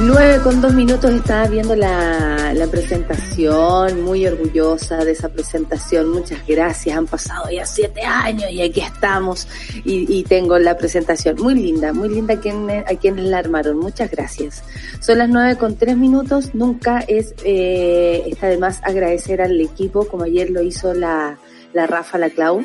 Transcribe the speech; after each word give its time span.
9 0.00 0.42
con 0.44 0.60
dos 0.60 0.74
minutos 0.74 1.12
estaba 1.12 1.48
viendo 1.48 1.74
la, 1.74 2.52
la, 2.54 2.66
presentación, 2.68 4.02
muy 4.02 4.26
orgullosa 4.26 5.04
de 5.04 5.10
esa 5.10 5.28
presentación. 5.28 6.10
Muchas 6.10 6.46
gracias. 6.46 6.96
Han 6.96 7.06
pasado 7.06 7.50
ya 7.50 7.66
siete 7.66 8.02
años 8.02 8.50
y 8.50 8.62
aquí 8.62 8.80
estamos 8.80 9.48
y, 9.84 10.06
y 10.18 10.22
tengo 10.22 10.58
la 10.58 10.76
presentación. 10.76 11.36
Muy 11.40 11.54
linda, 11.54 11.92
muy 11.92 12.08
linda 12.08 12.34
a 12.34 12.40
quienes, 12.40 12.86
a 12.88 12.94
quienes 12.96 13.24
la 13.24 13.38
armaron. 13.38 13.78
Muchas 13.78 14.10
gracias. 14.10 14.62
Son 15.00 15.18
las 15.18 15.28
nueve 15.28 15.56
con 15.56 15.76
tres 15.76 15.96
minutos. 15.96 16.54
Nunca 16.54 17.00
es, 17.00 17.34
eh, 17.44 18.22
está 18.26 18.46
de 18.46 18.58
más 18.58 18.80
agradecer 18.84 19.42
al 19.42 19.60
equipo 19.60 20.06
como 20.06 20.24
ayer 20.24 20.50
lo 20.50 20.62
hizo 20.62 20.94
la, 20.94 21.38
la 21.72 21.86
Rafa, 21.88 22.18
la 22.18 22.30
Clau 22.30 22.64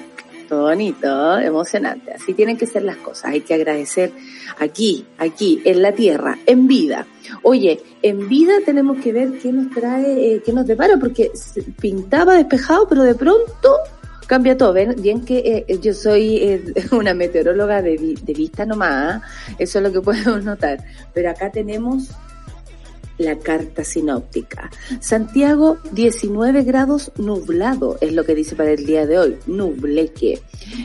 bonito, 0.61 1.39
emocionante. 1.39 2.13
Así 2.13 2.33
tienen 2.33 2.57
que 2.57 2.65
ser 2.65 2.83
las 2.83 2.97
cosas. 2.97 3.31
Hay 3.31 3.41
que 3.41 3.53
agradecer 3.53 4.11
aquí, 4.59 5.05
aquí, 5.17 5.61
en 5.65 5.81
la 5.81 5.93
tierra, 5.93 6.37
en 6.45 6.67
vida. 6.67 7.05
Oye, 7.41 7.81
en 8.01 8.27
vida 8.27 8.53
tenemos 8.65 8.97
que 8.97 9.13
ver 9.13 9.39
qué 9.39 9.51
nos 9.51 9.73
trae, 9.73 10.35
eh, 10.35 10.41
qué 10.45 10.53
nos 10.53 10.65
depara, 10.65 10.97
porque 10.97 11.31
pintaba 11.79 12.35
despejado, 12.35 12.87
pero 12.87 13.03
de 13.03 13.15
pronto 13.15 13.77
cambia 14.27 14.57
todo. 14.57 14.73
Ven, 14.73 14.95
bien 15.01 15.23
que 15.25 15.65
eh, 15.67 15.79
yo 15.79 15.93
soy 15.93 16.37
eh, 16.37 16.73
una 16.91 17.13
meteoróloga 17.13 17.81
de, 17.81 18.17
de 18.21 18.33
vista 18.33 18.65
nomás, 18.65 19.21
eso 19.57 19.79
es 19.79 19.83
lo 19.83 19.91
que 19.91 20.01
podemos 20.05 20.43
notar. 20.43 20.83
Pero 21.13 21.29
acá 21.29 21.51
tenemos 21.51 22.09
la 23.23 23.39
carta 23.39 23.83
sinóptica. 23.83 24.69
Santiago, 24.99 25.77
19 25.91 26.63
grados 26.63 27.11
nublado, 27.17 27.97
es 28.02 28.13
lo 28.13 28.25
que 28.25 28.35
dice 28.35 28.55
para 28.55 28.71
el 28.71 28.85
día 28.85 29.05
de 29.05 29.19
hoy, 29.19 29.38
nubleque. 29.47 30.41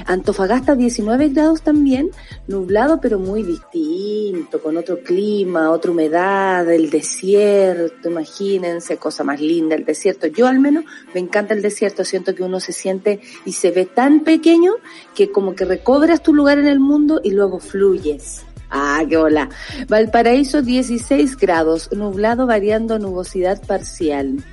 Antofagasta, 0.06 0.74
19 0.74 1.28
grados 1.28 1.62
también, 1.62 2.10
nublado 2.46 3.00
pero 3.00 3.18
muy 3.18 3.42
distinto, 3.42 4.62
con 4.62 4.76
otro 4.76 5.00
clima, 5.02 5.70
otra 5.70 5.90
humedad, 5.90 6.70
el 6.70 6.90
desierto, 6.90 8.08
imagínense, 8.08 8.96
cosa 8.96 9.24
más 9.24 9.40
linda 9.40 9.76
el 9.76 9.84
desierto. 9.84 10.26
Yo 10.26 10.46
al 10.46 10.60
menos 10.60 10.84
me 11.14 11.20
encanta 11.20 11.54
el 11.54 11.62
desierto, 11.62 12.04
siento 12.04 12.34
que 12.34 12.42
uno 12.42 12.60
se 12.60 12.72
siente 12.72 13.20
y 13.44 13.52
se 13.52 13.70
ve 13.70 13.86
tan 13.86 14.20
pequeño 14.20 14.72
que 15.14 15.30
como 15.30 15.54
que 15.54 15.64
recobras 15.64 16.22
tu 16.22 16.34
lugar 16.34 16.58
en 16.58 16.66
el 16.66 16.80
mundo 16.80 17.20
y 17.22 17.30
luego 17.30 17.58
fluyes. 17.58 18.44
Ah, 18.70 19.02
qué 19.08 19.16
hola. 19.16 19.48
Valparaíso 19.88 20.62
16 20.62 21.36
grados, 21.36 21.90
nublado 21.92 22.46
variando 22.46 22.98
nubosidad 22.98 23.60
parcial. 23.66 24.44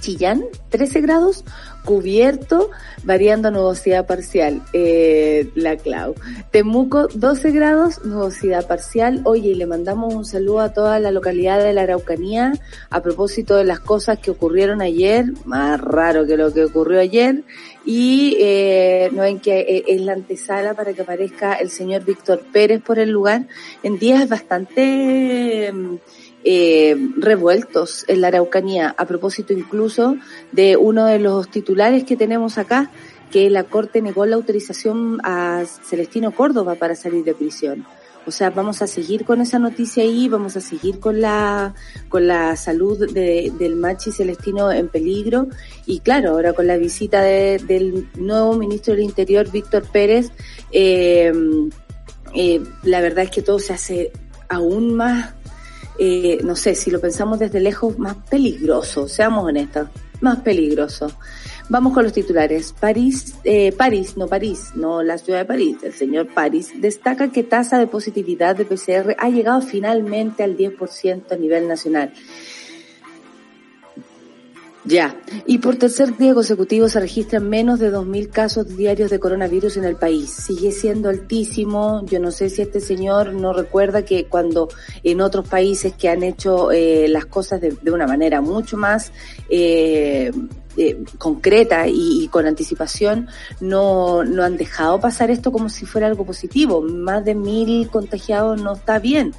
Chillán 0.00 0.44
13 0.70 1.00
grados, 1.02 1.44
cubierto, 1.84 2.70
variando 3.04 3.50
nubosidad 3.50 4.06
parcial, 4.06 4.62
eh, 4.72 5.50
la 5.54 5.76
Clau. 5.76 6.14
Temuco, 6.50 7.08
12 7.08 7.50
grados, 7.52 8.04
nubosidad 8.04 8.66
parcial. 8.66 9.20
Oye, 9.24 9.50
y 9.50 9.54
le 9.54 9.66
mandamos 9.66 10.14
un 10.14 10.24
saludo 10.24 10.60
a 10.60 10.72
toda 10.72 10.98
la 10.98 11.10
localidad 11.10 11.62
de 11.62 11.72
la 11.72 11.82
Araucanía 11.82 12.52
a 12.90 13.02
propósito 13.02 13.54
de 13.54 13.64
las 13.64 13.80
cosas 13.80 14.18
que 14.18 14.30
ocurrieron 14.30 14.80
ayer, 14.80 15.26
más 15.44 15.80
raro 15.80 16.26
que 16.26 16.36
lo 16.36 16.52
que 16.52 16.64
ocurrió 16.64 16.98
ayer, 16.98 17.44
y 17.84 18.36
eh, 18.38 19.10
no 19.12 19.22
ven 19.22 19.40
que 19.40 19.60
eh, 19.60 19.84
es 19.88 20.00
la 20.00 20.12
antesala 20.12 20.74
para 20.74 20.92
que 20.92 21.02
aparezca 21.02 21.54
el 21.54 21.70
señor 21.70 22.04
Víctor 22.04 22.40
Pérez 22.52 22.82
por 22.82 22.98
el 22.98 23.10
lugar 23.10 23.46
en 23.82 23.98
días 23.98 24.28
bastante 24.28 25.72
eh, 26.44 26.96
revueltos 27.16 28.04
en 28.08 28.20
la 28.20 28.28
Araucanía, 28.28 28.94
a 28.96 29.06
propósito 29.06 29.52
incluso 29.52 30.16
de 30.52 30.76
uno 30.76 31.06
de 31.06 31.18
los 31.18 31.48
titulares 31.48 32.04
que 32.04 32.16
tenemos 32.16 32.58
acá, 32.58 32.90
que 33.30 33.48
la 33.50 33.64
Corte 33.64 34.02
negó 34.02 34.26
la 34.26 34.36
autorización 34.36 35.20
a 35.24 35.64
Celestino 35.64 36.32
Córdoba 36.32 36.74
para 36.74 36.94
salir 36.94 37.24
de 37.24 37.34
prisión. 37.34 37.86
O 38.24 38.30
sea, 38.30 38.50
vamos 38.50 38.82
a 38.82 38.86
seguir 38.86 39.24
con 39.24 39.40
esa 39.40 39.58
noticia 39.58 40.04
ahí, 40.04 40.28
vamos 40.28 40.56
a 40.56 40.60
seguir 40.60 41.00
con 41.00 41.20
la, 41.20 41.74
con 42.08 42.26
la 42.28 42.54
salud 42.56 43.10
de, 43.12 43.52
del 43.58 43.74
Machi 43.76 44.12
Celestino 44.12 44.70
en 44.70 44.88
peligro. 44.88 45.48
Y 45.86 46.00
claro, 46.00 46.30
ahora 46.30 46.52
con 46.52 46.66
la 46.66 46.76
visita 46.76 47.20
de, 47.20 47.58
del 47.58 48.08
nuevo 48.16 48.54
ministro 48.54 48.94
del 48.94 49.02
Interior, 49.02 49.50
Víctor 49.50 49.84
Pérez, 49.90 50.30
eh, 50.70 51.32
eh, 52.34 52.62
la 52.84 53.00
verdad 53.00 53.24
es 53.24 53.30
que 53.30 53.42
todo 53.42 53.58
se 53.58 53.72
hace 53.72 54.12
aún 54.48 54.94
más, 54.94 55.34
eh, 55.98 56.38
no 56.44 56.56
sé, 56.56 56.74
si 56.74 56.90
lo 56.90 57.00
pensamos 57.00 57.38
desde 57.38 57.60
lejos, 57.60 57.98
más 57.98 58.16
peligroso, 58.30 59.08
seamos 59.08 59.44
honestos, 59.44 59.88
más 60.20 60.40
peligroso. 60.40 61.10
Vamos 61.68 61.94
con 61.94 62.04
los 62.04 62.12
titulares. 62.12 62.74
París, 62.78 63.34
eh, 63.44 63.72
París, 63.72 64.16
no 64.16 64.26
París, 64.26 64.72
no 64.74 65.02
la 65.02 65.18
ciudad 65.18 65.40
de 65.40 65.44
París, 65.44 65.78
el 65.82 65.92
señor 65.92 66.32
París 66.32 66.72
destaca 66.76 67.30
que 67.30 67.42
tasa 67.42 67.78
de 67.78 67.86
positividad 67.86 68.56
de 68.56 68.64
PCR 68.64 69.14
ha 69.18 69.28
llegado 69.30 69.60
finalmente 69.62 70.42
al 70.42 70.56
10% 70.56 71.32
a 71.32 71.36
nivel 71.36 71.68
nacional. 71.68 72.12
Ya. 74.84 75.16
Y 75.46 75.58
por 75.58 75.76
tercer 75.76 76.16
día 76.16 76.34
consecutivo 76.34 76.88
se 76.88 76.98
registran 76.98 77.48
menos 77.48 77.78
de 77.78 77.92
2.000 77.92 78.30
casos 78.30 78.76
diarios 78.76 79.10
de 79.10 79.20
coronavirus 79.20 79.76
en 79.76 79.84
el 79.84 79.94
país. 79.94 80.30
Sigue 80.30 80.72
siendo 80.72 81.08
altísimo. 81.08 82.04
Yo 82.06 82.18
no 82.18 82.32
sé 82.32 82.50
si 82.50 82.62
este 82.62 82.80
señor 82.80 83.32
no 83.32 83.52
recuerda 83.52 84.04
que 84.04 84.24
cuando 84.24 84.68
en 85.04 85.20
otros 85.20 85.46
países 85.46 85.92
que 85.94 86.08
han 86.08 86.24
hecho 86.24 86.72
eh, 86.72 87.06
las 87.08 87.26
cosas 87.26 87.60
de, 87.60 87.76
de, 87.80 87.90
una 87.92 88.08
manera 88.08 88.40
mucho 88.40 88.76
más 88.76 89.12
eh, 89.48 90.32
eh, 90.76 91.02
concreta 91.18 91.88
y, 91.88 92.24
y, 92.24 92.28
con 92.28 92.46
anticipación 92.46 93.28
no, 93.60 94.24
no 94.24 94.42
han 94.42 94.56
dejado 94.56 95.00
pasar 95.00 95.30
esto 95.30 95.52
como 95.52 95.68
si 95.68 95.86
fuera 95.86 96.06
algo 96.06 96.24
positivo. 96.24 96.82
Más 96.82 97.24
de 97.24 97.34
mil 97.34 97.88
contagiados 97.90 98.60
no 98.60 98.74
está 98.74 98.98
bien 98.98 99.32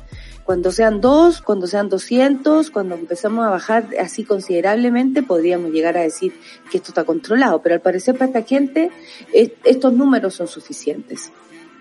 cuando 0.44 0.72
sean 0.72 1.00
dos, 1.02 1.42
cuando 1.42 1.68
sean 1.68 1.90
doscientos, 1.90 2.70
cuando 2.70 2.96
empezamos 2.96 3.46
a 3.46 3.50
bajar 3.50 3.88
así 4.00 4.24
considerablemente, 4.24 5.24
podríamos 5.24 5.72
llegar 5.72 5.98
a 5.98 6.02
decir 6.02 6.34
que 6.70 6.78
esto 6.78 6.90
está 6.90 7.06
controlado, 7.06 7.62
pero 7.62 7.76
al 7.76 7.82
parecer 7.82 8.16
para 8.16 8.26
esta 8.26 8.42
gente 8.44 8.92
estos 9.32 9.94
números 9.94 10.34
son 10.36 10.48
suficientes. 10.48 11.32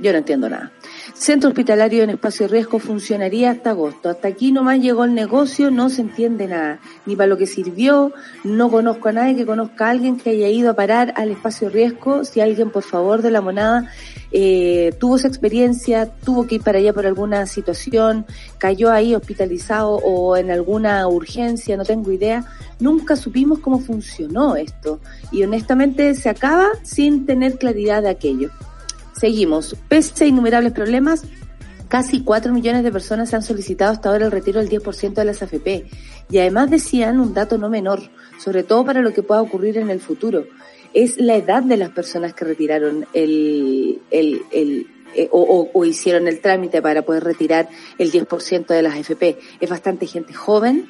Yo 0.02 0.10
no 0.10 0.18
entiendo 0.18 0.50
nada. 0.50 0.72
Centro 1.14 1.50
hospitalario 1.50 2.02
en 2.02 2.10
espacio 2.10 2.48
riesgo 2.48 2.80
funcionaría 2.80 3.52
hasta 3.52 3.70
agosto. 3.70 4.08
Hasta 4.08 4.26
aquí 4.26 4.50
nomás 4.50 4.80
llegó 4.80 5.04
el 5.04 5.14
negocio, 5.14 5.70
no 5.70 5.90
se 5.90 6.00
entiende 6.00 6.48
nada. 6.48 6.80
Ni 7.06 7.14
para 7.14 7.28
lo 7.28 7.36
que 7.38 7.46
sirvió, 7.46 8.12
no 8.42 8.68
conozco 8.68 9.10
a 9.10 9.12
nadie 9.12 9.36
que 9.36 9.46
conozca 9.46 9.86
a 9.86 9.90
alguien 9.90 10.16
que 10.16 10.30
haya 10.30 10.48
ido 10.48 10.70
a 10.70 10.74
parar 10.74 11.14
al 11.16 11.30
espacio 11.30 11.68
riesgo. 11.68 12.24
Si 12.24 12.40
alguien, 12.40 12.70
por 12.70 12.82
favor, 12.82 13.22
de 13.22 13.30
la 13.30 13.40
monada, 13.40 13.92
eh, 14.32 14.92
tuvo 14.98 15.14
esa 15.14 15.28
experiencia, 15.28 16.10
tuvo 16.24 16.48
que 16.48 16.56
ir 16.56 16.62
para 16.62 16.78
allá 16.78 16.92
por 16.92 17.06
alguna 17.06 17.46
situación, 17.46 18.26
cayó 18.58 18.90
ahí 18.90 19.14
hospitalizado 19.14 20.00
o 20.02 20.36
en 20.36 20.50
alguna 20.50 21.06
urgencia, 21.06 21.76
no 21.76 21.84
tengo 21.84 22.10
idea. 22.10 22.44
Nunca 22.80 23.14
supimos 23.14 23.60
cómo 23.60 23.78
funcionó 23.78 24.56
esto. 24.56 24.98
Y 25.30 25.44
honestamente 25.44 26.12
se 26.16 26.28
acaba 26.28 26.70
sin 26.82 27.24
tener 27.24 27.56
claridad 27.56 28.02
de 28.02 28.08
aquello. 28.08 28.50
Seguimos. 29.22 29.76
Pese 29.88 30.24
a 30.24 30.26
innumerables 30.26 30.72
problemas, 30.72 31.22
casi 31.86 32.24
4 32.24 32.52
millones 32.52 32.82
de 32.82 32.90
personas 32.90 33.32
han 33.32 33.44
solicitado 33.44 33.92
hasta 33.92 34.10
ahora 34.10 34.24
el 34.24 34.32
retiro 34.32 34.58
del 34.58 34.68
10% 34.68 35.14
de 35.14 35.24
las 35.24 35.40
AFP. 35.40 35.86
Y 36.28 36.38
además 36.38 36.72
decían 36.72 37.20
un 37.20 37.32
dato 37.32 37.56
no 37.56 37.70
menor, 37.70 38.00
sobre 38.40 38.64
todo 38.64 38.84
para 38.84 39.00
lo 39.00 39.14
que 39.14 39.22
pueda 39.22 39.40
ocurrir 39.40 39.78
en 39.78 39.90
el 39.90 40.00
futuro. 40.00 40.46
Es 40.92 41.18
la 41.18 41.36
edad 41.36 41.62
de 41.62 41.76
las 41.76 41.90
personas 41.90 42.34
que 42.34 42.44
retiraron 42.44 43.06
el, 43.12 44.00
eh, 44.10 45.28
o, 45.30 45.40
o, 45.40 45.70
o, 45.72 45.84
hicieron 45.84 46.26
el 46.26 46.40
trámite 46.40 46.82
para 46.82 47.02
poder 47.02 47.22
retirar 47.22 47.68
el 47.98 48.10
10% 48.10 48.66
de 48.66 48.82
las 48.82 48.94
AFP. 48.96 49.38
Es 49.60 49.70
bastante 49.70 50.08
gente 50.08 50.34
joven, 50.34 50.88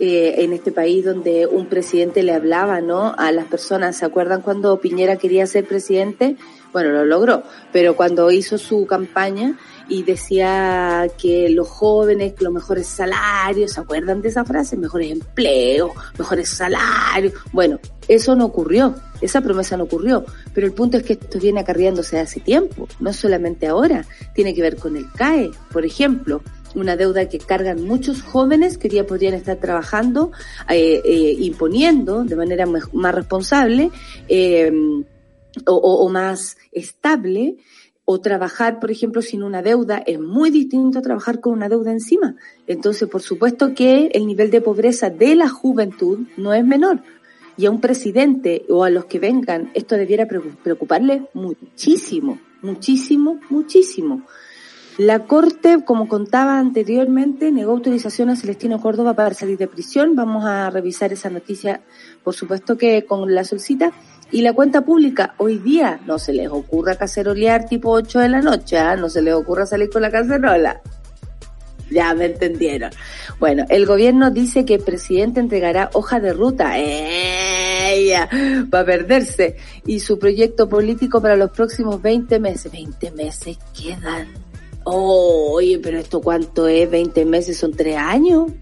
eh, 0.00 0.44
en 0.44 0.52
este 0.52 0.70
país 0.70 1.04
donde 1.04 1.48
un 1.48 1.66
presidente 1.66 2.22
le 2.22 2.32
hablaba, 2.32 2.80
¿no? 2.80 3.14
A 3.18 3.32
las 3.32 3.46
personas, 3.46 3.96
¿se 3.96 4.04
acuerdan 4.04 4.42
cuando 4.42 4.80
Piñera 4.80 5.16
quería 5.16 5.44
ser 5.48 5.66
presidente? 5.66 6.36
Bueno, 6.72 6.90
lo 6.90 7.04
logró, 7.04 7.42
pero 7.72 7.96
cuando 7.96 8.30
hizo 8.30 8.58
su 8.58 8.86
campaña 8.86 9.56
y 9.88 10.02
decía 10.02 11.06
que 11.16 11.48
los 11.48 11.66
jóvenes, 11.66 12.34
los 12.40 12.52
mejores 12.52 12.86
salarios, 12.86 13.72
¿se 13.72 13.80
acuerdan 13.80 14.20
de 14.20 14.28
esa 14.28 14.44
frase? 14.44 14.76
Mejores 14.76 15.10
empleos, 15.10 15.92
mejores 16.18 16.50
salarios. 16.50 17.32
Bueno, 17.52 17.80
eso 18.06 18.36
no 18.36 18.44
ocurrió, 18.44 18.94
esa 19.22 19.40
promesa 19.40 19.76
no 19.76 19.84
ocurrió, 19.84 20.24
pero 20.52 20.66
el 20.66 20.74
punto 20.74 20.98
es 20.98 21.04
que 21.04 21.14
esto 21.14 21.38
viene 21.38 21.60
acarreándose 21.60 22.18
hace 22.18 22.40
tiempo, 22.40 22.86
no 23.00 23.12
solamente 23.12 23.66
ahora, 23.66 24.04
tiene 24.34 24.54
que 24.54 24.62
ver 24.62 24.76
con 24.76 24.96
el 24.96 25.10
CAE, 25.12 25.50
por 25.72 25.84
ejemplo 25.84 26.42
una 26.74 26.96
deuda 26.96 27.28
que 27.28 27.38
cargan 27.38 27.84
muchos 27.84 28.22
jóvenes 28.22 28.76
que 28.78 28.90
ya 28.90 29.04
podrían 29.04 29.32
estar 29.34 29.56
trabajando, 29.56 30.32
eh, 30.68 31.00
eh, 31.04 31.36
imponiendo 31.38 32.24
de 32.24 32.36
manera 32.36 32.66
más 32.66 33.14
responsable 33.14 33.90
eh, 34.28 34.70
o, 35.66 35.74
o, 35.74 36.08
más 36.08 36.56
estable 36.72 37.56
o 38.04 38.20
trabajar, 38.20 38.80
por 38.80 38.90
ejemplo, 38.90 39.20
sin 39.20 39.42
una 39.42 39.60
deuda 39.60 39.98
es 39.98 40.18
muy 40.18 40.50
distinto 40.50 40.98
a 40.98 41.02
trabajar 41.02 41.40
con 41.40 41.52
una 41.52 41.68
deuda 41.68 41.92
encima. 41.92 42.36
Entonces, 42.66 43.08
por 43.08 43.20
supuesto 43.20 43.74
que 43.74 44.06
el 44.14 44.26
nivel 44.26 44.50
de 44.50 44.62
pobreza 44.62 45.10
de 45.10 45.34
la 45.34 45.48
juventud 45.48 46.20
no 46.36 46.54
es 46.54 46.64
menor. 46.64 47.02
Y 47.58 47.66
a 47.66 47.70
un 47.70 47.80
presidente 47.80 48.64
o 48.70 48.84
a 48.84 48.90
los 48.90 49.04
que 49.06 49.18
vengan, 49.18 49.70
esto 49.74 49.96
debiera 49.96 50.26
preocuparle 50.26 51.28
muchísimo, 51.34 52.38
muchísimo, 52.62 53.40
muchísimo. 53.50 54.22
La 54.98 55.26
Corte, 55.26 55.84
como 55.84 56.08
contaba 56.08 56.58
anteriormente, 56.58 57.52
negó 57.52 57.70
autorización 57.70 58.30
a 58.30 58.36
Celestino 58.36 58.80
Córdoba 58.80 59.14
para 59.14 59.32
salir 59.32 59.56
de 59.56 59.68
prisión. 59.68 60.16
Vamos 60.16 60.44
a 60.44 60.70
revisar 60.70 61.12
esa 61.12 61.30
noticia, 61.30 61.82
por 62.24 62.34
supuesto 62.34 62.76
que 62.76 63.04
con 63.04 63.32
la 63.32 63.44
solcita. 63.44 63.92
Y 64.30 64.42
la 64.42 64.52
cuenta 64.52 64.84
pública, 64.84 65.34
hoy 65.38 65.58
día 65.58 66.00
no 66.06 66.18
se 66.18 66.34
les 66.34 66.48
ocurra 66.48 66.96
cacerolear 66.96 67.66
tipo 67.66 67.90
8 67.90 68.18
de 68.20 68.28
la 68.28 68.42
noche, 68.42 68.76
¿ah? 68.76 68.94
no 68.94 69.08
se 69.08 69.22
les 69.22 69.32
ocurra 69.32 69.64
salir 69.64 69.88
con 69.88 70.02
la 70.02 70.10
cacerola. 70.10 70.82
Ya 71.90 72.14
me 72.14 72.26
entendieron. 72.26 72.90
Bueno, 73.40 73.64
el 73.70 73.86
gobierno 73.86 74.30
dice 74.30 74.66
que 74.66 74.74
el 74.74 74.82
presidente 74.82 75.40
entregará 75.40 75.88
hoja 75.94 76.20
de 76.20 76.34
ruta. 76.34 76.78
¡Ella! 76.78 78.28
Va 78.72 78.80
a 78.80 78.84
perderse. 78.84 79.56
Y 79.86 80.00
su 80.00 80.18
proyecto 80.18 80.68
político 80.68 81.22
para 81.22 81.36
los 81.36 81.50
próximos 81.50 82.02
20 82.02 82.40
meses. 82.40 82.70
20 82.70 83.10
meses 83.12 83.56
quedan. 83.74 84.28
Oh, 84.84 85.52
oye, 85.52 85.78
pero 85.78 85.98
esto 85.98 86.20
cuánto 86.20 86.68
es? 86.68 86.90
20 86.90 87.24
meses 87.24 87.56
son 87.56 87.72
3 87.72 87.96
años. 87.96 88.52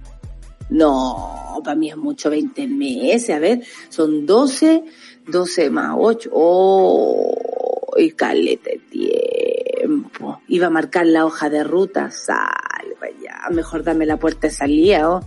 No, 0.68 1.60
para 1.64 1.76
mí 1.76 1.90
es 1.90 1.96
mucho 1.96 2.30
20 2.30 2.68
meses. 2.68 3.30
A 3.30 3.40
ver, 3.40 3.62
son 3.88 4.24
12 4.24 4.84
12 5.26 5.70
más 5.70 5.94
8. 5.98 6.30
¡Oh! 6.32 7.34
Y 7.96 8.10
calete 8.12 8.80
tiempo. 8.90 10.40
Iba 10.48 10.66
a 10.66 10.70
marcar 10.70 11.06
la 11.06 11.24
hoja 11.24 11.48
de 11.48 11.64
ruta. 11.64 12.10
Sale 12.10 12.94
vaya. 13.00 13.36
Mejor 13.50 13.82
dame 13.84 14.06
la 14.06 14.18
puerta 14.18 14.48
de 14.48 14.52
salida. 14.52 15.10
¿oh? 15.10 15.20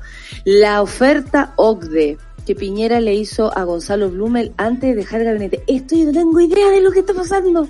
La 0.45 0.81
oferta 0.81 1.53
OCDE 1.55 2.17
que 2.45 2.55
Piñera 2.55 2.99
le 2.99 3.13
hizo 3.13 3.55
a 3.55 3.63
Gonzalo 3.63 4.09
Blumel 4.09 4.53
antes 4.57 4.89
de 4.89 4.95
dejar 4.95 5.21
el 5.21 5.27
gabinete. 5.27 5.63
Esto 5.67 5.95
yo 5.95 6.05
no 6.05 6.13
tengo 6.13 6.39
idea 6.39 6.69
de 6.71 6.81
lo 6.81 6.91
que 6.91 7.01
está 7.01 7.13
pasando. 7.13 7.69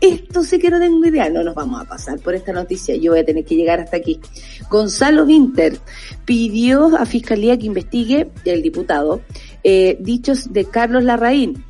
Esto 0.00 0.42
sí 0.42 0.58
que 0.58 0.68
no 0.68 0.80
tengo 0.80 1.04
idea. 1.06 1.30
No 1.30 1.44
nos 1.44 1.54
vamos 1.54 1.80
a 1.80 1.84
pasar 1.84 2.18
por 2.18 2.34
esta 2.34 2.52
noticia. 2.52 2.96
Yo 2.96 3.12
voy 3.12 3.20
a 3.20 3.24
tener 3.24 3.44
que 3.44 3.54
llegar 3.54 3.78
hasta 3.80 3.96
aquí. 3.96 4.20
Gonzalo 4.68 5.24
Winter 5.24 5.78
pidió 6.24 6.96
a 6.96 7.06
Fiscalía 7.06 7.56
que 7.56 7.66
investigue, 7.66 8.30
el 8.44 8.62
diputado, 8.62 9.22
eh, 9.64 9.96
dichos 10.00 10.52
de 10.52 10.64
Carlos 10.64 11.04
Larraín, 11.04 11.64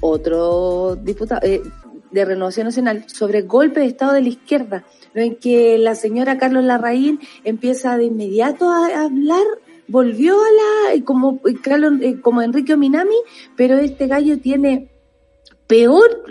otro 0.00 0.96
diputado 0.96 1.40
eh, 1.46 1.62
de 2.10 2.24
Renovación 2.24 2.66
Nacional, 2.66 3.04
sobre 3.08 3.42
golpe 3.42 3.80
de 3.80 3.86
Estado 3.86 4.12
de 4.12 4.22
la 4.22 4.28
izquierda, 4.28 4.84
en 5.14 5.36
que 5.36 5.78
la 5.78 5.94
señora 5.94 6.38
Carlos 6.38 6.64
Larraín 6.64 7.20
empieza 7.44 7.96
de 7.96 8.04
inmediato 8.04 8.70
a 8.70 9.04
hablar 9.04 9.44
volvió 9.88 10.34
a 10.34 10.94
la 10.94 11.04
como 11.04 11.40
Carlos, 11.62 11.94
eh, 12.02 12.20
como 12.20 12.42
Enrique 12.42 12.76
Minami, 12.76 13.16
pero 13.56 13.78
este 13.78 14.06
gallo 14.06 14.38
tiene 14.38 14.90
peor 15.66 16.24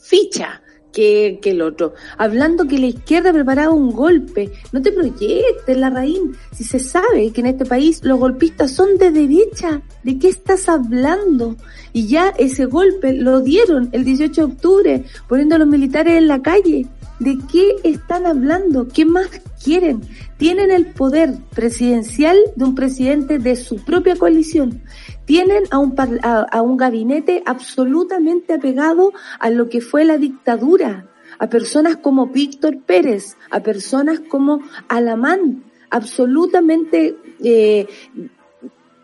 ficha 0.00 0.61
que, 0.92 1.38
que, 1.42 1.50
el 1.50 1.62
otro, 1.62 1.94
hablando 2.18 2.66
que 2.66 2.78
la 2.78 2.86
izquierda 2.86 3.32
preparaba 3.32 3.72
un 3.72 3.92
golpe. 3.92 4.52
No 4.72 4.82
te 4.82 4.92
proyectes, 4.92 5.76
la 5.76 5.90
raíz. 5.90 6.20
Si 6.52 6.64
se 6.64 6.78
sabe 6.78 7.32
que 7.32 7.40
en 7.40 7.48
este 7.48 7.64
país 7.64 8.00
los 8.04 8.18
golpistas 8.18 8.70
son 8.72 8.98
de 8.98 9.10
derecha, 9.10 9.82
¿de 10.02 10.18
qué 10.18 10.28
estás 10.28 10.68
hablando? 10.68 11.56
Y 11.92 12.06
ya 12.06 12.28
ese 12.38 12.66
golpe 12.66 13.12
lo 13.12 13.40
dieron 13.40 13.88
el 13.92 14.04
18 14.04 14.34
de 14.34 14.52
octubre, 14.52 15.04
poniendo 15.28 15.56
a 15.56 15.58
los 15.58 15.68
militares 15.68 16.18
en 16.18 16.28
la 16.28 16.42
calle. 16.42 16.86
¿De 17.18 17.38
qué 17.50 17.76
están 17.84 18.26
hablando? 18.26 18.88
¿Qué 18.88 19.04
más 19.04 19.28
quieren? 19.62 20.00
Tienen 20.38 20.72
el 20.72 20.86
poder 20.86 21.34
presidencial 21.54 22.36
de 22.56 22.64
un 22.64 22.74
presidente 22.74 23.38
de 23.38 23.54
su 23.54 23.76
propia 23.76 24.16
coalición 24.16 24.82
tienen 25.24 25.64
a 25.70 25.78
un, 25.78 25.94
a, 26.22 26.62
un 26.62 26.76
gabinete 26.76 27.42
absolutamente 27.46 28.54
apegado 28.54 29.12
a 29.38 29.50
lo 29.50 29.68
que 29.68 29.80
fue 29.80 30.04
la 30.04 30.18
dictadura, 30.18 31.06
a 31.38 31.48
personas 31.48 31.96
como 31.96 32.26
Víctor 32.26 32.78
Pérez, 32.84 33.36
a 33.50 33.60
personas 33.60 34.20
como 34.20 34.60
Alamán, 34.88 35.64
absolutamente, 35.90 37.16
eh, 37.42 37.86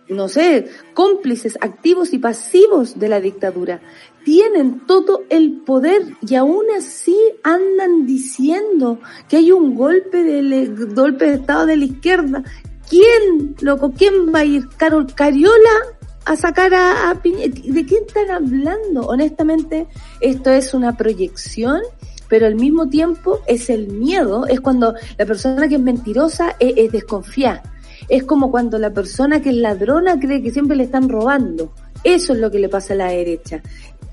no 0.09 0.29
sé, 0.29 0.69
cómplices 0.94 1.59
activos 1.61 2.12
y 2.12 2.19
pasivos 2.19 2.99
de 2.99 3.09
la 3.09 3.20
dictadura. 3.20 3.81
Tienen 4.25 4.87
todo 4.87 5.23
el 5.31 5.61
poder 5.61 6.03
y 6.20 6.35
aún 6.35 6.65
así 6.76 7.17
andan 7.43 8.06
diciendo 8.06 8.99
que 9.29 9.38
hay 9.38 9.53
un 9.53 9.75
golpe 9.75 10.23
de, 10.23 10.67
golpe 10.94 11.26
de 11.26 11.35
Estado 11.35 11.67
de 11.67 11.76
la 11.76 11.85
izquierda. 11.85 12.43
¿Quién, 12.88 13.55
loco, 13.61 13.93
quién 13.97 14.32
va 14.35 14.41
a 14.41 14.44
ir? 14.44 14.69
¿Carol 14.76 15.06
Cariola 15.15 15.98
a 16.29 16.37
sacar 16.37 16.75
a, 16.75 17.15
¿De 17.15 17.87
qué 17.87 17.97
están 18.07 18.31
hablando? 18.31 19.01
Honestamente, 19.07 19.87
esto 20.21 20.51
es 20.51 20.75
una 20.75 20.95
proyección, 20.95 21.81
pero 22.29 22.47
al 22.47 22.55
mismo 22.55 22.91
tiempo 22.91 23.41
es 23.47 23.71
el 23.71 23.89
miedo, 23.89 24.47
es 24.47 24.61
cuando 24.61 24.93
la 25.17 25.25
persona 25.25 25.67
que 25.69 25.77
es 25.77 25.81
mentirosa 25.81 26.55
es, 26.61 26.75
es 26.77 26.93
desconfiada. 26.93 27.63
Es 28.11 28.25
como 28.25 28.51
cuando 28.51 28.79
la 28.79 28.93
persona 28.93 29.41
que 29.41 29.49
es 29.49 29.57
ladrona 29.57 30.21
cree 30.21 30.43
que 30.43 30.51
siempre 30.51 30.77
le 30.77 30.85
están 30.85 31.09
robando. 31.09 31.73
Eso 32.05 32.35
es 32.35 32.39
lo 32.39 32.51
que 32.51 32.59
le 32.59 32.69
pasa 32.69 32.93
a 32.93 32.99
la 32.99 33.09
derecha. 33.09 33.63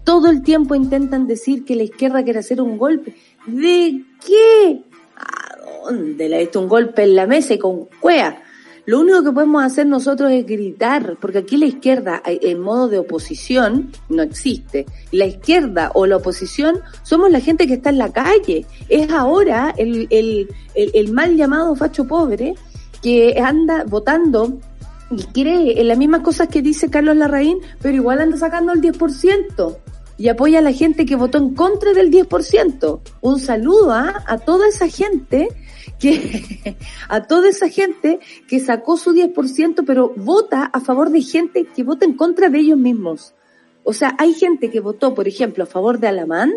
Todo 0.06 0.30
el 0.30 0.42
tiempo 0.42 0.74
intentan 0.74 1.28
decir 1.28 1.66
que 1.66 1.76
la 1.76 1.84
izquierda 1.84 2.24
quiere 2.24 2.40
hacer 2.40 2.62
un 2.62 2.78
golpe. 2.78 3.14
¿De 3.46 4.04
qué? 4.26 4.84
¿A 5.18 5.58
dónde? 5.84 6.30
Le 6.30 6.38
ha 6.38 6.40
hecho 6.40 6.62
un 6.62 6.70
golpe 6.70 7.04
en 7.04 7.16
la 7.16 7.28
mesa 7.28 7.56
y 7.56 7.60
con 7.60 7.88
cuea. 8.00 8.42
Lo 8.86 9.00
único 9.00 9.24
que 9.24 9.32
podemos 9.32 9.64
hacer 9.64 9.88
nosotros 9.88 10.32
es 10.32 10.46
gritar, 10.46 11.18
porque 11.20 11.40
aquí 11.40 11.58
la 11.58 11.66
izquierda 11.66 12.22
en 12.24 12.60
modo 12.60 12.88
de 12.88 13.00
oposición 13.00 13.92
no 14.10 14.22
existe. 14.22 14.86
La 15.12 15.26
izquierda 15.26 15.92
o 15.96 16.06
la 16.06 16.18
oposición 16.18 16.80
somos 17.02 17.32
la 17.32 17.40
gente 17.40 17.66
que 17.66 17.74
está 17.74 17.90
en 17.90 17.98
la 17.98 18.12
calle. 18.12 18.66
Es 18.88 19.10
ahora 19.10 19.74
el, 19.76 20.48
mal 21.12 21.36
llamado 21.36 21.76
facho 21.76 22.06
pobre 22.06 22.54
que 23.02 23.40
anda 23.40 23.84
votando 23.86 24.60
y 25.10 25.24
cree 25.24 25.82
en 25.82 25.88
las 25.88 25.98
mismas 25.98 26.22
cosas 26.22 26.48
que 26.48 26.62
dice 26.62 26.90
Carlos 26.90 27.16
Larraín, 27.16 27.60
pero 27.82 27.96
igual 27.96 28.22
anda 28.22 28.38
sacando 28.38 28.74
el 28.74 28.82
10% 28.82 29.78
y 30.18 30.30
apoya 30.30 30.60
a 30.60 30.62
la 30.62 30.72
gente 30.72 31.06
que 31.06 31.16
votó 31.16 31.40
en 31.40 31.56
contra 31.56 31.94
del 31.94 32.12
10%. 32.12 33.00
Un 33.22 33.40
saludo 33.40 33.92
¿ah? 33.92 34.24
a 34.28 34.38
toda 34.38 34.68
esa 34.68 34.88
gente 34.88 35.50
que 36.00 36.78
a 37.10 37.24
toda 37.24 37.50
esa 37.50 37.70
gente 37.70 38.20
que 38.48 38.60
sacó 38.60 38.98
su 38.98 39.14
10%, 39.14 39.84
pero 39.86 40.14
vota 40.16 40.66
a 40.66 40.80
favor 40.80 41.10
de 41.10 41.22
gente 41.22 41.66
que 41.66 41.84
vota 41.84 42.06
en 42.06 42.14
contra 42.14 42.50
de 42.50 42.60
ellos 42.60 42.78
mismos. 42.78 43.34
O 43.84 43.94
sea, 43.94 44.16
hay 44.18 44.34
gente 44.34 44.72
que 44.72 44.80
votó, 44.80 45.14
por 45.14 45.28
ejemplo, 45.28 45.64
a 45.64 45.68
favor 45.68 46.00
de 46.00 46.08
Alamán, 46.08 46.54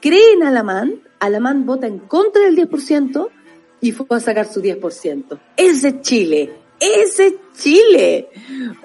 cree 0.00 0.32
en 0.32 0.42
Alamán, 0.42 1.02
Alamán 1.20 1.64
vota 1.64 1.86
en 1.86 1.98
contra 1.98 2.42
del 2.42 2.56
10% 2.56 3.28
y 3.80 3.92
fue 3.92 4.06
a 4.10 4.20
sacar 4.20 4.46
su 4.46 4.60
10%. 4.60 5.38
Ese 5.56 5.88
es 5.88 6.00
Chile 6.02 6.65
ese 6.80 7.26
es 7.26 7.34
Chile. 7.58 8.28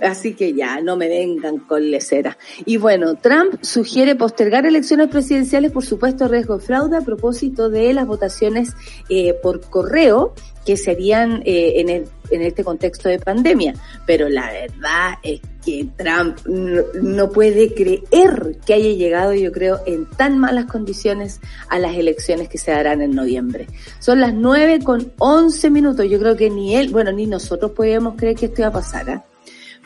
Así 0.02 0.34
que 0.34 0.54
ya, 0.54 0.82
no 0.82 0.96
me 0.96 1.10
vengan 1.10 1.60
con 1.60 1.92
lecera. 1.92 2.38
Y 2.66 2.78
bueno, 2.78 3.16
Trump 3.16 3.62
sugiere 3.62 4.16
postergar 4.16 4.66
elecciones 4.66 5.10
presidenciales 5.10 5.72
por 5.72 5.86
supuesto 5.86 6.28
riesgo 6.28 6.58
de 6.58 6.66
fraude 6.66 6.98
a 6.98 7.02
propósito 7.02 7.70
de 7.70 7.94
las 7.94 8.08
votaciones 8.08 8.72
eh, 9.10 9.34
por 9.34 9.62
correo 9.62 10.34
que 10.66 10.78
serían 10.78 11.42
eh, 11.46 11.74
en, 11.78 11.90
el, 11.90 12.08
en 12.30 12.42
este 12.42 12.64
contexto 12.64 13.10
de 13.10 13.20
pandemia. 13.20 13.74
Pero 14.06 14.30
la 14.30 14.52
verdad 14.52 15.14
es 15.24 15.42
que 15.64 15.88
Trump 15.98 16.38
no, 16.46 17.30
puede 17.32 17.74
creer 17.74 18.58
que 18.66 18.74
haya 18.74 18.94
llegado, 18.94 19.34
yo 19.34 19.52
creo, 19.52 19.80
en 19.86 20.06
tan 20.06 20.38
malas 20.38 20.66
condiciones 20.66 21.40
a 21.70 21.80
las 21.80 21.96
elecciones 21.96 22.50
que 22.50 22.58
se 22.58 22.72
darán 22.72 23.02
en 23.02 23.12
noviembre. 23.12 23.68
Son 24.00 24.20
las 24.20 24.34
nueve 24.34 24.80
con 24.84 25.12
once 25.18 25.70
minutos. 25.70 26.08
Yo 26.10 26.20
creo 26.20 26.36
que 26.36 26.50
ni 26.50 26.76
él, 26.76 26.90
bueno, 26.90 27.12
ni 27.12 27.26
nosotros 27.26 27.72
podíamos 27.72 28.16
creer 28.16 28.36
que 28.36 28.48
esto 28.48 28.62
iba 28.62 28.70
a 28.70 28.74
pasar. 28.74 29.10
¿eh? 29.10 29.22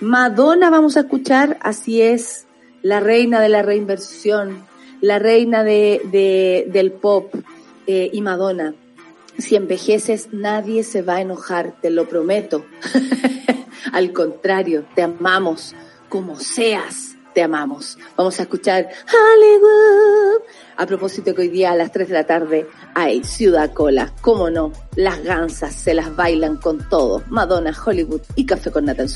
Madonna 0.01 0.69
vamos 0.69 0.97
a 0.97 1.01
escuchar, 1.01 1.57
así 1.61 2.01
es, 2.01 2.45
la 2.81 2.99
reina 2.99 3.41
de 3.41 3.49
la 3.49 3.61
reinversión, 3.61 4.63
la 5.01 5.19
reina 5.19 5.63
de, 5.63 6.01
de 6.11 6.67
del 6.71 6.91
pop 6.91 7.33
eh, 7.87 8.09
y 8.11 8.21
Madonna. 8.21 8.73
Si 9.37 9.55
envejeces, 9.55 10.29
nadie 10.31 10.83
se 10.83 11.01
va 11.01 11.15
a 11.15 11.21
enojar, 11.21 11.75
te 11.81 11.89
lo 11.89 12.07
prometo. 12.07 12.65
Al 13.91 14.13
contrario, 14.13 14.85
te 14.95 15.03
amamos 15.03 15.75
como 16.09 16.39
seas, 16.39 17.15
te 17.33 17.43
amamos. 17.43 17.97
Vamos 18.15 18.39
a 18.39 18.43
escuchar 18.43 18.87
Hollywood. 19.11 20.41
A 20.77 20.85
propósito 20.85 21.35
que 21.35 21.41
hoy 21.41 21.49
día 21.49 21.71
a 21.71 21.75
las 21.75 21.91
3 21.91 22.07
de 22.07 22.13
la 22.13 22.25
tarde 22.25 22.67
hay 22.93 23.23
Ciudad 23.23 23.73
Cola. 23.73 24.13
Cómo 24.21 24.49
no, 24.49 24.71
las 24.95 25.21
gansas 25.23 25.75
se 25.75 25.93
las 25.93 26.15
bailan 26.15 26.57
con 26.57 26.87
todo. 26.89 27.23
Madonna, 27.29 27.75
Hollywood 27.85 28.21
y 28.35 28.45
Café 28.45 28.71
con 28.71 28.85
Nata 28.85 29.03
en 29.03 29.09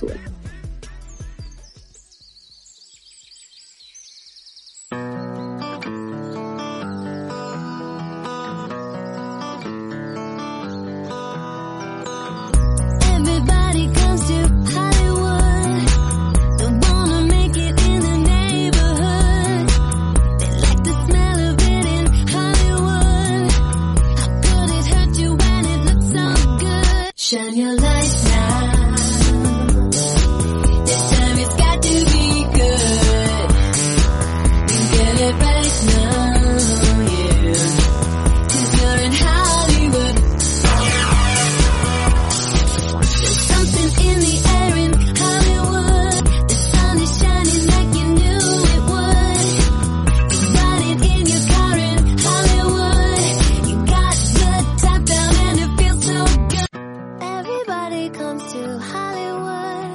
it 58.09 58.17
comes 58.17 58.43
to 58.53 58.79
Hollywood. 58.79 59.89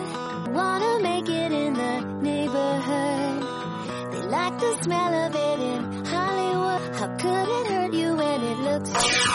I 0.46 0.50
wanna 0.50 1.02
make 1.02 1.28
it 1.28 1.52
in 1.52 1.74
the 1.74 2.00
neighborhood. 2.22 3.42
They 4.12 4.22
like 4.28 4.58
the 4.58 4.82
smell 4.82 5.14
of 5.26 5.34
it 5.34 5.60
in 5.60 6.04
Hollywood. 6.04 6.96
How 6.98 7.08
could 7.16 7.48
it 7.58 7.66
hurt 7.72 7.92
you 7.94 8.14
when 8.14 8.40
it 8.42 8.58
looks? 8.58 9.33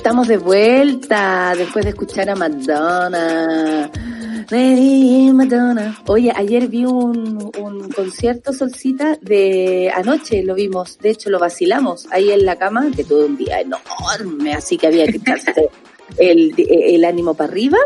Estamos 0.00 0.28
de 0.28 0.38
vuelta 0.38 1.52
después 1.54 1.84
de 1.84 1.90
escuchar 1.90 2.30
a 2.30 2.34
Madonna. 2.34 3.90
Madonna. 5.34 6.02
Oye, 6.06 6.32
ayer 6.34 6.68
vi 6.68 6.86
un, 6.86 7.50
un 7.58 7.88
concierto, 7.90 8.54
Solcita, 8.54 9.18
de 9.20 9.92
anoche 9.94 10.42
lo 10.42 10.54
vimos. 10.54 10.96
De 11.00 11.10
hecho, 11.10 11.28
lo 11.28 11.38
vacilamos 11.38 12.08
ahí 12.10 12.30
en 12.30 12.46
la 12.46 12.56
cama, 12.56 12.90
que 12.96 13.04
todo 13.04 13.26
un 13.26 13.36
día 13.36 13.60
enorme, 13.60 14.54
así 14.54 14.78
que 14.78 14.86
había 14.86 15.04
que 15.04 15.18
echarse 15.18 15.68
el, 16.16 16.54
el 16.56 17.04
ánimo 17.04 17.34
para 17.34 17.52
arriba. 17.52 17.76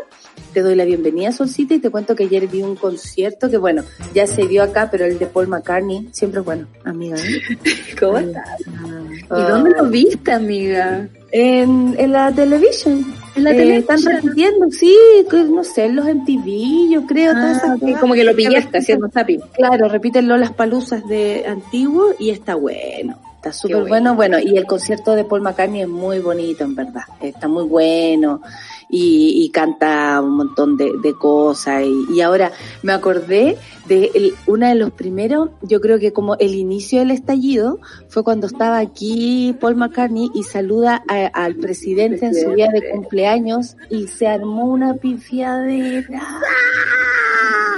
Te 0.53 0.63
doy 0.63 0.77
la 0.77 0.85
bienvenida, 0.85 1.33
Solcita, 1.33 1.75
y 1.75 1.81
te 1.81 1.91
cuento 1.91 2.15
que 2.15 2.23
ayer 2.23 2.47
vi 2.47 2.63
un 2.63 2.77
concierto 2.77 3.51
que, 3.51 3.57
bueno, 3.57 3.83
ya 4.15 4.29
se 4.29 4.47
vio 4.47 4.63
acá, 4.63 4.89
pero 4.89 5.05
el 5.05 5.19
de 5.19 5.27
Paul 5.27 5.49
McCartney, 5.49 6.11
siempre 6.13 6.39
es 6.39 6.47
bueno, 6.47 6.69
amiga. 6.85 7.17
¿eh? 7.17 7.59
¿Cómo 7.99 8.19
estás? 8.19 8.61
¿Y 8.61 9.43
dónde 9.51 9.71
lo 9.71 9.87
viste, 9.87 10.31
amiga? 10.31 11.09
En, 11.37 11.97
en 11.99 12.13
la 12.13 12.31
televisión. 12.31 13.05
En 13.35 13.43
la 13.45 13.51
Eh, 13.51 13.57
televisión. 13.57 13.99
Están 13.99 14.15
repitiendo, 14.23 14.71
sí, 14.71 14.97
que 15.29 15.43
no 15.45 15.65
sé, 15.65 15.87
en 15.87 15.97
los 15.97 16.07
MTV, 16.07 16.91
yo 16.93 17.05
creo. 17.07 17.33
todas 17.33 17.57
esas 17.57 17.71
Ah, 17.71 17.77
cosas. 17.81 18.01
como 18.01 18.15
que 18.15 18.23
lo 18.23 18.37
pillaste 18.37 18.79
haciendo 18.79 19.09
zapping. 19.11 19.41
Claro, 19.53 19.89
repiten 19.89 20.29
las 20.29 20.53
palusas 20.53 21.05
de 21.09 21.45
antiguo 21.49 22.15
y 22.21 22.31
está 22.31 22.55
bueno. 22.55 23.19
Está 23.37 23.53
súper 23.53 23.79
bueno. 23.89 24.15
bueno. 24.15 24.15
Bueno, 24.15 24.39
y 24.39 24.57
el 24.57 24.65
concierto 24.65 25.15
de 25.17 25.25
Paul 25.25 25.43
McCartney 25.43 25.83
es 25.83 25.89
muy 25.89 26.21
bonito, 26.21 26.63
en 26.65 26.77
verdad. 26.77 27.03
Está 27.21 27.49
muy 27.49 27.65
bueno 27.65 28.41
y, 28.89 29.43
y 29.45 29.51
canta 29.51 30.21
un 30.21 30.37
montón 30.37 30.77
de, 30.77 30.93
de 31.03 31.15
cosas. 31.15 31.83
Y, 31.85 32.15
y 32.15 32.21
ahora 32.21 32.53
me 32.83 32.93
acordé 32.93 33.57
de 33.89 34.11
el- 34.15 34.35
una 34.47 34.69
de 34.71 34.75
los 34.77 34.91
primeros, 34.93 35.51
yo 35.63 35.81
creo 35.81 35.99
que 35.99 36.13
como 36.13 36.37
el 36.37 36.55
inicio 36.55 37.01
del 37.01 37.11
estallido 37.11 37.79
fue 38.09 38.23
cuando 38.25 38.47
estaba 38.47 38.79
aquí 38.79 39.55
Paul 39.61 39.77
McCartney 39.77 40.31
y 40.35 40.43
saluda 40.45 41.03
a- 41.09 41.27
al 41.27 41.57
presidente, 41.57 42.27
en 42.27 42.35
su 42.35 42.51
día 42.53 42.69
de 42.73 42.91
cumpleaños 42.91 43.77
y 43.91 44.07
se 44.09 44.27
armó 44.27 44.67
una 44.67 44.95
pifiadera. 44.95 46.23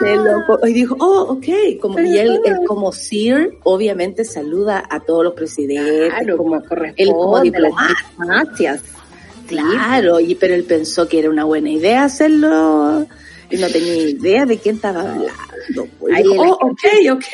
De 0.03 0.15
loco. 0.17 0.59
Y 0.67 0.75
dijo, 0.75 0.95
oh, 1.01 1.23
ok. 1.33 1.47
Como, 1.81 1.99
y 2.01 2.19
él 2.19 2.39
es 2.45 2.59
como 2.67 2.93
Sir, 2.93 3.57
obviamente 3.65 4.25
saluda 4.27 4.85
a 4.91 5.01
todos 5.01 5.25
los 5.25 5.33
presidentes. 5.33 6.11
Claro, 6.13 6.37
como, 6.37 6.57
él 6.97 7.09
como 7.13 7.41
diplomacias. 7.41 8.83
Claro, 9.47 10.21
y, 10.21 10.35
pero 10.35 10.55
él 10.55 10.65
pensó 10.65 11.09
que 11.09 11.19
era 11.19 11.31
una 11.31 11.45
buena 11.45 11.71
idea 11.71 12.05
hacerlo. 12.05 13.07
Y 13.49 13.57
no 13.59 13.69
tenía 13.69 13.95
idea 14.09 14.45
de 14.45 14.59
quién 14.59 14.77
estaba 14.77 15.01
hablando. 15.03 15.33
Y 16.09 16.15
Ahí 16.15 16.23
dijo, 16.25 16.43
oh, 16.43 16.67
ok, 16.71 16.83
ok. 17.13 17.25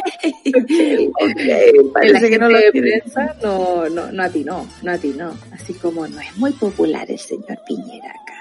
Ok, 0.54 1.92
parece 1.92 2.30
que 2.30 2.38
no 2.38 2.48
lo 2.48 2.58
prensa 2.70 3.34
no, 3.42 3.88
no, 3.88 4.12
no 4.12 4.22
atinó, 4.22 4.66
no 4.82 4.92
atinó. 4.92 5.32
Así 5.52 5.74
como 5.74 6.06
no 6.06 6.20
es 6.20 6.36
muy 6.36 6.52
popular 6.52 7.10
el 7.10 7.18
señor 7.18 7.58
Piñera 7.66 8.10
acá. 8.10 8.32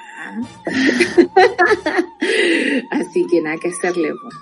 Así 2.91 3.25
que 3.27 3.41
nada 3.41 3.57
que 3.57 3.69
hacerle. 3.69 4.13
pues. 4.21 4.33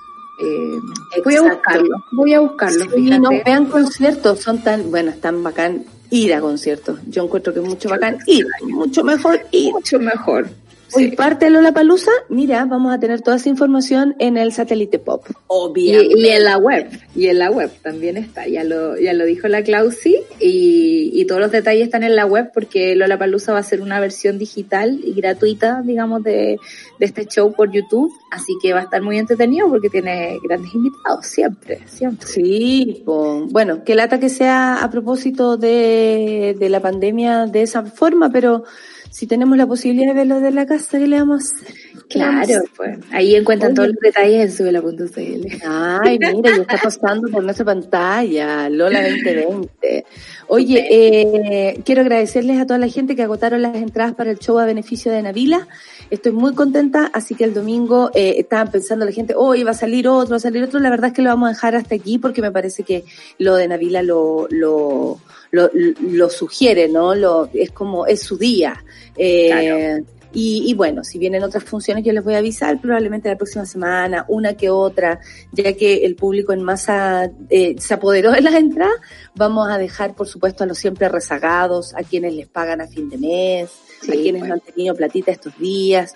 Eh, 0.41 0.79
voy 1.23 1.35
a 1.35 1.41
buscarlo, 1.41 2.05
voy 2.13 2.33
a 2.33 2.39
buscarlo. 2.39 2.85
Sí, 2.95 3.09
no, 3.19 3.29
vean 3.45 3.65
conciertos, 3.65 4.39
son 4.39 4.63
tan, 4.63 4.89
bueno, 4.89 5.11
están 5.11 5.43
bacán 5.43 5.83
ir 6.09 6.33
a 6.33 6.41
conciertos. 6.41 6.99
Yo 7.07 7.23
encuentro 7.23 7.53
que 7.53 7.59
es 7.59 7.65
mucho 7.65 7.89
bacán 7.89 8.17
ir, 8.25 8.45
mucho 8.61 9.03
mejor 9.03 9.39
ir. 9.51 9.71
Mucho 9.71 9.99
mejor. 9.99 10.49
Hoy 10.93 11.09
Sí. 11.09 11.15
parte 11.15 11.49
Lola 11.49 11.71
Palusa, 11.71 12.11
mira, 12.29 12.65
vamos 12.65 12.93
a 12.93 12.99
tener 12.99 13.21
toda 13.21 13.37
esa 13.37 13.49
información 13.49 14.15
en 14.19 14.37
el 14.37 14.51
satélite 14.51 14.99
pop. 14.99 15.25
Obviamente. 15.47 16.19
y 16.19 16.27
en 16.29 16.43
la 16.43 16.57
web, 16.57 16.87
y 17.15 17.27
en 17.27 17.39
la 17.39 17.51
web 17.51 17.71
también 17.81 18.17
está, 18.17 18.47
ya 18.47 18.63
lo, 18.63 18.97
ya 18.97 19.13
lo 19.13 19.25
dijo 19.25 19.47
la 19.47 19.63
Clausi, 19.63 20.17
y, 20.39 21.11
y 21.13 21.25
todos 21.25 21.41
los 21.41 21.51
detalles 21.51 21.83
están 21.85 22.03
en 22.03 22.15
la 22.15 22.25
web 22.25 22.51
porque 22.53 22.95
Lola 22.95 23.17
Palusa 23.17 23.53
va 23.53 23.59
a 23.59 23.63
ser 23.63 23.81
una 23.81 23.99
versión 23.99 24.37
digital 24.37 24.99
y 25.03 25.13
gratuita, 25.13 25.81
digamos, 25.83 26.23
de, 26.23 26.57
de 26.99 27.05
este 27.05 27.25
show 27.25 27.53
por 27.53 27.71
YouTube, 27.71 28.11
así 28.31 28.53
que 28.61 28.73
va 28.73 28.79
a 28.79 28.83
estar 28.83 29.01
muy 29.01 29.17
entretenido 29.17 29.69
porque 29.69 29.89
tiene 29.89 30.37
grandes 30.43 30.73
invitados, 30.73 31.25
siempre, 31.25 31.81
siempre. 31.87 32.27
Sí, 32.27 33.03
po. 33.05 33.45
bueno, 33.49 33.83
que 33.83 33.95
lata 33.95 34.19
que 34.19 34.29
sea 34.29 34.83
a 34.83 34.89
propósito 34.89 35.57
de, 35.57 36.55
de 36.59 36.69
la 36.69 36.79
pandemia 36.79 37.45
de 37.45 37.61
esa 37.61 37.83
forma, 37.83 38.29
pero 38.31 38.63
si 39.11 39.27
tenemos 39.27 39.57
la 39.57 39.67
posibilidad 39.67 40.07
de 40.07 40.13
verlo 40.13 40.39
de 40.39 40.51
la 40.51 40.65
casa, 40.65 40.97
¿qué 40.97 41.07
le 41.07 41.19
vamos 41.19 41.43
a 41.43 41.55
hacer? 41.55 41.75
¿Qué 42.09 42.17
le 42.17 42.25
vamos 42.25 42.41
a 42.41 42.45
Claro, 42.47 42.63
pues, 42.75 42.99
ahí 43.11 43.35
encuentran 43.35 43.71
Oye. 43.71 43.75
todos 43.75 43.89
los 43.89 43.99
detalles 44.01 44.45
en 44.45 44.51
subela.cl. 44.51 45.61
Ay, 45.63 46.17
mira, 46.17 46.55
ya 46.55 46.61
está 46.63 46.77
pasando 46.77 47.29
por 47.29 47.43
nuestra 47.43 47.65
pantalla, 47.65 48.67
Lola 48.67 49.07
2020. 49.07 50.05
Oye, 50.47 50.87
eh, 50.89 51.81
quiero 51.85 52.01
agradecerles 52.01 52.59
a 52.59 52.65
toda 52.65 52.79
la 52.79 52.87
gente 52.87 53.15
que 53.15 53.21
agotaron 53.21 53.61
las 53.61 53.75
entradas 53.75 54.15
para 54.15 54.31
el 54.31 54.39
show 54.39 54.57
a 54.57 54.65
beneficio 54.65 55.11
de 55.11 55.21
Navila. 55.21 55.67
Estoy 56.09 56.31
muy 56.31 56.55
contenta, 56.55 57.11
así 57.13 57.35
que 57.35 57.43
el 57.43 57.53
domingo 57.53 58.09
eh, 58.15 58.35
estaban 58.39 58.71
pensando 58.71 59.05
la 59.05 59.11
gente, 59.11 59.35
hoy 59.37 59.63
va 59.63 59.71
a 59.71 59.75
salir 59.75 60.07
otro, 60.07 60.31
va 60.31 60.37
a 60.37 60.39
salir 60.39 60.63
otro. 60.63 60.79
La 60.79 60.89
verdad 60.89 61.09
es 61.09 61.13
que 61.13 61.21
lo 61.21 61.29
vamos 61.29 61.49
a 61.49 61.53
dejar 61.53 61.75
hasta 61.75 61.93
aquí 61.93 62.17
porque 62.17 62.41
me 62.41 62.51
parece 62.51 62.81
que 62.81 63.03
lo 63.37 63.55
de 63.55 63.67
Navila 63.67 64.01
lo, 64.01 64.47
lo, 64.49 65.19
lo, 65.51 65.69
lo 65.73 66.29
sugiere, 66.31 66.89
¿no? 66.89 67.13
Lo, 67.13 67.51
es 67.53 67.69
como, 67.69 68.07
es 68.07 68.23
su 68.23 68.35
día. 68.35 68.83
Eh, 69.15 69.49
Claro. 69.51 70.18
Y, 70.31 70.63
y 70.69 70.73
bueno, 70.75 71.03
si 71.03 71.17
vienen 71.17 71.43
otras 71.43 71.63
funciones 71.63 72.03
yo 72.03 72.13
les 72.13 72.23
voy 72.23 72.35
a 72.35 72.37
avisar 72.37 72.79
probablemente 72.79 73.29
la 73.29 73.35
próxima 73.35 73.65
semana, 73.65 74.25
una 74.27 74.53
que 74.53 74.69
otra, 74.69 75.19
ya 75.51 75.73
que 75.73 76.05
el 76.05 76.15
público 76.15 76.53
en 76.53 76.61
masa 76.61 77.31
eh, 77.49 77.75
se 77.79 77.93
apoderó 77.93 78.31
de 78.31 78.41
las 78.41 78.53
entradas, 78.53 78.95
vamos 79.35 79.69
a 79.69 79.77
dejar 79.77 80.15
por 80.15 80.27
supuesto 80.27 80.63
a 80.63 80.67
los 80.67 80.77
siempre 80.77 81.09
rezagados, 81.09 81.95
a 81.95 82.03
quienes 82.03 82.33
les 82.33 82.47
pagan 82.47 82.81
a 82.81 82.87
fin 82.87 83.09
de 83.09 83.17
mes, 83.17 83.71
a 84.03 84.11
quienes 84.11 84.41
pues. 84.41 84.49
no 84.49 84.53
han 84.53 84.61
tenido 84.61 84.95
platita 84.95 85.31
estos 85.31 85.57
días. 85.57 86.13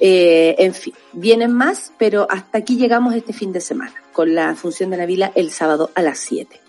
Eh, 0.00 0.56
en 0.58 0.74
fin, 0.74 0.92
vienen 1.12 1.52
más, 1.52 1.92
pero 1.98 2.26
hasta 2.28 2.58
aquí 2.58 2.76
llegamos 2.76 3.14
este 3.14 3.32
fin 3.32 3.52
de 3.52 3.60
semana 3.60 3.94
con 4.12 4.34
la 4.34 4.54
función 4.54 4.90
de 4.90 4.96
Navila 4.96 5.32
el 5.34 5.50
sábado 5.50 5.90
a 5.94 6.02
las 6.02 6.18
7. 6.18 6.60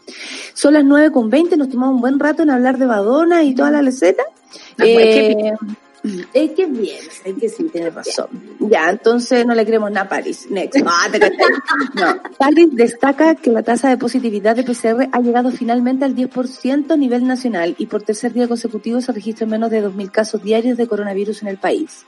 Son 0.54 0.74
las 0.74 0.86
9 0.86 1.12
con 1.12 1.30
20, 1.30 1.58
nos 1.58 1.70
tomamos 1.70 1.96
un 1.96 2.02
buen 2.02 2.20
rato 2.20 2.44
en 2.44 2.52
hablar 2.52 2.78
de 2.78 2.86
Badona 2.86 3.44
y 3.44 3.56
toda 3.56 3.72
la 3.72 3.82
Eh, 4.78 5.54
es 6.34 6.52
que 6.52 6.66
bien, 6.66 7.00
es 7.24 7.34
que 7.40 7.50
sí, 7.50 7.64
tiene 7.66 7.90
razón. 7.90 8.28
Ya, 8.60 8.90
entonces 8.90 9.46
no 9.46 9.54
le 9.54 9.66
creemos 9.66 9.92
nada 9.92 10.06
a 10.06 10.10
París. 10.10 10.48
Next. 10.50 10.82
Ah. 10.86 11.08
No. 11.96 12.22
París 12.38 12.70
destaca 12.72 13.36
que 13.36 13.52
la 13.52 13.64
tasa 13.64 13.90
de 13.90 13.98
positividad 13.98 14.56
de 14.56 14.64
PCR 14.64 15.10
ha 15.12 15.20
llegado 15.22 15.52
finalmente 15.52 16.06
al 16.06 16.16
10% 16.16 16.92
a 16.92 16.98
nivel 16.98 17.28
nacional 17.28 17.76
y 17.78 17.88
por 17.88 18.04
tercer 18.04 18.34
día 18.34 18.48
consecutivo 18.48 19.02
se 19.02 19.12
registran 19.12 19.50
menos 19.50 19.72
de 19.72 19.84
2.000 19.84 20.12
casos 20.12 20.44
diarios 20.44 20.78
de 20.78 20.88
coronavirus 20.88 21.42
en 21.44 21.48
el 21.50 21.58
país. 21.58 22.06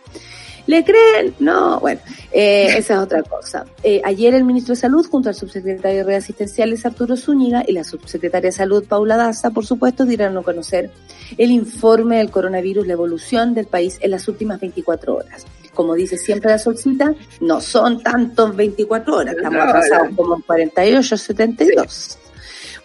¿Le 0.67 0.84
creen? 0.84 1.34
No, 1.39 1.80
bueno, 1.80 2.01
eh, 2.32 2.67
esa 2.77 2.95
es 2.95 2.99
otra 2.99 3.23
cosa. 3.23 3.65
Eh, 3.84 4.01
ayer 4.03 4.34
el 4.34 4.43
ministro 4.43 4.75
de 4.75 4.82
Salud, 4.82 5.08
junto 5.10 5.30
al 5.30 5.36
subsecretario 5.36 5.99
de 5.99 6.03
Redes 6.03 6.25
Asistenciales 6.25 6.86
Arturo 6.86 7.15
Zúñiga 7.15 7.63
y 7.65 7.71
la 7.71 7.86
subsecretaria 7.86 8.49
de 8.49 8.51
Salud 8.51 8.84
Paula 8.86 9.15
Daza, 9.15 9.51
por 9.51 9.65
supuesto, 9.65 10.06
dieron 10.06 10.38
a 10.38 10.41
conocer 10.41 10.91
el 11.38 11.51
informe 11.51 12.17
del 12.17 12.30
coronavirus, 12.30 12.86
la 12.86 12.93
evolución 12.93 13.53
del 13.53 13.65
país 13.65 13.97
en 14.01 14.12
las 14.12 14.27
últimas 14.27 14.60
24 14.60 15.15
horas. 15.15 15.45
Como 15.73 15.93
dice 15.93 16.17
siempre 16.17 16.51
la 16.51 16.60
solcita, 16.60 17.13
no 17.39 17.62
son 17.62 18.03
tantos 18.03 18.56
24 18.56 19.15
horas, 19.15 19.36
estamos 19.36 19.62
atrasados 19.62 20.15
como 20.15 20.36
en 20.36 20.41
48, 20.41 21.17
72. 21.17 22.17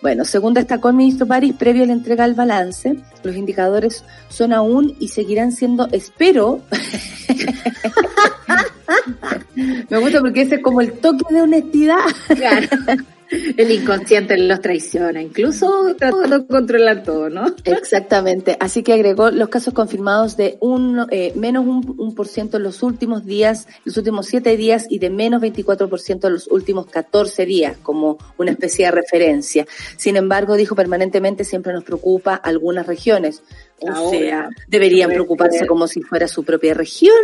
Bueno, 0.02 0.24
según 0.24 0.52
destacó 0.52 0.88
el 0.88 0.96
ministro 0.96 1.26
París, 1.26 1.54
previo 1.56 1.84
a 1.84 1.86
la 1.86 1.92
entrega 1.92 2.26
del 2.26 2.34
balance, 2.34 2.96
los 3.22 3.36
indicadores 3.36 4.04
son 4.28 4.52
aún 4.52 4.96
y 4.98 5.08
seguirán 5.08 5.52
siendo, 5.52 5.88
espero, 5.92 6.60
me 9.54 9.98
gusta 9.98 10.20
porque 10.20 10.42
ese 10.42 10.56
es 10.56 10.62
como 10.62 10.80
el 10.80 10.92
toque 10.94 11.32
de 11.32 11.42
honestidad. 11.42 12.00
Claro. 12.34 12.66
El 13.56 13.70
inconsciente 13.70 14.36
los 14.36 14.60
traiciona, 14.60 15.22
incluso 15.22 15.94
tratando 15.98 16.40
de 16.40 16.46
controlar 16.46 17.02
todo, 17.02 17.30
¿no? 17.30 17.54
Exactamente. 17.64 18.56
Así 18.60 18.82
que 18.82 18.92
agregó 18.92 19.30
los 19.30 19.48
casos 19.48 19.72
confirmados 19.72 20.36
de 20.36 20.58
un 20.60 21.06
eh, 21.10 21.32
menos 21.34 21.64
un, 21.66 21.94
un 21.98 22.14
por 22.14 22.28
ciento 22.28 22.58
en 22.58 22.64
los 22.64 22.82
últimos 22.82 23.24
días, 23.24 23.66
los 23.84 23.96
últimos 23.96 24.26
siete 24.26 24.56
días 24.56 24.86
y 24.88 24.98
de 24.98 25.10
menos 25.10 25.40
24 25.40 25.88
por 25.88 26.00
ciento 26.00 26.26
en 26.26 26.34
los 26.34 26.46
últimos 26.48 26.86
14 26.86 27.46
días, 27.46 27.76
como 27.82 28.18
una 28.38 28.50
especie 28.50 28.86
de 28.86 28.92
referencia. 28.92 29.66
Sin 29.96 30.16
embargo, 30.16 30.56
dijo 30.56 30.74
permanentemente 30.74 31.44
siempre 31.44 31.72
nos 31.72 31.84
preocupa 31.84 32.34
algunas 32.34 32.86
regiones. 32.86 33.42
O 33.84 33.90
Ahora, 33.90 34.18
sea, 34.18 34.48
deberían 34.68 35.10
preocuparse 35.10 35.66
como 35.66 35.86
si 35.86 36.00
fuera 36.02 36.28
su 36.28 36.44
propia 36.44 36.74
región. 36.74 37.14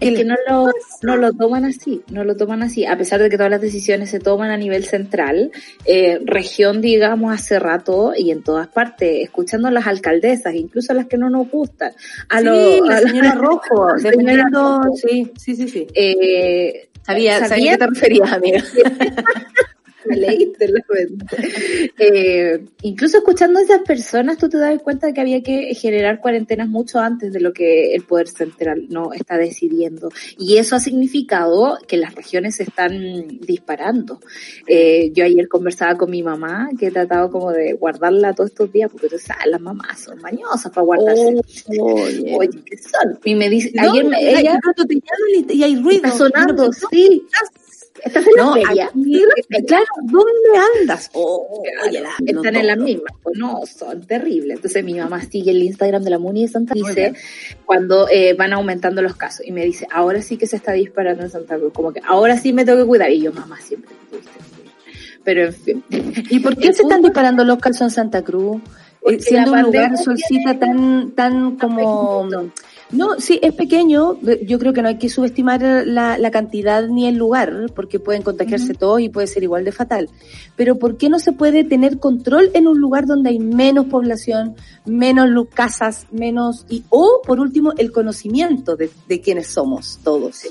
¿Qué 0.00 0.08
Es 0.08 0.14
que 0.18 0.24
no 0.24 0.34
lo, 0.48 0.70
no 1.02 1.16
lo 1.16 1.32
toman 1.34 1.64
así, 1.66 2.02
no 2.10 2.24
lo 2.24 2.34
toman 2.36 2.62
así, 2.62 2.86
a 2.86 2.96
pesar 2.96 3.20
de 3.20 3.28
que 3.28 3.36
todas 3.36 3.50
las 3.50 3.60
decisiones 3.60 4.08
se 4.10 4.20
toman 4.20 4.50
a 4.50 4.56
nivel 4.56 4.84
central, 4.84 5.52
eh, 5.84 6.18
región, 6.24 6.80
digamos, 6.80 7.32
hace 7.34 7.58
rato 7.58 8.12
y 8.16 8.30
en 8.30 8.42
todas 8.42 8.68
partes, 8.68 9.20
escuchando 9.22 9.68
a 9.68 9.70
las 9.70 9.86
alcaldesas, 9.86 10.54
incluso 10.54 10.92
a 10.92 10.94
las 10.96 11.06
que 11.06 11.18
no 11.18 11.28
nos 11.28 11.50
gustan, 11.50 11.92
a 12.30 12.38
Sí, 12.38 12.44
lo- 12.44 12.84
la 12.86 12.96
a 12.96 13.00
señora 13.02 13.34
Rojo, 13.34 13.88
la 13.96 14.10
señora 14.10 14.46
Rojo. 14.50 14.96
sí, 14.96 15.30
sí, 15.38 15.56
sí, 15.56 15.68
sí. 15.68 15.86
eh, 15.94 16.88
Sabía, 17.04 17.46
sabía 17.46 17.76
te 17.76 17.86
referías, 17.88 18.32
amiga. 18.32 18.62
Me 20.06 20.16
leíste 20.16 20.68
la 20.68 20.80
mente. 20.88 21.36
Eh, 21.98 22.64
incluso 22.82 23.18
escuchando 23.18 23.58
a 23.58 23.62
esas 23.62 23.80
personas, 23.82 24.36
tú 24.38 24.48
te 24.48 24.56
das 24.58 24.80
cuenta 24.82 25.06
de 25.06 25.14
que 25.14 25.20
había 25.20 25.42
que 25.42 25.74
generar 25.74 26.20
cuarentenas 26.20 26.68
mucho 26.68 26.98
antes 26.98 27.32
de 27.32 27.40
lo 27.40 27.52
que 27.52 27.94
el 27.94 28.02
Poder 28.02 28.28
Central 28.28 28.86
no 28.88 29.12
está 29.12 29.36
decidiendo. 29.36 30.08
Y 30.38 30.56
eso 30.56 30.74
ha 30.76 30.80
significado 30.80 31.78
que 31.86 31.96
las 31.96 32.14
regiones 32.14 32.56
se 32.56 32.64
están 32.64 32.92
disparando. 33.40 34.20
Eh, 34.66 35.10
yo 35.14 35.24
ayer 35.24 35.48
conversaba 35.48 35.96
con 35.96 36.10
mi 36.10 36.22
mamá, 36.22 36.70
que 36.78 36.86
he 36.86 36.90
tratado 36.90 37.30
como 37.30 37.52
de 37.52 37.74
guardarla 37.74 38.34
todos 38.34 38.50
estos 38.50 38.72
días, 38.72 38.90
porque 38.90 39.08
tú 39.08 39.18
sabes, 39.18 39.46
las 39.46 39.60
mamás 39.60 40.00
son 40.00 40.20
mañosas 40.20 40.72
para 40.72 40.82
guardarse. 40.84 41.34
Oye. 41.78 42.34
Oye, 42.36 42.62
¿qué 42.64 42.76
son? 42.78 43.18
Y 43.24 43.34
me 43.34 43.48
dice, 43.48 43.70
No, 43.74 43.90
ayer 43.92 44.04
me- 44.04 44.30
ella 44.40 44.58
te 44.76 44.94
y, 45.54 45.58
y 45.58 45.62
hay 45.64 45.76
ruido. 45.76 46.06
está 46.06 46.10
sonando, 46.16 46.66
No, 46.66 46.72
sí. 46.72 47.22
¿Estás 47.26 47.50
en 48.04 48.36
la 48.36 48.52
feria? 48.52 48.90
claro, 49.66 49.86
¿dónde 50.02 50.80
andas? 50.80 51.10
Oh, 51.14 51.62
están 52.26 52.56
en 52.56 52.66
las 52.66 52.78
mismas, 52.78 53.12
pues 53.22 53.38
no, 53.38 53.60
son 53.66 54.02
terribles. 54.06 54.56
Entonces 54.56 54.84
mi 54.84 54.94
mamá 54.94 55.22
sigue 55.22 55.50
el 55.50 55.62
Instagram 55.62 56.02
de 56.02 56.10
la 56.10 56.18
Muni 56.18 56.42
de 56.42 56.48
Santa 56.48 56.74
Cruz 56.74 56.88
dice 56.88 57.12
cuando 57.64 58.08
eh, 58.08 58.34
van 58.34 58.52
aumentando 58.52 59.02
los 59.02 59.16
casos 59.16 59.46
y 59.46 59.52
me 59.52 59.64
dice, 59.64 59.86
ahora 59.90 60.22
sí 60.22 60.36
que 60.36 60.46
se 60.46 60.56
está 60.56 60.72
disparando 60.72 61.22
en 61.22 61.30
Santa 61.30 61.56
Cruz, 61.56 61.72
como 61.72 61.92
que 61.92 62.00
ahora 62.04 62.36
sí 62.36 62.52
me 62.52 62.64
tengo 62.64 62.78
que 62.78 62.86
cuidar. 62.86 63.10
Y 63.10 63.20
yo, 63.20 63.32
mamá, 63.32 63.60
siempre 63.60 63.94
Pero 65.24 65.46
en 65.46 65.52
fin. 65.52 65.84
¿Y 65.90 66.40
por 66.40 66.56
qué 66.56 66.72
se 66.72 66.82
están 66.82 67.02
disparando 67.02 67.44
los 67.44 67.58
casos 67.58 67.82
en 67.82 67.90
Santa 67.90 68.22
Cruz? 68.22 68.60
Eh, 69.04 69.18
siendo 69.20 69.52
un 69.52 69.62
lugar 69.62 69.96
solcita 69.98 70.58
tan, 70.58 71.10
tan 71.12 71.56
como 71.56 72.28
no, 72.92 73.18
sí, 73.18 73.38
es 73.42 73.54
pequeño. 73.54 74.18
Yo 74.46 74.58
creo 74.58 74.72
que 74.72 74.82
no 74.82 74.88
hay 74.88 74.98
que 74.98 75.08
subestimar 75.08 75.62
la, 75.86 76.18
la 76.18 76.30
cantidad 76.30 76.86
ni 76.88 77.06
el 77.06 77.16
lugar, 77.16 77.70
porque 77.74 77.98
pueden 77.98 78.22
contagiarse 78.22 78.74
todos 78.74 79.00
y 79.00 79.08
puede 79.08 79.26
ser 79.26 79.42
igual 79.42 79.64
de 79.64 79.72
fatal. 79.72 80.10
Pero 80.56 80.78
¿por 80.78 80.96
qué 80.98 81.08
no 81.08 81.18
se 81.18 81.32
puede 81.32 81.64
tener 81.64 81.98
control 81.98 82.50
en 82.54 82.66
un 82.66 82.78
lugar 82.78 83.06
donde 83.06 83.30
hay 83.30 83.38
menos 83.38 83.86
población, 83.86 84.54
menos 84.84 85.28
casas, 85.54 86.06
menos, 86.10 86.66
y, 86.68 86.84
o 86.90 87.22
por 87.26 87.40
último, 87.40 87.72
el 87.78 87.92
conocimiento 87.92 88.76
de, 88.76 88.90
de 89.08 89.20
quiénes 89.20 89.48
somos 89.48 89.98
todos? 90.04 90.42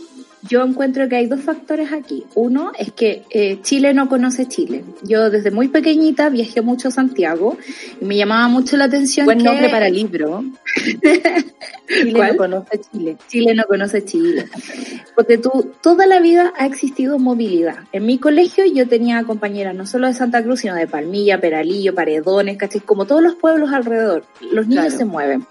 Yo 0.47 0.63
encuentro 0.63 1.07
que 1.07 1.15
hay 1.15 1.27
dos 1.27 1.41
factores 1.41 1.91
aquí. 1.93 2.25
Uno 2.35 2.71
es 2.77 2.91
que 2.91 3.23
eh, 3.29 3.59
Chile 3.61 3.93
no 3.93 4.09
conoce 4.09 4.47
Chile. 4.47 4.83
Yo 5.03 5.29
desde 5.29 5.51
muy 5.51 5.67
pequeñita 5.67 6.29
viajé 6.29 6.61
mucho 6.61 6.87
a 6.87 6.91
Santiago 6.91 7.57
y 7.99 8.05
me 8.05 8.17
llamaba 8.17 8.47
mucho 8.47 8.77
la 8.77 8.85
atención. 8.85 9.25
Buen 9.25 9.43
nombre 9.43 9.69
para 9.69 9.89
libro. 9.89 10.43
Chile 11.87 12.31
no 12.31 12.37
conoce 12.37 12.81
Chile. 12.91 13.17
Chile 13.27 13.55
no 13.55 13.63
conoce 13.65 14.03
Chile. 14.03 14.45
Porque 15.15 15.37
tú, 15.37 15.71
toda 15.81 16.07
la 16.07 16.19
vida 16.19 16.53
ha 16.57 16.65
existido 16.65 17.19
movilidad. 17.19 17.75
En 17.91 18.05
mi 18.05 18.17
colegio 18.17 18.65
yo 18.65 18.87
tenía 18.87 19.23
compañeras 19.23 19.75
no 19.75 19.85
solo 19.85 20.07
de 20.07 20.13
Santa 20.13 20.43
Cruz, 20.43 20.61
sino 20.61 20.75
de 20.75 20.87
Palmilla, 20.87 21.39
Peralillo, 21.39 21.93
Paredones, 21.93 22.57
¿cachai? 22.57 22.81
Como 22.81 23.05
todos 23.05 23.21
los 23.21 23.35
pueblos 23.35 23.71
alrededor. 23.71 24.25
Los 24.51 24.67
niños 24.67 24.93
se 24.93 25.05
mueven 25.05 25.45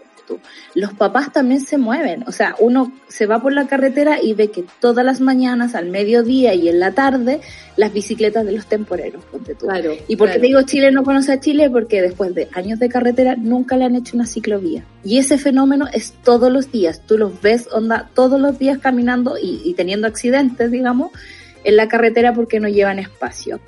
los 0.74 0.92
papás 0.94 1.32
también 1.32 1.60
se 1.60 1.78
mueven, 1.78 2.24
o 2.26 2.32
sea, 2.32 2.54
uno 2.58 2.92
se 3.08 3.26
va 3.26 3.40
por 3.40 3.52
la 3.52 3.66
carretera 3.66 4.22
y 4.22 4.34
ve 4.34 4.50
que 4.50 4.64
todas 4.80 5.04
las 5.04 5.20
mañanas, 5.20 5.74
al 5.74 5.88
mediodía 5.88 6.54
y 6.54 6.68
en 6.68 6.80
la 6.80 6.92
tarde, 6.92 7.40
las 7.76 7.92
bicicletas 7.92 8.44
de 8.44 8.52
los 8.52 8.66
temporeros, 8.66 9.24
ponte 9.24 9.54
tú. 9.54 9.66
Claro, 9.66 9.92
y 10.06 10.16
porque 10.16 10.34
te 10.34 10.46
digo 10.46 10.62
Chile 10.62 10.90
no 10.90 11.02
conoce 11.02 11.32
a 11.32 11.40
Chile 11.40 11.70
porque 11.70 12.02
después 12.02 12.34
de 12.34 12.48
años 12.52 12.78
de 12.78 12.88
carretera 12.88 13.36
nunca 13.36 13.76
le 13.76 13.84
han 13.84 13.96
hecho 13.96 14.16
una 14.16 14.26
ciclovía. 14.26 14.84
Y 15.02 15.18
ese 15.18 15.38
fenómeno 15.38 15.86
es 15.92 16.12
todos 16.24 16.52
los 16.52 16.70
días, 16.70 17.02
tú 17.06 17.16
los 17.18 17.40
ves 17.40 17.68
onda 17.72 18.10
todos 18.14 18.40
los 18.40 18.58
días 18.58 18.78
caminando 18.78 19.36
y, 19.40 19.74
teniendo 19.74 20.06
accidentes, 20.06 20.70
digamos, 20.70 21.10
en 21.64 21.76
la 21.76 21.88
carretera 21.88 22.32
porque 22.34 22.60
no 22.60 22.68
llevan 22.68 22.98
espacio. 22.98 23.60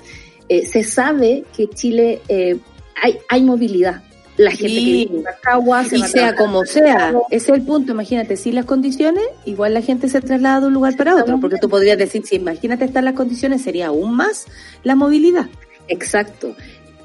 Eh, 0.49 0.65
se 0.65 0.83
sabe 0.83 1.45
que 1.55 1.67
Chile 1.69 2.21
eh, 2.27 2.57
hay, 3.01 3.17
hay 3.29 3.43
movilidad, 3.43 4.03
la 4.37 4.51
gente 4.51 5.07
que 5.11 5.23
agua, 5.43 5.83
y 5.91 5.99
sea 6.01 6.35
como 6.35 6.65
sea, 6.65 7.13
ese 7.29 7.51
es 7.51 7.57
el 7.57 7.63
punto, 7.63 7.91
imagínate, 7.91 8.35
sin 8.35 8.55
las 8.55 8.65
condiciones, 8.65 9.23
igual 9.45 9.73
la 9.73 9.81
gente 9.81 10.09
se 10.09 10.21
traslada 10.21 10.61
de 10.61 10.67
un 10.67 10.73
lugar 10.73 10.95
para 10.97 11.15
otro, 11.15 11.39
porque 11.39 11.57
tú 11.59 11.69
podrías 11.69 11.97
decir, 11.97 12.23
si 12.25 12.37
imagínate 12.37 12.85
estar 12.85 13.03
las 13.03 13.13
condiciones, 13.13 13.61
sería 13.61 13.87
aún 13.87 14.15
más 14.15 14.45
la 14.83 14.95
movilidad. 14.95 15.47
Exacto. 15.87 16.55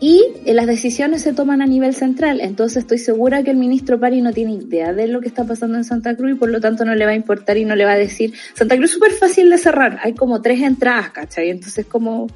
Y 0.01 0.25
eh, 0.45 0.55
las 0.55 0.67
decisiones 0.67 1.23
se 1.23 1.33
toman 1.33 1.61
a 1.61 1.67
nivel 1.67 1.93
central, 1.93 2.41
entonces 2.41 2.79
estoy 2.79 2.99
segura 2.99 3.43
que 3.43 3.51
el 3.51 3.57
ministro 3.57 3.99
Pari 3.99 4.23
no 4.23 4.33
tiene 4.33 4.53
idea 4.53 4.93
de 4.93 5.09
lo 5.09 5.21
que 5.21 5.27
está 5.27 5.45
pasando 5.45 5.77
en 5.77 5.85
Santa 5.85 6.17
Cruz 6.17 6.33
y 6.33 6.35
por 6.35 6.51
lo 6.51 6.61
tanto 6.61 6.85
no 6.85 6.95
le 6.95 7.05
va 7.05 7.11
a 7.11 7.17
importar 7.17 7.57
y 7.57 7.65
no 7.65 7.75
le 7.75 7.85
va 7.85 7.93
a 7.93 7.99
decir, 7.99 8.33
Santa 8.55 8.77
Cruz 8.77 8.91
es 8.91 8.95
súper 8.95 9.13
fácil 9.13 9.51
de 9.51 9.59
cerrar, 9.59 9.99
hay 10.03 10.15
como 10.15 10.41
tres 10.41 10.63
entradas, 10.63 11.11
¿cachai? 11.11 11.51
Entonces 11.51 11.85
como 11.87 12.29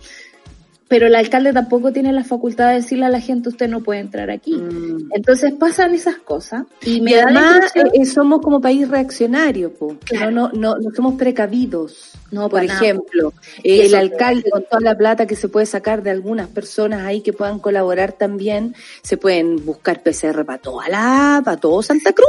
pero 0.93 1.07
el 1.07 1.15
alcalde 1.15 1.55
tampoco 1.55 1.91
tiene 1.91 2.13
la 2.13 2.23
facultad 2.23 2.69
de 2.69 2.75
decirle 2.75 3.07
a 3.07 3.09
la 3.09 3.19
gente 3.19 3.49
usted 3.49 3.67
no 3.67 3.81
puede 3.81 4.01
entrar 4.01 4.31
aquí. 4.31 4.53
Mm. 4.53 5.09
Entonces 5.15 5.55
pasan 5.55 5.95
esas 5.95 6.17
cosas 6.17 6.65
y, 6.85 7.01
me 7.01 7.19
además 7.19 7.75
eh, 7.75 7.81
eh, 7.95 8.05
somos 8.05 8.43
como 8.43 8.61
país 8.61 8.87
reaccionario, 8.87 9.73
no, 10.13 10.31
no, 10.31 10.51
no, 10.53 10.77
somos 10.95 11.15
precavidos. 11.15 12.11
No, 12.31 12.51
por 12.51 12.63
ejemplo, 12.63 13.33
el 13.65 13.95
alcalde 13.95 14.51
con 14.51 14.65
toda 14.65 14.81
la 14.83 14.95
plata 14.95 15.27
que 15.27 15.35
se 15.35 15.49
puede 15.49 15.65
sacar 15.65 16.03
de 16.03 16.11
algunas 16.11 16.49
personas 16.49 17.07
ahí 17.07 17.23
que 17.23 17.33
puedan 17.33 17.59
colaborar 17.59 18.13
también, 18.13 18.75
se 19.03 19.17
pueden 19.17 19.65
buscar 19.65 20.03
PCR 20.03 20.45
para 20.45 20.59
toda 20.59 20.91
la, 20.91 21.41
para 21.43 21.57
todo 21.57 21.83
Santa 21.83 22.13
Cruz. 22.13 22.29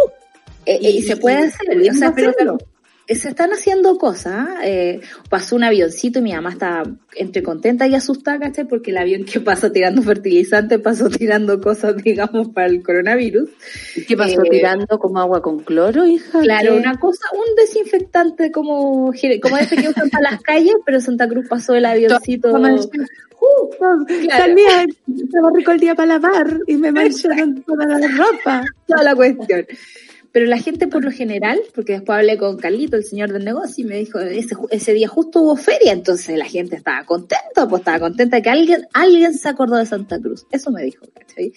Eh, 0.66 0.80
y, 0.82 1.02
se 1.02 1.18
puede 1.18 1.48
hacer, 1.48 1.92
o 1.92 1.94
sea, 1.94 2.14
pero, 2.16 2.32
eh, 2.32 2.58
se 3.08 3.30
están 3.30 3.52
haciendo 3.52 3.98
cosas. 3.98 4.48
Eh, 4.64 5.02
pasó 5.30 5.56
un 5.56 5.64
avioncito 5.64 6.20
y 6.20 6.22
mi 6.22 6.34
mamá 6.34 6.52
estaba 6.52 6.84
entre 7.16 7.44
contenta 7.44 7.88
y 7.88 7.96
asustada, 7.96 8.40
¿cachai? 8.40 8.66
Porque 8.66 8.92
el 8.92 8.98
avión 8.98 9.26
que 9.26 9.40
pasó 9.40 9.72
tirando 9.72 10.02
fertilizante 10.02 10.80
pasó 10.80 11.10
tirando 11.10 11.60
cosas, 11.60 11.96
digamos, 12.04 12.50
para 12.50 12.68
el 12.68 12.82
coronavirus. 12.82 13.50
¿Y 13.96 14.06
qué 14.06 14.16
pasó? 14.16 14.42
Eh, 14.44 14.50
¿Tirando 14.50 15.00
como 15.00 15.20
agua 15.20 15.42
con 15.42 15.60
cloro, 15.60 16.06
hija? 16.06 16.40
Claro, 16.42 16.76
una 16.76 16.98
cosa, 16.98 17.26
un 17.34 17.56
desinfectante 17.56 18.52
como, 18.52 19.14
como 19.42 19.58
ese 19.58 19.76
que 19.76 19.90
usan 19.90 20.10
para 20.10 20.32
las 20.32 20.42
calles, 20.42 20.76
pero 20.86 21.02
Santa 21.02 21.28
Cruz 21.28 21.48
pasó 21.48 21.76
el 21.76 21.86
avioncito. 21.86 22.52
Uh, 22.54 24.06
También 24.30 24.96
estaba 25.08 25.52
rico 25.54 25.72
el 25.72 25.80
día 25.80 25.96
para 25.96 26.14
lavar 26.14 26.60
y 26.66 26.78
me 26.78 26.92
mancharon 26.94 27.62
toda 27.64 27.86
la 27.86 28.08
ropa. 28.08 28.64
Toda 28.88 29.04
la 29.04 29.16
cuestión. 29.16 29.66
Pero 30.34 30.48
la 30.48 30.58
gente 30.58 30.88
por 30.88 31.06
lo 31.06 31.12
general, 31.12 31.62
porque 31.76 31.94
después 31.94 32.18
hablé 32.18 32.40
con 32.40 32.58
Carlito, 32.58 32.98
el 32.98 33.04
señor 33.04 33.32
del 33.32 33.46
negocio, 33.46 33.86
y 33.86 33.88
me 33.88 33.98
dijo, 33.98 34.20
ese, 34.20 34.56
ese 34.72 34.94
día 34.94 35.08
justo 35.08 35.42
hubo 35.42 35.56
feria, 35.56 35.94
entonces 35.94 36.36
la 36.40 36.46
gente 36.46 36.76
estaba 36.76 37.06
contenta, 37.06 37.68
pues 37.70 37.82
estaba 37.82 38.00
contenta 38.00 38.42
que 38.42 38.50
alguien, 38.50 38.88
alguien 38.94 39.36
se 39.36 39.48
acordó 39.48 39.78
de 39.78 39.86
Santa 39.86 40.20
Cruz. 40.20 40.48
Eso 40.52 40.72
me 40.72 40.82
dijo, 40.82 41.06
¿cachai? 41.14 41.54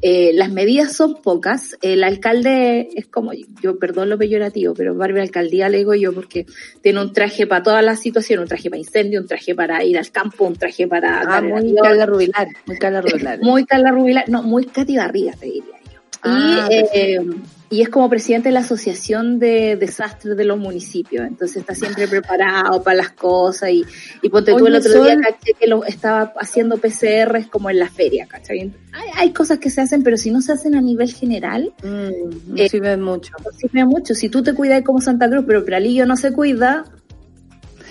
Eh, 0.00 0.30
las 0.32 0.50
medidas 0.50 0.92
son 0.94 1.20
pocas. 1.20 1.76
El 1.82 2.02
alcalde 2.02 2.88
es 2.94 3.06
como, 3.08 3.32
yo 3.60 3.78
perdón 3.78 4.08
lo 4.08 4.16
peyorativo, 4.16 4.72
pero 4.72 4.94
Barbie 4.94 5.20
Alcaldía 5.20 5.68
le 5.68 5.78
digo 5.78 5.94
yo 5.94 6.14
porque 6.14 6.46
tiene 6.80 7.02
un 7.02 7.12
traje 7.12 7.46
para 7.46 7.62
todas 7.62 7.84
las 7.84 8.00
situaciones, 8.00 8.44
un 8.44 8.48
traje 8.48 8.70
para 8.70 8.78
incendio, 8.78 9.20
un 9.20 9.26
traje 9.26 9.54
para 9.54 9.84
ir 9.84 9.98
al 9.98 10.10
campo, 10.10 10.46
un 10.46 10.56
traje 10.56 10.88
para... 10.88 11.20
Ah, 11.26 11.42
muy 11.42 11.74
Carla 11.74 12.06
Rubilar, 12.06 12.48
muy 12.64 12.78
Carla 12.78 13.02
Rubilar. 13.02 13.38
muy 13.42 13.66
Carla 13.66 13.90
Rubilar, 13.90 14.28
no, 14.28 14.42
muy 14.42 14.66
Barriga, 14.96 15.32
te 15.38 15.46
diría 15.46 15.78
yo. 15.92 16.00
Ah, 16.22 16.68
y, 16.70 16.74
eh, 16.74 17.20
y 17.70 17.82
es 17.82 17.88
como 17.90 18.08
presidente 18.08 18.48
de 18.48 18.54
la 18.54 18.60
Asociación 18.60 19.38
de 19.38 19.76
Desastres 19.76 20.36
de 20.36 20.44
los 20.44 20.58
Municipios, 20.58 21.26
entonces 21.26 21.58
está 21.58 21.74
siempre 21.74 22.08
preparado 22.08 22.82
para 22.82 22.96
las 22.96 23.10
cosas 23.10 23.70
y, 23.70 23.84
y 24.22 24.28
ponte 24.30 24.54
tú 24.54 24.66
el 24.66 24.74
otro 24.76 25.04
día 25.04 25.16
caché 25.18 25.52
que 25.58 25.66
lo 25.66 25.84
estaba 25.84 26.32
haciendo 26.40 26.78
PCRs 26.78 27.48
como 27.48 27.68
en 27.68 27.78
la 27.78 27.88
feria, 27.88 28.26
¿cachai? 28.26 28.72
Hay, 28.92 29.10
hay, 29.14 29.32
cosas 29.32 29.58
que 29.58 29.68
se 29.68 29.82
hacen, 29.82 30.02
pero 30.02 30.16
si 30.16 30.30
no 30.30 30.40
se 30.40 30.52
hacen 30.52 30.74
a 30.74 30.80
nivel 30.80 31.12
general, 31.12 31.74
mm, 31.82 32.52
no 32.54 32.56
eh, 32.56 32.68
sirve 32.68 32.96
mucho. 32.96 33.32
No 33.44 33.52
sirve 33.52 33.84
mucho. 33.84 34.14
Si 34.14 34.28
tú 34.28 34.42
te 34.42 34.54
cuidas 34.54 34.82
como 34.82 35.00
Santa 35.00 35.28
Cruz, 35.28 35.44
pero 35.46 35.64
Peralillo 35.64 36.06
no 36.06 36.16
se 36.16 36.32
cuida, 36.32 36.84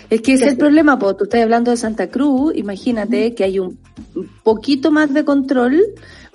es 0.10 0.22
que 0.22 0.34
ese 0.34 0.46
es 0.46 0.52
el 0.52 0.58
problema, 0.58 0.98
pues 0.98 1.18
tú 1.18 1.26
estás 1.26 1.42
hablando 1.42 1.72
de 1.72 1.78
Santa 1.78 2.08
Cruz, 2.08 2.54
imagínate 2.56 3.36
que 3.36 3.44
hay 3.44 3.60
un 3.60 3.78
poquito 4.44 4.90
más 4.90 5.14
de 5.14 5.26
control, 5.26 5.84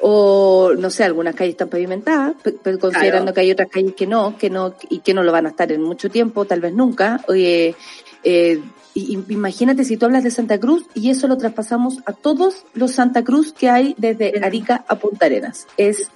o 0.04 0.72
no 0.76 0.90
sé, 0.90 1.04
algunas 1.04 1.34
calles 1.34 1.52
están 1.52 1.68
pavimentadas, 1.68 2.34
pero 2.62 2.78
considerando 2.78 3.32
que 3.32 3.40
hay 3.40 3.52
otras 3.52 3.68
calles 3.70 3.94
que 3.94 4.06
no, 4.06 4.36
que 4.36 4.50
no, 4.50 4.74
y 4.90 4.98
que 4.98 5.14
no 5.14 5.22
lo 5.22 5.30
van 5.30 5.46
a 5.46 5.50
estar 5.50 5.70
en 5.70 5.80
mucho 5.80 6.10
tiempo, 6.10 6.44
tal 6.44 6.60
vez 6.60 6.74
nunca. 6.74 7.20
Oye, 7.28 7.76
eh, 8.24 8.60
imagínate 8.94 9.84
si 9.84 9.96
tú 9.96 10.06
hablas 10.06 10.24
de 10.24 10.32
Santa 10.32 10.58
Cruz 10.58 10.86
y 10.94 11.10
eso 11.10 11.28
lo 11.28 11.38
traspasamos 11.38 11.98
a 12.04 12.12
todos 12.12 12.66
los 12.74 12.90
Santa 12.90 13.22
Cruz 13.22 13.52
que 13.52 13.70
hay 13.70 13.94
desde 13.96 14.44
Arica 14.44 14.84
a 14.88 14.96
Punta 14.96 15.26
Arenas. 15.26 15.68
Es 15.76 16.10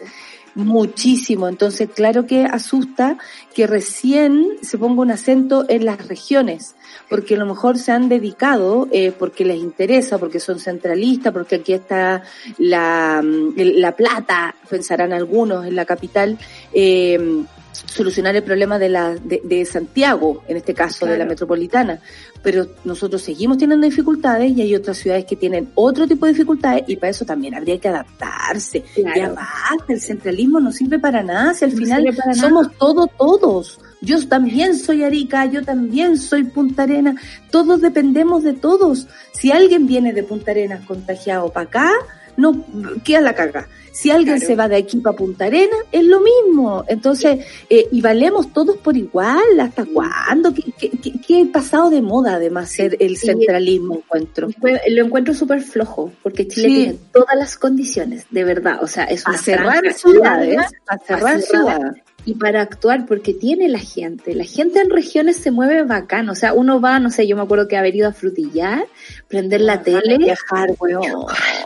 muchísimo. 0.57 1.46
Entonces, 1.49 1.88
claro 1.94 2.27
que 2.27 2.44
asusta 2.44 3.18
que 3.55 3.68
recién 3.68 4.57
se 4.62 4.79
ponga 4.79 5.03
un 5.03 5.12
acento 5.12 5.64
en 5.68 5.85
las 5.85 6.09
regiones 6.09 6.75
porque 7.08 7.34
a 7.34 7.38
lo 7.38 7.46
mejor 7.46 7.78
se 7.78 7.92
han 7.92 8.08
dedicado, 8.08 8.88
eh, 8.90 9.12
porque 9.16 9.44
les 9.44 9.58
interesa, 9.58 10.18
porque 10.18 10.40
son 10.40 10.58
centralistas, 10.58 11.32
porque 11.32 11.56
aquí 11.56 11.72
está 11.72 12.22
la, 12.58 13.22
mm, 13.22 13.54
la 13.56 13.92
plata, 13.92 14.54
pensarán 14.68 15.12
algunos 15.12 15.66
en 15.66 15.76
la 15.76 15.84
capital, 15.84 16.38
eh, 16.72 17.44
solucionar 17.86 18.34
el 18.36 18.42
problema 18.42 18.78
de 18.78 18.88
la 18.88 19.14
de, 19.14 19.40
de 19.44 19.64
Santiago, 19.64 20.42
en 20.48 20.56
este 20.56 20.74
caso 20.74 21.06
de 21.06 21.18
la 21.18 21.24
metropolitana. 21.24 22.00
Pero 22.42 22.66
nosotros 22.84 23.22
seguimos 23.22 23.58
teniendo 23.58 23.86
dificultades 23.86 24.52
y 24.56 24.62
hay 24.62 24.74
otras 24.74 24.98
ciudades 24.98 25.24
que 25.24 25.36
tienen 25.36 25.70
otro 25.74 26.06
tipo 26.06 26.26
de 26.26 26.32
dificultades 26.32 26.84
y 26.86 26.96
para 26.96 27.10
eso 27.10 27.24
también 27.24 27.54
habría 27.54 27.78
que 27.78 27.88
adaptarse. 27.88 28.84
Ya 28.96 29.28
basta, 29.28 29.92
el 29.92 30.00
centralismo 30.00 30.60
no 30.60 30.72
sirve 30.72 30.98
para 30.98 31.22
nada, 31.22 31.54
si 31.54 31.64
al 31.64 31.72
final 31.72 32.06
somos 32.34 32.70
todos, 32.78 33.10
todos. 33.16 33.80
Yo 34.00 34.26
también 34.28 34.76
soy 34.76 35.02
Arica, 35.02 35.46
yo 35.46 35.64
también 35.64 36.18
soy 36.18 36.44
Punta 36.44 36.84
Arenas, 36.84 37.16
todos 37.50 37.80
dependemos 37.80 38.42
de 38.42 38.52
todos. 38.52 39.08
Si 39.32 39.50
alguien 39.50 39.86
viene 39.86 40.12
de 40.12 40.22
Punta 40.22 40.50
Arenas 40.50 40.84
contagiado 40.86 41.50
para 41.50 41.66
acá, 41.66 41.90
no 42.37 42.64
queda 43.05 43.20
la 43.20 43.35
caga. 43.35 43.68
Si 43.92 44.11
alguien 44.11 44.40
se 44.40 44.55
va 44.57 44.68
de 44.68 44.77
aquí 44.77 44.99
para 44.99 45.16
Punta 45.16 45.46
Arena, 45.46 45.77
es 45.90 46.05
lo 46.05 46.20
mismo. 46.20 46.85
Entonces, 46.87 47.46
eh, 47.70 47.88
y 47.90 48.03
valemos 48.03 48.53
todos 48.53 48.77
por 48.77 48.94
igual. 48.94 49.59
¿Hasta 49.59 49.87
cuándo? 49.87 50.53
¿Qué, 50.53 50.90
qué, 51.27 51.46
pasado 51.46 51.88
de 51.88 52.03
moda, 52.03 52.35
además, 52.35 52.70
ser 52.70 52.99
el 53.01 53.16
centralismo, 53.16 53.96
encuentro? 53.96 54.49
Lo 54.90 55.05
encuentro 55.05 55.33
súper 55.33 55.62
flojo, 55.62 56.12
porque 56.22 56.46
Chile 56.46 56.68
tiene 56.68 56.99
todas 57.11 57.37
las 57.37 57.57
condiciones, 57.57 58.27
de 58.31 58.44
verdad. 58.44 58.81
O 58.83 58.87
sea, 58.87 59.05
es 59.05 59.27
una 59.27 59.37
a 59.37 59.38
cerrar 59.38 59.92
ciudades, 59.94 60.59
a 60.87 60.99
cerrar 60.99 61.40
ciudades 61.40 62.03
y 62.26 62.34
para 62.34 62.60
actuar 62.60 63.06
porque 63.06 63.32
tiene 63.32 63.68
la 63.68 63.78
gente. 63.78 64.34
La 64.34 64.44
gente 64.44 64.80
en 64.80 64.90
regiones 64.90 65.36
se 65.36 65.52
mueve 65.52 65.84
bacán. 65.84 66.28
O 66.28 66.34
sea, 66.34 66.52
uno 66.52 66.80
va, 66.80 66.98
no 66.98 67.08
sé, 67.08 67.28
yo 67.28 67.36
me 67.36 67.42
acuerdo 67.42 67.68
que 67.68 67.76
haber 67.76 67.94
ido 67.94 68.08
a 68.08 68.12
frutillar, 68.12 68.84
prender 69.28 69.60
la 69.60 69.80
tele. 69.82 70.18
Viajar, 70.18 70.70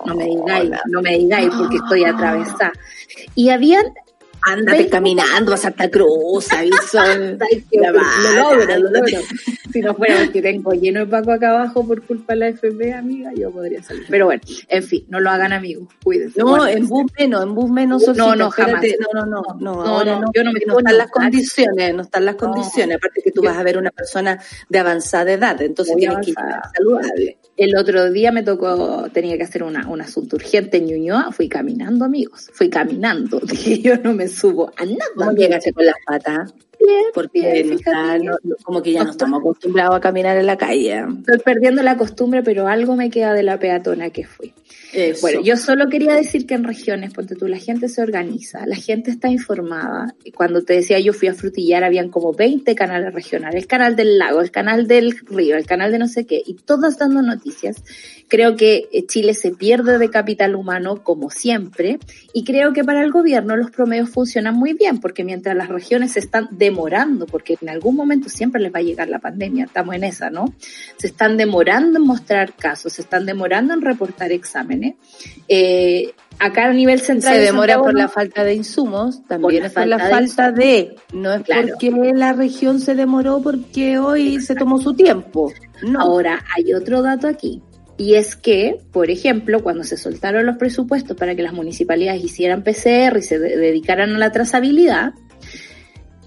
No 0.04 0.14
me 0.14 0.26
digáis, 0.26 0.70
no 0.90 1.00
me 1.00 1.16
digáis 1.16 1.48
porque 1.56 1.76
estoy 1.76 2.04
atravesada. 2.04 2.72
Y 3.34 3.48
habían 3.48 3.86
Ándate 4.42 4.88
caminando 4.88 5.52
a 5.52 5.56
Santa 5.56 5.90
Cruz, 5.90 6.48
lo 6.52 7.86
logro, 8.36 8.78
lo 8.78 8.90
logro. 8.90 9.18
Si 9.72 9.80
no 9.80 9.94
fuera 9.94 10.16
porque 10.24 10.42
tengo 10.42 10.72
lleno 10.72 11.00
de 11.00 11.06
paco 11.06 11.32
acá 11.32 11.50
abajo 11.50 11.86
por 11.86 12.02
culpa 12.02 12.32
de 12.32 12.38
la 12.38 12.48
FP, 12.48 12.92
amiga, 12.92 13.32
yo 13.34 13.50
podría 13.50 13.82
salir. 13.82 14.04
Pero 14.08 14.26
bueno, 14.26 14.42
en 14.68 14.82
fin, 14.82 15.04
no 15.08 15.20
lo 15.20 15.30
hagan 15.30 15.52
amigos, 15.52 15.88
cuídense. 16.02 16.40
No, 16.40 16.66
en 16.66 16.86
bus 16.88 17.10
menos, 17.18 17.42
en 17.42 17.54
bus 17.54 17.70
menos. 17.70 18.06
no, 18.16 18.34
no, 18.34 18.50
jamás. 18.50 18.82
No, 19.14 19.26
no, 19.26 19.26
no, 19.26 19.42
no, 19.60 20.04
no, 20.04 20.32
yo 20.34 20.44
no 20.44 20.52
me 20.52 20.60
no 20.66 20.78
están 20.78 20.98
las 20.98 21.10
condiciones, 21.10 21.94
no 21.94 22.02
están 22.02 22.24
las 22.24 22.36
condiciones. 22.36 22.96
Aparte 22.96 23.22
que 23.22 23.32
tú 23.32 23.42
vas 23.42 23.56
a 23.56 23.62
ver 23.62 23.78
una 23.78 23.90
persona 23.90 24.40
de 24.68 24.78
avanzada 24.78 25.32
edad, 25.32 25.60
entonces 25.62 25.96
tienes 25.96 26.18
que 26.24 26.30
ir 26.30 26.36
saludable. 26.76 27.39
El 27.56 27.76
otro 27.76 28.10
día 28.10 28.32
me 28.32 28.42
tocó, 28.42 29.08
tenía 29.12 29.36
que 29.36 29.44
hacer 29.44 29.62
una, 29.62 29.88
un 29.88 30.00
asunto 30.00 30.36
urgente 30.36 30.78
en 30.78 30.86
Ñuñoa, 30.86 31.32
fui 31.32 31.48
caminando, 31.48 32.04
amigos, 32.04 32.50
fui 32.52 32.70
caminando, 32.70 33.40
dije 33.44 33.80
yo 33.80 33.96
no 33.98 34.14
me 34.14 34.28
subo 34.28 34.72
a 34.76 34.84
nada. 34.84 35.04
¿Cómo 35.14 35.32
llegaste 35.32 35.72
con 35.72 35.84
las 35.84 35.96
patas? 36.06 36.54
Bien, 36.82 37.04
porque 37.12 37.76
como 38.62 38.82
que 38.82 38.92
ya 38.92 39.04
no 39.04 39.10
estamos 39.10 39.40
acostumbrados 39.40 39.96
a 39.96 40.00
caminar 40.00 40.38
en 40.38 40.46
la 40.46 40.56
calle. 40.56 41.04
Estoy 41.18 41.38
perdiendo 41.44 41.82
la 41.82 41.98
costumbre, 41.98 42.42
pero 42.42 42.68
algo 42.68 42.96
me 42.96 43.10
queda 43.10 43.34
de 43.34 43.42
la 43.42 43.58
peatona 43.58 44.08
que 44.08 44.24
fui. 44.24 44.54
Bueno, 45.20 45.42
yo 45.42 45.56
solo 45.56 45.88
quería 45.88 46.14
decir 46.14 46.46
que 46.46 46.54
en 46.54 46.64
regiones, 46.64 47.12
ponte 47.12 47.36
tú, 47.36 47.46
la 47.46 47.58
gente 47.58 47.88
se 47.88 48.02
organiza, 48.02 48.66
la 48.66 48.76
gente 48.76 49.10
está 49.10 49.28
informada. 49.28 50.14
Y 50.24 50.32
cuando 50.32 50.62
te 50.62 50.74
decía 50.74 50.98
yo 50.98 51.12
fui 51.12 51.28
a 51.28 51.34
frutillar, 51.34 51.84
habían 51.84 52.08
como 52.08 52.32
20 52.32 52.74
canales 52.74 53.12
regionales, 53.12 53.62
el 53.62 53.68
canal 53.68 53.94
del 53.94 54.18
lago, 54.18 54.40
el 54.40 54.50
canal 54.50 54.88
del 54.88 55.16
río, 55.26 55.56
el 55.56 55.66
canal 55.66 55.92
de 55.92 55.98
no 55.98 56.08
sé 56.08 56.26
qué, 56.26 56.42
y 56.44 56.54
todas 56.54 56.98
dando 56.98 57.22
Creo 58.28 58.56
que 58.56 58.88
eh, 58.92 59.06
Chile 59.06 59.34
se 59.34 59.50
pierde 59.50 59.98
de 59.98 60.10
capital 60.10 60.54
humano 60.54 61.02
como 61.02 61.30
siempre, 61.30 61.98
y 62.32 62.44
creo 62.44 62.72
que 62.72 62.84
para 62.84 63.02
el 63.02 63.10
gobierno 63.10 63.56
los 63.56 63.70
promedios 63.70 64.10
funcionan 64.10 64.54
muy 64.54 64.72
bien, 64.72 65.00
porque 65.00 65.24
mientras 65.24 65.56
las 65.56 65.68
regiones 65.68 66.12
se 66.12 66.20
están 66.20 66.48
demorando, 66.50 67.26
porque 67.26 67.56
en 67.60 67.68
algún 67.68 67.96
momento 67.96 68.28
siempre 68.28 68.60
les 68.60 68.72
va 68.72 68.78
a 68.78 68.82
llegar 68.82 69.08
la 69.08 69.18
pandemia, 69.18 69.64
estamos 69.64 69.94
en 69.94 70.04
esa, 70.04 70.30
¿no? 70.30 70.54
Se 70.96 71.08
están 71.08 71.36
demorando 71.36 71.98
en 71.98 72.06
mostrar 72.06 72.54
casos, 72.54 72.92
se 72.92 73.02
están 73.02 73.26
demorando 73.26 73.74
en 73.74 73.80
reportar 73.80 74.32
exámenes 74.32 74.94
eh, 75.48 76.12
acá 76.40 76.66
a 76.66 76.72
nivel 76.72 77.00
central. 77.00 77.34
Se 77.34 77.40
demora 77.40 77.78
por 77.78 77.94
la 77.94 78.08
falta 78.08 78.42
de 78.42 78.54
insumos, 78.54 79.24
también 79.26 79.64
es 79.64 79.72
por 79.72 79.86
la 79.86 79.98
falta 79.98 80.50
de, 80.50 80.96
no 81.12 81.32
es 81.34 81.42
porque 81.42 81.90
la 82.14 82.32
región 82.32 82.80
se 82.80 82.94
demoró 82.94 83.40
porque 83.42 83.98
hoy 83.98 84.40
se 84.40 84.54
tomó 84.54 84.80
su 84.80 84.94
tiempo. 84.94 85.52
No. 85.82 86.00
Ahora, 86.00 86.44
hay 86.56 86.74
otro 86.74 87.02
dato 87.02 87.28
aquí. 87.28 87.62
Y 87.96 88.14
es 88.14 88.34
que, 88.34 88.78
por 88.92 89.10
ejemplo, 89.10 89.62
cuando 89.62 89.84
se 89.84 89.98
soltaron 89.98 90.46
los 90.46 90.56
presupuestos 90.56 91.16
para 91.16 91.34
que 91.34 91.42
las 91.42 91.52
municipalidades 91.52 92.24
hicieran 92.24 92.64
PCR 92.64 93.18
y 93.18 93.22
se 93.22 93.38
dedicaran 93.38 94.14
a 94.14 94.18
la 94.18 94.32
trazabilidad, 94.32 95.12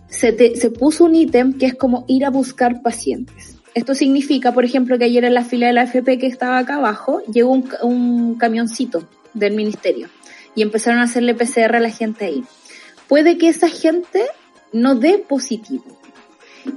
se, 0.08 0.56
se 0.56 0.70
puso 0.70 1.06
un 1.06 1.16
ítem 1.16 1.54
que 1.58 1.66
es 1.66 1.74
como 1.74 2.06
ir 2.08 2.26
a 2.26 2.30
buscar 2.30 2.84
pacientes. 2.84 3.58
Esto 3.74 3.96
significa, 3.96 4.54
por 4.54 4.66
ejemplo, 4.66 5.00
que 5.00 5.06
ayer 5.06 5.26
en 5.26 5.34
la 5.34 5.44
fila 5.44 5.68
de 5.68 5.74
la 5.74 5.82
AFP 5.82 6.20
que 6.20 6.28
estaba 6.28 6.60
acá 6.60 6.76
abajo, 6.76 7.22
llegó 7.32 7.60
un, 7.82 8.36
camioncito 8.36 9.08
del 9.34 9.54
ministerio 9.54 10.10
y 10.56 10.62
empezaron 10.62 11.00
a 11.00 11.04
hacerle 11.04 11.36
PCR 11.36 11.76
a 11.76 11.80
la 11.80 11.90
gente 11.90 12.26
ahí. 12.26 12.44
Puede 13.08 13.38
que 13.38 13.50
esa 13.50 13.70
gente 13.70 14.26
no 14.72 14.96
dé 14.96 15.18
positivo 15.18 15.86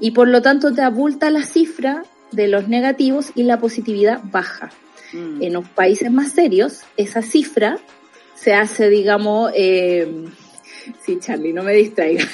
y 0.00 0.10
por 0.12 0.28
lo 0.28 0.42
tanto 0.42 0.72
te 0.72 0.82
abulta 0.82 1.30
la 1.30 1.42
cifra 1.42 2.04
de 2.32 2.48
los 2.48 2.68
negativos 2.68 3.30
y 3.34 3.44
la 3.44 3.58
positividad 3.58 4.20
baja. 4.24 4.70
Mm. 5.12 5.42
En 5.42 5.52
los 5.52 5.68
países 5.68 6.10
más 6.10 6.32
serios, 6.32 6.80
esa 6.96 7.22
cifra 7.22 7.78
se 8.34 8.52
hace, 8.52 8.90
digamos, 8.90 9.50
eh, 9.54 10.26
sí, 11.04 11.18
Charlie, 11.20 11.52
no 11.52 11.62
me 11.62 11.72
distraiga. 11.72 12.24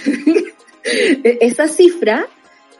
esa 0.82 1.68
cifra 1.68 2.26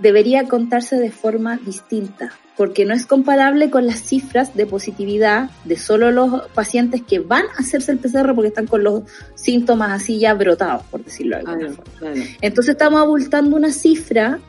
debería 0.02 0.48
contarse 0.48 0.96
de 0.96 1.10
forma 1.10 1.56
distinta, 1.56 2.32
porque 2.56 2.84
no 2.84 2.92
es 2.92 3.06
comparable 3.06 3.70
con 3.70 3.86
las 3.86 4.00
cifras 4.00 4.54
de 4.54 4.66
positividad 4.66 5.50
de 5.64 5.76
solo 5.76 6.10
los 6.10 6.48
pacientes 6.48 7.02
que 7.02 7.20
van 7.20 7.44
a 7.56 7.60
hacerse 7.60 7.92
el 7.92 7.98
PCR 7.98 8.34
porque 8.34 8.48
están 8.48 8.66
con 8.66 8.82
los 8.82 9.04
síntomas 9.36 9.92
así 9.92 10.18
ya 10.18 10.34
brotados, 10.34 10.82
por 10.90 11.04
decirlo 11.04 11.36
de 11.36 11.42
alguna 11.42 11.72
forma. 11.72 12.14
Entonces 12.40 12.72
estamos 12.72 13.00
abultando 13.00 13.56
una 13.56 13.72
cifra 13.72 14.40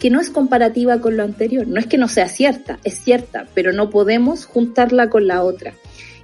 que 0.00 0.10
no 0.10 0.20
es 0.20 0.30
comparativa 0.30 1.00
con 1.00 1.16
lo 1.16 1.22
anterior. 1.22 1.66
No 1.66 1.80
es 1.80 1.86
que 1.86 1.98
no 1.98 2.08
sea 2.08 2.28
cierta, 2.28 2.78
es 2.84 2.98
cierta, 2.98 3.46
pero 3.54 3.72
no 3.72 3.90
podemos 3.90 4.46
juntarla 4.46 5.10
con 5.10 5.26
la 5.26 5.42
otra. 5.42 5.74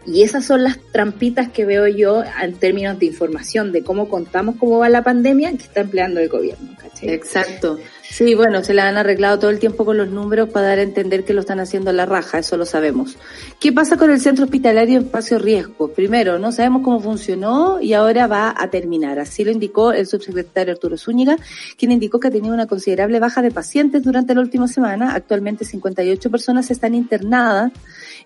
Y 0.07 0.23
esas 0.23 0.45
son 0.45 0.63
las 0.63 0.79
trampitas 0.93 1.49
que 1.49 1.65
veo 1.65 1.87
yo 1.89 2.23
en 2.43 2.55
términos 2.55 2.99
de 2.99 3.07
información, 3.07 3.73
de 3.73 3.83
cómo 3.83 4.09
contamos 4.09 4.57
cómo 4.59 4.79
va 4.79 4.89
la 4.91 5.03
pandemia 5.03 5.51
que 5.53 5.65
está 5.65 5.81
empleando 5.81 6.21
el 6.21 6.29
gobierno. 6.29 6.75
Exacto. 7.03 7.79
Sí, 8.14 8.37
bueno, 8.37 8.62
se 8.62 8.74
la 8.74 8.87
han 8.87 8.96
arreglado 8.96 9.40
todo 9.40 9.50
el 9.50 9.59
tiempo 9.59 9.85
con 9.85 9.96
los 9.96 10.09
números 10.09 10.48
para 10.48 10.68
dar 10.68 10.79
a 10.79 10.83
entender 10.83 11.24
que 11.24 11.35
lo 11.35 11.40
están 11.40 11.59
haciendo 11.59 11.90
a 11.90 11.92
la 11.92 12.07
raja, 12.07 12.38
eso 12.38 12.57
lo 12.57 12.64
sabemos. 12.64 13.16
¿Qué 13.59 13.72
pasa 13.72 13.96
con 13.96 14.09
el 14.09 14.20
centro 14.20 14.44
hospitalario 14.44 15.00
espacio 15.00 15.40
riesgo? 15.40 15.88
Primero, 15.88 16.38
no 16.38 16.53
sabemos 16.53 16.83
cómo 16.85 17.00
funcionó 17.00 17.81
y 17.81 17.92
ahora 17.92 18.29
va 18.29 18.55
a 18.57 18.70
terminar. 18.70 19.18
Así 19.18 19.42
lo 19.42 19.50
indicó 19.50 19.90
el 19.90 20.07
subsecretario 20.07 20.74
Arturo 20.74 20.96
Zúñiga, 20.96 21.37
quien 21.77 21.90
indicó 21.90 22.20
que 22.20 22.29
ha 22.29 22.31
tenido 22.31 22.55
una 22.55 22.68
considerable 22.68 23.18
baja 23.18 23.42
de 23.42 23.50
pacientes 23.50 24.05
durante 24.05 24.33
la 24.33 24.42
última 24.42 24.68
semana. 24.68 25.16
Actualmente 25.16 25.64
58 25.64 26.31
personas 26.31 26.70
están 26.70 26.94
internadas 26.94 27.72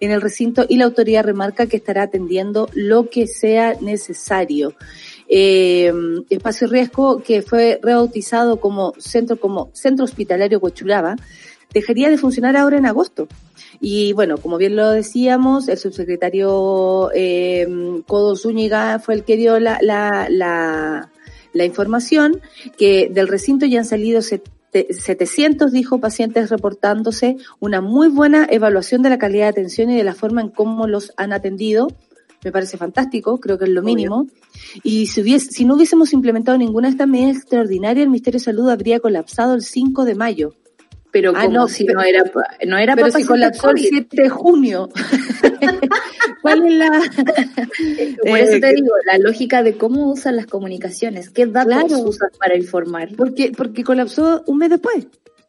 en 0.00 0.10
el 0.10 0.20
recinto 0.20 0.66
y 0.68 0.76
la 0.76 0.84
autoridad 0.84 1.24
remarca 1.24 1.66
que 1.66 1.78
estará 1.78 2.02
atendiendo 2.02 2.68
lo 2.74 3.08
que 3.08 3.26
sea 3.26 3.74
necesario. 3.80 4.74
Eh, 5.28 5.92
espacio 6.30 6.68
riesgo 6.68 7.22
que 7.22 7.42
fue 7.42 7.78
rebautizado 7.82 8.60
como 8.60 8.94
centro, 8.98 9.38
como 9.38 9.70
centro 9.74 10.04
hospitalario 10.04 10.60
Cochulaba, 10.60 11.16
dejaría 11.72 12.08
de 12.08 12.18
funcionar 12.18 12.56
ahora 12.56 12.78
en 12.78 12.86
agosto. 12.86 13.28
Y 13.80 14.12
bueno, 14.12 14.38
como 14.38 14.56
bien 14.56 14.74
lo 14.74 14.90
decíamos, 14.90 15.68
el 15.68 15.78
subsecretario 15.78 17.10
eh, 17.14 17.66
Codo 18.06 18.36
Zúñiga 18.36 18.98
fue 18.98 19.14
el 19.14 19.24
que 19.24 19.36
dio 19.36 19.60
la, 19.60 19.78
la, 19.82 20.28
la, 20.30 21.10
la 21.52 21.64
información 21.64 22.40
que 22.76 23.08
del 23.12 23.28
recinto 23.28 23.66
ya 23.66 23.80
han 23.80 23.84
salido 23.84 24.20
700, 24.22 25.72
dijo, 25.72 26.00
pacientes 26.00 26.50
reportándose, 26.50 27.36
una 27.60 27.80
muy 27.80 28.08
buena 28.08 28.46
evaluación 28.50 29.02
de 29.02 29.10
la 29.10 29.18
calidad 29.18 29.44
de 29.44 29.50
atención 29.50 29.90
y 29.90 29.96
de 29.96 30.04
la 30.04 30.14
forma 30.14 30.40
en 30.40 30.48
cómo 30.48 30.86
los 30.86 31.12
han 31.16 31.32
atendido. 31.32 31.88
Me 32.44 32.52
parece 32.52 32.76
fantástico, 32.76 33.40
creo 33.40 33.58
que 33.58 33.64
es 33.64 33.70
lo 33.70 33.82
mínimo. 33.82 34.26
Y 34.82 35.06
si, 35.06 35.22
hubiese, 35.22 35.50
si 35.50 35.64
no 35.64 35.74
hubiésemos 35.74 36.12
implementado 36.12 36.56
ninguna 36.56 36.88
de 36.88 36.92
estas 36.92 37.08
medidas 37.08 37.36
extraordinarias, 37.36 38.04
el 38.04 38.10
Ministerio 38.10 38.38
de 38.38 38.44
Salud 38.44 38.68
habría 38.70 39.00
colapsado 39.00 39.54
el 39.54 39.62
5 39.62 40.04
de 40.04 40.14
mayo. 40.14 40.54
Pero 41.10 41.32
ah, 41.34 41.48
no, 41.48 41.68
si 41.68 41.84
no 41.84 42.02
era, 42.02 42.22
no 42.66 42.76
era 42.76 42.94
pero 42.94 43.10
si 43.10 43.24
colapsó 43.24 43.70
el 43.70 43.78
7 43.78 44.22
de 44.22 44.28
junio. 44.28 44.90
¿Cuál 46.42 46.66
es 46.66 46.74
la...? 46.74 46.90
Por 48.22 48.38
eso 48.38 48.60
te 48.60 48.70
eh, 48.70 48.74
digo, 48.74 48.92
la 49.06 49.18
lógica 49.18 49.62
de 49.62 49.76
cómo 49.76 50.10
usan 50.10 50.36
las 50.36 50.46
comunicaciones, 50.46 51.30
qué 51.30 51.46
datos 51.46 51.92
usan 52.04 52.30
para 52.38 52.56
informar. 52.56 53.08
Porque, 53.16 53.52
porque 53.56 53.84
colapsó 53.84 54.42
un 54.46 54.58
mes 54.58 54.70
después. 54.70 55.06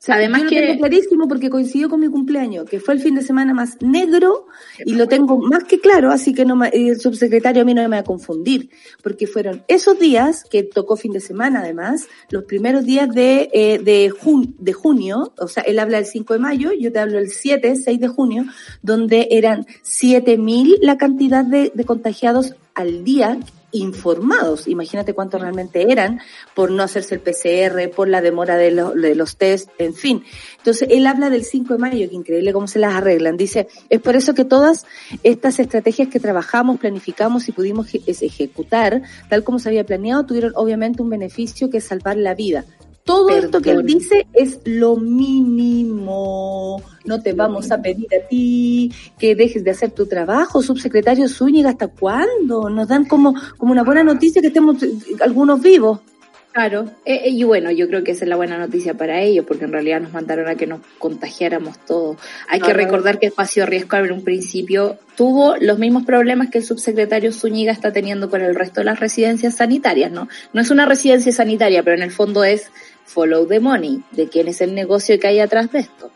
Además 0.08 0.44
que 0.44 0.62
tengo 0.62 0.80
clarísimo 0.80 1.28
porque 1.28 1.50
coincidió 1.50 1.90
con 1.90 2.00
mi 2.00 2.08
cumpleaños, 2.08 2.70
que 2.70 2.80
fue 2.80 2.94
el 2.94 3.02
fin 3.02 3.16
de 3.16 3.22
semana 3.22 3.54
más 3.54 3.82
negro 3.82 4.48
y 4.86 4.94
lo 4.94 5.08
tengo 5.08 5.38
más 5.40 5.66
que 5.66 5.80
claro, 5.80 6.12
así 6.12 6.34
que 6.34 6.46
no 6.46 6.64
el 6.64 7.00
subsecretario 7.00 7.64
a 7.64 7.66
mí 7.66 7.74
no 7.74 7.82
me 7.82 7.90
va 7.90 7.98
a 7.98 8.04
confundir, 8.04 8.70
porque 9.04 9.28
fueron 9.28 9.64
esos 9.68 10.00
días 10.00 10.46
que 10.50 10.64
tocó 10.64 10.96
fin 10.96 11.12
de 11.12 11.20
semana 11.20 11.60
además, 11.60 12.08
los 12.30 12.46
primeros 12.46 12.86
días 12.86 13.14
de 13.14 13.50
eh, 13.52 13.80
de, 13.80 14.14
de 14.58 14.74
junio, 14.74 15.34
o 15.38 15.48
sea, 15.50 15.64
él 15.64 15.80
habla 15.80 15.98
del 15.98 16.06
5 16.06 16.34
de 16.34 16.40
mayo, 16.40 16.72
yo 16.72 16.94
te 16.94 17.00
hablo 17.00 17.20
el 17.20 17.30
7, 17.30 17.76
6 17.76 18.00
de 18.00 18.08
junio, 18.08 18.46
donde 18.82 19.28
eran 19.32 19.68
7000 19.82 20.78
la 20.82 20.98
cantidad 20.98 21.44
de, 21.44 21.74
de 21.76 21.84
contagiados 21.84 22.56
al 22.74 23.04
día 23.04 23.38
informados. 23.71 24.67
Imagínate 24.67 25.13
cuántos 25.13 25.41
realmente 25.41 25.91
eran 25.91 26.19
por 26.53 26.71
no 26.71 26.84
hacerse 26.84 27.15
el 27.15 27.21
PCR, 27.21 27.89
por 27.95 28.08
la 28.08 28.21
demora 28.21 28.58
de, 28.58 28.71
de 28.73 29.15
los 29.15 29.38
test, 29.38 29.69
en 29.77 29.93
fin. 29.93 30.23
Entonces, 30.58 30.88
él 30.91 31.08
habla 31.08 31.29
del 31.29 31.43
5 31.43 31.73
de 31.73 31.79
mayo, 31.79 32.10
que 32.10 32.15
increíble 32.15 32.53
cómo 32.53 32.67
se 32.67 32.79
las 32.79 32.95
arreglan. 32.95 33.38
Dice, 33.38 33.67
es 33.89 34.01
por 34.01 34.15
eso 34.15 34.34
que 34.34 34.45
todas 34.45 34.86
estas 35.23 35.60
estrategias 35.60 36.10
que 36.10 36.19
trabajamos, 36.19 36.79
planificamos 36.79 37.47
y 37.47 37.51
pudimos 37.51 37.88
ejecutar, 37.93 39.01
tal 39.29 39.43
como 39.43 39.60
se 39.60 39.69
había 39.69 39.86
planeado, 39.86 40.25
tuvieron 40.25 40.53
obviamente 40.55 41.01
un 41.01 41.10
beneficio 41.10 41.69
que 41.69 41.77
es 41.77 41.84
salvar 41.86 42.17
la 42.17 42.36
vida. 42.36 42.65
Todo 43.10 43.30
esto 43.30 43.60
que 43.60 43.72
él 43.72 43.84
dice 43.84 44.28
es 44.34 44.60
lo 44.65 44.95
mínimo. 44.95 46.80
No 47.06 47.19
te 47.24 47.34
vamos 47.34 47.72
a 47.72 47.82
pedir 47.82 48.08
a 48.13 48.28
ti 48.28 48.93
que 49.17 49.34
dejes 49.34 49.63
de 49.63 49.72
hacer 49.72 49.89
tu 49.89 50.06
trabajo, 50.06 50.62
subsecretario 50.62 51.28
Zúñiga, 51.28 51.72
¿hasta 51.72 51.88
cuándo? 51.88 52.69
Nos 52.69 52.88
dan 52.88 53.06
como, 53.06 53.34
como 53.58 53.72
una 53.72 53.84
buena 53.84 54.04
noticia 54.04 54.43
que 54.43 54.50
estemos 54.50 54.84
eh, 54.84 54.93
algunos 55.22 55.60
vivos. 55.60 56.02
Claro, 56.52 56.86
eh, 57.06 57.22
eh, 57.26 57.30
y 57.30 57.43
bueno, 57.43 57.69
yo 57.69 57.88
creo 57.88 58.04
que 58.04 58.12
esa 58.12 58.26
es 58.26 58.30
la 58.30 58.36
buena 58.36 58.58
noticia 58.58 58.95
para 58.95 59.22
ellos, 59.22 59.45
porque 59.48 59.65
en 59.65 59.72
realidad 59.72 60.02
nos 60.02 60.13
mandaron 60.13 60.48
a 60.48 60.56
que 60.56 60.65
nos 60.65 60.82
contagiáramos 60.98 61.78
todos. 61.86 62.17
Hay 62.48 62.60
que 62.60 62.74
recordar 62.74 63.19
que 63.19 63.28
Espacio 63.28 63.67
Riesgo 63.67 63.98
en 63.98 64.12
un 64.12 64.24
principio 64.24 64.98
tuvo 65.15 65.58
los 65.58 65.78
mismos 65.78 66.06
problemas 66.06 66.50
que 66.50 66.58
el 66.58 66.63
subsecretario 66.63 67.32
Zúñiga 67.32 67.72
está 67.72 67.93
teniendo 67.93 68.32
con 68.32 68.41
el 68.41 68.56
resto 68.56 68.82
de 68.82 68.86
las 68.86 69.00
residencias 69.00 69.58
sanitarias, 69.58 70.12
¿no? 70.12 70.28
No 70.52 70.62
es 70.62 70.72
una 70.72 70.88
residencia 70.88 71.32
sanitaria, 71.32 71.84
pero 71.84 71.95
en 71.95 72.04
el 72.04 72.12
fondo 72.12 72.43
es 72.43 72.72
follow 73.10 73.48
the 73.48 73.60
money, 73.60 74.04
de 74.12 74.30
quién 74.30 74.48
es 74.48 74.62
el 74.62 74.76
negocio 74.76 75.19
que 75.19 75.28
hay 75.28 75.39
atrás 75.39 75.72
de 75.72 75.80
esto. 75.80 76.12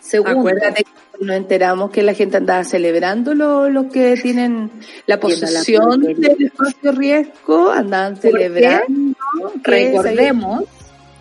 Segundo, 0.00 0.40
Acuérdate 0.40 0.84
que 0.84 1.24
nos 1.24 1.36
enteramos 1.36 1.90
que 1.90 2.02
la 2.02 2.14
gente 2.14 2.38
andaba 2.38 2.64
celebrando 2.64 3.34
los 3.34 3.70
lo 3.70 3.88
que 3.90 4.16
tienen 4.16 4.70
la 5.06 5.20
posesión 5.20 6.00
del 6.00 6.42
espacio 6.42 6.92
riesgo, 6.92 7.70
andaban 7.70 8.16
celebrando. 8.16 9.14
Recordemos 9.62 10.64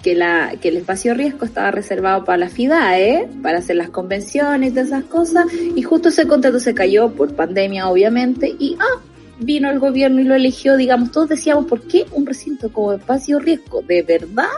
que, 0.02 0.16
la, 0.16 0.54
que 0.62 0.70
el 0.70 0.78
espacio 0.78 1.14
riesgo 1.14 1.46
estaba 1.46 1.72
reservado 1.72 2.24
para 2.24 2.38
la 2.38 2.50
FIDAE, 2.50 3.28
para 3.44 3.58
hacer 3.58 3.76
las 3.76 3.90
convenciones 3.90 4.74
y 4.74 4.80
esas 4.80 5.04
cosas, 5.04 5.48
y 5.54 5.82
justo 5.82 6.08
ese 6.10 6.26
contrato 6.26 6.60
se 6.62 6.74
cayó 6.74 7.10
por 7.10 7.36
pandemia, 7.36 7.90
obviamente, 7.90 8.48
y 8.48 8.78
ah, 8.80 9.02
vino 9.40 9.70
el 9.70 9.80
gobierno 9.80 10.22
y 10.22 10.24
lo 10.24 10.36
eligió, 10.36 10.78
digamos, 10.78 11.12
todos 11.12 11.30
decíamos, 11.30 11.66
¿por 11.66 11.82
qué 11.82 12.06
un 12.12 12.26
recinto 12.26 12.72
como 12.72 12.94
espacio 12.94 13.40
riesgo 13.40 13.82
de 13.82 14.02
verdad 14.02 14.50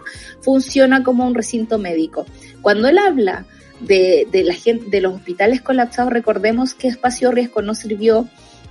funciona 0.42 1.04
como 1.04 1.26
un 1.26 1.36
recinto 1.36 1.78
médico? 1.78 2.26
Cuando 2.62 2.88
él 2.88 2.98
habla 2.98 3.46
de, 3.82 4.28
de 4.32 4.44
la 4.44 4.54
gente, 4.54 4.90
de 4.90 5.02
los 5.02 5.16
hospitales 5.16 5.62
colapsados, 5.62 6.12
recordemos 6.12 6.74
que 6.74 6.88
espacio 6.88 7.32
riesgo 7.32 7.62
no 7.62 7.76
sirvió 7.76 8.28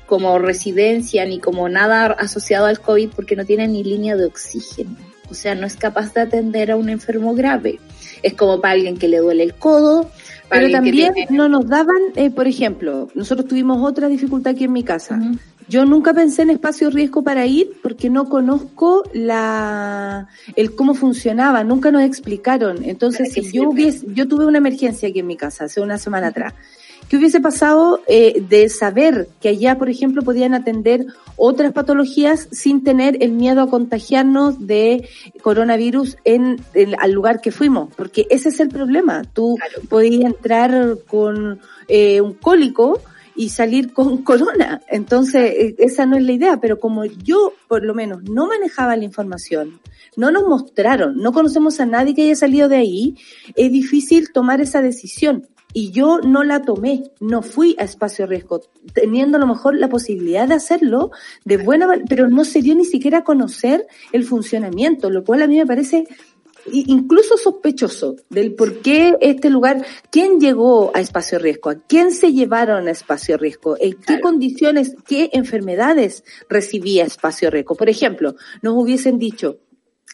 como 0.06 0.38
residencia 0.38 1.26
ni 1.26 1.38
como 1.38 1.68
nada 1.68 2.06
asociado 2.06 2.66
al 2.66 2.80
COVID 2.80 3.10
porque 3.14 3.36
no 3.36 3.44
tiene 3.44 3.68
ni 3.68 3.84
línea 3.84 4.16
de 4.16 4.24
oxígeno. 4.24 4.96
O 5.30 5.34
sea, 5.34 5.54
no 5.54 5.66
es 5.66 5.76
capaz 5.76 6.14
de 6.14 6.22
atender 6.22 6.70
a 6.70 6.76
un 6.76 6.88
enfermo 6.88 7.34
grave. 7.34 7.78
Es 8.22 8.32
como 8.32 8.60
para 8.60 8.72
alguien 8.72 8.96
que 8.96 9.08
le 9.08 9.18
duele 9.18 9.42
el 9.42 9.54
codo. 9.54 10.10
Pero 10.48 10.70
también 10.70 11.12
no 11.28 11.50
nos 11.50 11.68
daban, 11.68 11.98
eh, 12.16 12.30
por 12.30 12.48
ejemplo, 12.48 13.08
nosotros 13.14 13.46
tuvimos 13.46 13.86
otra 13.86 14.08
dificultad 14.08 14.52
aquí 14.52 14.64
en 14.64 14.72
mi 14.72 14.82
casa. 14.82 15.20
Yo 15.68 15.85
nunca 15.85 16.14
pensé 16.14 16.42
en 16.42 16.50
espacio 16.50 16.90
riesgo 16.90 17.22
para 17.22 17.46
ir 17.46 17.72
porque 17.83 18.09
no 18.09 18.28
conozco 18.28 19.04
la 19.12 20.28
el 20.57 20.74
cómo 20.74 20.94
funcionaba, 20.94 21.62
nunca 21.62 21.90
nos 21.90 22.02
explicaron. 22.02 22.85
Entonces, 22.85 23.33
si 23.33 23.52
yo 23.52 23.68
hubiese, 23.68 24.07
yo 24.14 24.26
tuve 24.26 24.46
una 24.46 24.59
emergencia 24.59 25.09
aquí 25.09 25.18
en 25.18 25.26
mi 25.26 25.37
casa 25.37 25.64
hace 25.64 25.81
una 25.81 25.98
semana 25.98 26.28
atrás. 26.28 26.54
¿Qué 27.09 27.16
hubiese 27.16 27.40
pasado 27.40 28.02
eh, 28.07 28.42
de 28.48 28.68
saber 28.68 29.28
que 29.40 29.48
allá, 29.48 29.78
por 29.78 29.88
ejemplo, 29.88 30.22
podían 30.22 30.52
atender 30.52 31.07
otras 31.37 31.72
patologías 31.72 32.48
sin 32.50 32.85
tener 32.85 33.22
el 33.22 33.33
miedo 33.33 33.62
a 33.62 33.70
contagiarnos 33.70 34.66
de 34.66 35.09
coronavirus 35.42 36.18
en, 36.24 36.61
el 36.74 36.96
al 36.98 37.12
lugar 37.12 37.40
que 37.40 37.50
fuimos? 37.50 37.88
Porque 37.96 38.26
ese 38.28 38.50
es 38.50 38.61
el 38.61 38.68
problema. 38.68 39.22
Tú 39.24 39.57
podías 39.88 40.24
entrar 40.24 40.98
con 41.07 41.61
eh, 41.88 42.20
un 42.20 42.35
cólico 42.35 43.00
y 43.38 43.51
salir 43.51 43.92
con 43.92 44.18
corona. 44.24 44.83
Entonces, 44.88 45.53
eh, 45.57 45.74
esa 45.79 46.05
no 46.05 46.18
es 46.18 46.24
la 46.24 46.33
idea, 46.33 46.61
pero 46.61 46.79
como 46.79 47.07
yo, 47.07 47.55
por 47.68 47.85
lo 47.85 47.94
menos, 47.94 48.24
no 48.24 48.48
manejaba 48.48 48.96
la 48.96 49.05
información, 49.05 49.81
no 50.16 50.31
nos 50.31 50.46
mostraron, 50.46 51.16
no 51.16 51.33
conocemos 51.33 51.81
a 51.81 51.87
nadie 51.87 52.14
que 52.14 52.22
haya 52.22 52.35
salido 52.35 52.68
de 52.68 52.77
ahí, 52.77 53.16
es 53.55 53.70
difícil 53.72 54.33
tomar 54.33 54.61
esa 54.61 54.83
decisión. 54.83 55.46
Y 55.74 55.90
yo 55.90 56.20
no 56.20 56.44
la 56.44 56.62
tomé, 56.62 57.05
no 57.20 57.42
fui 57.42 57.77
a 57.79 57.85
espacio 57.85 58.27
riesgo, 58.27 58.62
teniendo 58.94 59.37
a 59.37 59.40
lo 59.40 59.46
mejor 59.46 59.77
la 59.77 59.90
posibilidad 59.90 60.48
de 60.48 60.55
hacerlo 60.55 61.11
de 61.44 61.59
buena 61.59 61.87
pero 62.09 62.27
no 62.27 62.44
se 62.44 62.62
dio 62.62 62.74
ni 62.74 62.87
siquiera 62.87 63.18
a 63.18 63.24
conocer 63.24 63.87
el 64.12 64.24
funcionamiento, 64.24 65.11
lo 65.11 65.24
cual 65.24 65.42
a 65.42 65.46
mí 65.46 65.59
me 65.59 65.66
parece 65.66 66.07
incluso 66.72 67.37
sospechoso 67.37 68.16
del 68.28 68.54
por 68.54 68.81
qué 68.81 69.14
este 69.20 69.50
lugar, 69.50 69.85
quién 70.11 70.40
llegó 70.40 70.90
a 70.94 71.00
espacio 71.00 71.38
riesgo, 71.38 71.70
a 71.70 71.76
quién 71.76 72.12
se 72.12 72.33
llevaron 72.33 72.88
a 72.88 72.90
espacio 72.90 73.37
riesgo, 73.37 73.76
en 73.81 73.94
qué 73.94 74.20
condiciones, 74.20 74.94
qué 75.07 75.31
enfermedades 75.33 76.24
recibía 76.48 77.04
espacio 77.04 77.50
riesgo. 77.50 77.74
Por 77.74 77.88
ejemplo, 77.88 78.35
nos 78.62 78.74
hubiesen 78.74 79.18
dicho, 79.18 79.59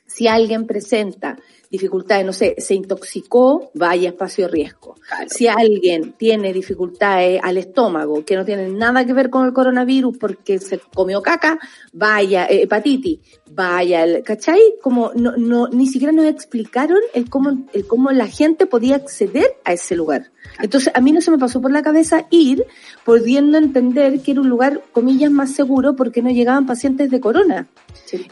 si 0.06 0.28
alguien 0.28 0.66
presenta 0.66 1.38
dificultades, 1.74 2.24
no 2.24 2.32
sé, 2.32 2.54
se 2.58 2.74
intoxicó, 2.74 3.72
vaya 3.74 4.10
espacio 4.10 4.46
riesgo. 4.46 4.94
Si 5.26 5.48
alguien 5.48 6.12
tiene 6.12 6.52
dificultades 6.52 7.40
al 7.42 7.58
estómago, 7.58 8.24
que 8.24 8.36
no 8.36 8.44
tienen 8.44 8.78
nada 8.78 9.04
que 9.04 9.12
ver 9.12 9.28
con 9.28 9.44
el 9.44 9.52
coronavirus 9.52 10.16
porque 10.18 10.60
se 10.60 10.78
comió 10.94 11.20
caca, 11.20 11.58
vaya 11.92 12.46
eh, 12.46 12.62
hepatitis, 12.62 13.18
vaya, 13.50 14.04
el, 14.04 14.22
¿cachai? 14.22 14.74
Como 14.80 15.10
no, 15.16 15.36
no, 15.36 15.66
ni 15.66 15.88
siquiera 15.88 16.12
nos 16.12 16.26
explicaron 16.26 17.00
el 17.12 17.28
cómo, 17.28 17.66
el 17.72 17.86
cómo 17.88 18.12
la 18.12 18.28
gente 18.28 18.66
podía 18.66 18.94
acceder 18.94 19.56
a 19.64 19.72
ese 19.72 19.96
lugar. 19.96 20.30
Entonces, 20.60 20.92
a 20.94 21.00
mí 21.00 21.12
no 21.12 21.20
se 21.20 21.30
me 21.30 21.38
pasó 21.38 21.60
por 21.60 21.72
la 21.72 21.82
cabeza 21.82 22.26
ir 22.30 22.64
pudiendo 23.04 23.58
entender 23.58 24.20
que 24.20 24.32
era 24.32 24.40
un 24.40 24.48
lugar, 24.48 24.80
comillas, 24.92 25.30
más 25.30 25.50
seguro 25.50 25.96
porque 25.96 26.22
no 26.22 26.30
llegaban 26.30 26.66
pacientes 26.66 27.10
de 27.10 27.20
corona. 27.20 27.66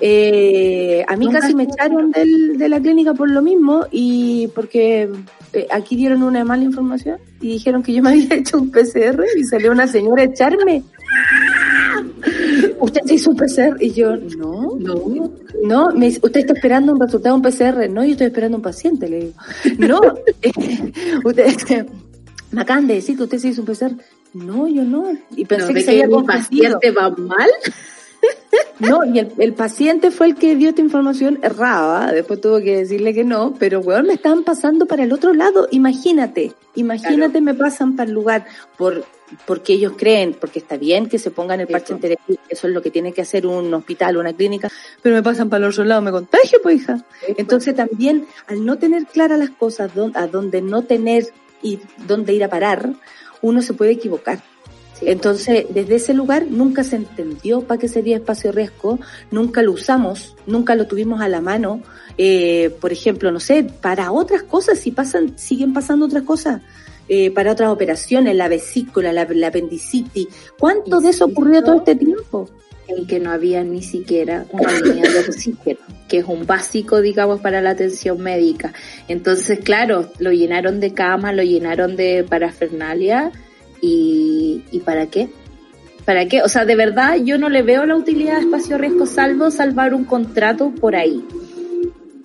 Eh, 0.00 1.04
a 1.08 1.16
mí 1.16 1.28
casi 1.28 1.54
me 1.54 1.64
echaron 1.64 2.12
del, 2.12 2.56
de 2.56 2.68
la 2.68 2.80
clínica 2.80 3.14
por 3.14 3.30
lo 3.30 3.42
mismo 3.42 3.86
y 3.90 4.46
porque 4.54 5.10
eh, 5.52 5.66
aquí 5.70 5.96
dieron 5.96 6.22
una 6.22 6.44
mala 6.44 6.62
información 6.62 7.18
y 7.40 7.48
dijeron 7.48 7.82
que 7.82 7.92
yo 7.92 8.02
me 8.02 8.10
había 8.12 8.34
hecho 8.36 8.58
un 8.58 8.70
PCR 8.70 9.24
y 9.36 9.44
salió 9.44 9.72
una 9.72 9.88
señora 9.88 10.22
a 10.22 10.26
echarme. 10.26 10.84
¿Usted 12.80 13.00
se 13.04 13.14
hizo 13.14 13.30
un 13.30 13.36
PCR? 13.36 13.76
Y 13.80 13.92
yo, 13.92 14.16
no, 14.16 14.76
no, 14.78 15.30
no, 15.64 15.92
me, 15.92 16.08
usted 16.08 16.40
está 16.40 16.52
esperando 16.52 16.92
un 16.92 17.00
resultado 17.00 17.38
de 17.38 17.42
un 17.42 17.52
PCR. 17.52 17.90
No, 17.90 18.04
yo 18.04 18.12
estoy 18.12 18.28
esperando 18.28 18.56
un 18.56 18.62
paciente, 18.62 19.08
le 19.08 19.20
digo. 19.20 19.34
No, 19.78 20.00
usted, 21.24 21.86
me 22.52 22.62
acaban 22.62 22.86
de 22.86 22.94
decir 22.94 23.16
que 23.16 23.24
usted 23.24 23.38
se 23.38 23.48
hizo 23.48 23.62
un 23.62 23.66
PCR. 23.66 23.96
No, 24.34 24.68
yo 24.68 24.84
no. 24.84 25.12
Y 25.36 25.44
pensé 25.44 25.74
que, 25.74 25.82
se 25.82 25.90
había 25.90 26.06
mi 26.06 26.22
paciente 26.22 26.90
va 26.90 27.10
mal. 27.10 27.50
No, 28.78 29.04
y 29.04 29.18
el, 29.18 29.54
paciente 29.54 30.10
fue 30.10 30.26
el 30.26 30.34
que 30.34 30.56
dio 30.56 30.70
esta 30.70 30.80
información 30.80 31.38
errada, 31.42 32.12
después 32.12 32.40
tuvo 32.40 32.60
que 32.60 32.78
decirle 32.78 33.14
que 33.14 33.24
no, 33.24 33.54
pero 33.58 33.80
weón, 33.80 34.06
me 34.06 34.14
estaban 34.14 34.42
pasando 34.42 34.86
para 34.86 35.04
el 35.04 35.12
otro 35.12 35.32
lado, 35.32 35.68
imagínate, 35.70 36.52
imagínate 36.74 37.40
me 37.40 37.54
pasan 37.54 37.96
para 37.96 38.08
el 38.08 38.14
lugar 38.14 38.46
por 38.76 39.04
porque 39.46 39.74
ellos 39.74 39.94
creen, 39.96 40.36
porque 40.38 40.58
está 40.58 40.76
bien 40.76 41.08
que 41.08 41.18
se 41.18 41.30
pongan 41.30 41.60
el 41.60 41.66
parche 41.66 41.96
sí, 42.26 42.38
eso 42.48 42.66
es 42.66 42.74
lo 42.74 42.82
que 42.82 42.90
tiene 42.90 43.12
que 43.12 43.22
hacer 43.22 43.46
un 43.46 43.72
hospital, 43.72 44.16
una 44.16 44.32
clínica, 44.32 44.70
pero 45.00 45.14
me 45.14 45.22
pasan 45.22 45.48
para 45.48 45.64
el 45.64 45.70
otro 45.70 45.84
lado, 45.84 46.02
me 46.02 46.10
contagio, 46.10 46.58
pues 46.62 46.82
hija. 46.82 47.04
Entonces 47.36 47.74
también, 47.74 48.26
al 48.46 48.64
no 48.64 48.78
tener 48.78 49.06
claras 49.06 49.38
las 49.38 49.50
cosas, 49.50 49.90
a 50.14 50.26
donde 50.26 50.60
no 50.60 50.82
tener 50.82 51.32
y 51.62 51.80
dónde 52.06 52.32
ir 52.32 52.44
a 52.44 52.48
parar, 52.48 52.94
uno 53.40 53.62
se 53.62 53.74
puede 53.74 53.92
equivocar. 53.92 54.40
Entonces, 55.04 55.66
desde 55.70 55.96
ese 55.96 56.14
lugar 56.14 56.46
nunca 56.48 56.84
se 56.84 56.96
entendió 56.96 57.62
para 57.62 57.80
qué 57.80 57.88
sería 57.88 58.16
espacio 58.16 58.52
riesgo, 58.52 59.00
nunca 59.30 59.62
lo 59.62 59.72
usamos, 59.72 60.36
nunca 60.46 60.74
lo 60.74 60.86
tuvimos 60.86 61.20
a 61.20 61.28
la 61.28 61.40
mano. 61.40 61.82
Eh, 62.18 62.70
por 62.80 62.92
ejemplo, 62.92 63.32
no 63.32 63.40
sé, 63.40 63.64
para 63.64 64.12
otras 64.12 64.44
cosas, 64.44 64.78
si 64.78 64.92
pasan, 64.92 65.38
siguen 65.38 65.72
pasando 65.72 66.06
otras 66.06 66.22
cosas. 66.22 66.62
Eh, 67.08 67.32
para 67.32 67.52
otras 67.52 67.70
operaciones, 67.70 68.36
la 68.36 68.48
vesícula, 68.48 69.12
la, 69.12 69.24
la 69.24 69.48
apendicitis. 69.48 70.28
¿Cuánto 70.58 71.00
de 71.00 71.10
eso 71.10 71.24
ocurrió 71.24 71.62
todo 71.62 71.78
este 71.78 71.96
tiempo? 71.96 72.48
En 72.96 73.06
que 73.06 73.20
no 73.20 73.30
había 73.30 73.64
ni 73.64 73.82
siquiera 73.82 74.46
una 74.50 74.80
línea 74.80 75.10
de 75.10 75.20
oxígeno, 75.20 75.80
que 76.08 76.18
es 76.18 76.24
un 76.26 76.46
básico, 76.46 77.00
digamos, 77.00 77.40
para 77.40 77.60
la 77.60 77.70
atención 77.70 78.20
médica. 78.20 78.72
Entonces, 79.08 79.60
claro, 79.60 80.12
lo 80.18 80.32
llenaron 80.32 80.80
de 80.80 80.92
cama, 80.92 81.32
lo 81.32 81.42
llenaron 81.42 81.96
de 81.96 82.24
parafernalia 82.28 83.32
¿Y, 83.82 84.62
¿Y 84.70 84.78
para 84.78 85.06
qué? 85.06 85.28
¿Para 86.06 86.26
qué? 86.26 86.40
O 86.42 86.48
sea, 86.48 86.64
de 86.64 86.76
verdad 86.76 87.16
yo 87.16 87.36
no 87.36 87.48
le 87.48 87.62
veo 87.62 87.84
la 87.84 87.96
utilidad 87.96 88.36
de 88.36 88.42
espacio 88.42 88.78
riesgo 88.78 89.06
salvo 89.06 89.50
salvar 89.50 89.92
un 89.92 90.04
contrato 90.04 90.70
por 90.70 90.94
ahí. 90.94 91.22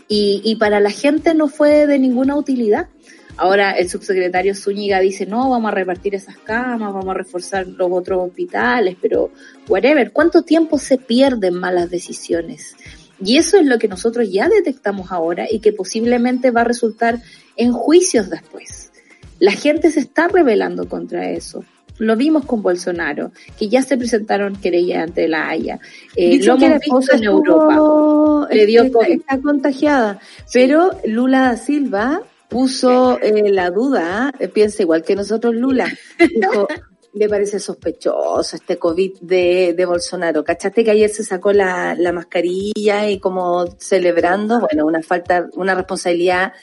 Y, 0.07 0.41
y 0.45 0.55
para 0.57 0.79
la 0.79 0.91
gente 0.91 1.33
no 1.33 1.47
fue 1.47 1.87
de 1.87 1.97
ninguna 1.97 2.37
utilidad. 2.37 2.87
Ahora 3.37 3.71
el 3.71 3.87
subsecretario 3.87 4.55
Zúñiga 4.55 4.99
dice, 4.99 5.27
no, 5.27 5.49
vamos 5.49 5.71
a 5.71 5.75
repartir 5.75 6.15
esas 6.15 6.37
camas, 6.37 6.91
vamos 6.91 7.09
a 7.09 7.13
reforzar 7.13 7.67
los 7.67 7.89
otros 7.91 8.27
hospitales, 8.27 8.97
pero 8.99 9.31
whatever, 9.67 10.11
¿cuánto 10.11 10.41
tiempo 10.41 10.79
se 10.79 10.97
pierden 10.97 11.53
malas 11.53 11.91
decisiones? 11.91 12.75
Y 13.23 13.37
eso 13.37 13.57
es 13.57 13.65
lo 13.65 13.77
que 13.77 13.87
nosotros 13.87 14.31
ya 14.31 14.49
detectamos 14.49 15.11
ahora 15.11 15.45
y 15.49 15.59
que 15.59 15.71
posiblemente 15.71 16.51
va 16.51 16.61
a 16.61 16.65
resultar 16.65 17.21
en 17.55 17.73
juicios 17.73 18.29
después. 18.29 18.91
La 19.39 19.51
gente 19.51 19.91
se 19.91 19.99
está 19.99 20.27
rebelando 20.27 20.89
contra 20.89 21.29
eso. 21.29 21.63
Lo 21.99 22.15
vimos 22.15 22.45
con 22.45 22.61
Bolsonaro, 22.61 23.31
que 23.57 23.69
ya 23.69 23.81
se 23.81 23.97
presentaron 23.97 24.55
querellas 24.55 25.03
ante 25.03 25.27
la 25.27 25.49
Haya. 25.49 25.79
Eh, 26.15 26.39
lo 26.43 26.55
hemos 26.55 26.79
visto 26.79 27.15
en 27.15 27.23
Europa. 27.23 28.47
Le 28.51 28.65
dio 28.67 28.83
está, 28.83 29.39
contagiada. 29.41 30.19
Pero 30.53 30.91
Lula 31.05 31.41
da 31.41 31.57
Silva 31.57 32.21
puso 32.49 33.19
eh, 33.21 33.51
la 33.51 33.69
duda, 33.69 34.33
eh, 34.39 34.47
piensa 34.47 34.81
igual 34.83 35.03
que 35.03 35.15
nosotros 35.15 35.53
Lula, 35.55 35.91
dijo, 36.17 36.67
le 37.13 37.29
parece 37.29 37.59
sospechoso 37.59 38.55
este 38.55 38.77
COVID 38.77 39.19
de, 39.21 39.73
de 39.75 39.85
Bolsonaro. 39.85 40.43
¿Cachaste 40.43 40.83
que 40.83 40.91
ayer 40.91 41.09
se 41.09 41.23
sacó 41.23 41.51
la, 41.51 41.95
la 41.95 42.11
mascarilla 42.11 43.09
y 43.09 43.19
como 43.19 43.65
celebrando, 43.77 44.61
bueno, 44.61 44.85
una 44.85 45.01
falta, 45.01 45.47
una 45.55 45.75
responsabilidad 45.75 46.53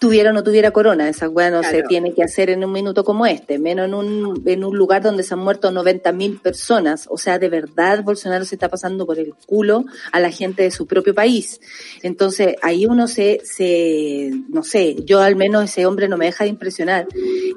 tuviera 0.00 0.30
o 0.30 0.32
no 0.32 0.42
tuviera 0.42 0.72
corona. 0.72 1.08
Esa 1.08 1.28
weá 1.28 1.50
no 1.50 1.62
se 1.62 1.82
tiene 1.82 2.14
que 2.14 2.24
hacer 2.24 2.48
en 2.48 2.64
un 2.64 2.72
minuto 2.72 3.04
como 3.04 3.26
este, 3.26 3.58
menos 3.58 3.86
en 3.86 3.94
un, 3.94 4.42
en 4.46 4.64
un 4.64 4.76
lugar 4.76 5.02
donde 5.02 5.22
se 5.22 5.34
han 5.34 5.40
muerto 5.40 5.70
90 5.70 6.10
mil 6.12 6.40
personas. 6.40 7.06
O 7.10 7.18
sea, 7.18 7.38
de 7.38 7.50
verdad 7.50 8.02
Bolsonaro 8.02 8.44
se 8.46 8.54
está 8.54 8.68
pasando 8.68 9.06
por 9.06 9.18
el 9.18 9.34
culo 9.46 9.84
a 10.10 10.18
la 10.18 10.30
gente 10.30 10.62
de 10.62 10.70
su 10.70 10.86
propio 10.86 11.14
país. 11.14 11.60
Entonces, 12.02 12.56
ahí 12.62 12.86
uno 12.86 13.06
se, 13.06 13.42
se, 13.44 14.30
no 14.48 14.62
sé, 14.62 14.96
yo 15.04 15.20
al 15.20 15.36
menos 15.36 15.64
ese 15.64 15.84
hombre 15.84 16.08
no 16.08 16.16
me 16.16 16.24
deja 16.24 16.44
de 16.44 16.50
impresionar. 16.50 17.06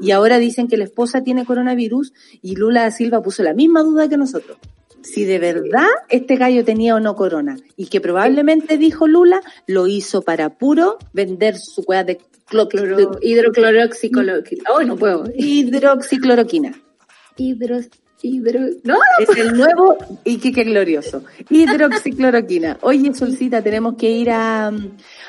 Y 0.02 0.12
ahora 0.12 0.38
dicen 0.38 0.68
que 0.68 0.76
la 0.76 0.84
esposa 0.84 1.24
tiene 1.24 1.46
coronavirus 1.46 2.12
y 2.41 2.58
Lula 2.58 2.91
Silva 2.91 3.24
puso 3.24 3.41
la 3.41 3.54
misma 3.54 3.84
duda 3.84 4.10
que 4.10 4.18
nosotros 4.18 4.58
si 5.04 5.26
de 5.26 5.39
verdad 5.39 5.88
este 6.10 6.36
gallo 6.38 6.64
tenía 6.64 6.95
o 6.95 6.99
no 6.99 7.16
corona 7.16 7.58
y 7.76 7.88
que 7.88 8.01
probablemente 8.01 8.78
dijo 8.78 9.08
Lula 9.08 9.41
lo 9.68 9.88
hizo 9.88 10.22
para 10.22 10.58
puro 10.58 10.97
vender 11.14 11.58
su 11.58 11.84
cueva 11.84 12.04
de 12.04 12.20
hidrocloroxicoloquina. 13.22 14.64
Oh, 14.74 14.82
no 14.84 14.97
puedo. 14.97 15.26
Hidroxicloroquina. 15.36 16.74
Hidro, 17.38 17.80
hidro, 18.24 18.62
no, 18.84 18.98
es 19.20 19.38
el 19.38 19.56
nuevo 19.56 19.98
y 20.24 20.38
qué 20.38 20.64
glorioso. 20.64 21.24
Hidroxicloroquina. 21.50 22.80
Oye, 22.82 23.14
Solcita, 23.14 23.62
tenemos 23.62 23.96
que 23.96 24.10
ir 24.10 24.32
a, 24.32 24.72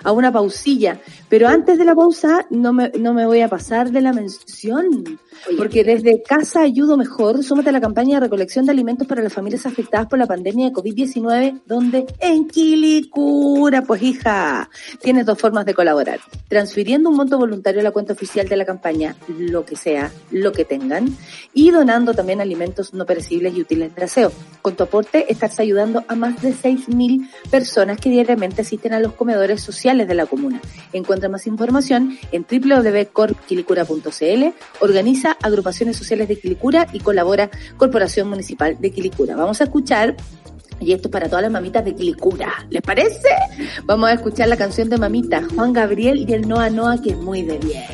a 0.03 0.13
una 0.13 0.33
pausilla, 0.33 1.01
pero 1.29 1.49
antes 1.49 1.77
de 1.77 1.85
la 1.85 1.95
pausa 1.95 2.47
no 2.51 2.73
me, 2.73 2.91
no 2.99 3.13
me 3.13 3.27
voy 3.27 3.41
a 3.41 3.49
pasar 3.49 3.91
de 3.91 4.01
la 4.01 4.13
mención 4.13 5.19
porque 5.57 5.85
desde 5.85 6.23
Casa 6.23 6.63
Ayudo 6.63 6.97
Mejor, 6.97 7.43
súmate 7.43 7.69
a 7.69 7.73
la 7.73 7.81
campaña 7.81 8.17
de 8.17 8.21
recolección 8.27 8.65
de 8.65 8.73
alimentos 8.73 9.07
para 9.07 9.23
las 9.23 9.33
familias 9.33 9.67
afectadas 9.67 10.07
por 10.07 10.19
la 10.19 10.27
pandemia 10.27 10.71
de 10.71 10.73
COVID-19, 10.73 11.63
donde 11.67 12.07
en 12.21 12.49
Quilicura, 12.49 13.83
pues 13.83 14.03
hija, 14.03 14.71
tienes 15.01 15.27
dos 15.27 15.39
formas 15.39 15.67
de 15.67 15.75
colaborar. 15.75 16.21
Transfiriendo 16.49 17.11
un 17.11 17.17
monto 17.17 17.39
voluntario 17.39 17.81
a 17.81 17.85
la 17.85 17.91
cuenta 17.91 18.13
oficial 18.15 18.49
de 18.49 18.57
la 18.57 18.65
campaña, 18.65 19.17
lo 19.29 19.65
que 19.65 19.77
sea, 19.77 20.13
lo 20.31 20.53
que 20.53 20.65
tengan, 20.65 21.15
y 21.53 21.71
donando 21.71 22.15
también 22.15 22.41
alimentos 22.41 22.84
no 22.93 23.07
perecibles 23.07 23.57
y 23.57 23.62
útiles 23.62 23.95
de 23.95 24.05
aseo. 24.05 24.30
Con 24.62 24.76
tu 24.76 24.85
aporte 24.85 25.32
estás 25.32 25.59
ayudando 25.61 26.05
a 26.09 26.14
más 26.14 26.43
de 26.43 26.53
6.000 26.53 27.30
personas 27.51 27.99
que 27.99 28.11
diariamente 28.11 28.61
asisten 28.62 28.93
a 28.93 29.01
los 29.01 29.14
comedores 29.14 29.62
sociales 29.62 30.07
de 30.09 30.14
la 30.14 30.26
comuna. 30.26 30.61
Encuentra 30.93 31.28
más 31.28 31.47
información 31.47 32.18
en 32.32 32.45
www.corquilicura.cl. 32.45 34.45
Organiza 34.80 35.37
Agrupaciones 35.41 35.97
Sociales 35.97 36.26
de 36.28 36.39
Quilicura 36.39 36.89
y 36.93 37.01
colabora 37.01 37.51
Corporación 37.76 38.28
Municipal 38.28 38.76
de 38.80 38.91
Quilicura. 38.91 39.37
Vamos 39.37 39.61
a 39.61 39.64
escuchar 39.64 40.16
y 40.80 40.93
esto 40.93 41.09
es 41.09 41.12
para 41.12 41.28
todas 41.28 41.43
las 41.43 41.53
mamitas 41.53 41.85
de 41.85 41.95
Quilicura. 41.95 42.66
¿Les 42.70 42.82
parece? 42.82 43.28
Vamos 43.85 44.11
a 44.11 44.14
escuchar 44.14 44.49
la 44.49 44.57
canción 44.57 44.89
de 44.89 44.99
mamita 44.99 45.43
Juan 45.55 45.72
Gabriel 45.72 46.24
y 46.28 46.32
el 46.32 46.49
Noa 46.49 46.70
Noa, 46.70 47.01
que 47.01 47.11
es 47.11 47.16
muy 47.16 47.43
de 47.43 47.59
bien. 47.59 47.85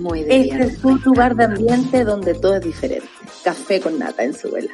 Muy 0.00 0.24
de 0.24 0.40
este 0.40 0.64
es 0.64 0.84
un 0.84 1.00
lugar 1.04 1.36
de 1.36 1.44
ambiente 1.44 2.04
donde 2.04 2.34
todo 2.34 2.56
es 2.56 2.62
diferente. 2.62 3.06
Café 3.42 3.80
con 3.80 3.98
nata 3.98 4.22
en 4.22 4.34
su 4.34 4.50
vela. 4.50 4.72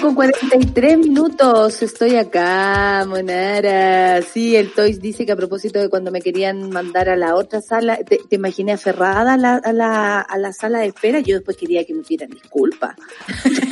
Con 0.00 0.14
43 0.14 0.98
minutos. 0.98 1.82
Estoy 1.82 2.16
acá, 2.16 3.04
Monara. 3.06 4.22
Sí, 4.22 4.56
el 4.56 4.72
Toys 4.72 4.98
dice 4.98 5.26
que 5.26 5.32
a 5.32 5.36
propósito 5.36 5.78
de 5.78 5.90
cuando 5.90 6.10
me 6.10 6.22
querían 6.22 6.70
mandar 6.70 7.10
a 7.10 7.16
la 7.16 7.34
otra 7.34 7.60
sala, 7.60 7.98
te, 7.98 8.18
imaginé 8.30 8.72
aferrada 8.72 9.34
a 9.34 9.36
la, 9.36 9.56
a, 9.56 9.72
la, 9.74 10.20
a 10.20 10.38
la 10.38 10.52
sala 10.54 10.78
de 10.78 10.86
espera. 10.86 11.20
Yo 11.20 11.36
después 11.36 11.58
quería 11.58 11.84
que 11.84 11.92
me 11.92 12.02
pidieran 12.02 12.30
disculpas. 12.30 12.96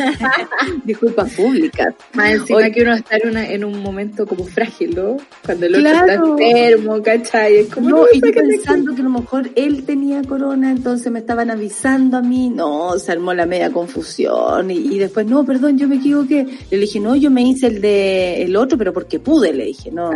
disculpas 0.85 1.33
públicas. 1.33 1.95
Más 2.13 2.33
encima 2.33 2.71
que 2.71 2.83
uno 2.83 2.95
está 2.95 3.17
en, 3.17 3.29
una, 3.29 3.51
en 3.51 3.65
un 3.65 3.83
momento 3.83 4.27
como 4.27 4.45
frágil, 4.45 4.95
¿no? 4.95 5.17
Cuando 5.47 5.65
el 5.65 5.77
otro 5.77 5.89
está 5.89 6.15
enfermo, 6.15 7.03
¿cachai? 7.03 7.57
Es 7.57 7.69
como, 7.73 7.89
no, 7.89 8.05
y 8.13 8.21
pensando 8.21 8.95
que 8.95 9.01
a 9.01 9.05
lo 9.05 9.11
mejor 9.11 9.49
él 9.55 9.85
tenía 9.85 10.23
corona, 10.25 10.71
entonces 10.73 11.11
me 11.11 11.21
estaban 11.21 11.51
avisando 11.51 12.19
a 12.19 12.23
mí. 12.23 12.51
No, 12.51 12.99
se 12.99 13.13
armó 13.13 13.33
la 13.33 13.47
media 13.47 13.71
confusión. 13.71 14.71
Y, 14.71 14.77
y 14.77 14.99
después, 14.99 15.25
no, 15.27 15.47
perdón, 15.47 15.79
yo 15.79 15.89
me 15.89 15.97
equivoqué. 15.97 16.18
Le 16.25 16.79
dije, 16.79 17.01
no, 17.01 17.17
yo 17.17 17.31
me 17.31 17.43
hice 17.43 17.67
el 17.67 17.81
de 17.81 18.43
el 18.43 18.57
otro, 18.57 18.79
pero 18.79 18.93
porque 18.93 19.19
pude, 19.19 19.53
le 19.53 19.67
dije, 19.67 19.91
no. 19.91 20.11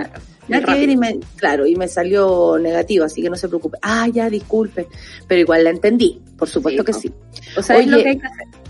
Claro, 0.47 0.75
y 0.77 0.97
me, 0.97 1.21
claro, 1.37 1.67
y 1.67 1.77
me 1.77 1.89
salió 1.89 2.59
negativo, 2.59 3.05
así 3.05 3.23
que 3.23 3.31
no 3.31 3.37
se 3.37 3.49
preocupe. 3.49 3.79
Ah, 3.81 4.09
ya, 4.09 4.29
disculpe. 4.29 4.89
Pero 5.29 5.41
igual 5.41 5.65
la 5.65 5.71
entendí, 5.71 6.21
por 6.37 6.49
supuesto 6.49 6.85
que 6.85 6.93
sí. 6.93 7.13
O 7.57 7.63
sea, 7.63 7.79
es 7.79 7.87
lo 7.87 7.99
que 7.99 8.09
hay 8.09 8.19
que 8.19 8.27
hacer. 8.27 8.62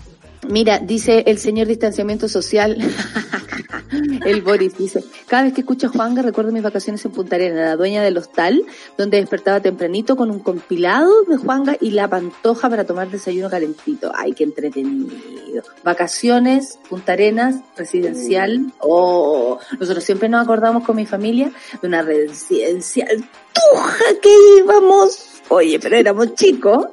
Mira, 0.49 0.79
dice 0.79 1.23
el 1.27 1.37
señor 1.37 1.67
distanciamiento 1.67 2.27
social, 2.27 2.77
el 4.25 4.41
Boris 4.41 4.77
dice, 4.77 5.03
cada 5.27 5.43
vez 5.43 5.53
que 5.53 5.61
escucho 5.61 5.87
a 5.87 5.89
Juanga 5.89 6.21
recuerdo 6.21 6.51
mis 6.51 6.63
vacaciones 6.63 7.03
en 7.05 7.11
Punta 7.11 7.35
Arena, 7.35 7.65
la 7.65 7.75
dueña 7.75 8.03
del 8.03 8.17
hostal, 8.17 8.63
donde 8.97 9.17
despertaba 9.17 9.61
tempranito 9.61 10.15
con 10.15 10.31
un 10.31 10.39
compilado 10.39 11.23
de 11.23 11.37
Juanga 11.37 11.77
y 11.79 11.91
la 11.91 12.07
pantoja 12.07 12.69
para 12.69 12.85
tomar 12.85 13.09
desayuno 13.09 13.49
calentito. 13.49 14.11
Ay, 14.15 14.33
qué 14.33 14.43
entretenido. 14.43 15.63
Vacaciones, 15.83 16.79
Punta 16.89 17.13
Arenas, 17.13 17.55
residencial. 17.77 18.73
Oh, 18.79 19.59
nosotros 19.79 20.03
siempre 20.03 20.29
nos 20.29 20.43
acordamos 20.43 20.83
con 20.83 20.95
mi 20.95 21.05
familia 21.05 21.51
de 21.81 21.87
una 21.87 22.01
residencial 22.01 23.23
tuja 23.53 24.19
que 24.21 24.29
íbamos 24.59 25.32
Oye, 25.49 25.79
pero 25.79 25.95
éramos 25.95 26.35
chicos. 26.35 26.87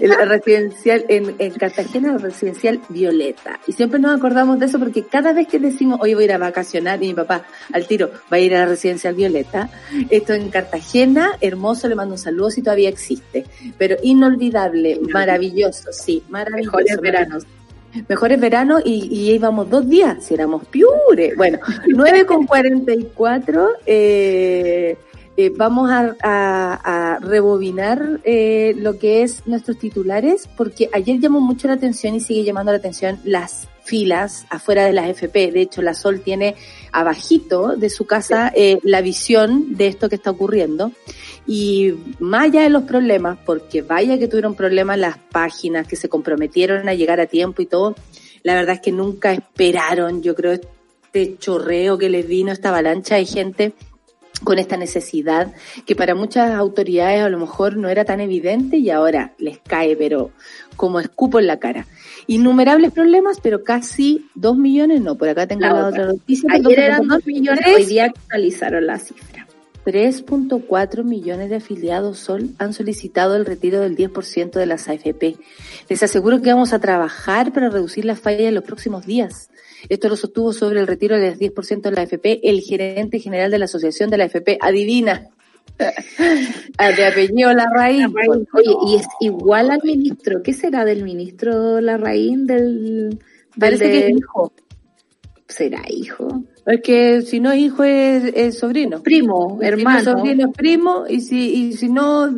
La 0.00 0.24
residencial 0.24 1.04
en, 1.08 1.34
en 1.38 1.52
Cartagena, 1.52 2.12
la 2.12 2.18
residencial 2.18 2.80
Violeta. 2.88 3.60
Y 3.66 3.72
siempre 3.72 4.00
nos 4.00 4.16
acordamos 4.16 4.58
de 4.58 4.66
eso 4.66 4.78
porque 4.78 5.04
cada 5.04 5.32
vez 5.32 5.46
que 5.48 5.58
decimos, 5.58 5.98
hoy 6.02 6.14
voy 6.14 6.24
a 6.24 6.26
ir 6.26 6.32
a 6.32 6.38
vacacionar 6.38 7.02
y 7.02 7.08
mi 7.08 7.14
papá 7.14 7.44
al 7.72 7.86
tiro 7.86 8.10
va 8.32 8.36
a 8.36 8.40
ir 8.40 8.54
a 8.54 8.60
la 8.60 8.66
residencial 8.66 9.14
Violeta, 9.14 9.70
esto 10.10 10.32
en 10.32 10.50
Cartagena, 10.50 11.36
hermoso, 11.40 11.88
le 11.88 11.94
mando 11.94 12.14
un 12.14 12.18
saludo 12.18 12.50
si 12.50 12.62
todavía 12.62 12.88
existe. 12.88 13.44
Pero 13.78 13.96
inolvidable, 14.02 15.00
maravilloso, 15.12 15.92
sí, 15.92 16.22
maravilloso. 16.28 16.76
Mejores 16.76 17.00
veranos 17.00 17.46
mejores 18.08 18.40
veranos 18.40 18.82
y, 18.84 19.08
y, 19.10 19.32
íbamos 19.32 19.68
dos 19.68 19.88
días, 19.88 20.24
si 20.24 20.34
éramos 20.34 20.64
piure. 20.66 21.34
Bueno, 21.36 21.58
9 21.86 22.26
con 22.26 22.46
44, 22.46 23.68
eh, 23.84 24.96
eh, 25.36 25.50
vamos 25.54 25.90
a, 25.90 26.14
a, 26.22 27.14
a 27.14 27.18
rebobinar 27.18 28.20
eh, 28.24 28.74
lo 28.76 28.98
que 28.98 29.22
es 29.22 29.46
nuestros 29.46 29.78
titulares, 29.78 30.48
porque 30.56 30.90
ayer 30.92 31.20
llamó 31.20 31.40
mucho 31.40 31.68
la 31.68 31.74
atención 31.74 32.14
y 32.14 32.20
sigue 32.20 32.44
llamando 32.44 32.70
la 32.70 32.78
atención 32.78 33.18
las 33.24 33.68
filas 33.82 34.46
afuera 34.50 34.84
de 34.84 34.92
las 34.92 35.08
FP. 35.08 35.52
De 35.52 35.62
hecho, 35.62 35.80
la 35.80 35.94
Sol 35.94 36.20
tiene 36.20 36.54
abajito 36.92 37.76
de 37.76 37.88
su 37.88 38.06
casa 38.06 38.52
eh, 38.54 38.78
la 38.82 39.00
visión 39.00 39.74
de 39.74 39.86
esto 39.86 40.08
que 40.08 40.16
está 40.16 40.30
ocurriendo. 40.30 40.92
Y 41.46 41.94
más 42.20 42.44
allá 42.44 42.62
de 42.62 42.70
los 42.70 42.84
problemas, 42.84 43.38
porque 43.44 43.82
vaya 43.82 44.18
que 44.18 44.28
tuvieron 44.28 44.54
problemas 44.54 44.98
las 44.98 45.16
páginas 45.18 45.88
que 45.88 45.96
se 45.96 46.08
comprometieron 46.08 46.88
a 46.88 46.94
llegar 46.94 47.20
a 47.20 47.26
tiempo 47.26 47.62
y 47.62 47.66
todo, 47.66 47.96
la 48.42 48.54
verdad 48.54 48.76
es 48.76 48.80
que 48.80 48.92
nunca 48.92 49.32
esperaron, 49.32 50.22
yo 50.22 50.34
creo, 50.34 50.52
este 50.52 51.36
chorreo 51.38 51.98
que 51.98 52.08
les 52.08 52.26
vino, 52.26 52.52
esta 52.52 52.68
avalancha 52.68 53.16
de 53.16 53.24
gente 53.24 53.72
con 54.44 54.58
esta 54.58 54.76
necesidad 54.76 55.52
que 55.86 55.94
para 55.94 56.14
muchas 56.14 56.52
autoridades 56.52 57.22
a 57.22 57.28
lo 57.28 57.38
mejor 57.38 57.76
no 57.76 57.88
era 57.88 58.04
tan 58.04 58.20
evidente 58.20 58.76
y 58.76 58.90
ahora 58.90 59.32
les 59.38 59.58
cae, 59.58 59.96
pero 59.96 60.30
como 60.76 61.00
escupo 61.00 61.38
en 61.38 61.46
la 61.46 61.58
cara. 61.58 61.86
Innumerables 62.26 62.92
problemas, 62.92 63.40
pero 63.40 63.64
casi 63.64 64.26
dos 64.34 64.56
millones, 64.56 65.00
no, 65.00 65.16
por 65.16 65.28
acá 65.28 65.46
tengo 65.46 65.62
la, 65.62 65.86
otra 65.86 66.06
noticia. 66.06 66.48
Ayer 66.52 66.80
eran 66.80 67.08
dos 67.08 67.26
millones, 67.26 67.64
hoy 67.76 67.84
día 67.84 68.06
actualizaron 68.06 68.86
la 68.86 68.98
cifra. 68.98 69.46
3.4 69.84 71.02
millones 71.02 71.50
de 71.50 71.56
afiliados 71.56 72.18
Sol 72.18 72.50
han 72.58 72.72
solicitado 72.72 73.34
el 73.34 73.44
retiro 73.44 73.80
del 73.80 73.96
10% 73.96 74.52
de 74.52 74.66
las 74.66 74.88
AFP. 74.88 75.36
Les 75.88 76.02
aseguro 76.02 76.40
que 76.40 76.52
vamos 76.52 76.72
a 76.72 76.78
trabajar 76.78 77.52
para 77.52 77.68
reducir 77.68 78.04
las 78.04 78.20
fallas 78.20 78.42
en 78.42 78.54
los 78.54 78.64
próximos 78.64 79.06
días. 79.06 79.50
Esto 79.88 80.08
lo 80.08 80.16
sostuvo 80.16 80.52
sobre 80.52 80.80
el 80.80 80.86
retiro 80.86 81.18
del 81.18 81.38
10% 81.38 81.82
de 81.82 81.90
la 81.92 82.02
AFP 82.02 82.40
el 82.42 82.60
gerente 82.60 83.18
general 83.18 83.50
de 83.50 83.58
la 83.58 83.64
Asociación 83.66 84.10
de 84.10 84.18
la 84.18 84.24
AFP. 84.24 84.58
Adivina. 84.60 85.28
de 85.78 87.06
apellido 87.06 87.52
Larraín. 87.52 88.14
Oye, 88.52 88.74
y 88.86 88.96
es 88.96 89.06
igual 89.20 89.70
al 89.70 89.80
ministro. 89.82 90.42
¿Qué 90.42 90.52
será 90.52 90.84
del 90.84 91.02
ministro 91.02 91.80
Larraín? 91.80 92.46
Del, 92.46 93.18
Parece 93.58 93.90
que 93.90 94.06
es 94.06 94.10
hijo. 94.16 94.52
¿Será 95.48 95.82
hijo? 95.88 96.44
Es 96.64 96.80
que 96.80 97.22
si 97.22 97.40
no 97.40 97.50
es 97.50 97.58
hijo 97.58 97.82
es, 97.82 98.58
sobrino. 98.58 99.02
Primo, 99.02 99.58
hermano. 99.60 99.98
Si 99.98 100.04
sobrino 100.04 100.48
es 100.48 100.56
primo 100.56 101.04
y 101.08 101.20
si, 101.20 101.68
y 101.68 101.72
si 101.72 101.88
no, 101.88 102.30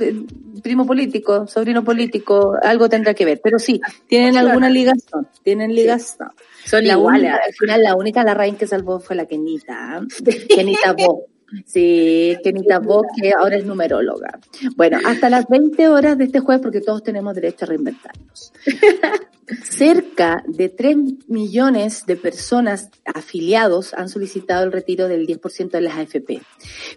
primo 0.62 0.86
político, 0.86 1.46
sobrino 1.46 1.84
político, 1.84 2.56
algo 2.62 2.88
tendrá 2.88 3.12
que 3.14 3.24
ver. 3.24 3.40
Pero 3.42 3.58
sí, 3.58 3.80
tienen 4.08 4.36
alguna 4.36 4.70
ligación, 4.70 5.28
tienen 5.42 5.74
ligación. 5.74 6.30
Son 6.64 6.84
iguales. 6.84 7.32
al 7.32 7.52
final 7.52 7.82
la 7.82 7.94
única 7.94 8.24
la 8.24 8.32
raíz 8.32 8.56
que 8.56 8.66
salvó 8.66 8.98
fue 8.98 9.16
la 9.16 9.26
Kenita. 9.26 10.00
Kenita 10.48 10.94
Bo. 10.94 11.26
Sí, 11.66 12.36
Kenita 12.42 12.78
Bo, 12.78 13.04
que 13.20 13.32
ahora 13.32 13.56
es 13.56 13.64
numeróloga. 13.64 14.38
Bueno, 14.76 14.98
hasta 15.04 15.30
las 15.30 15.46
20 15.48 15.88
horas 15.88 16.18
de 16.18 16.24
este 16.24 16.40
jueves, 16.40 16.62
porque 16.62 16.80
todos 16.80 17.02
tenemos 17.02 17.34
derecho 17.34 17.64
a 17.64 17.68
reinventarnos. 17.68 18.52
Cerca 19.62 20.42
de 20.46 20.70
3 20.70 21.28
millones 21.28 22.06
de 22.06 22.16
personas 22.16 22.90
afiliados 23.04 23.92
han 23.92 24.08
solicitado 24.08 24.64
el 24.64 24.72
retiro 24.72 25.06
del 25.06 25.26
10% 25.26 25.70
de 25.70 25.80
las 25.82 25.98
AFP. 25.98 26.40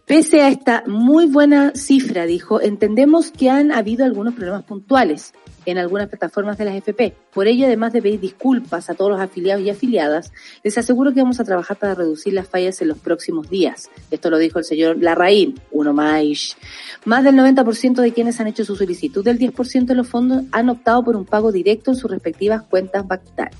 Pese 0.06 0.42
a 0.42 0.50
esta 0.50 0.84
muy 0.88 1.26
buena 1.26 1.74
cifra, 1.76 2.26
dijo, 2.26 2.62
entendemos 2.62 3.32
que 3.32 3.50
han 3.50 3.72
habido 3.72 4.06
algunos 4.06 4.34
problemas 4.34 4.64
puntuales 4.64 5.34
en 5.68 5.78
algunas 5.78 6.08
plataformas 6.08 6.58
de 6.58 6.66
las 6.66 6.76
AFP. 6.76 7.14
Por 7.34 7.48
ello, 7.48 7.66
además 7.66 7.94
de 7.94 8.02
pedir 8.02 8.20
disculpas 8.20 8.90
a 8.90 8.96
todos 8.96 9.12
los 9.12 9.20
afiliados 9.20 9.64
y 9.64 9.70
afiliadas, 9.70 10.32
les 10.64 10.78
aseguro 10.78 11.14
que 11.14 11.22
vamos 11.22 11.40
a 11.40 11.44
trabajar 11.44 11.78
para 11.78 11.94
reducir 11.94 12.34
las 12.34 12.48
fallas 12.48 12.82
en 12.82 12.88
los 12.88 12.98
próximos 12.98 13.50
días. 13.50 13.90
Esto 14.10 14.30
lo 14.30 14.38
dijo 14.38 14.60
el 14.60 14.66
señor 14.66 14.98
Larraín, 15.02 15.60
uno 15.72 15.94
más. 15.94 16.58
Más 17.06 17.24
del 17.24 17.36
90% 17.36 18.02
de 18.02 18.14
quienes 18.14 18.40
han 18.40 18.48
hecho 18.48 18.64
su 18.64 18.76
solicitud 18.76 19.24
del 19.24 19.38
10% 19.38 19.86
de 19.86 19.96
los 19.96 20.08
fondos 20.08 20.44
han 20.52 20.70
optado 20.70 21.04
por 21.04 21.16
un 21.16 21.26
pago 21.26 21.52
directo 21.52 21.92
en 21.92 21.98
sus 21.98 22.10
respectivas 22.10 22.64
cuentas 22.64 23.04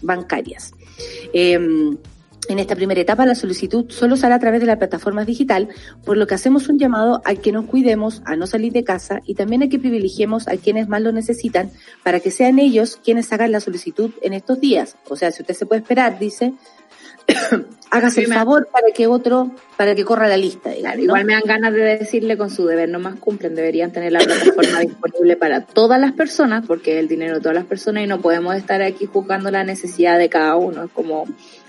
bancarias. 0.02 0.72
Eh, 1.34 1.60
en 2.50 2.60
esta 2.60 2.76
primera 2.76 3.02
etapa, 3.02 3.26
la 3.26 3.36
solicitud 3.36 3.90
solo 3.90 4.18
sale 4.18 4.36
a 4.36 4.40
través 4.40 4.62
de 4.62 4.68
la 4.68 4.78
plataforma 4.78 5.26
digital, 5.26 5.70
por 6.06 6.18
lo 6.18 6.28
que 6.28 6.36
hacemos 6.36 6.70
un 6.70 6.80
llamado 6.80 7.22
a 7.26 7.36
que 7.36 7.52
nos 7.52 7.66
cuidemos, 7.66 8.22
a 8.26 8.36
no 8.36 8.48
salir 8.48 8.74
de 8.74 8.84
casa 8.84 9.22
y 9.26 9.36
también 9.36 9.64
a 9.64 9.70
que 9.70 9.80
privilegiemos 9.80 10.48
a 10.48 10.58
quienes 10.58 10.88
más 10.88 11.02
lo 11.02 11.12
necesitan 11.12 11.72
para 12.04 12.20
que 12.20 12.32
sean 12.32 12.60
ellos 12.60 13.00
quienes 13.04 13.32
hagan 13.34 13.52
la 13.52 13.60
solicitud 13.60 14.12
en 14.22 14.34
estos 14.34 14.60
días. 14.60 14.96
O 15.10 15.16
sea, 15.16 15.32
si 15.32 15.42
usted 15.42 15.54
se 15.54 15.66
puede 15.66 15.82
esperar, 15.82 16.20
dice, 16.20 16.54
hágase 17.92 18.22
el 18.22 18.34
favor 18.34 18.68
para 18.72 18.88
que 18.94 19.08
otro, 19.08 19.52
para 19.76 19.96
que 19.96 20.06
corra 20.06 20.28
la 20.28 20.38
lista. 20.38 20.76
Igual 20.76 21.26
me 21.26 21.34
dan 21.34 21.44
ganas 21.46 21.74
de 21.74 21.82
decirle 21.82 22.38
con 22.38 22.50
su 22.50 22.66
deber, 22.66 22.90
no 22.90 23.00
más 23.00 23.16
cumplen, 23.20 23.56
deberían 23.56 23.92
tener 23.92 24.12
la 24.12 24.20
plataforma 24.20 24.80
disponible 24.80 25.36
para 25.36 25.62
todas 25.62 26.00
las 26.00 26.14
personas, 26.14 26.66
porque 26.66 26.94
es 26.94 27.00
el 27.00 27.08
dinero 27.08 27.36
de 27.36 27.42
todas 27.42 27.56
las 27.56 27.66
personas 27.66 28.04
y 28.04 28.08
no 28.08 28.22
podemos 28.22 28.56
estar 28.56 28.82
aquí 28.82 29.06
juzgando 29.06 29.52
la 29.52 29.64
necesidad 29.64 30.18
de 30.18 30.30
cada 30.30 30.56
uno. 30.56 30.86
Es 30.86 30.92
como, 30.92 31.26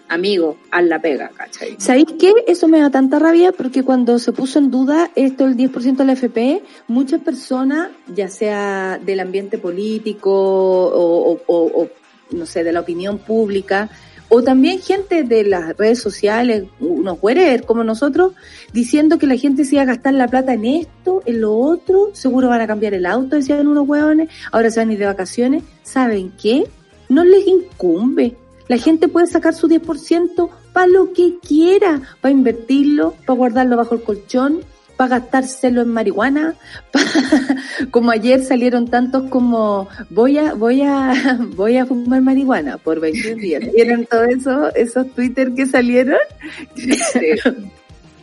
amigo, 0.09 0.57
haz 0.71 0.85
la 0.85 1.01
pega, 1.01 1.31
¿cachai? 1.31 1.77
¿Sabéis 1.79 2.07
qué? 2.19 2.33
Eso 2.47 2.69
me 2.69 2.81
da 2.81 2.91
tanta 2.91 3.19
rabia 3.19 3.53
porque 3.53 3.83
cuando 3.83 4.19
se 4.19 4.33
puso 4.33 4.59
en 4.59 4.71
duda 4.71 5.11
esto 5.15 5.45
el 5.45 5.57
10% 5.57 5.97
de 5.97 6.05
la 6.05 6.13
FP, 6.13 6.63
muchas 6.89 7.21
personas, 7.21 7.91
ya 8.15 8.29
sea 8.29 8.99
del 9.05 9.21
ambiente 9.21 9.59
político 9.59 10.31
o, 10.33 11.39
o, 11.47 11.83
o, 11.83 11.89
no 12.31 12.47
sé, 12.47 12.65
de 12.65 12.73
la 12.73 12.81
opinión 12.81 13.19
pública, 13.19 13.91
o 14.31 14.43
también 14.43 14.81
gente 14.81 15.25
de 15.25 15.45
las 15.45 15.77
redes 15.77 16.01
sociales, 16.01 16.65
unos 16.81 17.19
güeres 17.19 17.63
como 17.63 17.83
nosotros, 17.83 18.35
diciendo 18.75 19.19
que 19.19 19.27
la 19.27 19.37
gente 19.37 19.65
se 19.65 19.77
iba 19.77 19.83
a 19.83 19.87
gastar 19.87 20.13
la 20.15 20.29
plata 20.29 20.53
en 20.53 20.67
esto, 20.67 21.23
en 21.25 21.41
lo 21.41 21.57
otro, 21.57 22.11
seguro 22.13 22.49
van 22.49 22.61
a 22.61 22.67
cambiar 22.67 22.93
el 22.93 23.07
auto, 23.07 23.37
decían 23.37 23.67
unos 23.67 23.89
hueones, 23.89 24.29
ahora 24.53 24.71
se 24.71 24.81
van 24.81 24.91
a 24.91 24.93
ir 24.93 24.99
de 24.99 25.07
vacaciones. 25.07 25.63
¿Saben 25.83 26.33
qué? 26.41 26.65
No 27.09 27.25
les 27.25 27.47
incumbe 27.47 28.37
la 28.69 28.79
gente 28.79 29.09
puede 29.09 29.27
sacar 29.27 29.55
su 29.55 29.69
10% 29.69 30.51
para 30.73 30.87
lo 30.87 31.13
que 31.13 31.39
quiera, 31.39 32.03
para 32.21 32.33
invertirlo, 32.33 33.15
para 33.27 33.37
guardarlo 33.37 33.77
bajo 33.77 33.95
el 33.95 34.03
colchón, 34.03 34.61
para 34.97 35.21
gastárselo 35.21 35.83
en 35.83 35.89
marihuana, 35.89 36.57
como 37.91 38.11
ayer 38.11 38.45
salieron 38.45 38.89
tantos 38.89 39.31
como 39.31 39.89
voy 40.11 40.39
a, 40.39 40.55
voy 40.55 40.83
a, 40.83 41.39
voy 41.57 41.77
a 41.77 41.87
fumar 41.87 42.21
marihuana 42.21 42.79
por 42.79 43.01
21 43.01 43.37
días. 43.37 43.63
¿Vieron 43.75 44.07
todo 44.07 44.25
eso, 44.25 44.75
esos 44.75 45.09
Twitter 45.13 45.55
que 45.55 45.67
salieron? 45.67 46.19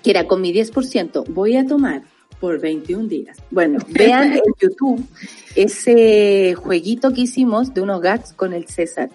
que 0.04 0.12
era 0.12 0.28
con 0.28 0.42
mi 0.42 0.54
10%, 0.54 1.26
voy 1.30 1.58
a 1.58 1.66
tomar 1.66 2.04
por 2.40 2.60
21 2.60 3.08
días. 3.08 3.38
Bueno, 3.50 3.80
vean 3.90 4.34
en 4.34 4.42
YouTube 4.62 5.04
ese 5.56 6.54
jueguito 6.56 7.12
que 7.12 7.22
hicimos 7.22 7.74
de 7.74 7.82
unos 7.82 8.02
gags 8.02 8.34
con 8.34 8.54
el 8.54 8.68
César, 8.68 9.10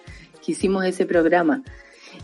hicimos 0.51 0.85
ese 0.85 1.07
programa. 1.07 1.63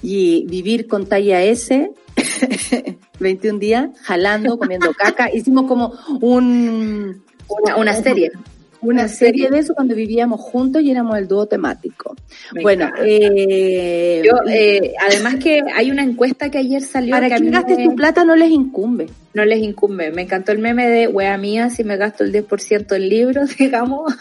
Y 0.03 0.47
vivir 0.47 0.87
con 0.87 1.07
talla 1.07 1.43
S, 1.43 1.91
21 3.21 3.59
días, 3.59 3.91
jalando, 4.03 4.59
comiendo 4.59 4.93
caca. 4.93 5.33
Hicimos 5.33 5.67
como 5.67 5.93
un... 6.21 7.25
Una, 7.49 7.77
una 7.77 7.95
serie 7.95 8.33
una 8.81 9.09
serie 9.09 9.51
de 9.51 9.59
eso 9.59 9.75
cuando 9.75 9.95
vivíamos 9.95 10.41
juntos 10.41 10.83
y 10.83 10.91
éramos 10.91 11.17
el 11.19 11.29
dúo 11.29 11.47
temático. 11.47 12.15
bueno, 12.63 12.91
eh, 13.03 14.23
yo, 14.25 14.33
eh, 14.51 14.95
además 15.01 15.37
que 15.37 15.63
hay 15.75 15.91
una 15.91 16.03
encuesta 16.03 16.51
que 16.51 16.59
ayer 16.59 16.83
salió. 16.83 17.13
Para 17.13 17.29
que, 17.29 17.51
gastes 17.51 17.83
tu 17.83 17.95
plata 17.95 18.25
no 18.25 18.37
les 18.37 18.51
incumbe. 18.51 19.07
No 19.35 19.45
les 19.45 19.63
incumbe. 19.63 20.11
Me 20.11 20.23
encantó 20.23 20.53
el 20.53 20.59
meme 20.59 20.89
de 20.89 21.09
wea 21.09 21.37
mía 21.39 21.71
si 21.71 21.85
me 21.85 21.97
gasto 21.97 22.25
el 22.25 22.33
10% 22.33 22.97
en 22.97 23.09
libros, 23.09 23.57
digamos. 23.59 24.15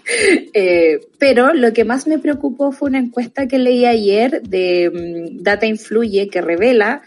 eh, 0.54 1.00
pero 1.18 1.52
lo 1.52 1.72
que 1.72 1.84
más 1.84 2.06
me 2.06 2.18
preocupó 2.18 2.72
fue 2.72 2.88
una 2.88 2.98
encuesta 2.98 3.46
que 3.46 3.58
leí 3.58 3.86
ayer 3.86 4.42
de 4.42 4.90
mm, 4.90 5.42
Data 5.42 5.66
Influye 5.66 6.28
que 6.28 6.40
revela 6.40 7.02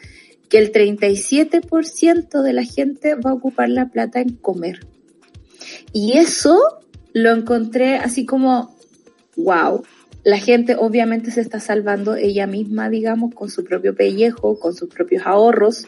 que 0.49 0.57
el 0.59 0.71
37% 0.71 2.41
de 2.41 2.53
la 2.53 2.63
gente 2.63 3.15
va 3.15 3.31
a 3.31 3.33
ocupar 3.33 3.69
la 3.69 3.89
plata 3.89 4.21
en 4.21 4.35
comer. 4.35 4.79
Y 5.93 6.17
eso 6.17 6.59
lo 7.23 7.31
encontré 7.31 7.95
así 7.95 8.25
como, 8.25 8.75
wow, 9.35 9.83
la 10.23 10.37
gente 10.39 10.75
obviamente 10.77 11.31
se 11.31 11.41
está 11.41 11.59
salvando 11.59 12.15
ella 12.15 12.47
misma, 12.47 12.89
digamos, 12.89 13.33
con 13.33 13.49
su 13.49 13.63
propio 13.63 13.95
pellejo, 13.95 14.59
con 14.59 14.75
sus 14.75 14.89
propios 14.89 15.25
ahorros. 15.25 15.85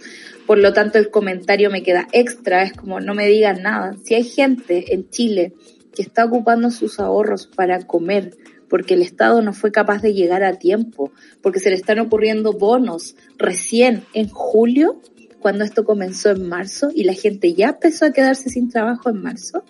Por 0.48 0.60
lo 0.60 0.72
tanto, 0.72 0.98
el 0.98 1.10
comentario 1.10 1.70
me 1.70 1.84
queda 1.84 2.08
extra, 2.14 2.64
es 2.64 2.74
como 2.74 3.00
no 3.02 3.14
me 3.14 3.28
digan 3.28 3.62
nada. 3.62 3.96
Si 4.04 4.16
hay 4.16 4.24
gente 4.24 4.94
en 4.94 5.10
Chile 5.10 5.54
que 5.94 6.02
está 6.02 6.24
ocupando 6.26 6.72
sus 6.72 7.00
ahorros 7.00 7.48
para 7.48 7.86
comer, 7.86 8.38
porque 8.70 8.94
el 8.94 9.02
Estado 9.02 9.42
no 9.42 9.52
fue 9.52 9.72
capaz 9.72 10.02
de 10.02 10.14
llegar 10.14 10.44
a 10.44 10.58
tiempo, 10.58 11.12
porque 11.42 11.60
se 11.60 11.70
le 11.70 11.76
están 11.76 12.00
ocurriendo 12.00 12.54
bonos 12.54 13.16
recién 13.38 14.04
en 14.14 14.30
julio, 14.30 15.02
cuando 15.40 15.64
esto 15.64 15.84
comenzó 15.84 16.30
en 16.30 16.48
marzo 16.48 16.90
y 16.94 17.04
la 17.04 17.14
gente 17.14 17.54
ya 17.54 17.70
empezó 17.70 18.06
a 18.06 18.12
quedarse 18.12 18.50
sin 18.50 18.70
trabajo 18.70 19.10
en 19.10 19.22
marzo, 19.22 19.64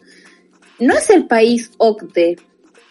no 0.80 0.96
es 0.96 1.10
el 1.10 1.26
país 1.28 1.72
OCDE 1.78 2.38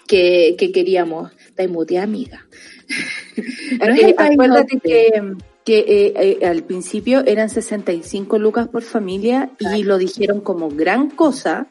que, 0.06 0.56
que 0.58 0.72
queríamos. 0.72 1.32
Taimutia, 1.54 2.02
amiga. 2.02 2.46
Eh, 3.80 4.14
acuérdate 4.18 4.80
que, 4.80 5.36
que 5.64 5.78
eh, 5.78 6.38
eh, 6.40 6.46
al 6.46 6.64
principio 6.64 7.22
eran 7.24 7.48
65 7.48 8.38
lucas 8.38 8.66
por 8.66 8.82
familia 8.82 9.50
y 9.60 9.84
lo 9.84 9.96
dijeron 9.96 10.40
como 10.40 10.70
gran 10.70 11.10
cosa 11.10 11.68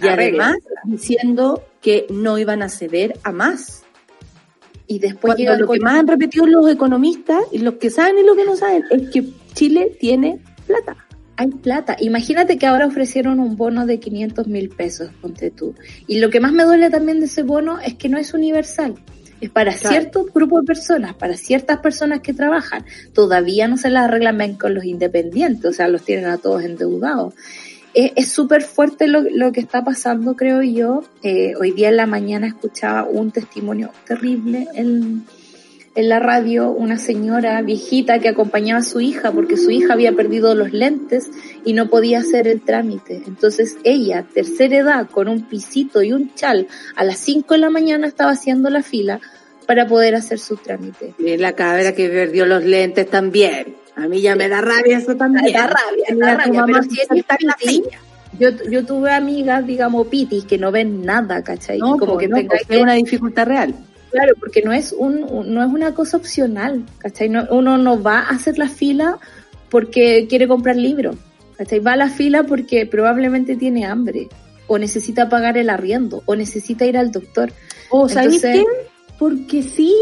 y 0.00 0.08
además 0.08 0.56
diciendo 0.84 1.62
que 1.82 2.06
no 2.08 2.38
iban 2.38 2.62
a 2.62 2.70
ceder 2.70 3.18
a 3.22 3.32
más. 3.32 3.82
Y 4.86 4.98
después 5.00 5.38
lo 5.38 5.68
que 5.68 5.80
más 5.80 5.98
han 5.98 6.06
repetido 6.06 6.46
los 6.46 6.70
economistas 6.70 7.42
y 7.52 7.58
los 7.58 7.74
que 7.74 7.90
saben 7.90 8.16
y 8.18 8.22
los 8.22 8.36
que 8.36 8.44
no 8.46 8.56
saben 8.56 8.84
es 8.90 9.10
que 9.10 9.24
Chile 9.52 9.94
tiene 10.00 10.38
plata 10.66 11.03
hay 11.36 11.48
plata. 11.48 11.96
Imagínate 12.00 12.58
que 12.58 12.66
ahora 12.66 12.86
ofrecieron 12.86 13.40
un 13.40 13.56
bono 13.56 13.86
de 13.86 13.98
500 13.98 14.46
mil 14.46 14.68
pesos, 14.68 15.10
ponte 15.20 15.50
tú. 15.50 15.74
Y 16.06 16.18
lo 16.18 16.30
que 16.30 16.40
más 16.40 16.52
me 16.52 16.64
duele 16.64 16.90
también 16.90 17.20
de 17.20 17.26
ese 17.26 17.42
bono 17.42 17.80
es 17.80 17.94
que 17.94 18.08
no 18.08 18.18
es 18.18 18.34
universal. 18.34 18.94
Es 19.40 19.50
para 19.50 19.72
cierto 19.72 20.24
grupo 20.32 20.60
de 20.60 20.66
personas, 20.66 21.14
para 21.14 21.36
ciertas 21.36 21.78
personas 21.78 22.20
que 22.20 22.32
trabajan. 22.32 22.84
Todavía 23.12 23.68
no 23.68 23.76
se 23.76 23.90
las 23.90 24.04
arreglan 24.04 24.54
con 24.54 24.74
los 24.74 24.84
independientes, 24.84 25.64
o 25.64 25.72
sea, 25.72 25.88
los 25.88 26.02
tienen 26.02 26.26
a 26.26 26.38
todos 26.38 26.62
endeudados. 26.62 27.34
Es 27.92 28.32
súper 28.32 28.62
fuerte 28.62 29.06
lo, 29.06 29.20
lo, 29.20 29.52
que 29.52 29.60
está 29.60 29.84
pasando, 29.84 30.34
creo 30.34 30.62
yo. 30.62 31.04
Eh, 31.22 31.54
hoy 31.60 31.70
día 31.72 31.90
en 31.90 31.96
la 31.96 32.06
mañana 32.06 32.48
escuchaba 32.48 33.04
un 33.04 33.30
testimonio 33.30 33.90
terrible 34.04 34.66
en 34.74 35.24
en 35.94 36.08
la 36.08 36.18
radio 36.18 36.70
una 36.70 36.98
señora 36.98 37.62
viejita 37.62 38.18
que 38.18 38.28
acompañaba 38.28 38.80
a 38.80 38.84
su 38.84 39.00
hija 39.00 39.30
porque 39.32 39.56
su 39.56 39.70
hija 39.70 39.92
había 39.92 40.12
perdido 40.12 40.54
los 40.54 40.72
lentes 40.72 41.30
y 41.64 41.72
no 41.72 41.88
podía 41.88 42.18
hacer 42.18 42.48
el 42.48 42.62
trámite. 42.62 43.22
Entonces 43.26 43.76
ella, 43.84 44.24
tercera 44.34 44.76
edad, 44.76 45.08
con 45.10 45.28
un 45.28 45.42
pisito 45.42 46.02
y 46.02 46.12
un 46.12 46.34
chal, 46.34 46.66
a 46.96 47.04
las 47.04 47.18
5 47.18 47.54
de 47.54 47.60
la 47.60 47.70
mañana 47.70 48.06
estaba 48.06 48.32
haciendo 48.32 48.70
la 48.70 48.82
fila 48.82 49.20
para 49.66 49.86
poder 49.86 50.14
hacer 50.14 50.38
su 50.38 50.56
trámite. 50.56 51.14
Y 51.18 51.36
la 51.36 51.52
cabra 51.52 51.94
que 51.94 52.08
perdió 52.08 52.44
los 52.46 52.64
lentes 52.64 53.08
también. 53.08 53.76
A 53.96 54.08
mí 54.08 54.20
ya 54.20 54.34
me 54.34 54.48
da 54.48 54.60
rabia 54.60 54.98
eso 54.98 55.14
también. 55.14 55.44
Me 55.44 55.52
da 55.52 55.68
rabia, 55.68 56.04
me 56.10 56.26
da 56.26 56.34
rabia, 56.36 56.64
pero 56.66 56.82
si 56.82 57.18
está 57.18 57.36
en 57.38 57.46
la 57.46 57.56
silla. 57.58 57.98
Yo, 58.38 58.50
yo 58.68 58.84
tuve 58.84 59.12
amigas, 59.12 59.64
digamos, 59.64 60.08
pitis, 60.08 60.44
que 60.44 60.58
no 60.58 60.72
ven 60.72 61.02
nada, 61.02 61.44
¿cachai? 61.44 61.78
No, 61.78 61.96
como 61.96 62.18
que 62.18 62.26
no, 62.26 62.36
que... 62.36 62.78
una 62.78 62.94
dificultad 62.94 63.46
real. 63.46 63.74
Claro, 64.14 64.34
porque 64.38 64.62
no 64.62 64.72
es 64.72 64.92
un, 64.92 65.26
no 65.52 65.60
es 65.60 65.72
una 65.72 65.92
cosa 65.92 66.18
opcional, 66.18 66.84
¿cachai? 66.98 67.28
uno 67.50 67.76
no 67.78 68.00
va 68.00 68.20
a 68.20 68.28
hacer 68.28 68.58
la 68.58 68.68
fila 68.68 69.18
porque 69.70 70.28
quiere 70.28 70.46
comprar 70.46 70.76
libros, 70.76 71.16
¿cachai? 71.56 71.80
Va 71.80 71.94
a 71.94 71.96
la 71.96 72.08
fila 72.08 72.44
porque 72.44 72.86
probablemente 72.86 73.56
tiene 73.56 73.86
hambre, 73.86 74.28
o 74.68 74.78
necesita 74.78 75.28
pagar 75.28 75.58
el 75.58 75.68
arriendo, 75.68 76.22
o 76.26 76.36
necesita 76.36 76.86
ir 76.86 76.96
al 76.96 77.10
doctor. 77.10 77.52
O, 77.90 78.08
¿sabes 78.08 78.40
qué? 78.40 78.64
Porque 79.18 79.64
sí, 79.64 79.92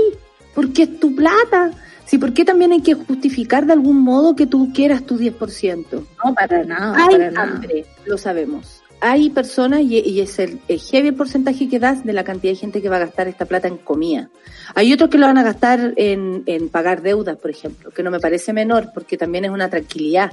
porque 0.55 0.83
es 0.83 1.01
tu 1.01 1.17
plata. 1.17 1.71
Sí, 2.05 2.19
¿por 2.19 2.35
qué 2.35 2.45
también 2.45 2.73
hay 2.73 2.83
que 2.83 2.93
justificar 2.93 3.65
de 3.65 3.73
algún 3.73 4.03
modo 4.03 4.37
que 4.37 4.47
tú 4.47 4.75
quieras 4.75 5.07
tu 5.07 5.17
10%? 5.17 5.87
No, 5.91 6.35
para 6.35 6.65
nada, 6.65 6.95
hay 6.99 7.17
para 7.17 7.43
hambre, 7.43 7.87
lo 8.05 8.19
sabemos 8.19 8.82
hay 9.03 9.31
personas, 9.31 9.81
y, 9.83 10.21
es 10.21 10.39
el, 10.39 10.61
heavy 10.69 11.11
porcentaje 11.11 11.69
que 11.69 11.81
das 11.81 12.05
de 12.05 12.13
la 12.13 12.23
cantidad 12.23 12.53
de 12.53 12.59
gente 12.59 12.81
que 12.81 12.89
va 12.89 12.97
a 12.97 13.01
gastar 13.01 13.27
esta 13.27 13.47
plata 13.47 13.67
en 13.67 13.77
comida. 13.77 14.31
Hay 14.77 14.93
otros 14.93 15.11
que 15.11 15.19
lo 15.19 15.27
van 15.27 15.39
a 15.39 15.43
gastar 15.43 15.93
en, 15.97 16.45
en 16.47 16.69
pagar 16.69 17.03
deudas, 17.03 17.37
por 17.37 17.51
ejemplo, 17.51 17.91
que 17.91 18.05
no 18.05 18.13
me 18.13 18.21
parece 18.21 18.53
menor 18.53 18.91
porque 18.95 19.19
también 19.19 19.45
es 19.45 19.51
una 19.51 19.69
tranquilidad. 19.69 20.31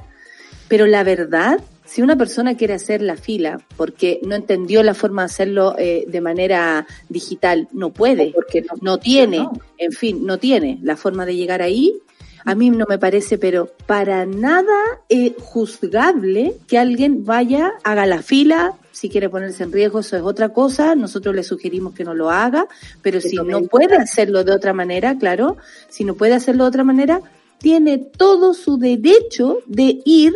Pero 0.68 0.86
la 0.86 1.02
verdad, 1.02 1.60
si 1.84 2.00
una 2.00 2.14
persona 2.14 2.56
quiere 2.56 2.74
hacer 2.74 3.02
la 3.02 3.16
fila 3.16 3.60
porque 3.76 4.20
no 4.22 4.36
entendió 4.36 4.84
la 4.84 4.94
forma 4.94 5.22
de 5.22 5.26
hacerlo 5.26 5.74
eh, 5.76 6.04
de 6.06 6.20
manera 6.20 6.86
digital, 7.08 7.66
no 7.72 7.90
puede, 7.90 8.30
porque 8.32 8.62
no, 8.62 8.76
no 8.80 8.98
tiene, 8.98 9.48
en 9.78 9.90
fin, 9.90 10.24
no 10.24 10.38
tiene 10.38 10.78
la 10.80 10.96
forma 10.96 11.26
de 11.26 11.34
llegar 11.34 11.60
ahí, 11.60 12.00
a 12.44 12.54
mí 12.54 12.70
no 12.70 12.86
me 12.88 12.98
parece, 12.98 13.38
pero 13.38 13.70
para 13.86 14.26
nada 14.26 14.78
eh, 15.08 15.34
juzgable 15.38 16.56
que 16.66 16.78
alguien 16.78 17.24
vaya, 17.24 17.72
haga 17.84 18.06
la 18.06 18.22
fila, 18.22 18.74
si 18.92 19.08
quiere 19.08 19.28
ponerse 19.28 19.62
en 19.62 19.72
riesgo, 19.72 20.00
eso 20.00 20.16
es 20.16 20.22
otra 20.22 20.50
cosa. 20.50 20.94
Nosotros 20.94 21.34
le 21.34 21.42
sugerimos 21.42 21.94
que 21.94 22.04
no 22.04 22.14
lo 22.14 22.30
haga, 22.30 22.66
pero 23.02 23.20
si 23.20 23.36
no 23.36 23.62
puede 23.62 23.96
hacerlo 23.96 24.44
de 24.44 24.52
otra 24.52 24.72
manera, 24.72 25.16
claro, 25.18 25.56
si 25.88 26.04
no 26.04 26.14
puede 26.14 26.34
hacerlo 26.34 26.64
de 26.64 26.68
otra 26.68 26.84
manera, 26.84 27.22
tiene 27.58 27.98
todo 27.98 28.54
su 28.54 28.78
derecho 28.78 29.58
de 29.66 30.00
ir 30.04 30.34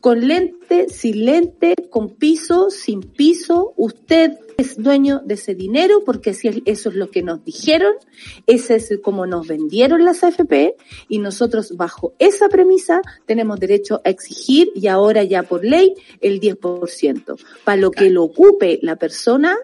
con 0.00 0.26
lente, 0.26 0.88
sin 0.90 1.24
lente, 1.24 1.74
con 1.88 2.10
piso, 2.10 2.70
sin 2.70 3.00
piso. 3.00 3.72
Usted 3.76 4.32
es 4.56 4.76
dueño 4.76 5.20
de 5.24 5.34
ese 5.34 5.54
dinero 5.54 6.02
porque 6.04 6.30
eso 6.30 6.60
es 6.64 6.94
lo 6.94 7.10
que 7.10 7.22
nos 7.22 7.44
dijeron, 7.44 7.94
ese 8.46 8.76
es 8.76 8.98
como 9.02 9.26
nos 9.26 9.46
vendieron 9.46 10.04
las 10.04 10.24
AFP 10.24 10.76
y 11.08 11.18
nosotros 11.18 11.76
bajo 11.76 12.14
esa 12.18 12.48
premisa 12.48 13.00
tenemos 13.26 13.60
derecho 13.60 14.00
a 14.04 14.10
exigir 14.10 14.70
y 14.74 14.88
ahora 14.88 15.24
ya 15.24 15.42
por 15.42 15.64
ley 15.64 15.94
el 16.20 16.40
10%. 16.40 17.38
Para 17.64 17.80
lo 17.80 17.90
que 17.90 18.10
lo 18.10 18.24
ocupe 18.24 18.78
la 18.82 18.96
persona 18.96 19.56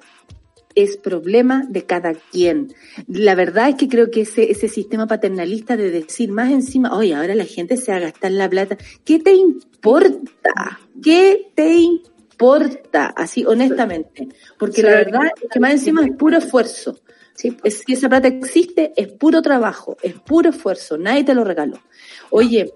es 0.74 0.96
problema 0.96 1.64
de 1.68 1.84
cada 1.84 2.14
quien. 2.14 2.74
La 3.08 3.34
verdad 3.34 3.70
es 3.70 3.74
que 3.76 3.88
creo 3.88 4.10
que 4.10 4.22
ese, 4.22 4.50
ese 4.50 4.68
sistema 4.68 5.06
paternalista 5.06 5.76
de 5.76 5.90
decir 5.90 6.30
más 6.30 6.50
encima, 6.50 6.96
oye, 6.96 7.14
ahora 7.14 7.34
la 7.34 7.44
gente 7.44 7.76
se 7.76 7.90
va 7.90 7.98
a 7.98 8.00
gastar 8.00 8.32
la 8.32 8.48
plata, 8.48 8.76
¿qué 9.04 9.18
te 9.18 9.34
importa? 9.34 10.80
¿Qué 11.02 11.50
te 11.54 11.74
importa? 11.74 12.09
Así, 13.16 13.44
honestamente. 13.46 14.28
Porque 14.58 14.82
la 14.82 14.90
verdad 14.90 15.32
es 15.42 15.50
que 15.50 15.60
más 15.60 15.72
encima 15.72 16.04
es 16.04 16.12
puro 16.16 16.38
esfuerzo. 16.38 16.98
Sí, 17.34 17.56
es, 17.64 17.82
si 17.86 17.94
esa 17.94 18.08
plata 18.08 18.28
existe, 18.28 18.92
es 18.96 19.08
puro 19.08 19.40
trabajo, 19.40 19.96
es 20.02 20.14
puro 20.14 20.50
esfuerzo, 20.50 20.98
nadie 20.98 21.24
te 21.24 21.34
lo 21.34 21.44
regaló. 21.44 21.78
Oye, 22.30 22.74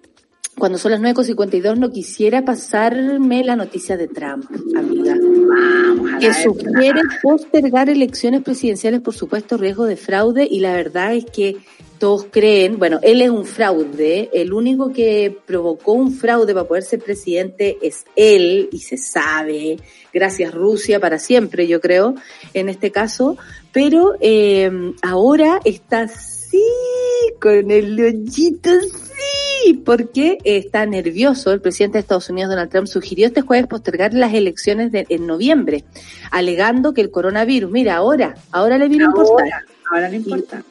cuando 0.58 0.78
son 0.78 0.92
las 0.92 1.00
9.52 1.00 1.76
no 1.76 1.90
quisiera 1.90 2.44
pasarme 2.44 3.42
la 3.44 3.56
noticia 3.56 3.96
de 3.96 4.08
Trump, 4.08 4.44
amiga. 4.76 5.16
Vamos 5.18 6.12
a 6.14 6.18
que 6.18 6.32
sugiere 6.32 7.00
postergar 7.22 7.90
elecciones 7.90 8.42
presidenciales, 8.42 9.00
por 9.00 9.14
supuesto, 9.14 9.56
riesgo 9.56 9.84
de 9.84 9.96
fraude, 9.96 10.46
y 10.48 10.60
la 10.60 10.74
verdad 10.74 11.14
es 11.14 11.24
que 11.24 11.56
todos 11.98 12.26
creen, 12.30 12.78
bueno, 12.78 12.98
él 13.02 13.22
es 13.22 13.30
un 13.30 13.46
fraude, 13.46 14.30
el 14.32 14.52
único 14.52 14.92
que 14.92 15.36
provocó 15.46 15.92
un 15.92 16.12
fraude 16.12 16.52
para 16.52 16.68
poder 16.68 16.82
ser 16.82 17.00
presidente 17.00 17.78
es 17.82 18.04
él, 18.14 18.68
y 18.70 18.78
se 18.80 18.96
sabe, 18.96 19.78
gracias 20.12 20.54
Rusia 20.54 21.00
para 21.00 21.18
siempre, 21.18 21.66
yo 21.66 21.80
creo, 21.80 22.14
en 22.52 22.68
este 22.68 22.90
caso, 22.90 23.36
pero 23.72 24.14
eh, 24.20 24.70
ahora 25.02 25.60
está 25.64 26.02
así, 26.02 26.62
con 27.40 27.70
el 27.70 28.00
hoyito 28.00 28.70
sí, 29.16 29.74
porque 29.74 30.38
está 30.44 30.86
nervioso. 30.86 31.52
El 31.52 31.60
presidente 31.60 31.98
de 31.98 32.00
Estados 32.00 32.28
Unidos, 32.30 32.50
Donald 32.50 32.70
Trump, 32.70 32.86
sugirió 32.86 33.26
este 33.26 33.40
jueves 33.40 33.66
postergar 33.66 34.14
las 34.14 34.34
elecciones 34.34 34.92
de, 34.92 35.06
en 35.08 35.26
noviembre, 35.26 35.84
alegando 36.30 36.94
que 36.94 37.00
el 37.00 37.10
coronavirus, 37.10 37.70
mira, 37.70 37.96
ahora, 37.96 38.34
ahora 38.50 38.78
le 38.78 38.88
viene 38.88 39.04
importante. 39.04 39.52
Ahora, 39.52 39.64
ahora 39.90 40.08
no 40.08 40.14
importa. 40.16 40.62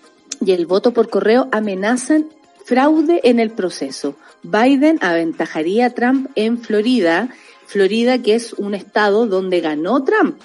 Y 0.45 0.51
el 0.51 0.65
voto 0.65 0.93
por 0.93 1.09
correo 1.09 1.47
amenazan 1.51 2.27
fraude 2.65 3.21
en 3.23 3.39
el 3.39 3.51
proceso. 3.51 4.15
Biden 4.43 4.97
aventajaría 5.01 5.87
a 5.87 5.89
Trump 5.91 6.29
en 6.35 6.57
Florida, 6.57 7.29
Florida 7.65 8.17
que 8.19 8.35
es 8.35 8.53
un 8.53 8.75
estado 8.75 9.25
donde 9.25 9.61
ganó 9.61 10.03
Trump 10.03 10.37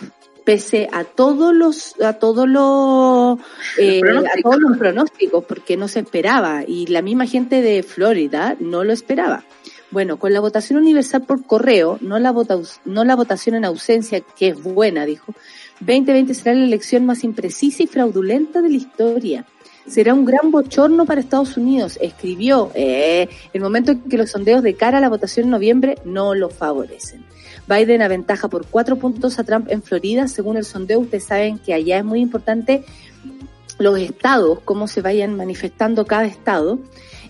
pese 0.49 0.89
a 0.93 1.05
todos 1.05 1.55
los 1.55 2.01
a 2.01 2.15
todos 2.15 2.49
los 2.49 3.39
eh, 3.77 4.01
a 4.01 4.43
todos 4.43 4.59
los 4.59 4.79
pronósticos 4.79 5.45
porque 5.45 5.77
no 5.77 5.89
se 5.89 6.01
esperaba 6.01 6.65
y 6.67 6.87
la 6.87 7.03
misma 7.03 7.27
gente 7.27 7.61
de 7.61 7.83
Florida 7.83 8.57
no 8.59 8.83
lo 8.83 8.95
esperaba. 8.95 9.45
Bueno, 9.91 10.19
con 10.19 10.33
la 10.33 10.41
votación 10.41 10.79
universal 10.79 11.27
por 11.27 11.45
correo, 11.45 11.99
no 12.01 12.19
la 12.19 12.33
vota, 12.33 12.59
no 12.87 13.05
la 13.05 13.15
votación 13.15 13.57
en 13.57 13.67
ausencia, 13.67 14.21
que 14.21 14.49
es 14.49 14.63
buena, 14.63 15.05
dijo, 15.05 15.35
2020 15.81 16.33
será 16.33 16.55
la 16.55 16.65
elección 16.65 17.05
más 17.05 17.25
imprecisa 17.25 17.83
y 17.83 17.87
fraudulenta 17.87 18.63
de 18.63 18.71
la 18.71 18.77
historia. 18.77 19.45
Será 19.89 20.13
un 20.13 20.27
gran 20.27 20.51
bochorno 20.51 21.07
para 21.07 21.21
Estados 21.21 21.57
Unidos, 21.57 21.99
escribió. 22.03 22.71
Eh, 22.75 23.29
el 23.55 23.61
momento 23.63 23.93
en 23.93 24.03
que 24.03 24.19
los 24.19 24.31
sondeos 24.31 24.63
de 24.63 24.75
cara 24.75 24.99
a 24.99 25.01
la 25.01 25.09
votación 25.09 25.47
en 25.47 25.51
noviembre 25.51 25.97
no 26.05 26.35
lo 26.35 26.51
favorecen. 26.51 27.25
Biden 27.67 28.03
aventaja 28.03 28.49
por 28.49 28.67
cuatro 28.67 28.97
puntos 28.97 29.39
a 29.39 29.45
Trump 29.45 29.69
en 29.71 29.83
Florida. 29.83 30.29
Según 30.29 30.59
el 30.59 30.65
sondeo, 30.65 31.01
ustedes 31.01 31.25
saben 31.25 31.59
que 31.59 31.73
allá 31.73 31.99
es 31.99 32.05
muy 32.05 32.21
importante 32.21 32.85
los 33.79 33.99
estados, 33.99 34.59
cómo 34.65 34.89
se 34.89 35.01
vayan 35.01 35.37
manifestando 35.37 36.05
cada 36.05 36.27
estado. 36.27 36.79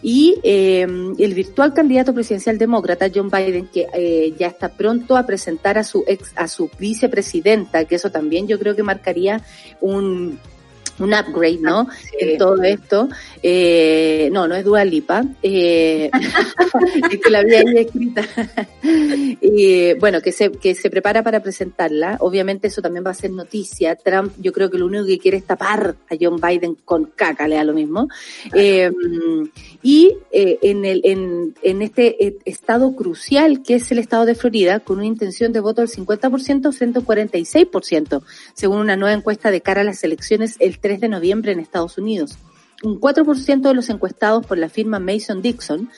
Y 0.02 0.38
eh, 0.42 0.82
el 0.82 1.34
virtual 1.34 1.74
candidato 1.74 2.12
presidencial 2.12 2.58
demócrata, 2.58 3.06
John 3.12 3.30
Biden, 3.30 3.68
que 3.68 3.86
eh, 3.94 4.34
ya 4.36 4.48
está 4.48 4.68
pronto 4.68 5.16
a 5.16 5.26
presentar 5.26 5.78
a 5.78 5.84
su 5.84 6.04
ex, 6.08 6.32
a 6.34 6.48
su 6.48 6.70
vicepresidenta, 6.78 7.84
que 7.84 7.96
eso 7.96 8.10
también 8.10 8.48
yo 8.48 8.58
creo 8.58 8.76
que 8.76 8.84
marcaría 8.84 9.42
un, 9.80 10.38
un 10.98 11.14
upgrade, 11.14 11.58
¿no? 11.60 11.88
Sí. 11.90 12.16
En 12.20 12.38
todo 12.38 12.62
esto. 12.62 13.08
Eh, 13.42 14.28
no, 14.32 14.48
no 14.48 14.54
es 14.54 14.64
Dua 14.64 14.84
Lipa. 14.84 15.24
Eh, 15.42 16.10
es 17.10 17.20
que 17.20 17.30
la 17.30 17.40
había 17.40 17.60
ahí 17.60 17.78
escrita. 17.78 18.22
y 19.40 19.94
bueno, 19.94 20.20
que 20.20 20.32
se, 20.32 20.50
que 20.52 20.74
se 20.74 20.90
prepara 20.90 21.22
para 21.22 21.40
presentarla. 21.40 22.16
Obviamente 22.20 22.68
eso 22.68 22.82
también 22.82 23.04
va 23.04 23.10
a 23.10 23.14
ser 23.14 23.30
noticia. 23.30 23.96
Trump, 23.96 24.32
yo 24.38 24.52
creo 24.52 24.70
que 24.70 24.78
lo 24.78 24.86
único 24.86 25.06
que 25.06 25.18
quiere 25.18 25.38
es 25.38 25.44
tapar 25.44 25.96
a 26.10 26.14
John 26.20 26.40
Biden 26.40 26.76
con 26.84 27.06
caca, 27.06 27.48
le 27.48 27.56
da 27.56 27.64
lo 27.64 27.74
mismo. 27.74 28.08
Eh, 28.54 28.90
y 29.82 30.16
eh, 30.32 30.58
en, 30.62 30.84
el, 30.84 31.00
en, 31.04 31.54
en 31.62 31.82
este 31.82 32.26
eh, 32.26 32.38
estado 32.44 32.94
crucial 32.96 33.62
que 33.62 33.76
es 33.76 33.90
el 33.92 33.98
estado 33.98 34.24
de 34.24 34.34
Florida, 34.34 34.80
con 34.80 34.98
una 34.98 35.06
intención 35.06 35.52
de 35.52 35.60
voto 35.60 35.82
del 35.82 35.90
50% 35.90 36.72
frente 36.72 36.98
al 36.98 37.04
46%, 37.04 38.22
según 38.54 38.78
una 38.78 38.96
nueva 38.96 39.14
encuesta 39.14 39.50
de 39.50 39.60
cara 39.60 39.82
a 39.82 39.84
las 39.84 40.02
elecciones 40.02 40.56
el 40.58 40.78
3 40.78 41.00
de 41.00 41.08
noviembre 41.08 41.52
en 41.52 41.60
Estados 41.60 41.98
Unidos. 41.98 42.38
Un 42.82 43.00
4% 43.00 43.60
de 43.60 43.74
los 43.74 43.90
encuestados 43.90 44.46
por 44.46 44.58
la 44.58 44.68
firma 44.68 44.98
Mason 44.98 45.42
Dixon, 45.42 45.90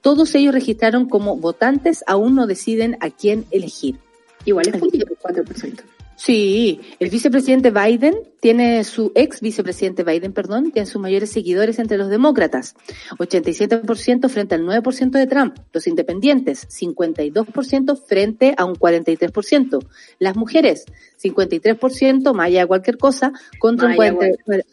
todos 0.00 0.34
ellos 0.34 0.54
registraron 0.54 1.08
como 1.08 1.36
votantes 1.36 2.04
aún 2.06 2.34
no 2.34 2.46
deciden 2.46 2.96
a 3.00 3.10
quién 3.10 3.46
elegir. 3.50 3.98
Igual 4.44 4.68
es 4.68 4.80
poquito, 4.80 5.06
4%. 5.20 5.97
Sí, 6.18 6.80
el 6.98 7.10
vicepresidente 7.10 7.70
Biden 7.70 8.16
tiene 8.40 8.82
su 8.82 9.12
ex 9.14 9.40
vicepresidente 9.40 10.02
Biden, 10.02 10.32
perdón, 10.32 10.72
tiene 10.72 10.86
sus 10.86 11.00
mayores 11.00 11.30
seguidores 11.30 11.78
entre 11.78 11.96
los 11.96 12.08
demócratas, 12.08 12.74
87% 13.18 14.28
frente 14.28 14.56
al 14.56 14.62
9% 14.64 15.10
de 15.10 15.26
Trump, 15.28 15.56
los 15.72 15.86
independientes, 15.86 16.68
52% 16.70 17.96
frente 18.04 18.52
a 18.58 18.64
un 18.64 18.74
43%, 18.74 19.78
las 20.18 20.36
mujeres, 20.36 20.86
53% 21.22 22.34
más 22.34 22.46
allá 22.46 22.62
de 22.62 22.66
cualquier 22.66 22.98
cosa, 22.98 23.32
contra 23.60 23.86
un, 23.86 23.96
Más 23.96 24.08
allá 24.08 24.16
40 24.44 24.66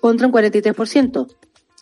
contra 0.00 0.26
un 0.28 0.32
43%. 0.32 1.34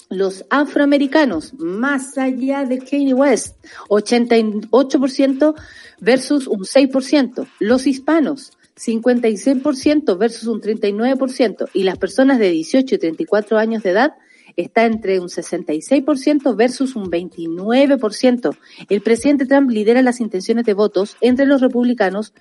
Los 0.08 0.44
afroamericanos, 0.50 1.54
más 1.54 2.16
allá 2.18 2.64
de 2.64 2.78
Kanye 2.78 3.14
West, 3.14 3.56
88% 3.88 5.54
versus 6.00 6.46
un 6.46 6.60
6%. 6.60 7.46
Los 7.60 7.86
hispanos, 7.86 8.52
56% 8.80 10.16
versus 10.16 10.48
un 10.48 10.60
39%. 10.60 11.68
Y 11.74 11.82
las 11.82 11.98
personas 11.98 12.38
de 12.38 12.50
18 12.50 12.94
y 12.94 12.98
34 12.98 13.58
años 13.58 13.82
de 13.82 13.90
edad 13.90 14.14
está 14.56 14.84
entre 14.84 15.20
un 15.20 15.28
66% 15.28 16.56
versus 16.56 16.96
un 16.96 17.10
29%. 17.10 18.56
El 18.88 19.00
presidente 19.02 19.46
Trump 19.46 19.70
lidera 19.70 20.02
las 20.02 20.20
intenciones 20.20 20.64
de 20.64 20.74
votos 20.74 21.16
entre 21.20 21.46
los 21.46 21.60
republicanos, 21.60 22.32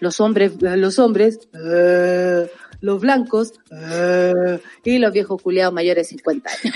los 0.00 0.20
hombres, 0.20 0.60
los 0.60 0.98
hombres, 0.98 1.40
eh, 1.52 2.48
los 2.80 3.00
blancos 3.00 3.54
eh, 3.72 4.60
y 4.84 4.98
los 4.98 5.12
viejos 5.12 5.42
culiados 5.42 5.74
mayores 5.74 6.08
de 6.08 6.16
50 6.16 6.50
años. 6.50 6.74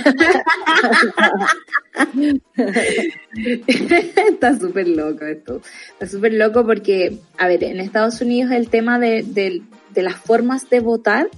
Está 3.67 4.59
súper 4.59 4.89
loco 4.89 5.25
esto. 5.25 5.61
Está 5.93 6.07
súper 6.09 6.35
loco 6.35 6.65
porque, 6.67 7.19
a 7.39 7.47
ver, 7.49 7.65
en 7.65 7.81
Estados 7.81 8.21
Unidos 8.21 8.53
el 8.53 8.69
tema 8.69 8.99
de, 8.99 9.23
de, 9.23 9.63
las 10.03 10.17
formas 10.17 10.69
de 10.71 10.81
votar 10.81 11.29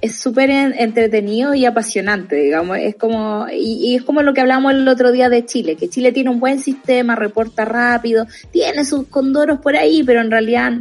es 0.00 0.18
súper 0.18 0.48
en- 0.50 0.74
entretenido 0.78 1.54
y 1.54 1.66
apasionante, 1.66 2.36
digamos. 2.36 2.78
Es 2.78 2.96
como, 2.96 3.46
y, 3.52 3.90
y 3.90 3.96
es 3.96 4.02
como 4.02 4.22
lo 4.22 4.32
que 4.32 4.40
hablamos 4.40 4.72
el 4.72 4.88
otro 4.88 5.12
día 5.12 5.28
de 5.28 5.44
Chile, 5.44 5.76
que 5.76 5.88
Chile 5.90 6.10
tiene 6.12 6.30
un 6.30 6.40
buen 6.40 6.58
sistema, 6.60 7.16
reporta 7.16 7.64
rápido, 7.66 8.26
tiene 8.50 8.84
sus 8.84 9.06
condoros 9.08 9.60
por 9.60 9.76
ahí, 9.76 10.02
pero 10.02 10.20
en 10.22 10.30
realidad 10.30 10.72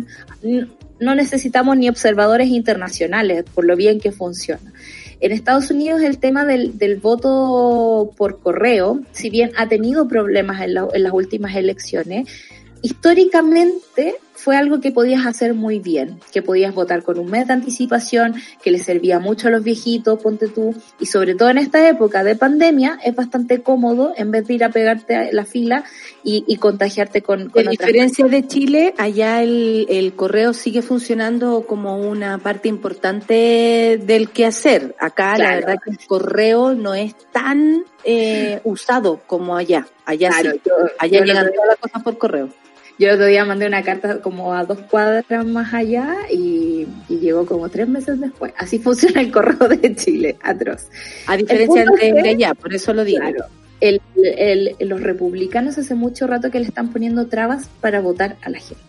no 1.00 1.16
necesitamos 1.16 1.78
ni 1.78 1.90
observadores 1.90 2.48
internacionales 2.50 3.46
por 3.54 3.66
lo 3.66 3.76
bien 3.76 4.00
que 4.00 4.12
funciona. 4.12 4.74
En 5.22 5.32
Estados 5.34 5.70
Unidos 5.70 6.02
el 6.02 6.18
tema 6.18 6.46
del, 6.46 6.78
del 6.78 6.98
voto 6.98 8.12
por 8.16 8.40
correo, 8.40 9.02
si 9.12 9.30
bien 9.30 9.52
ha 9.58 9.68
tenido 9.68 10.08
problemas 10.08 10.62
en, 10.62 10.74
la- 10.76 10.88
en 10.94 11.04
las 11.04 11.14
últimas 11.14 11.56
elecciones, 11.56 12.28
históricamente 12.82 14.16
fue 14.40 14.56
algo 14.56 14.80
que 14.80 14.92
podías 14.92 15.26
hacer 15.26 15.54
muy 15.54 15.80
bien, 15.80 16.20
que 16.32 16.42
podías 16.42 16.74
votar 16.74 17.04
con 17.04 17.20
un 17.20 17.30
mes 17.30 17.48
de 17.48 17.54
anticipación, 17.54 18.36
que 18.64 18.72
le 18.72 18.80
servía 18.80 19.20
mucho 19.20 19.50
a 19.50 19.52
los 19.52 19.64
viejitos, 19.64 20.22
ponte 20.22 20.48
tú, 20.48 20.74
y 21.00 21.08
sobre 21.08 21.36
todo 21.36 21.50
en 21.50 21.58
esta 21.58 21.88
época 21.90 22.24
de 22.24 22.36
pandemia 22.36 23.00
es 23.04 23.16
bastante 23.16 23.62
cómodo 23.62 24.14
en 24.16 24.32
vez 24.32 24.48
de 24.48 24.54
ir 24.54 24.64
a 24.64 24.70
pegarte 24.70 25.16
a 25.16 25.32
la 25.32 25.46
fila 25.46 25.84
y, 26.24 26.46
y 26.48 26.56
contagiarte 26.56 27.22
con, 27.22 27.50
con 27.50 27.68
A 27.68 27.72
otras 27.72 27.88
diferencia 27.88 28.26
de 28.26 28.48
Chile, 28.48 28.94
allá 28.98 29.44
el, 29.44 29.86
el 29.90 30.14
correo 30.14 30.54
sigue 30.54 30.82
funcionando 30.82 31.66
como 31.68 31.98
una 31.98 32.38
parte 32.38 32.70
importante 32.70 34.00
del 34.02 34.30
quehacer. 34.30 34.96
Acá 35.00 35.38
la 35.38 35.56
verdad 35.56 35.76
que 35.84 35.92
el 35.92 36.00
correo 36.08 36.74
no 36.74 36.94
es 36.94 37.16
tan 37.32 37.84
eh, 38.04 38.62
usado 38.64 39.20
como 39.28 39.58
allá. 39.58 39.88
Allá 40.06 40.30
Claro, 40.30 40.52
sí. 40.52 40.62
yo, 40.66 40.74
Allá 40.98 41.20
yo 41.20 41.26
llegan 41.26 41.52
todas 41.54 41.68
las 41.68 41.78
cosas 41.78 42.04
por 42.04 42.18
correo. 42.18 42.50
Yo 43.00 43.08
el 43.08 43.16
otro 43.16 43.26
día 43.28 43.46
mandé 43.46 43.66
una 43.66 43.82
carta 43.82 44.20
como 44.22 44.54
a 44.54 44.66
dos 44.66 44.80
cuadras 44.82 45.26
más 45.46 45.74
allá 45.74 46.16
y, 46.32 46.86
y 47.08 47.18
llegó 47.20 47.46
como 47.46 47.70
tres 47.70 47.88
meses 47.88 48.20
después. 48.20 48.54
Así 48.58 48.78
funciona 48.88 49.22
el 49.22 49.32
correo 49.32 49.68
de 49.70 49.96
Chile, 49.96 50.38
atroz. 50.44 50.90
A 51.26 51.38
diferencia 51.38 51.86
de, 52.00 52.14
de 52.14 52.30
allá, 52.30 52.54
por 52.54 52.74
eso 52.76 52.94
lo 52.94 53.04
digo. 53.06 53.22
Claro. 53.22 53.46
El, 53.82 54.02
el- 54.38 54.76
los 54.82 55.02
republicanos 55.02 55.78
hace 55.78 55.96
mucho 55.96 56.28
rato 56.28 56.52
que 56.52 56.60
le 56.60 56.66
están 56.66 56.92
poniendo 56.92 57.28
trabas 57.28 57.70
para 57.80 58.02
votar 58.02 58.36
a 58.42 58.50
la 58.50 58.60
gente. 58.60 58.84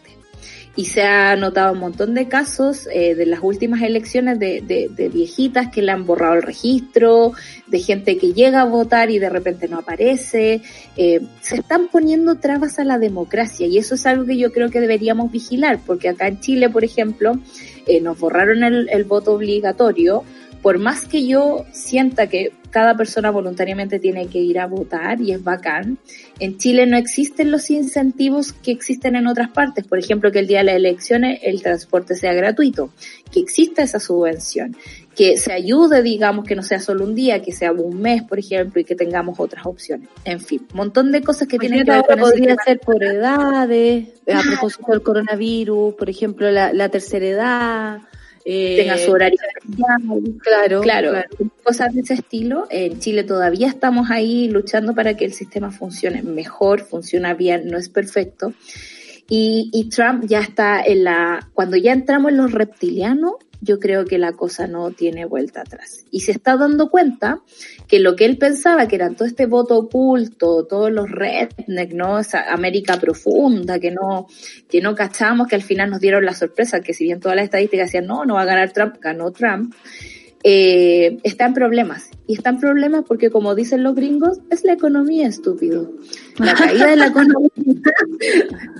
Y 0.81 0.87
se 0.87 1.03
ha 1.03 1.37
notado 1.37 1.74
un 1.74 1.78
montón 1.78 2.14
de 2.14 2.26
casos 2.26 2.89
eh, 2.91 3.14
de 3.14 3.26
las 3.26 3.41
últimas 3.43 3.83
elecciones 3.83 4.39
de, 4.39 4.62
de- 4.62 5.09
viejitas 5.11 5.68
que 5.68 5.83
le 5.83 5.93
han 5.93 6.07
borrado 6.07 6.37
el 6.37 6.43
registro, 6.43 7.33
de 7.66 7.81
gente 7.81 8.16
que 8.16 8.33
llega 8.33 8.62
a 8.62 8.64
votar 8.64 9.11
y 9.11 9.18
de 9.18 9.28
repente 9.28 9.68
no 9.68 9.81
aparece. 9.81 10.62
Eh, 10.97 11.20
se 11.43 11.57
están 11.57 11.89
poniendo 11.89 12.37
trabas 12.37 12.78
a 12.78 12.85
la 12.85 12.99
democracia 12.99 13.66
y 13.66 13.76
eso 13.76 13.95
es 13.95 14.07
algo 14.07 14.24
que 14.24 14.39
yo 14.39 14.53
creo 14.53 14.70
que 14.70 14.81
deberíamos 14.81 15.31
vigilar, 15.31 15.81
porque 15.85 16.09
acá 16.09 16.28
en 16.28 16.41
Chile, 16.41 16.70
por 16.70 16.83
ejemplo, 16.83 17.39
eh, 17.87 18.01
nos 18.01 18.18
borraron 18.18 18.64
el, 18.64 18.89
el 18.89 19.05
voto 19.05 19.35
obligatorio 19.35 20.24
por 20.62 20.78
más 20.78 21.06
que 21.06 21.26
yo 21.26 21.64
sienta 21.72 22.26
que 22.26 22.52
cada 22.70 22.96
persona 22.96 23.30
voluntariamente 23.30 23.98
tiene 23.98 24.28
que 24.28 24.38
ir 24.38 24.58
a 24.58 24.66
votar 24.66 25.20
y 25.20 25.32
es 25.32 25.42
bacán, 25.42 25.98
en 26.38 26.56
Chile 26.56 26.86
no 26.86 26.96
existen 26.96 27.50
los 27.50 27.68
incentivos 27.70 28.52
que 28.52 28.70
existen 28.70 29.16
en 29.16 29.26
otras 29.26 29.50
partes. 29.50 29.86
Por 29.86 29.98
ejemplo, 29.98 30.30
que 30.30 30.38
el 30.38 30.46
día 30.46 30.58
de 30.58 30.64
las 30.64 30.76
elecciones 30.76 31.40
el 31.42 31.62
transporte 31.62 32.14
sea 32.14 32.32
gratuito, 32.32 32.90
que 33.32 33.40
exista 33.40 33.82
esa 33.82 33.98
subvención, 33.98 34.76
que 35.16 35.36
se 35.36 35.52
ayude, 35.52 36.02
digamos, 36.02 36.44
que 36.44 36.54
no 36.54 36.62
sea 36.62 36.78
solo 36.78 37.04
un 37.04 37.14
día, 37.14 37.42
que 37.42 37.52
sea 37.52 37.72
un 37.72 38.00
mes, 38.00 38.22
por 38.22 38.38
ejemplo, 38.38 38.80
y 38.80 38.84
que 38.84 38.94
tengamos 38.94 39.40
otras 39.40 39.66
opciones. 39.66 40.08
En 40.24 40.40
fin, 40.40 40.66
un 40.70 40.76
montón 40.76 41.11
de 41.11 41.22
cosas 41.22 41.48
que 41.48 41.58
tienen 41.58 41.84
que 41.84 41.90
ver 41.90 42.04
con 42.06 42.20
podría 42.20 42.56
ser 42.64 42.78
por 42.78 43.02
edades, 43.02 44.08
a 44.32 44.42
propósito 44.42 44.92
del 44.92 45.02
coronavirus, 45.02 45.94
por 45.94 46.08
ejemplo, 46.08 46.50
la, 46.50 46.72
la 46.72 46.88
tercera 46.88 47.26
edad, 47.26 48.00
eh, 48.45 48.76
tenga 48.78 48.99
su 48.99 49.11
horario 49.11 49.38
claro, 50.43 50.80
claro, 50.80 51.12
cosas 51.62 51.95
de 51.95 52.01
ese 52.01 52.14
estilo. 52.14 52.66
En 52.70 52.99
Chile 52.99 53.24
todavía 53.24 53.68
estamos 53.68 54.11
ahí 54.11 54.49
luchando 54.49 54.95
para 54.95 55.16
que 55.16 55.24
el 55.24 55.32
sistema 55.32 55.70
funcione 55.70 56.22
mejor, 56.22 56.80
funciona 56.80 57.34
bien, 57.34 57.68
no 57.68 57.78
es 57.78 57.88
perfecto. 57.88 58.53
Y, 59.28 59.70
y 59.72 59.88
Trump 59.88 60.24
ya 60.26 60.41
está 60.41 60.82
en 60.82 61.05
la, 61.05 61.49
cuando 61.55 61.76
ya 61.76 61.93
entramos 61.93 62.32
en 62.32 62.38
los 62.38 62.53
reptilianos, 62.53 63.34
yo 63.61 63.78
creo 63.78 64.05
que 64.05 64.18
la 64.18 64.32
cosa 64.32 64.66
no 64.66 64.91
tiene 64.91 65.24
vuelta 65.24 65.61
atrás. 65.61 66.05
Y 66.11 66.20
se 66.20 66.32
está 66.32 66.57
dando 66.57 66.91
cuenta 66.91 67.41
que 67.91 67.99
lo 67.99 68.14
que 68.14 68.24
él 68.24 68.38
pensaba 68.38 68.86
que 68.86 68.95
era 68.95 69.11
todo 69.11 69.26
este 69.26 69.47
voto 69.47 69.76
oculto, 69.76 70.64
todos 70.64 70.93
los 70.93 71.11
redneck, 71.11 71.93
¿no? 71.93 72.20
Esa 72.20 72.53
América 72.53 73.01
profunda, 73.01 73.80
que 73.80 73.91
no, 73.91 74.28
que 74.68 74.80
no 74.80 74.95
cachamos, 74.95 75.49
que 75.49 75.57
al 75.57 75.62
final 75.62 75.91
nos 75.91 76.01
dieron 76.01 76.24
la 76.24 76.32
sorpresa, 76.32 76.82
que 76.82 76.95
si 76.95 77.03
bien 77.03 77.18
todas 77.18 77.34
las 77.34 77.47
estadísticas 77.47 77.88
decían, 77.88 78.07
no, 78.07 78.24
no 78.24 78.34
va 78.34 78.43
a 78.43 78.45
ganar 78.45 78.72
Trump, 78.72 78.95
ganó 79.01 79.32
Trump 79.32 79.74
eh, 80.43 81.18
está 81.22 81.47
en 81.47 81.55
problemas. 81.55 82.11
Y 82.26 82.34
está 82.34 82.51
en 82.51 82.61
problemas 82.61 83.05
porque, 83.07 83.30
como 83.30 83.55
dicen 83.55 83.82
los 83.82 83.95
gringos, 83.95 84.38
es 84.51 84.64
la 84.64 84.72
economía 84.72 85.26
estúpido. 85.26 85.93
La 86.38 86.55
caída 86.55 86.86
de 86.86 86.97
la 86.97 87.07
economía 87.07 87.51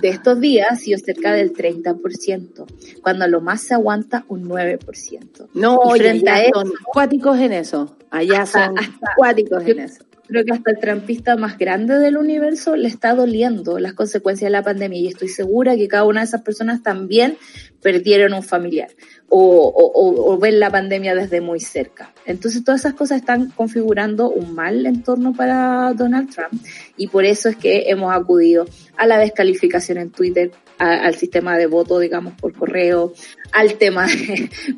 de 0.01 0.09
estos 0.09 0.39
días 0.39 0.67
ha 0.71 0.75
sido 0.75 0.97
cerca 0.99 1.33
del 1.33 1.53
30%, 1.53 2.65
cuando 3.01 3.27
lo 3.27 3.41
más 3.41 3.61
se 3.61 3.73
aguanta 3.73 4.25
un 4.27 4.47
9%. 4.47 5.49
No, 5.53 5.79
frente 5.95 6.29
a 6.29 6.49
son 6.53 6.71
cuáticos 6.85 7.39
en 7.39 7.53
eso. 7.53 7.95
Allá 8.09 8.45
son 8.45 8.75
cuáticos 9.15 9.65
en 9.65 9.79
eso 9.79 10.03
creo 10.31 10.45
que 10.45 10.53
hasta 10.53 10.71
el 10.71 10.79
trampista 10.79 11.35
más 11.35 11.57
grande 11.57 11.99
del 11.99 12.15
universo 12.15 12.77
le 12.77 12.87
está 12.87 13.13
doliendo 13.13 13.79
las 13.79 13.93
consecuencias 13.93 14.47
de 14.47 14.51
la 14.51 14.63
pandemia 14.63 14.97
y 14.97 15.07
estoy 15.07 15.27
segura 15.27 15.75
que 15.75 15.89
cada 15.89 16.05
una 16.05 16.21
de 16.21 16.27
esas 16.27 16.41
personas 16.41 16.81
también 16.81 17.37
perdieron 17.81 18.33
un 18.33 18.41
familiar 18.41 18.89
o, 19.27 20.37
ven 20.41 20.59
la 20.59 20.69
pandemia 20.69 21.15
desde 21.15 21.41
muy 21.41 21.59
cerca. 21.59 22.13
Entonces 22.25 22.63
todas 22.63 22.81
esas 22.81 22.93
cosas 22.93 23.19
están 23.19 23.49
configurando 23.51 24.29
un 24.29 24.55
mal 24.55 24.85
entorno 24.85 25.33
para 25.33 25.93
Donald 25.93 26.33
Trump 26.33 26.53
y 26.95 27.07
por 27.07 27.25
eso 27.25 27.49
es 27.49 27.57
que 27.57 27.89
hemos 27.89 28.15
acudido 28.15 28.65
a 28.95 29.07
la 29.07 29.17
descalificación 29.17 29.97
en 29.97 30.11
Twitter, 30.11 30.51
al 30.77 31.15
sistema 31.15 31.57
de 31.57 31.67
voto, 31.67 31.99
digamos, 31.99 32.33
por 32.33 32.53
correo, 32.53 33.13
al 33.51 33.75
tema 33.75 34.07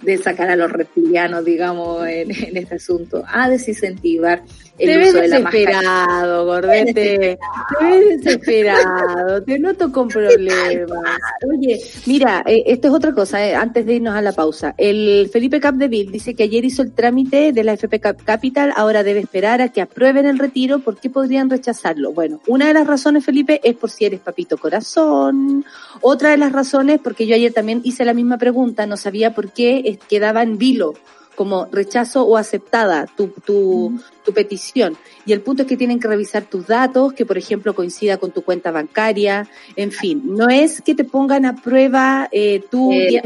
de, 0.02 0.18
sacar 0.18 0.50
a 0.50 0.56
los 0.56 0.72
reptilianos, 0.72 1.46
digamos, 1.46 2.08
en, 2.08 2.32
este 2.32 2.76
asunto, 2.76 3.24
a 3.28 3.50
desincentivar 3.50 4.44
el 4.80 4.90
te 4.90 5.10
uso 5.10 5.20
ves 5.20 5.32
desesperado, 5.32 6.46
gordete. 6.46 6.94
Te 6.94 7.86
ves 7.86 8.24
desesperado, 8.24 9.44
te 9.44 9.60
noto 9.60 9.92
con 9.92 10.08
problemas. 10.08 11.20
Oye, 11.48 11.80
mira, 12.08 12.44
eh, 12.46 12.64
esto 12.66 12.88
es 12.88 12.94
otra 12.94 13.14
cosa, 13.14 13.46
eh, 13.46 13.54
antes 13.54 13.86
de 13.86 13.96
irnos 13.96 14.16
a 14.16 14.22
la 14.22 14.32
pausa. 14.32 14.74
El 14.78 15.30
Felipe 15.32 15.60
Capdeville 15.60 16.12
dice 16.12 16.34
que 16.34 16.44
ayer 16.44 16.66
hizo 16.66 16.82
el 16.82 16.92
trámite 16.92 17.54
de 17.54 17.64
la 17.64 17.74
FP 17.74 18.00
Capital, 18.00 18.74
ahora 18.76 19.04
debe 19.04 19.20
esperar 19.20 19.62
a 19.62 19.70
que 19.70 19.82
aprueben 19.82 20.26
el 20.26 20.40
retiro, 20.40 20.80
¿por 20.80 20.98
qué 20.98 21.12
podrían 21.12 21.52
rechazarlo? 21.52 22.12
Bueno, 22.12 22.42
una 22.48 22.68
de 22.68 22.74
las 22.74 22.88
razones, 22.88 23.24
Felipe, 23.24 23.62
es 23.64 23.76
por 23.76 23.92
si 23.92 24.06
eres 24.06 24.22
papito 24.22 24.58
corazón. 24.58 25.66
Otra 26.02 26.32
de 26.32 26.38
las 26.38 26.52
razones, 26.52 27.00
porque 27.04 27.28
yo 27.28 27.36
ayer 27.36 27.54
también 27.54 27.82
hice 27.84 28.06
la 28.06 28.16
misma 28.16 28.40
pregunta, 28.40 28.63
no 28.66 28.98
sabía 28.98 29.34
por 29.34 29.52
qué 29.52 30.00
quedaba 30.10 30.44
en 30.44 30.58
vilo 30.58 30.94
como 31.36 31.68
rechazo 31.72 32.24
o 32.24 32.38
aceptada 32.38 33.08
tu, 33.18 33.30
tu, 33.46 34.00
tu 34.24 34.34
petición. 34.34 34.98
Y 35.26 35.34
el 35.34 35.42
punto 35.42 35.64
es 35.64 35.68
que 35.68 35.78
tienen 35.78 36.00
que 36.00 36.08
revisar 36.08 36.44
tus 36.44 36.68
datos, 36.68 37.14
que 37.14 37.26
por 37.26 37.38
ejemplo 37.38 37.74
coincida 37.74 38.18
con 38.18 38.32
tu 38.32 38.44
cuenta 38.44 38.72
bancaria, 38.72 39.48
en 39.76 39.92
fin, 39.92 40.22
no 40.26 40.50
es 40.50 40.82
que 40.82 40.96
te 40.96 41.04
pongan 41.04 41.46
a 41.46 41.56
prueba 41.56 42.30
eh, 42.32 42.62
tu 42.70 42.92
eh, 42.92 43.22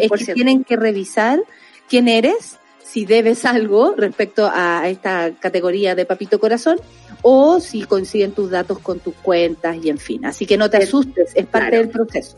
es 0.00 0.26
que 0.26 0.34
tienen 0.34 0.64
que 0.64 0.76
revisar 0.76 1.40
quién 1.88 2.08
eres, 2.08 2.58
si 2.84 3.04
debes 3.04 3.44
algo 3.44 3.94
respecto 3.96 4.50
a 4.52 4.88
esta 4.88 5.32
categoría 5.38 5.94
de 5.94 6.06
papito 6.06 6.40
corazón, 6.40 6.78
o 7.22 7.60
si 7.60 7.82
coinciden 7.82 8.32
tus 8.32 8.50
datos 8.50 8.78
con 8.80 8.98
tus 8.98 9.14
cuentas 9.14 9.76
y 9.82 9.90
en 9.90 9.98
fin. 9.98 10.24
Así 10.24 10.46
que 10.46 10.56
no 10.56 10.68
te 10.70 10.78
asustes, 10.78 11.32
es 11.34 11.46
parte 11.46 11.76
del 11.76 11.88
proceso. 11.88 12.36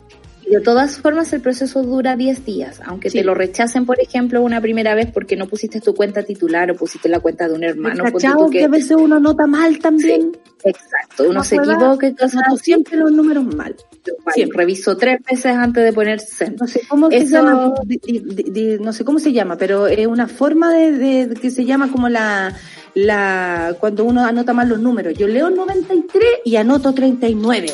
De 0.48 0.60
todas 0.60 0.98
formas, 0.98 1.32
el 1.32 1.40
proceso 1.40 1.82
dura 1.82 2.16
10 2.16 2.44
días, 2.44 2.80
aunque 2.84 3.10
te 3.10 3.24
lo 3.24 3.34
rechacen, 3.34 3.86
por 3.86 4.00
ejemplo, 4.00 4.42
una 4.42 4.60
primera 4.60 4.94
vez 4.94 5.10
porque 5.12 5.36
no 5.36 5.46
pusiste 5.46 5.80
tu 5.80 5.94
cuenta 5.94 6.22
titular 6.22 6.70
o 6.70 6.76
pusiste 6.76 7.08
la 7.08 7.20
cuenta 7.20 7.48
de 7.48 7.54
un 7.54 7.64
hermano. 7.64 8.04
¿Cachao 8.04 8.50
que... 8.50 8.58
que 8.58 8.64
a 8.64 8.68
veces 8.68 8.96
uno 8.98 9.18
nota 9.18 9.46
mal 9.46 9.78
también? 9.78 10.32
exacto, 10.64 11.24
uno 11.28 11.42
se 11.42 11.56
equivoca 11.56 12.06
y 12.06 12.14
siempre 12.58 12.96
los 12.96 13.12
números 13.12 13.44
mal. 13.44 13.74
Siempre 14.34 14.58
reviso 14.58 14.96
tres 14.96 15.20
veces 15.28 15.56
antes 15.56 15.84
de 15.84 15.92
poner 15.92 16.20
No 16.58 16.66
sé 16.66 16.82
cómo 16.88 17.10
se 17.10 17.26
llama, 17.26 17.74
no 18.80 18.92
sé 18.92 19.04
cómo 19.04 19.18
se 19.18 19.32
llama, 19.32 19.56
pero 19.56 19.86
es 19.86 20.06
una 20.06 20.26
forma 20.28 20.72
de, 20.72 21.34
que 21.40 21.50
se 21.50 21.64
llama 21.64 21.90
como 21.90 22.08
la 22.08 22.54
la 22.94 23.74
cuando 23.80 24.04
uno 24.04 24.24
anota 24.24 24.52
mal 24.52 24.68
los 24.68 24.80
números. 24.80 25.14
Yo 25.14 25.26
leo 25.26 25.50
93 25.50 26.24
y 26.44 26.56
anoto 26.56 26.92
39. 26.92 27.66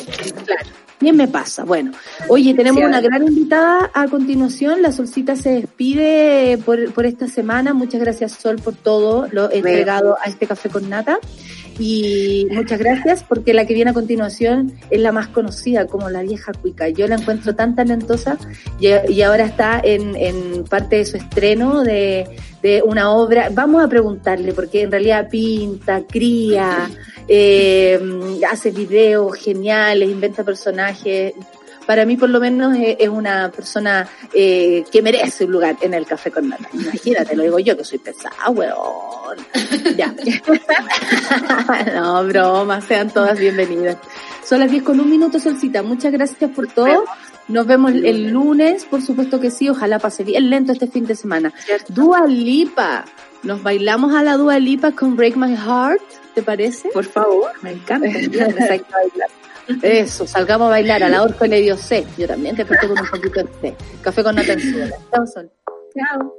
Claro. 0.45 0.69
Bien 0.99 1.15
me 1.15 1.29
pasa. 1.29 1.63
Bueno, 1.63 1.93
oye, 2.27 2.53
tenemos 2.53 2.83
una 2.83 2.99
gran 2.99 3.25
invitada 3.25 3.89
a 3.93 4.07
continuación. 4.07 4.81
La 4.81 4.91
Solcita 4.91 5.37
se 5.37 5.51
despide 5.51 6.57
por, 6.65 6.91
por 6.91 7.05
esta 7.05 7.27
semana. 7.27 7.73
Muchas 7.73 8.01
gracias, 8.01 8.33
Sol, 8.33 8.57
por 8.57 8.75
todo 8.75 9.27
lo 9.31 9.49
entregado 9.49 10.17
a 10.21 10.27
este 10.27 10.45
café 10.45 10.69
con 10.69 10.89
nata. 10.89 11.19
Y 11.79 12.45
muchas 12.51 12.77
gracias 12.77 13.23
porque 13.23 13.53
la 13.53 13.65
que 13.65 13.73
viene 13.73 13.91
a 13.91 13.93
continuación 13.93 14.73
es 14.89 14.99
la 14.99 15.13
más 15.13 15.29
conocida 15.29 15.87
como 15.87 16.09
la 16.09 16.21
vieja 16.21 16.51
cuica. 16.51 16.89
Yo 16.89 17.07
la 17.07 17.15
encuentro 17.15 17.55
tan 17.55 17.73
talentosa 17.73 18.37
y, 18.81 19.21
ahora 19.21 19.45
está 19.45 19.79
en, 19.81 20.17
en, 20.17 20.65
parte 20.65 20.97
de 20.97 21.05
su 21.05 21.15
estreno 21.15 21.81
de, 21.81 22.27
de, 22.61 22.81
una 22.83 23.11
obra. 23.11 23.49
Vamos 23.51 23.83
a 23.83 23.87
preguntarle 23.87 24.53
porque 24.53 24.83
en 24.83 24.91
realidad 24.91 25.29
pinta, 25.29 26.03
cría, 26.07 26.89
eh, 27.27 27.99
hace 28.49 28.71
videos 28.71 29.37
geniales, 29.37 30.09
inventa 30.09 30.43
personajes 30.43 31.33
para 31.89 32.05
mí 32.05 32.17
por 32.17 32.29
lo 32.29 32.39
menos 32.39 32.77
es, 32.79 33.09
una 33.09 33.49
persona 33.49 34.07
eh, 34.31 34.83
que 34.91 35.01
merece 35.01 35.45
un 35.45 35.53
lugar 35.53 35.75
en 35.81 35.95
el 35.95 36.05
café 36.05 36.29
con 36.29 36.47
nata. 36.47 36.69
Imagínate, 36.71 37.35
lo 37.35 37.41
digo 37.41 37.57
yo 37.57 37.75
que 37.75 37.83
soy 37.83 37.97
pesada, 37.97 38.47
weón. 38.51 39.39
Ya. 39.97 40.13
no, 41.95 42.23
broma, 42.25 42.79
sean 42.81 43.09
todas 43.09 43.39
bienvenidas. 43.39 43.97
Son 44.45 44.59
las 44.59 44.69
10 44.69 44.83
con 44.83 44.99
un 44.99 45.09
minuto, 45.09 45.39
Solcita. 45.39 45.81
Muchas 45.81 46.11
gracias 46.11 46.51
por 46.51 46.67
todo. 46.67 47.05
Nos 47.49 47.65
vemos 47.65 47.91
el 47.91 48.29
lunes, 48.29 48.85
por 48.85 49.01
supuesto 49.01 49.39
que 49.39 49.51
sí. 49.51 49.69
Ojalá 49.69 49.99
pase 49.99 50.23
bien 50.23 50.49
lento 50.49 50.71
este 50.71 50.87
fin 50.87 51.05
de 51.05 51.15
semana. 51.15 51.53
Dua 51.89 52.25
Lipa. 52.27 53.05
Nos 53.43 53.63
bailamos 53.63 54.13
a 54.13 54.23
la 54.23 54.37
Dua 54.37 54.59
Lipa 54.59 54.91
con 54.91 55.15
Break 55.15 55.35
My 55.35 55.55
Heart, 55.55 56.01
¿te 56.35 56.43
parece? 56.43 56.89
Por 56.89 57.05
favor, 57.05 57.51
me 57.61 57.71
encanta. 57.71 58.07
Eso, 59.81 60.27
salgamos 60.27 60.67
a 60.67 60.69
bailar. 60.69 61.03
A 61.03 61.09
la 61.09 61.23
orco 61.23 61.45
le 61.45 61.61
dio 61.61 61.77
C. 61.77 62.05
Yo 62.17 62.27
también 62.27 62.55
te 62.55 62.65
con 62.65 62.91
un 62.91 63.07
poquito 63.09 63.43
de 63.43 63.49
C. 63.61 63.75
Café 64.01 64.23
con 64.23 64.35
nata 64.35 64.53
en 64.53 64.59
Chao, 65.11 65.27
Sol. 65.27 65.51
Chao. 65.95 66.38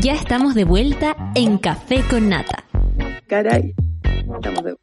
Ya 0.00 0.14
estamos 0.14 0.54
de 0.54 0.62
vuelta 0.62 1.16
en 1.34 1.58
Café 1.58 2.04
con 2.08 2.28
Nata. 2.28 2.62
Caray. 3.26 3.74
Estamos 4.04 4.62
de... 4.62 4.76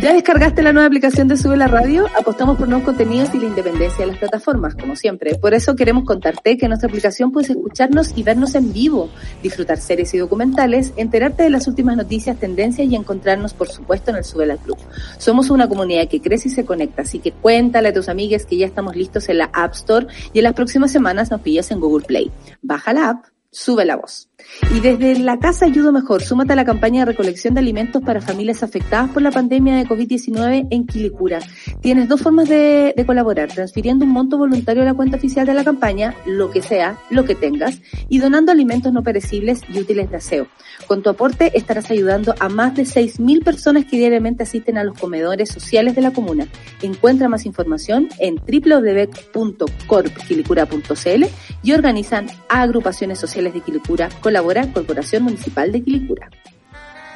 ¿Ya 0.00 0.14
descargaste 0.14 0.62
la 0.62 0.72
nueva 0.72 0.86
aplicación 0.86 1.28
de 1.28 1.36
Sube 1.36 1.56
la 1.56 1.68
Radio? 1.68 2.06
Apostamos 2.18 2.56
por 2.58 2.66
nuevos 2.66 2.84
contenidos 2.84 3.32
y 3.34 3.38
la 3.38 3.46
independencia 3.46 4.04
de 4.04 4.06
las 4.10 4.18
plataformas, 4.18 4.74
como 4.74 4.96
siempre. 4.96 5.36
Por 5.36 5.54
eso 5.54 5.76
queremos 5.76 6.04
contarte 6.04 6.58
que 6.58 6.66
nuestra 6.66 6.88
aplicación 6.88 7.30
puedes 7.30 7.50
escucharnos 7.50 8.12
y 8.16 8.24
vernos 8.24 8.56
en 8.56 8.72
vivo, 8.72 9.10
disfrutar 9.44 9.78
series 9.78 10.12
y 10.14 10.18
documentales, 10.18 10.92
enterarte 10.96 11.44
de 11.44 11.50
las 11.50 11.68
últimas 11.68 11.96
noticias, 11.96 12.36
tendencias 12.36 12.88
y 12.88 12.96
encontrarnos, 12.96 13.54
por 13.54 13.68
supuesto, 13.68 14.10
en 14.10 14.16
el 14.16 14.24
Sube 14.24 14.44
la 14.44 14.56
Club. 14.56 14.78
Somos 15.18 15.50
una 15.50 15.68
comunidad 15.68 16.08
que 16.08 16.20
crece 16.20 16.48
y 16.48 16.50
se 16.50 16.64
conecta, 16.64 17.02
así 17.02 17.20
que 17.20 17.30
cuéntale 17.30 17.90
a 17.90 17.92
tus 17.92 18.08
amigas 18.08 18.44
que 18.44 18.56
ya 18.56 18.66
estamos 18.66 18.96
listos 18.96 19.28
en 19.28 19.38
la 19.38 19.50
App 19.52 19.74
Store 19.74 20.08
y 20.32 20.38
en 20.38 20.44
las 20.44 20.54
próximas 20.54 20.90
semanas 20.90 21.30
nos 21.30 21.42
pillas 21.42 21.70
en 21.70 21.78
Google 21.78 22.04
Play. 22.04 22.32
Baja 22.60 22.92
la 22.92 23.10
app, 23.10 23.26
sube 23.52 23.84
la 23.84 23.94
voz. 23.94 24.31
Y 24.74 24.80
desde 24.80 25.18
la 25.18 25.38
Casa 25.38 25.66
Ayudo 25.66 25.92
Mejor, 25.92 26.22
súmate 26.22 26.52
a 26.52 26.56
la 26.56 26.64
campaña 26.64 27.00
de 27.00 27.12
recolección 27.12 27.54
de 27.54 27.60
alimentos 27.60 28.02
para 28.02 28.20
familias 28.20 28.62
afectadas 28.62 29.10
por 29.10 29.22
la 29.22 29.30
pandemia 29.30 29.76
de 29.76 29.86
COVID-19 29.86 30.68
en 30.70 30.86
Quilicura. 30.86 31.40
Tienes 31.80 32.08
dos 32.08 32.22
formas 32.22 32.48
de, 32.48 32.94
de, 32.96 33.06
colaborar, 33.06 33.48
transfiriendo 33.48 34.04
un 34.04 34.12
monto 34.12 34.38
voluntario 34.38 34.82
a 34.82 34.86
la 34.86 34.94
cuenta 34.94 35.16
oficial 35.16 35.46
de 35.46 35.54
la 35.54 35.64
campaña, 35.64 36.14
lo 36.26 36.50
que 36.50 36.62
sea, 36.62 36.98
lo 37.10 37.24
que 37.24 37.34
tengas, 37.34 37.80
y 38.08 38.18
donando 38.18 38.52
alimentos 38.52 38.92
no 38.92 39.02
perecibles 39.02 39.62
y 39.68 39.78
útiles 39.78 40.10
de 40.10 40.16
aseo. 40.16 40.46
Con 40.86 41.02
tu 41.02 41.10
aporte 41.10 41.56
estarás 41.56 41.90
ayudando 41.90 42.34
a 42.40 42.48
más 42.48 42.74
de 42.74 42.84
6.000 42.84 43.44
personas 43.44 43.84
que 43.84 43.96
diariamente 43.96 44.42
asisten 44.42 44.78
a 44.78 44.84
los 44.84 44.98
comedores 44.98 45.50
sociales 45.50 45.94
de 45.94 46.00
la 46.02 46.12
comuna. 46.12 46.46
Encuentra 46.82 47.28
más 47.28 47.46
información 47.46 48.08
en 48.18 48.36
www.corpquilicura.cl 48.36 51.24
y 51.62 51.72
organizan 51.72 52.26
agrupaciones 52.48 53.18
sociales 53.18 53.54
de 53.54 53.60
Quilicura 53.60 54.08
colabora 54.32 54.66
Corporación 54.72 55.24
Municipal 55.24 55.70
de 55.72 55.82
Quilicura. 55.82 56.30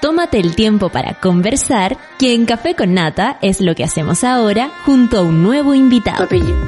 Tómate 0.02 0.38
el 0.38 0.54
tiempo 0.54 0.90
para 0.90 1.14
conversar, 1.14 1.96
que 2.18 2.34
en 2.34 2.44
Café 2.44 2.74
con 2.74 2.92
Nata 2.92 3.38
es 3.40 3.62
lo 3.62 3.74
que 3.74 3.84
hacemos 3.84 4.22
ahora 4.22 4.70
junto 4.84 5.18
a 5.18 5.22
un 5.22 5.42
nuevo 5.42 5.74
invitado. 5.74 6.24
apellido. 6.24 6.58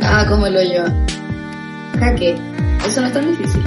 Ah, 0.00 0.24
como 0.28 0.48
lo 0.48 0.62
yo. 0.62 0.84
Jaque. 1.98 2.36
Eso 2.86 3.00
no 3.00 3.08
es 3.08 3.12
tan 3.12 3.26
difícil. 3.26 3.62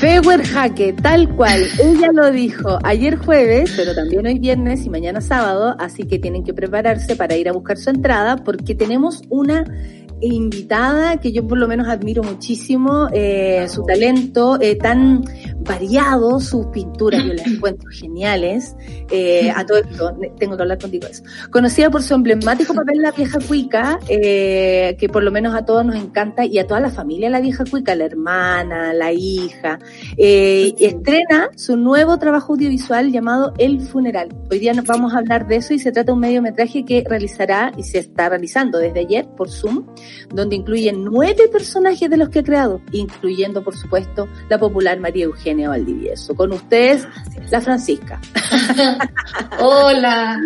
Fewer 0.00 0.44
Jaque, 0.44 0.92
tal 0.94 1.28
cual. 1.28 1.62
Ella 1.80 2.08
lo 2.12 2.32
dijo 2.32 2.80
ayer 2.82 3.16
jueves, 3.16 3.72
pero 3.76 3.94
también 3.94 4.26
hoy 4.26 4.40
viernes 4.40 4.84
y 4.84 4.90
mañana 4.90 5.20
sábado, 5.20 5.76
así 5.78 6.02
que 6.02 6.18
tienen 6.18 6.42
que 6.42 6.52
prepararse 6.52 7.14
para 7.14 7.36
ir 7.36 7.48
a 7.48 7.52
buscar 7.52 7.76
su 7.76 7.90
entrada 7.90 8.38
porque 8.38 8.74
tenemos 8.74 9.22
una 9.28 9.64
invitada 10.20 11.18
que 11.18 11.32
yo 11.32 11.46
por 11.46 11.58
lo 11.58 11.68
menos 11.68 11.88
admiro 11.88 12.22
muchísimo, 12.22 13.08
eh, 13.12 13.66
su 13.68 13.84
talento 13.84 14.58
eh, 14.60 14.76
tan 14.76 15.24
variado, 15.60 16.40
sus 16.40 16.66
pinturas 16.66 17.24
yo 17.24 17.34
las 17.34 17.46
encuentro 17.46 17.88
geniales. 17.90 18.74
Eh, 19.10 19.50
a 19.54 19.64
todo 19.64 19.78
esto, 19.78 20.16
tengo 20.38 20.56
que 20.56 20.62
hablar 20.62 20.78
contigo 20.78 21.06
de 21.06 21.12
eso. 21.12 21.22
Conocida 21.50 21.90
por 21.90 22.02
su 22.02 22.14
emblemático 22.14 22.74
papel 22.74 23.02
La 23.02 23.12
Vieja 23.12 23.38
Cuica, 23.46 23.98
eh, 24.08 24.96
que 24.98 25.08
por 25.08 25.22
lo 25.22 25.30
menos 25.30 25.54
a 25.54 25.64
todos 25.64 25.84
nos 25.84 25.96
encanta 25.96 26.44
y 26.44 26.58
a 26.58 26.66
toda 26.66 26.80
la 26.80 26.90
familia 26.90 27.30
La 27.30 27.40
Vieja 27.40 27.64
Cuica, 27.64 27.94
la 27.94 28.04
hermana, 28.04 28.92
la 28.92 29.12
hija. 29.12 29.78
Eh, 30.16 30.74
estrena 30.78 31.50
su 31.56 31.76
nuevo 31.76 32.18
trabajo 32.18 32.54
audiovisual 32.54 33.12
llamado 33.12 33.52
El 33.58 33.80
Funeral. 33.80 34.28
Hoy 34.50 34.58
día 34.58 34.72
nos 34.72 34.86
vamos 34.86 35.14
a 35.14 35.18
hablar 35.18 35.46
de 35.46 35.56
eso 35.56 35.74
y 35.74 35.78
se 35.78 35.92
trata 35.92 36.06
de 36.08 36.12
un 36.12 36.20
mediometraje 36.20 36.84
que 36.84 37.04
realizará 37.06 37.72
y 37.76 37.82
se 37.82 37.98
está 37.98 38.28
realizando 38.28 38.78
desde 38.78 39.00
ayer 39.00 39.28
por 39.36 39.50
Zoom 39.50 39.84
donde 40.32 40.56
incluyen 40.56 41.04
nueve 41.04 41.48
personajes 41.50 42.08
de 42.08 42.16
los 42.16 42.28
que 42.28 42.40
ha 42.40 42.42
creado, 42.42 42.80
incluyendo, 42.92 43.62
por 43.62 43.76
supuesto, 43.76 44.28
la 44.48 44.58
popular 44.58 44.98
María 45.00 45.24
Eugenia 45.24 45.68
Valdivieso. 45.68 46.34
Con 46.34 46.52
ustedes, 46.52 47.06
la 47.50 47.60
Francisca. 47.60 48.20
Hola. 49.60 50.40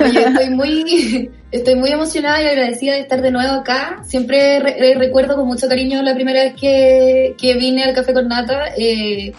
Oye, 0.00 0.24
estoy 0.26 0.50
muy, 0.50 1.30
estoy 1.50 1.74
muy 1.74 1.90
emocionada 1.90 2.42
y 2.42 2.46
agradecida 2.46 2.94
de 2.94 3.00
estar 3.00 3.22
de 3.22 3.30
nuevo 3.30 3.52
acá. 3.52 4.02
Siempre 4.04 4.60
re 4.60 4.94
recuerdo 4.94 5.36
con 5.36 5.46
mucho 5.46 5.68
cariño 5.68 6.02
la 6.02 6.14
primera 6.14 6.42
vez 6.42 6.54
que, 6.54 7.34
que 7.38 7.54
vine 7.54 7.84
al 7.84 7.94
Café 7.94 8.12
con 8.12 8.28
Nata. 8.28 8.74
Eh, 8.76 9.32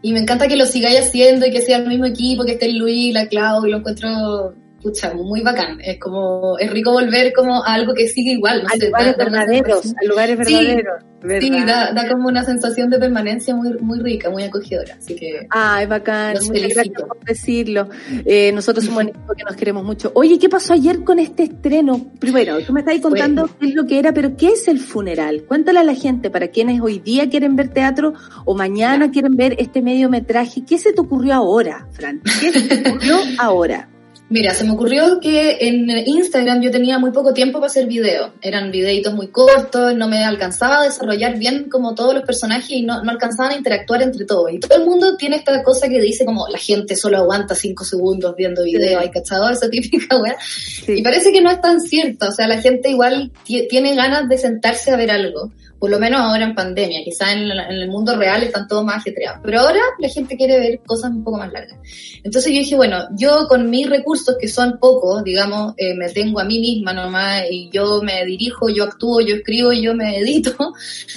y 0.00 0.12
me 0.12 0.20
encanta 0.20 0.46
que 0.46 0.56
lo 0.56 0.64
sigáis 0.64 1.00
haciendo 1.00 1.46
y 1.46 1.50
que 1.50 1.60
sea 1.60 1.78
el 1.78 1.88
mismo 1.88 2.06
equipo, 2.06 2.44
que 2.44 2.52
esté 2.52 2.72
Luis, 2.72 3.12
la 3.12 3.26
Clau, 3.26 3.66
y 3.66 3.70
lo 3.70 3.78
encuentro 3.78 4.54
pucha, 4.82 5.12
muy 5.14 5.42
bacán. 5.42 5.80
Es 5.82 5.98
como, 5.98 6.56
es 6.58 6.70
rico 6.70 6.92
volver 6.92 7.32
como 7.32 7.64
a 7.64 7.74
algo 7.74 7.94
que 7.94 8.08
sigue 8.08 8.32
igual. 8.32 8.62
No 8.62 8.68
a 8.68 8.72
sé, 8.72 8.86
lugares 8.86 9.16
da, 9.16 9.24
da 9.24 9.30
verdaderos, 9.30 9.86
a 9.86 10.04
lugares 10.06 10.38
Sí, 10.46 10.54
verdaderos. 10.54 11.04
Sí, 11.40 11.50
da, 11.66 11.92
da 11.92 12.08
como 12.08 12.28
una 12.28 12.44
sensación 12.44 12.90
de 12.90 12.98
permanencia 13.00 13.52
muy, 13.54 13.72
muy 13.80 13.98
rica, 13.98 14.30
muy 14.30 14.44
acogedora. 14.44 14.94
Así 14.98 15.16
que 15.16 15.48
Ay, 15.50 15.86
bacán, 15.86 16.34
Los 16.34 16.46
muchas 16.48 16.62
felicito. 16.62 16.92
gracias 16.92 17.08
por 17.08 17.24
decirlo. 17.24 17.88
Eh, 18.24 18.52
nosotros 18.52 18.84
somos 18.84 19.02
un 19.02 19.08
equipo 19.10 19.34
que 19.36 19.42
nos 19.42 19.56
queremos 19.56 19.84
mucho. 19.84 20.12
Oye, 20.14 20.38
¿qué 20.38 20.48
pasó 20.48 20.74
ayer 20.74 21.02
con 21.02 21.18
este 21.18 21.42
estreno? 21.42 22.12
Primero, 22.20 22.60
tú 22.64 22.72
me 22.72 22.80
estabas 22.80 23.00
contando 23.00 23.50
qué 23.58 23.66
es 23.66 23.74
lo 23.74 23.84
que 23.86 23.98
era, 23.98 24.12
pero 24.12 24.36
¿qué 24.36 24.48
es 24.50 24.68
el 24.68 24.78
funeral? 24.78 25.42
Cuéntale 25.48 25.80
a 25.80 25.84
la 25.84 25.94
gente, 25.94 26.30
para 26.30 26.48
quienes 26.48 26.80
hoy 26.80 27.00
día 27.00 27.28
quieren 27.28 27.56
ver 27.56 27.70
teatro 27.70 28.12
o 28.44 28.54
mañana 28.54 29.10
quieren 29.10 29.34
ver 29.34 29.56
este 29.58 29.82
mediometraje, 29.82 30.64
¿qué 30.64 30.78
se 30.78 30.92
te 30.92 31.00
ocurrió 31.00 31.34
ahora, 31.34 31.88
Fran? 31.90 32.20
¿Qué 32.40 32.52
se 32.52 32.76
te 32.76 32.88
ocurrió 32.90 33.16
ahora? 33.40 33.88
Mira, 34.30 34.52
se 34.52 34.62
me 34.64 34.72
ocurrió 34.72 35.20
que 35.20 35.56
en 35.60 35.88
Instagram 35.88 36.60
yo 36.60 36.70
tenía 36.70 36.98
muy 36.98 37.12
poco 37.12 37.32
tiempo 37.32 37.60
para 37.60 37.68
hacer 37.70 37.86
videos. 37.86 38.30
Eran 38.42 38.70
videitos 38.70 39.14
muy 39.14 39.28
cortos, 39.28 39.94
no 39.94 40.06
me 40.06 40.22
alcanzaba 40.22 40.80
a 40.80 40.84
desarrollar 40.84 41.38
bien 41.38 41.70
como 41.70 41.94
todos 41.94 42.12
los 42.14 42.24
personajes 42.24 42.70
y 42.72 42.82
no, 42.82 43.02
no 43.02 43.10
alcanzaban 43.10 43.52
a 43.52 43.56
interactuar 43.56 44.02
entre 44.02 44.26
todos. 44.26 44.52
Y 44.52 44.60
todo 44.60 44.76
el 44.78 44.84
mundo 44.84 45.16
tiene 45.16 45.36
esta 45.36 45.62
cosa 45.62 45.88
que 45.88 45.98
dice 46.00 46.26
como 46.26 46.46
la 46.48 46.58
gente 46.58 46.94
solo 46.94 47.16
aguanta 47.16 47.54
cinco 47.54 47.84
segundos 47.84 48.34
viendo 48.36 48.64
videos, 48.64 49.00
¿hay 49.00 49.10
cachado? 49.10 49.48
Esa 49.48 49.70
típica 49.70 50.18
weá. 50.18 50.36
Sí. 50.40 50.92
Y 50.98 51.02
parece 51.02 51.32
que 51.32 51.40
no 51.40 51.50
es 51.50 51.62
tan 51.62 51.80
cierto, 51.80 52.28
o 52.28 52.32
sea, 52.32 52.46
la 52.48 52.60
gente 52.60 52.90
igual 52.90 53.32
ti- 53.46 53.66
tiene 53.66 53.94
ganas 53.94 54.28
de 54.28 54.36
sentarse 54.36 54.90
a 54.90 54.96
ver 54.96 55.10
algo, 55.10 55.50
por 55.78 55.90
lo 55.90 55.98
menos 55.98 56.20
ahora 56.20 56.44
en 56.44 56.54
pandemia, 56.54 57.04
quizá 57.04 57.32
en, 57.32 57.50
en 57.50 57.58
el 57.76 57.88
mundo 57.88 58.16
real 58.16 58.42
están 58.42 58.66
todos 58.66 58.84
más 58.84 58.96
ajetreados, 58.96 59.40
pero 59.44 59.60
ahora 59.60 59.80
la 59.98 60.08
gente 60.08 60.36
quiere 60.36 60.58
ver 60.58 60.80
cosas 60.84 61.10
un 61.12 61.22
poco 61.22 61.38
más 61.38 61.52
largas. 61.52 61.78
Entonces 62.24 62.52
yo 62.52 62.58
dije, 62.58 62.74
bueno, 62.74 63.06
yo 63.16 63.46
con 63.48 63.70
mis 63.70 63.88
recursos, 63.88 64.36
que 64.40 64.48
son 64.48 64.78
pocos, 64.80 65.22
digamos, 65.24 65.74
eh, 65.76 65.94
me 65.94 66.08
tengo 66.08 66.40
a 66.40 66.44
mí 66.44 66.58
misma 66.58 66.92
nomás, 66.92 67.44
y 67.50 67.70
yo 67.72 68.02
me 68.02 68.24
dirijo, 68.24 68.68
yo 68.68 68.84
actúo, 68.84 69.20
yo 69.20 69.36
escribo, 69.36 69.72
yo 69.72 69.94
me 69.94 70.18
edito, 70.18 70.50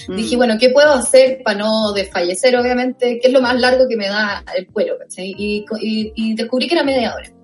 Mm. 0.07 0.15
dije, 0.15 0.35
bueno, 0.35 0.57
¿qué 0.59 0.69
puedo 0.69 0.93
hacer 0.93 1.41
para 1.43 1.59
no 1.59 1.91
desfallecer, 1.93 2.55
obviamente? 2.55 3.19
¿Qué 3.21 3.27
es 3.27 3.33
lo 3.33 3.41
más 3.41 3.59
largo 3.59 3.87
que 3.87 3.97
me 3.97 4.07
da 4.07 4.43
el 4.55 4.67
cuero? 4.67 4.95
y, 5.17 5.65
y 6.15 6.35
descubrí 6.35 6.67
que 6.67 6.75
era 6.75 6.83
media 6.83 7.15
hora. 7.15 7.40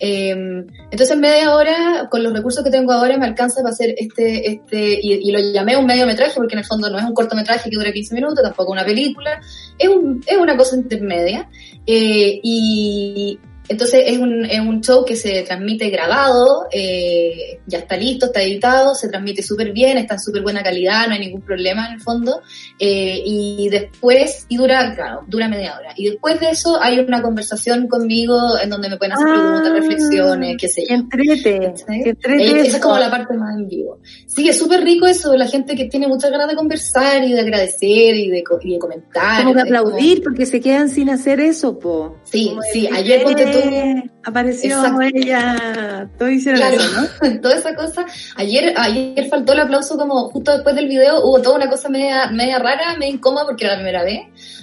Eh, 0.00 0.30
entonces 0.30 1.10
en 1.10 1.20
media 1.20 1.54
hora, 1.54 2.08
con 2.10 2.22
los 2.22 2.32
recursos 2.32 2.62
que 2.64 2.70
tengo 2.70 2.92
ahora, 2.92 3.16
me 3.18 3.26
alcanza 3.26 3.62
para 3.62 3.72
hacer 3.72 3.94
este, 3.98 4.50
este, 4.50 4.98
y, 5.00 5.28
y 5.28 5.32
lo 5.32 5.38
llamé 5.40 5.76
un 5.76 5.86
mediometraje 5.86 6.34
porque 6.34 6.54
en 6.54 6.60
el 6.60 6.64
fondo 6.64 6.90
no 6.90 6.98
es 6.98 7.04
un 7.04 7.14
cortometraje 7.14 7.70
que 7.70 7.76
dura 7.76 7.92
15 7.92 8.14
minutos, 8.14 8.42
tampoco 8.42 8.72
una 8.72 8.84
película, 8.84 9.40
es, 9.78 9.88
un, 9.88 10.22
es 10.26 10.36
una 10.36 10.56
cosa 10.56 10.76
intermedia. 10.76 11.48
Eh, 11.86 12.40
y 12.42 13.38
entonces 13.68 14.02
es 14.06 14.18
un, 14.18 14.44
es 14.44 14.60
un 14.60 14.80
show 14.82 15.04
que 15.04 15.16
se 15.16 15.42
transmite 15.42 15.88
grabado, 15.90 16.66
eh, 16.72 17.60
ya 17.66 17.78
está 17.78 17.96
listo, 17.96 18.26
está 18.26 18.42
editado, 18.42 18.94
se 18.94 19.08
transmite 19.08 19.42
súper 19.42 19.72
bien, 19.72 19.96
está 19.98 20.14
en 20.14 20.20
súper 20.20 20.42
buena 20.42 20.62
calidad, 20.62 21.06
no 21.06 21.14
hay 21.14 21.20
ningún 21.20 21.40
problema 21.42 21.86
en 21.88 21.94
el 21.94 22.00
fondo. 22.00 22.40
Eh, 22.78 23.22
y 23.24 23.68
después, 23.70 24.46
y 24.48 24.56
dura, 24.56 24.94
claro, 24.94 25.22
dura 25.28 25.48
media 25.48 25.76
hora. 25.78 25.92
Y 25.96 26.10
después 26.10 26.38
de 26.40 26.50
eso 26.50 26.80
hay 26.80 26.98
una 26.98 27.22
conversación 27.22 27.88
conmigo 27.88 28.38
en 28.62 28.68
donde 28.70 28.88
me 28.90 28.96
pueden 28.96 29.12
hacer 29.14 29.26
preguntas, 29.28 29.70
Ah, 29.70 29.74
reflexiones, 29.74 30.56
qué 30.58 30.68
sé 30.68 30.84
yo. 30.88 30.94
entrete, 30.94 31.56
entrete 31.88 32.44
Eh, 32.44 32.60
Esa 32.66 32.76
es 32.76 32.82
como 32.82 32.98
la 32.98 33.10
parte 33.10 33.34
más 33.34 33.56
en 33.56 33.68
vivo. 33.68 33.98
Sí, 34.26 34.48
es 34.48 34.58
súper 34.58 34.82
rico 34.84 35.06
eso, 35.06 35.34
la 35.36 35.46
gente 35.46 35.74
que 35.74 35.86
tiene 35.86 36.06
muchas 36.08 36.30
ganas 36.30 36.48
de 36.48 36.54
conversar 36.56 37.24
y 37.24 37.32
de 37.32 37.40
agradecer 37.40 38.14
y 38.16 38.28
de, 38.30 38.44
y 38.62 38.72
de 38.72 38.78
comentar. 38.78 39.42
Como 39.44 39.54
de 39.54 39.62
como- 39.62 39.78
aplaudir 39.78 40.22
porque 40.22 40.46
se 40.46 40.60
quedan 40.60 40.88
sin 40.88 41.08
hacer 41.10 41.40
eso, 41.40 41.78
po. 41.78 42.16
Sí, 42.24 42.48
Como 42.50 42.62
sí, 42.72 42.88
ayer 42.92 43.22
ponte 43.22 43.46
tú- 43.46 43.53
"Eh, 43.58 44.10
Apareció 44.26 44.76
Exacto. 44.76 45.00
ella. 45.02 46.08
Todos 46.18 46.32
hicieron 46.32 46.60
Claro, 46.60 46.76
eso, 46.76 47.00
¿no? 47.22 47.40
toda 47.42 47.56
esa 47.56 47.74
cosa. 47.74 48.06
Ayer, 48.36 48.72
ayer 48.76 49.28
faltó 49.28 49.52
el 49.52 49.60
aplauso 49.60 49.96
como 49.98 50.30
justo 50.30 50.52
después 50.52 50.74
del 50.74 50.88
video, 50.88 51.20
hubo 51.24 51.40
toda 51.42 51.56
una 51.56 51.68
cosa 51.68 51.88
media, 51.90 52.30
media 52.30 52.58
rara, 52.58 52.96
media 52.98 53.12
incómoda 53.12 53.44
porque 53.44 53.64
era 53.64 53.74
la 53.74 53.80
primera 53.80 54.02
vez. 54.02 54.20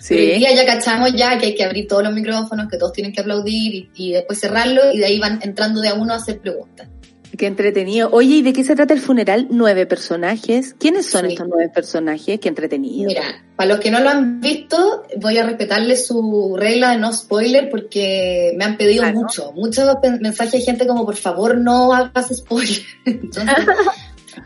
Pero 0.08 0.22
Sí. 0.22 0.32
día 0.40 0.54
ya 0.56 0.66
cachamos 0.66 1.14
ya 1.14 1.38
que 1.38 1.48
hay 1.48 1.56
que 1.56 1.64
abrir 1.64 1.88
todos 1.88 2.04
los 2.04 2.14
micrófonos, 2.14 2.68
que 2.70 2.78
todos 2.78 2.92
tienen 2.94 3.14
que 3.14 3.22
aplaudir 3.22 3.76
y, 3.76 3.90
y 3.96 4.12
después 4.14 4.40
cerrarlo 4.40 4.92
y 4.92 4.98
de 4.98 5.06
ahí 5.06 5.20
van 5.20 5.40
entrando 5.44 5.80
de 5.80 5.90
a 5.90 5.94
uno 5.94 6.14
a 6.14 6.16
hacer 6.18 6.40
preguntas. 6.40 6.88
Qué 7.38 7.48
entretenido. 7.48 8.10
Oye, 8.12 8.36
¿y 8.38 8.42
de 8.42 8.54
qué 8.54 8.64
se 8.64 8.76
trata 8.76 8.94
el 8.94 9.00
funeral? 9.00 9.48
Nueve 9.50 9.86
personajes. 9.86 10.76
¿Quiénes 10.78 11.06
son 11.06 11.26
Sí. 11.26 11.34
estos 11.34 11.48
nueve 11.48 11.70
personajes? 11.74 12.40
Qué 12.40 12.50
entretenido. 12.50 13.08
Mira, 13.08 13.24
para 13.56 13.70
los 13.70 13.80
que 13.80 13.90
no 13.90 14.00
lo 14.02 14.10
han 14.10 14.42
visto, 14.42 15.04
voy 15.18 15.38
a 15.38 15.46
respetarle 15.46 15.96
su 15.96 16.56
regla 16.60 16.92
de 16.92 16.98
no 16.98 17.14
spoiler 17.14 17.70
porque 17.70 18.54
me 18.58 18.66
han 18.66 18.78
pedido 18.78 19.06
mucho, 19.14 19.52
muchos 19.54 19.88
mensajes 20.20 20.52
de 20.54 20.62
gente 20.62 20.86
como 20.86 21.06
por 21.06 21.16
favor 21.16 21.58
no 21.58 21.94
hagas 21.94 22.36
spoiler. 22.36 22.82
Entonces, 23.06 23.56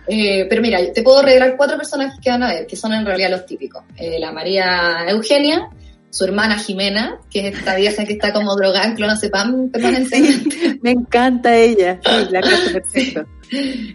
Eh, 0.08 0.48
pero 0.50 0.62
mira, 0.64 0.80
te 0.94 1.04
puedo 1.04 1.22
revelar 1.22 1.56
cuatro 1.58 1.78
personajes 1.78 2.20
que 2.20 2.30
van 2.30 2.42
a 2.44 2.54
ver, 2.54 2.66
que 2.68 2.76
son 2.76 2.94
en 2.94 3.06
realidad 3.06 3.30
los 3.30 3.46
típicos. 3.46 3.84
Eh, 3.98 4.20
la 4.20 4.32
María 4.32 5.06
Eugenia, 5.10 5.70
su 6.16 6.24
hermana 6.24 6.58
Jimena, 6.58 7.20
que 7.30 7.50
es 7.50 7.58
esta 7.58 7.76
vieja 7.76 8.06
que 8.06 8.14
está 8.14 8.32
como 8.32 8.56
drogada 8.56 8.86
en 8.86 8.96
clonazepam 8.96 9.70
permanentemente. 9.70 10.80
Me 10.82 10.92
encanta 10.92 11.54
ella. 11.58 12.00
Sí, 12.06 12.28
la 12.32 12.40
perfecto. 12.72 13.26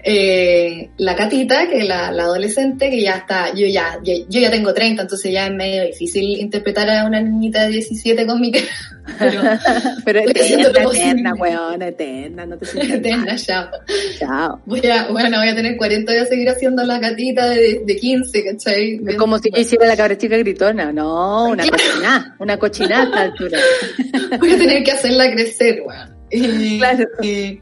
Eh, 0.04 0.90
la 0.98 1.14
Catita, 1.16 1.68
que 1.68 1.78
es 1.78 1.88
la, 1.88 2.10
la 2.12 2.24
adolescente, 2.24 2.88
que 2.90 3.02
ya 3.02 3.16
está, 3.16 3.52
yo 3.54 3.66
ya, 3.66 3.98
ya- 4.02 4.14
yo 4.28 4.40
ya 4.40 4.50
tengo 4.50 4.72
30, 4.72 5.02
entonces 5.02 5.32
ya 5.32 5.46
es 5.46 5.52
medio 5.52 5.84
difícil 5.84 6.38
interpretar 6.38 6.88
a 6.90 7.04
una 7.04 7.20
niñita 7.20 7.64
de 7.64 7.70
17 7.70 8.26
con 8.26 8.40
mi 8.40 8.52
cara. 8.52 8.66
Pero, 9.18 9.40
Pero 10.04 10.20
eterna, 10.20 10.68
eterna, 10.92 11.34
weón, 11.34 11.82
eterna, 11.82 12.46
no 12.46 12.56
te 12.58 12.66
sientas 12.66 12.96
Eterna, 12.98 13.36
ya. 13.36 13.70
Chao. 14.18 14.60
Voy 14.66 14.86
a, 14.86 15.08
bueno, 15.08 15.38
voy 15.38 15.48
a 15.48 15.54
tener 15.54 15.76
40 15.76 16.12
y 16.12 16.16
voy 16.16 16.24
a 16.24 16.28
seguir 16.28 16.48
haciendo 16.48 16.84
la 16.84 17.00
catita 17.00 17.48
de, 17.48 17.82
de 17.84 17.96
15, 17.96 18.44
¿cachai? 18.44 19.00
Es 19.06 19.16
como 19.16 19.38
si 19.38 19.50
yo 19.50 19.60
hiciera 19.60 19.86
la 19.86 19.96
cabra 19.96 20.16
chica 20.16 20.36
gritona. 20.36 20.92
No, 20.92 21.46
una 21.46 21.64
cochinada, 21.66 22.36
una 22.38 22.56
cochinada 22.58 23.02
a 23.02 23.04
esta 23.04 23.20
altura. 23.22 23.58
Voy 24.38 24.52
a 24.52 24.58
tener 24.58 24.82
que 24.84 24.92
hacerla 24.92 25.30
crecer, 25.32 25.82
weón. 25.84 26.16
Y, 26.30 26.78
Claro. 26.78 27.04
Y, 27.22 27.60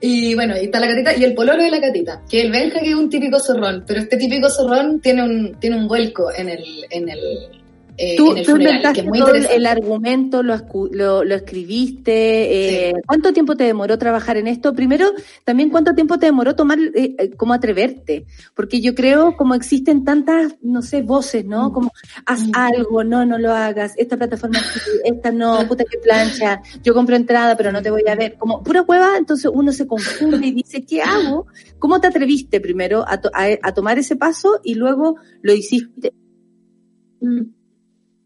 y 0.00 0.34
bueno, 0.34 0.54
ahí 0.54 0.64
está 0.64 0.80
la 0.80 0.88
catita 0.88 1.16
y 1.16 1.24
el 1.24 1.34
pololo 1.34 1.62
de 1.62 1.70
la 1.70 1.80
catita, 1.80 2.22
que 2.28 2.40
el 2.40 2.50
Benja 2.50 2.80
que 2.80 2.88
es 2.88 2.94
un 2.94 3.10
típico 3.10 3.38
zorrón, 3.38 3.84
pero 3.86 4.00
este 4.00 4.16
típico 4.16 4.48
zorrón 4.48 5.00
tiene 5.00 5.22
un, 5.22 5.60
tiene 5.60 5.76
un 5.76 5.86
vuelco 5.86 6.32
en 6.32 6.48
el, 6.48 6.64
en 6.90 7.08
el, 7.08 7.59
eh, 8.02 8.16
Tú, 8.16 8.32
en 8.32 8.38
el 8.38 8.44
tú 8.46 8.52
funeral, 8.52 8.70
inventaste 8.76 8.94
que 8.94 9.00
es 9.02 9.06
muy 9.06 9.18
todo 9.18 9.28
interesante. 9.28 9.56
el 9.56 9.66
argumento, 9.66 10.42
lo, 10.42 10.54
escu- 10.54 10.90
lo, 10.92 11.22
lo 11.24 11.34
escribiste. 11.34 12.88
eh, 12.88 12.92
¿Cuánto 13.06 13.32
tiempo 13.32 13.56
te 13.56 13.64
demoró 13.64 13.98
trabajar 13.98 14.36
en 14.38 14.46
esto? 14.46 14.72
Primero, 14.74 15.12
también 15.44 15.68
cuánto 15.70 15.94
tiempo 15.94 16.18
te 16.18 16.26
demoró 16.26 16.56
tomar, 16.56 16.78
eh, 16.80 17.14
eh, 17.18 17.30
como 17.36 17.52
atreverte. 17.52 18.24
Porque 18.54 18.80
yo 18.80 18.94
creo, 18.94 19.36
como 19.36 19.54
existen 19.54 20.04
tantas, 20.04 20.56
no 20.62 20.80
sé, 20.82 21.02
voces, 21.02 21.44
¿no? 21.44 21.68
Mm. 21.68 21.72
Como, 21.72 21.90
haz 22.26 22.46
Mm. 22.46 22.52
algo, 22.54 23.04
no, 23.04 23.26
no 23.26 23.38
lo 23.38 23.52
hagas, 23.52 23.92
esta 23.96 24.16
plataforma 24.16 24.58
esta 25.04 25.30
no, 25.30 25.58
puta 25.68 25.84
que 25.84 25.98
plancha, 25.98 26.62
yo 26.82 26.94
compro 26.94 27.16
entrada, 27.16 27.56
pero 27.56 27.70
no 27.72 27.82
te 27.82 27.90
voy 27.90 28.02
a 28.08 28.14
ver. 28.14 28.36
Como 28.38 28.62
pura 28.62 28.82
hueva, 28.82 29.18
entonces 29.18 29.50
uno 29.52 29.72
se 29.72 29.86
confunde 29.86 30.46
y 30.46 30.52
dice, 30.52 30.84
¿qué 30.86 31.02
hago? 31.02 31.46
¿Cómo 31.78 32.00
te 32.00 32.06
atreviste 32.06 32.60
primero 32.60 33.04
a, 33.06 33.20
to- 33.20 33.30
a, 33.34 33.46
a 33.62 33.74
tomar 33.74 33.98
ese 33.98 34.16
paso 34.16 34.60
y 34.64 34.74
luego 34.74 35.16
lo 35.42 35.52
hiciste? 35.52 36.12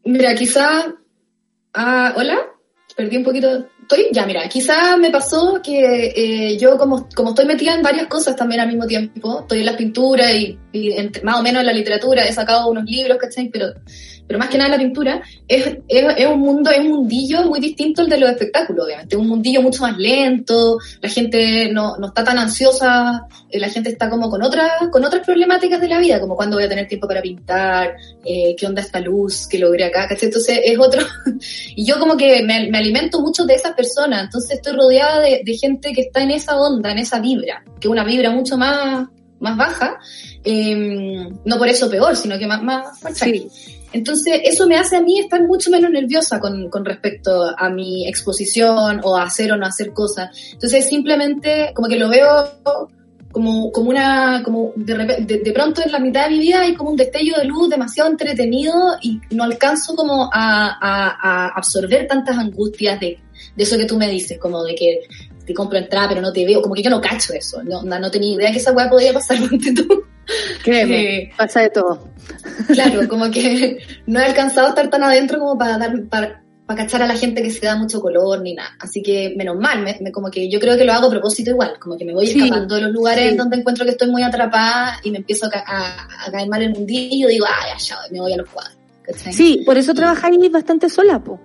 Mira, 0.05 0.35
quizá, 0.35 0.95
ah, 1.73 2.15
hola, 2.17 2.39
perdí 2.97 3.17
un 3.17 3.25
poquito. 3.25 3.67
Estoy, 3.83 4.09
ya, 4.13 4.25
mira, 4.25 4.49
quizá 4.49 4.97
me 4.97 5.11
pasó 5.11 5.61
que 5.63 6.13
eh, 6.17 6.57
yo 6.57 6.79
como, 6.79 7.07
como 7.15 7.31
estoy 7.31 7.45
metida 7.45 7.75
en 7.75 7.83
varias 7.83 8.07
cosas 8.07 8.35
también 8.35 8.61
al 8.63 8.69
mismo 8.69 8.87
tiempo, 8.87 9.41
estoy 9.41 9.61
en 9.61 9.67
las 9.67 9.77
pinturas 9.77 10.33
y, 10.33 10.59
y 10.73 10.93
entre- 10.93 11.23
más 11.23 11.39
o 11.39 11.43
menos 11.43 11.61
en 11.61 11.67
la 11.67 11.73
literatura, 11.73 12.25
he 12.25 12.33
sacado 12.33 12.71
unos 12.71 12.85
libros, 12.85 13.19
¿cachai? 13.19 13.49
Pero, 13.51 13.67
pero 14.27 14.39
más 14.39 14.49
que 14.49 14.59
nada 14.59 14.71
la 14.71 14.79
pintura, 14.79 15.23
es, 15.47 15.67
es, 15.89 16.05
es 16.17 16.27
un 16.27 16.41
mundo, 16.41 16.71
es 16.71 16.81
un 16.81 16.89
mundillo 16.89 17.45
muy 17.45 17.61
distinto 17.61 18.03
al 18.03 18.09
de 18.09 18.19
los 18.19 18.31
espectáculos, 18.31 18.87
obviamente, 18.87 19.17
un 19.17 19.29
mundillo 19.29 19.63
mucho 19.63 19.83
más 19.83 19.99
lento, 19.99 20.79
la 21.01 21.09
gente 21.09 21.71
no, 21.73 21.97
no 21.99 22.09
está 22.09 22.25
tan 22.25 22.39
ansiosa, 22.39 23.27
eh, 23.51 23.59
la 23.59 23.69
gente 23.69 23.91
está 23.91 24.09
como 24.09 24.31
con 24.31 24.43
otras, 24.43 24.89
con 24.91 25.05
otras 25.05 25.25
problemáticas 25.25 25.81
de 25.81 25.89
la 25.89 25.99
vida, 25.99 26.21
como 26.21 26.37
cuándo 26.37 26.57
voy 26.57 26.65
a 26.65 26.69
tener 26.69 26.89
tiempo 26.89 27.07
para 27.07 27.21
pintar, 27.21 27.97
eh, 28.25 28.55
qué 28.57 28.67
onda 28.67 28.81
esta 28.81 29.01
luz 29.01 29.47
que 29.47 29.59
logré 29.59 29.85
acá, 29.85 30.09
¿cachai? 30.09 30.29
Entonces 30.29 30.61
es 30.65 30.79
otro, 30.79 31.03
y 31.77 31.85
yo 31.85 31.99
como 31.99 32.17
que 32.17 32.43
me, 32.43 32.71
me 32.71 32.79
alimento 32.79 33.21
mucho 33.21 33.45
de 33.45 33.55
esas 33.55 33.75
personas, 33.75 34.25
entonces 34.25 34.53
estoy 34.53 34.75
rodeada 34.75 35.21
de, 35.21 35.55
gente 35.55 35.93
que 35.93 36.01
está 36.01 36.21
en 36.21 36.33
esa 36.33 36.57
onda, 36.57 36.91
en 36.91 36.99
esa 36.99 37.21
vibra, 37.21 37.63
que 37.79 37.87
es 37.87 37.93
una 37.93 38.05
vibra 38.05 38.31
mucho 38.31 38.59
más, 38.59 39.07
más 39.39 39.57
baja, 39.57 39.99
eh, 40.43 41.29
no 41.45 41.59
por 41.59 41.69
eso 41.69 41.89
peor, 41.89 42.17
sino 42.17 42.39
que 42.39 42.47
más, 42.47 42.61
más, 42.63 43.03
más 43.03 43.15
tranqui. 43.15 43.49
Entonces, 43.95 44.41
eso 44.43 44.67
me 44.67 44.77
hace 44.77 44.97
a 44.97 45.01
mí 45.01 45.21
estar 45.21 45.41
mucho 45.45 45.71
menos 45.71 45.91
nerviosa 45.91 46.41
con, 46.41 46.69
con 46.69 46.85
respecto 46.85 47.47
a 47.57 47.71
mi 47.71 48.09
exposición 48.09 49.01
o 49.05 49.17
a 49.17 49.23
hacer 49.23 49.53
o 49.53 49.57
no 49.57 49.67
hacer 49.67 49.93
cosas. 49.93 50.31
Entonces, 50.53 50.89
simplemente 50.89 51.71
como 51.75 51.89
que 51.89 51.97
lo 51.97 52.09
veo 52.09 52.51
como, 53.31 53.71
como 53.71 53.91
una, 53.91 54.43
como 54.45 54.73
de, 54.75 54.95
de, 55.21 55.39
de 55.39 55.53
pronto 55.53 55.83
en 55.85 55.93
la 55.93 56.01
mitad 56.01 56.25
de 56.25 56.31
mi 56.31 56.39
vida 56.41 56.61
hay 56.63 56.75
como 56.75 56.91
un 56.91 56.97
destello 56.97 57.37
de 57.37 57.45
luz 57.45 57.69
demasiado 57.71 58.11
entretenido 58.11 58.97
y 59.01 59.21
no 59.31 59.45
alcanzo 59.45 59.95
como 59.95 60.31
a, 60.33 60.77
a, 60.81 61.09
a 61.21 61.49
absorber 61.49 62.07
tantas 62.07 62.37
angustias 62.37 62.99
de, 63.01 63.19
de 63.57 63.63
eso 63.63 63.77
que 63.77 63.87
tú 63.87 63.97
me 63.97 64.09
dices, 64.09 64.39
como 64.39 64.63
de 64.65 64.75
que 64.75 65.01
te 65.45 65.55
compro 65.55 65.79
entrada 65.79 66.09
pero 66.09 66.21
no 66.21 66.33
te 66.33 66.45
veo, 66.45 66.63
como 66.63 66.75
que 66.75 66.83
yo 66.83 66.91
no 66.91 67.01
cacho 67.01 67.33
eso, 67.33 67.63
no, 67.63 67.83
no, 67.83 68.11
tenía 68.11 68.35
idea 68.35 68.53
que 68.53 68.59
esa 68.59 68.73
weá 68.73 68.89
podía 68.89 69.13
pasar 69.13 69.39
tú. 69.77 70.05
Créeme, 70.63 71.17
Eh, 71.25 71.31
pasa 71.37 71.61
de 71.61 71.71
todo. 71.71 72.09
Claro, 72.73 73.09
como 73.09 73.31
que 73.31 73.79
no 74.07 74.21
he 74.21 74.25
alcanzado 74.25 74.67
a 74.67 74.71
estar 74.71 74.89
tan 74.91 75.03
adentro 75.03 75.39
como 75.39 75.59
para 75.59 75.79
dar, 75.79 76.03
para, 76.05 76.43
para 76.67 76.83
cachar 76.85 77.03
a 77.03 77.07
la 77.07 77.17
gente 77.17 77.43
que 77.43 77.51
se 77.51 77.67
da 77.67 77.77
mucho 77.77 78.01
color 78.01 78.41
ni 78.41 78.55
nada. 78.55 78.71
Así 78.81 79.03
que 79.03 79.35
menos 79.37 79.57
mal, 79.59 79.83
me, 79.83 79.99
me- 80.01 80.13
como 80.13 80.31
que 80.31 80.49
yo 80.49 80.59
creo 80.61 80.77
que 80.77 80.85
lo 80.85 80.93
hago 80.93 81.09
a 81.09 81.11
propósito 81.11 81.51
igual, 81.51 81.75
como 81.79 81.97
que 81.99 82.05
me 82.05 82.15
voy 82.15 82.27
Sí, 82.27 82.41
escapando 82.41 82.75
de 82.77 82.81
los 82.83 82.93
lugares 82.93 83.31
sí. 83.33 83.37
donde 83.37 83.57
encuentro 83.57 83.85
que 83.85 83.91
estoy 83.93 84.11
muy 84.11 84.23
atrapada 84.23 84.99
y 85.03 85.11
me 85.11 85.19
empiezo 85.19 85.47
a, 85.47 85.51
a, 85.59 86.27
a 86.27 86.31
caer 86.33 86.49
mal 86.49 86.63
el 86.63 86.71
mundillo 86.71 87.29
y 87.29 87.33
digo, 87.33 87.47
ay, 87.47 87.79
ya, 87.79 87.97
me 88.11 88.21
voy 88.21 88.33
a 88.33 88.37
los 88.39 88.49
cuadros. 88.49 88.77
¿cachai? 89.03 89.33
Sí, 89.35 89.63
por 89.67 89.77
eso 89.77 89.93
trabajáis 89.93 90.51
bastante 90.51 90.89
sola, 90.89 91.19
po. 91.23 91.39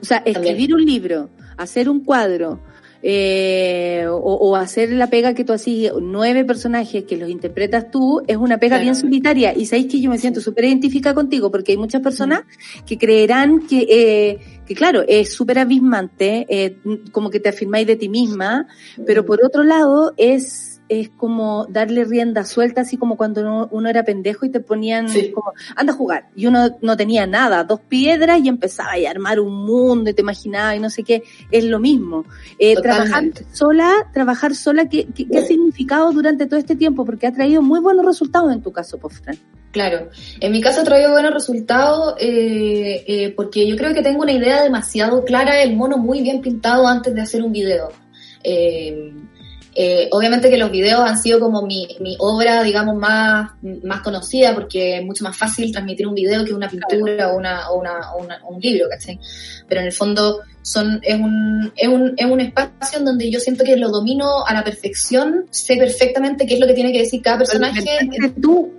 O 0.00 0.04
sea, 0.04 0.24
También. 0.24 0.44
escribir 0.44 0.74
un 0.74 0.84
libro, 0.84 1.28
hacer 1.58 1.88
un 1.90 2.02
cuadro, 2.02 2.60
eh, 3.06 4.06
o, 4.08 4.16
o 4.16 4.56
hacer 4.56 4.90
la 4.90 5.08
pega 5.10 5.34
que 5.34 5.44
tú 5.44 5.52
hacías, 5.52 5.92
nueve 6.00 6.42
personajes 6.46 7.04
que 7.04 7.18
los 7.18 7.28
interpretas 7.28 7.90
tú, 7.90 8.22
es 8.26 8.38
una 8.38 8.56
pega 8.56 8.76
Claro. 8.76 8.82
bien 8.84 8.96
solitaria. 8.96 9.52
Y 9.54 9.66
sabéis 9.66 9.88
que 9.88 10.00
yo 10.00 10.08
me 10.08 10.16
siento 10.16 10.40
súper 10.40 10.64
identificada 10.64 11.14
contigo, 11.14 11.50
porque 11.50 11.72
hay 11.72 11.78
muchas 11.78 12.00
personas 12.00 12.44
que 12.86 12.96
creerán 12.96 13.66
que, 13.66 13.86
eh, 13.90 14.38
que 14.66 14.74
claro, 14.74 15.02
es 15.06 15.34
súper 15.34 15.58
abismante, 15.58 16.46
eh, 16.48 16.78
como 17.12 17.28
que 17.28 17.40
te 17.40 17.50
afirmáis 17.50 17.86
de 17.86 17.96
ti 17.96 18.08
misma, 18.08 18.66
pero 19.06 19.26
por 19.26 19.44
otro 19.44 19.64
lado 19.64 20.14
es 20.16 20.73
es 20.88 21.08
como 21.08 21.66
darle 21.68 22.04
rienda 22.04 22.44
suelta, 22.44 22.82
así 22.82 22.96
como 22.96 23.16
cuando 23.16 23.40
uno, 23.40 23.68
uno 23.70 23.88
era 23.88 24.04
pendejo 24.04 24.46
y 24.46 24.50
te 24.50 24.60
ponían 24.60 25.08
Sí. 25.08 25.30
como, 25.32 25.52
anda 25.76 25.92
a 25.92 25.96
jugar. 25.96 26.28
Y 26.36 26.46
uno 26.46 26.76
no 26.82 26.96
tenía 26.96 27.26
nada, 27.26 27.64
dos 27.64 27.80
piedras 27.80 28.40
y 28.42 28.48
empezaba 28.48 28.90
a 28.92 29.10
armar 29.10 29.40
un 29.40 29.64
mundo 29.64 30.10
y 30.10 30.14
te 30.14 30.22
imaginaba 30.22 30.76
y 30.76 30.80
no 30.80 30.90
sé 30.90 31.02
qué. 31.02 31.22
Es 31.50 31.64
lo 31.64 31.78
mismo. 31.78 32.24
Eh, 32.58 32.74
trabajar 32.76 33.24
sola, 33.52 33.92
trabajar 34.12 34.54
sola, 34.54 34.88
¿qué, 34.88 35.06
qué, 35.14 35.26
qué 35.26 35.38
ha 35.38 35.44
significado 35.44 36.12
durante 36.12 36.46
todo 36.46 36.58
este 36.58 36.76
tiempo? 36.76 37.04
Porque 37.04 37.26
ha 37.26 37.32
traído 37.32 37.62
muy 37.62 37.80
buenos 37.80 38.04
resultados 38.04 38.52
en 38.52 38.62
tu 38.62 38.72
caso, 38.72 38.98
pues, 38.98 39.20
Fran. 39.20 39.38
Claro, 39.72 40.08
en 40.38 40.52
mi 40.52 40.60
caso 40.60 40.82
ha 40.82 40.84
traído 40.84 41.10
buenos 41.10 41.34
resultados 41.34 42.14
eh, 42.20 43.04
eh, 43.08 43.32
porque 43.34 43.66
yo 43.66 43.76
creo 43.76 43.92
que 43.92 44.02
tengo 44.02 44.22
una 44.22 44.30
idea 44.30 44.62
demasiado 44.62 45.24
clara 45.24 45.54
del 45.56 45.74
mono 45.74 45.98
muy 45.98 46.22
bien 46.22 46.40
pintado 46.40 46.86
antes 46.86 47.12
de 47.12 47.20
hacer 47.20 47.42
un 47.42 47.50
video. 47.50 47.88
Eh, 48.44 49.12
eh, 49.76 50.08
obviamente 50.12 50.48
que 50.50 50.56
los 50.56 50.70
videos 50.70 51.00
han 51.00 51.18
sido 51.18 51.40
como 51.40 51.62
mi, 51.66 51.88
mi 52.00 52.16
obra, 52.18 52.62
digamos, 52.62 52.94
más, 52.96 53.50
más 53.82 54.00
conocida 54.02 54.54
porque 54.54 54.98
es 54.98 55.04
mucho 55.04 55.24
más 55.24 55.36
fácil 55.36 55.72
transmitir 55.72 56.06
un 56.06 56.14
video 56.14 56.44
que 56.44 56.54
una 56.54 56.68
pintura 56.68 57.32
o, 57.32 57.36
una, 57.36 57.70
o, 57.70 57.78
una, 57.80 58.12
o 58.12 58.22
una- 58.22 58.40
un 58.48 58.60
libro, 58.60 58.86
¿cachai? 58.88 59.18
Pero 59.68 59.80
en 59.80 59.86
el 59.88 59.92
fondo 59.92 60.40
son, 60.62 61.00
es, 61.02 61.18
un, 61.20 61.72
es, 61.76 61.88
un, 61.88 62.14
es 62.16 62.26
un 62.26 62.40
espacio 62.40 62.98
en 63.00 63.04
donde 63.04 63.30
yo 63.30 63.40
siento 63.40 63.64
que 63.64 63.76
lo 63.76 63.88
domino 63.90 64.44
a 64.46 64.54
la 64.54 64.62
perfección, 64.64 65.46
sé 65.50 65.76
perfectamente 65.76 66.46
qué 66.46 66.54
es 66.54 66.60
lo 66.60 66.66
que 66.66 66.74
tiene 66.74 66.92
que 66.92 67.00
decir 67.00 67.20
cada 67.20 67.36
Lo 67.38 67.44
personaje. 67.44 67.80
inventaste 68.00 68.40
tú, 68.40 68.72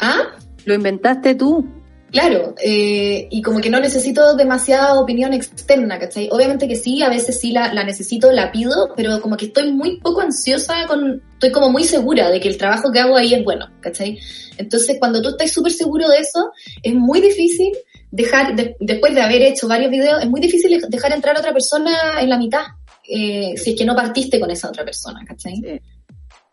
¿Ah? 0.00 0.22
lo 0.64 0.74
inventaste 0.74 1.34
tú. 1.34 1.66
Claro, 2.14 2.54
eh, 2.62 3.26
y 3.28 3.42
como 3.42 3.60
que 3.60 3.68
no 3.70 3.80
necesito 3.80 4.36
demasiada 4.36 5.00
opinión 5.00 5.34
externa, 5.34 5.98
¿cachai? 5.98 6.28
Obviamente 6.30 6.68
que 6.68 6.76
sí, 6.76 7.02
a 7.02 7.08
veces 7.08 7.40
sí 7.40 7.50
la, 7.50 7.72
necesito, 7.82 8.30
la 8.30 8.52
pido, 8.52 8.92
pero 8.94 9.20
como 9.20 9.36
que 9.36 9.46
estoy 9.46 9.72
muy 9.72 9.98
poco 9.98 10.20
ansiosa 10.20 10.86
con, 10.86 11.20
estoy 11.32 11.50
como 11.50 11.70
muy 11.70 11.82
segura 11.82 12.30
de 12.30 12.38
que 12.38 12.46
el 12.46 12.56
trabajo 12.56 12.92
que 12.92 13.00
hago 13.00 13.16
ahí 13.16 13.34
es 13.34 13.42
bueno, 13.42 13.66
¿cachai? 13.80 14.16
Entonces 14.58 14.96
cuando 15.00 15.20
tú 15.20 15.30
estás 15.30 15.50
súper 15.50 15.72
seguro 15.72 16.08
de 16.08 16.18
eso, 16.18 16.52
es 16.84 16.94
muy 16.94 17.20
difícil 17.20 17.72
dejar, 18.12 18.54
de- 18.54 18.76
después 18.78 19.12
de 19.12 19.20
haber 19.20 19.42
hecho 19.42 19.66
varios 19.66 19.90
videos, 19.90 20.22
es 20.22 20.30
muy 20.30 20.40
difícil 20.40 20.80
dejar 20.88 21.12
entrar 21.14 21.34
a 21.36 21.40
otra 21.40 21.52
persona 21.52 22.20
en 22.20 22.28
la 22.28 22.38
mitad, 22.38 22.62
eh, 23.08 23.54
si 23.56 23.70
es 23.70 23.76
que 23.76 23.84
no 23.84 23.96
partiste 23.96 24.38
con 24.38 24.52
esa 24.52 24.68
otra 24.68 24.84
persona, 24.84 25.18
¿cachai? 25.26 25.54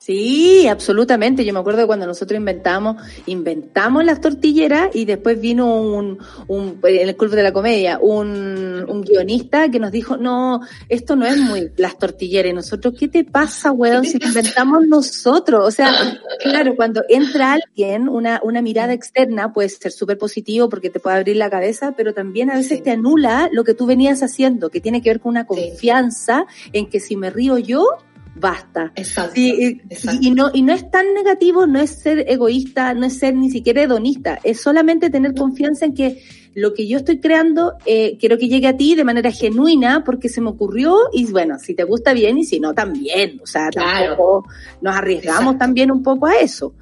Sí, 0.03 0.67
absolutamente. 0.67 1.45
Yo 1.45 1.53
me 1.53 1.59
acuerdo 1.59 1.81
de 1.81 1.85
cuando 1.85 2.07
nosotros 2.07 2.35
inventamos, 2.35 2.99
inventamos 3.27 4.03
las 4.03 4.19
tortilleras 4.19 4.89
y 4.95 5.05
después 5.05 5.39
vino 5.39 5.75
un, 5.79 6.17
un 6.47 6.79
en 6.83 7.07
el 7.07 7.15
Club 7.15 7.29
de 7.35 7.43
la 7.43 7.53
Comedia, 7.53 7.99
un, 8.01 8.83
un 8.89 9.01
guionista 9.03 9.69
que 9.69 9.77
nos 9.79 9.91
dijo, 9.91 10.17
no, 10.17 10.61
esto 10.89 11.15
no 11.15 11.27
es 11.27 11.37
muy 11.37 11.69
las 11.77 11.99
tortilleras. 11.99 12.49
Y 12.49 12.53
nosotros, 12.55 12.95
¿qué 12.97 13.09
te 13.09 13.23
pasa, 13.23 13.71
weón? 13.71 14.03
Si 14.03 14.17
lo 14.17 14.25
inventamos 14.25 14.87
nosotros. 14.87 15.67
O 15.67 15.69
sea, 15.69 15.93
claro, 16.41 16.75
cuando 16.75 17.03
entra 17.07 17.53
alguien, 17.53 18.09
una, 18.09 18.41
una 18.43 18.63
mirada 18.63 18.93
externa 18.93 19.53
puede 19.53 19.69
ser 19.69 19.91
súper 19.91 20.17
positivo 20.17 20.67
porque 20.67 20.89
te 20.89 20.99
puede 20.99 21.17
abrir 21.17 21.35
la 21.35 21.51
cabeza, 21.51 21.93
pero 21.95 22.15
también 22.15 22.49
a 22.49 22.55
veces 22.55 22.79
Sí. 22.79 22.83
te 22.85 22.89
anula 22.89 23.49
lo 23.51 23.63
que 23.63 23.75
tú 23.75 23.85
venías 23.85 24.23
haciendo, 24.23 24.71
que 24.71 24.81
tiene 24.81 25.03
que 25.03 25.11
ver 25.11 25.19
con 25.19 25.29
una 25.29 25.41
Sí. 25.41 25.47
confianza 25.47 26.47
en 26.73 26.89
que 26.89 26.99
si 26.99 27.15
me 27.15 27.29
río 27.29 27.59
yo, 27.59 27.85
basta. 28.35 28.91
Exacto. 28.95 29.39
Y, 29.39 29.81
exacto. 29.89 30.19
y 30.21 30.31
no, 30.31 30.51
y 30.53 30.61
no 30.61 30.73
es 30.73 30.89
tan 30.89 31.13
negativo, 31.13 31.67
no 31.67 31.79
es 31.79 31.91
ser 31.91 32.25
egoísta, 32.27 32.93
no 32.93 33.05
es 33.05 33.17
ser 33.17 33.35
ni 33.35 33.49
siquiera 33.51 33.83
hedonista, 33.83 34.39
es 34.43 34.61
solamente 34.61 35.09
tener 35.09 35.33
confianza 35.35 35.85
en 35.85 35.93
que 35.93 36.21
lo 36.53 36.73
que 36.73 36.85
yo 36.85 36.97
estoy 36.97 37.19
creando 37.19 37.73
eh, 37.85 38.17
quiero 38.19 38.37
que 38.37 38.49
llegue 38.49 38.67
a 38.67 38.75
ti 38.75 38.95
de 38.95 39.05
manera 39.05 39.31
genuina 39.31 40.03
porque 40.03 40.27
se 40.27 40.41
me 40.41 40.49
ocurrió 40.49 40.97
y 41.13 41.25
bueno, 41.31 41.57
si 41.59 41.73
te 41.73 41.85
gusta 41.85 42.13
bien 42.13 42.37
y 42.37 42.43
si 42.43 42.59
no 42.59 42.73
también, 42.73 43.39
o 43.41 43.45
sea, 43.47 43.69
Claro. 43.69 44.07
tampoco 44.15 44.47
nos 44.81 44.95
arriesgamos 44.95 45.39
Exacto. 45.41 45.59
también 45.59 45.91
un 45.91 46.03
poco 46.03 46.27
a 46.27 46.35
eso. 46.35 46.73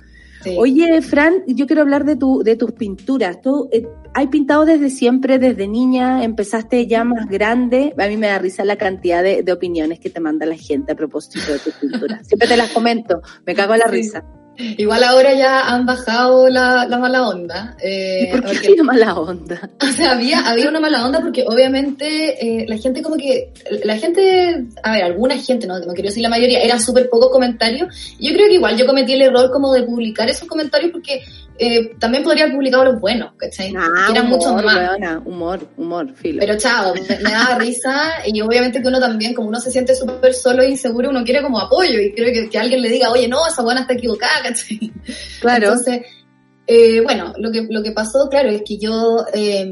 Sí. 0.43 0.55
Oye, 0.57 1.01
Fran, 1.01 1.43
yo 1.47 1.67
quiero 1.67 1.81
hablar 1.81 2.05
de 2.05 2.15
tu, 2.15 2.41
de 2.43 2.55
tus 2.55 2.71
pinturas. 2.71 3.41
¿Tú 3.41 3.67
eh, 3.73 3.85
has 4.13 4.27
pintado 4.27 4.65
desde 4.65 4.89
siempre, 4.89 5.39
desde 5.39 5.67
niña? 5.67 6.23
¿Empezaste 6.23 6.87
ya 6.87 7.03
más 7.03 7.27
grande? 7.29 7.93
A 7.97 8.07
mí 8.07 8.17
me 8.17 8.27
da 8.27 8.39
risa 8.39 8.65
la 8.65 8.75
cantidad 8.75 9.23
de, 9.23 9.43
de 9.43 9.51
opiniones 9.53 9.99
que 9.99 10.09
te 10.09 10.19
manda 10.19 10.45
la 10.45 10.55
gente 10.57 10.91
a 10.93 10.95
propósito 10.95 11.51
de 11.51 11.59
tus 11.59 11.73
pinturas. 11.75 12.27
Siempre 12.27 12.47
te 12.47 12.57
las 12.57 12.69
comento, 12.71 13.21
me 13.45 13.55
cago 13.55 13.73
en 13.73 13.79
la 13.79 13.85
Sí. 13.85 13.91
risa. 13.91 14.23
Igual 14.77 15.05
ahora 15.05 15.33
ya 15.35 15.69
han 15.73 15.85
bajado 15.85 16.49
la, 16.49 16.85
la 16.85 16.97
mala 16.97 17.29
onda. 17.29 17.77
eh, 17.81 18.25
¿Y 18.27 18.31
por 18.41 18.41
qué 18.51 18.67
porque- 18.67 18.83
mala 18.83 19.13
onda? 19.17 19.69
O 19.81 19.85
sea, 19.93 20.11
había, 20.11 20.49
había 20.49 20.67
una 20.67 20.81
mala 20.81 21.05
onda 21.05 21.21
porque 21.21 21.45
obviamente 21.47 22.63
eh, 22.63 22.65
la 22.67 22.77
gente 22.77 23.01
como 23.01 23.15
que, 23.15 23.53
la 23.85 23.97
gente, 23.97 24.65
a 24.83 24.91
ver, 24.91 25.03
alguna 25.05 25.37
gente, 25.37 25.65
no, 25.65 25.79
no 25.79 25.93
quiero 25.93 26.09
decir 26.09 26.23
la 26.23 26.27
mayoría, 26.29 26.59
eran 26.59 26.81
súper 26.81 27.09
pocos 27.09 27.29
comentarios. 27.31 28.15
Yo 28.19 28.33
creo 28.33 28.49
que 28.49 28.55
igual 28.55 28.75
yo 28.77 28.85
cometí 28.85 29.13
el 29.13 29.21
error 29.21 29.49
como 29.49 29.71
de 29.73 29.83
publicar 29.83 30.27
esos 30.29 30.45
comentarios 30.47 30.91
porque 30.91 31.21
eh, 31.59 31.91
también 31.99 32.23
podría 32.23 32.43
haber 32.45 32.55
publicado 32.55 32.85
los 32.85 32.99
buenos, 33.01 33.33
¿cachai? 33.37 33.73
Ah, 33.77 34.05
que 34.07 34.11
eran 34.13 34.27
humor, 34.27 34.39
muchos 34.39 34.63
más. 34.63 34.75
weona, 34.77 35.21
humor, 35.25 35.59
humor, 35.77 36.13
filo. 36.15 36.39
Pero 36.39 36.57
chao, 36.57 36.93
me, 36.95 37.01
me 37.17 37.31
daba 37.31 37.55
risa 37.59 38.13
y 38.25 38.39
obviamente 38.41 38.81
que 38.81 38.87
uno 38.87 38.99
también, 38.99 39.33
como 39.33 39.49
uno 39.49 39.59
se 39.59 39.69
siente 39.71 39.93
súper 39.95 40.33
solo 40.33 40.63
e 40.63 40.69
inseguro, 40.69 41.09
uno 41.09 41.23
quiere 41.23 41.41
como 41.41 41.59
apoyo 41.59 41.99
y 41.99 42.13
creo 42.13 42.33
que, 42.33 42.49
que 42.49 42.57
alguien 42.57 42.81
le 42.81 42.89
diga, 42.89 43.11
oye, 43.11 43.27
no, 43.27 43.45
esa 43.47 43.61
buena 43.61 43.81
está 43.81 43.93
equivocada, 43.93 44.31
¿cachai? 44.43 44.91
claro. 45.41 45.67
Entonces, 45.67 46.01
eh, 46.71 47.01
bueno, 47.01 47.33
lo 47.39 47.51
que, 47.51 47.65
lo 47.67 47.81
que 47.81 47.91
pasó, 47.93 48.27
claro, 48.29 48.49
es 48.49 48.61
que 48.63 48.77
yo, 48.77 49.25
eh, 49.33 49.67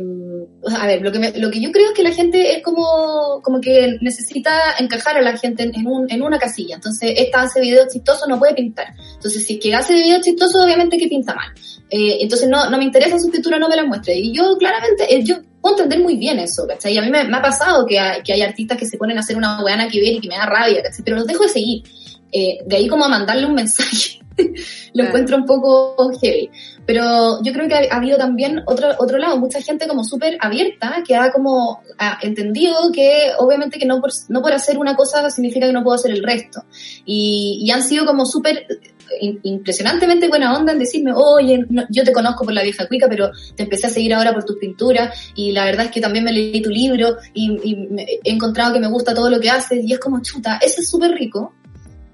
a 0.80 0.88
ver, 0.88 1.03
lo 1.03 1.11
que, 1.11 1.19
me- 1.19 1.31
lo 1.38 1.51
que 1.51 1.61
yo 1.61 1.72
creo 1.72 1.89
es 1.89 1.93
que 1.93 2.01
la 2.01 2.11
gente 2.11 2.55
es 2.55 2.64
como, 2.64 3.39
como 3.43 3.61
que 3.61 3.99
necesita 4.01 4.51
encajar 4.80 5.15
a 5.15 5.22
la 5.22 5.38
gente 5.38 5.61
en, 5.61 5.76
en 5.76 5.85
un, 5.85 6.11
en 6.11 6.23
una 6.23 6.39
casilla. 6.39 6.73
Entonces, 6.73 7.14
esta 7.15 7.43
hace 7.43 7.61
videos 7.61 7.93
chistosos, 7.93 8.27
no 8.27 8.39
puede 8.39 8.55
pintar. 8.55 8.88
Entonces, 9.14 9.45
si 9.45 9.53
es 9.53 9.59
que 9.59 9.76
hace 9.76 9.93
videos 9.93 10.22
chistosos, 10.22 10.59
obviamente 10.65 10.97
que 10.97 11.07
pinta 11.07 11.35
mal. 11.35 11.49
Eh, 11.89 12.18
entonces, 12.22 12.49
no, 12.49 12.69
no 12.69 12.77
me 12.77 12.84
interesa 12.84 13.18
su 13.19 13.30
pintura, 13.31 13.57
no 13.59 13.69
me 13.69 13.76
la 13.76 13.85
muestre. 13.85 14.15
Y 14.18 14.34
yo, 14.34 14.57
claramente, 14.57 15.14
eh, 15.14 15.23
yo 15.23 15.35
puedo 15.61 15.76
entender 15.76 15.99
muy 15.99 16.18
bien 16.18 16.39
eso, 16.39 16.68
¿cachai? 16.68 16.93
Y 16.93 16.97
a 16.97 17.01
mí 17.01 17.09
me, 17.09 17.23
me 17.23 17.38
ha 17.38 17.41
pasado 17.41 17.85
que 17.85 17.99
hay, 17.99 18.22
que 18.23 18.34
hay 18.34 18.41
artistas 18.41 18.77
que 18.77 18.85
se 18.85 18.97
ponen 18.97 19.18
a 19.18 19.22
hacer 19.22 19.38
una 19.38 19.64
weana 19.64 19.88
que 19.88 19.99
ver 19.99 20.14
y 20.14 20.19
que 20.19 20.27
me 20.27 20.35
da 20.35 20.45
rabia, 20.45 20.84
¿cachai? 20.84 21.03
Pero 21.03 21.18
los 21.18 21.27
dejo 21.27 21.43
de 21.43 21.49
seguir. 21.49 21.84
Eh, 22.31 22.59
de 22.65 22.76
ahí 22.76 22.88
como 22.88 23.05
a 23.05 23.09
mandarle 23.09 23.45
un 23.45 23.55
mensaje. 23.55 24.19
lo 24.38 24.53
Claro. 24.93 25.09
encuentro 25.09 25.38
un 25.38 25.45
poco 25.45 26.11
heavy. 26.22 26.49
Pero 26.85 27.41
yo 27.43 27.51
creo 27.53 27.68
que 27.68 27.73
ha, 27.76 27.93
ha 27.93 27.97
habido 27.97 28.18
también 28.18 28.61
otro, 28.65 28.89
otro 28.99 29.18
lado, 29.18 29.38
mucha 29.38 29.61
gente 29.61 29.88
como 29.88 30.03
súper 30.03 30.38
abierta 30.39 31.03
que 31.05 31.15
ha 31.15 31.31
como 31.31 31.81
ha 31.97 32.19
entendido 32.22 32.91
que 32.93 33.31
obviamente 33.39 33.80
que 33.80 33.85
no 33.85 33.99
por, 33.99 34.11
no 34.30 34.41
por 34.41 34.53
hacer 34.53 34.77
una 34.77 34.95
cosa 34.95 35.30
significa 35.31 35.65
que 35.68 35.73
no 35.73 35.84
puedo 35.84 35.95
hacer 35.95 36.11
el 36.11 36.23
resto. 36.23 36.64
Y, 37.05 37.59
y 37.64 37.72
han 37.72 37.81
sido 37.84 38.05
como 38.05 38.26
súper 38.26 38.65
impresionantemente 39.43 40.27
buena 40.27 40.55
onda 40.55 40.73
en 40.73 40.79
decirme, 40.79 41.11
oye, 41.13 41.65
no- 41.69 41.85
yo 41.89 42.03
te 42.03 42.11
conozco 42.11 42.43
por 42.43 42.53
la 42.53 42.63
vieja 42.63 42.88
cuica, 42.88 43.07
pero 43.09 43.31
te 43.55 43.63
empecé 43.63 43.88
a 43.88 43.89
seguir 43.89 44.13
ahora 44.13 44.34
por 44.34 44.43
tus 44.43 44.57
pinturas 44.57 45.31
y 45.35 45.51
la 45.51 45.65
verdad 45.65 45.85
es 45.85 45.91
que 45.91 46.01
también 46.01 46.23
me 46.25 46.31
leí 46.31 46.61
tu 46.61 46.69
libro 46.69 47.17
y, 47.34 47.57
y 47.63 47.75
me- 47.88 48.03
he 48.23 48.31
encontrado 48.31 48.73
que 48.73 48.79
me 48.79 48.88
gusta 48.89 49.13
todo 49.13 49.29
lo 49.29 49.39
que 49.39 49.49
haces 49.49 49.84
y 49.84 49.93
es 49.93 49.99
como 49.99 50.21
chuta, 50.21 50.59
eso 50.61 50.81
es 50.81 50.89
súper 50.89 51.11
rico. 51.11 51.53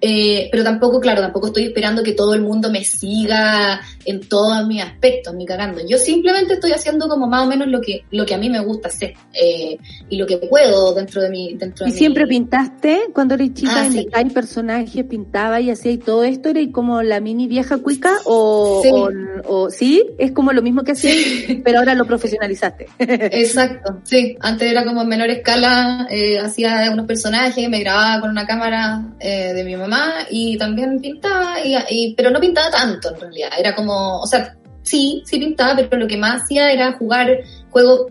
Eh, 0.06 0.50
pero 0.52 0.66
tampoco, 0.66 1.00
claro, 1.00 1.22
tampoco 1.22 1.48
estoy 1.48 1.64
esperando 1.64 2.04
que 2.04 2.12
todo 2.12 2.34
el 2.34 2.42
mundo 2.42 2.70
me 2.70 2.84
siga 2.84 3.80
en 4.04 4.20
todos 4.28 4.68
mis 4.68 4.84
aspectos, 4.84 5.34
ni 5.34 5.46
cagando. 5.46 5.80
Yo 5.88 5.98
simplemente 5.98 6.56
estoy 6.56 6.74
haciendo 6.74 7.08
como 7.08 7.26
más 7.26 7.46
o 7.46 7.48
menos 7.50 7.70
lo 7.70 7.80
que, 7.80 8.04
lo 8.12 8.26
que 8.26 8.34
a 8.34 8.38
mí 8.38 8.50
me 8.50 8.60
gusta 8.60 8.90
hacer 8.90 9.14
eh, 9.34 9.78
y 10.10 10.18
lo 10.18 10.28
que 10.28 10.40
puedo 10.40 10.94
dentro 10.94 11.22
de 11.22 11.30
mi... 11.30 11.54
Dentro 11.54 11.88
¿Y 11.88 11.92
de 11.92 11.98
siempre 11.98 12.26
mi... 12.26 12.32
pintaste 12.32 13.04
cuando 13.14 13.36
eres 13.36 13.54
chica 13.54 13.72
Ah, 13.78 13.86
en 13.86 13.94
sí. 13.94 14.08
hay 14.12 14.26
personajes, 14.26 15.06
pintaba 15.06 15.62
y 15.62 15.70
hacía 15.70 15.94
y 15.94 15.98
todo 16.00 16.26
esto? 16.26 16.50
¿Era 16.50 16.60
como 16.74 17.02
la 17.02 17.22
mini 17.22 17.48
vieja 17.48 17.78
cuica 17.78 18.12
o 18.26 18.82
Sí. 18.84 18.90
o, 18.92 19.10
o- 19.48 19.70
sí? 19.70 20.04
¿Es 20.18 20.34
como 20.34 20.52
lo 20.52 20.62
mismo 20.62 20.84
que 20.84 20.92
hacías, 20.92 21.16
pero 21.64 21.80
ahora 21.80 21.96
lo 21.96 22.04
profesionalizaste? 22.06 22.88
Exacto, 23.00 24.02
sí. 24.04 24.36
Antes 24.42 24.70
era 24.70 24.84
como 24.84 25.04
en 25.04 25.08
menor 25.08 25.30
escala, 25.30 26.08
eh, 26.10 26.40
hacía 26.40 26.90
unos 26.92 27.06
personajes, 27.06 27.70
me 27.70 27.80
grababa 27.80 28.20
con 28.20 28.32
una 28.32 28.46
cámara 28.46 29.02
de 29.22 29.64
mi 29.64 29.78
mamá 29.78 29.93
y 30.30 30.57
también 30.57 30.99
pintaba, 30.99 31.60
y, 31.64 31.76
y- 31.90 32.14
pero 32.15 32.30
no 32.30 32.40
pintaba 32.40 32.70
tanto 32.72 33.14
en 33.14 33.22
realidad. 33.22 33.49
Era 33.57 33.76
como, 33.76 34.20
o 34.22 34.28
sea, 34.28 34.56
sí, 34.84 35.22
sí 35.26 35.40
pintaba, 35.40 35.76
pero 35.76 35.98
lo 35.98 36.07
que 36.07 36.18
más 36.18 36.44
hacía 36.44 36.72
era 36.72 36.94
jugar 36.94 37.30
juego, 37.70 38.07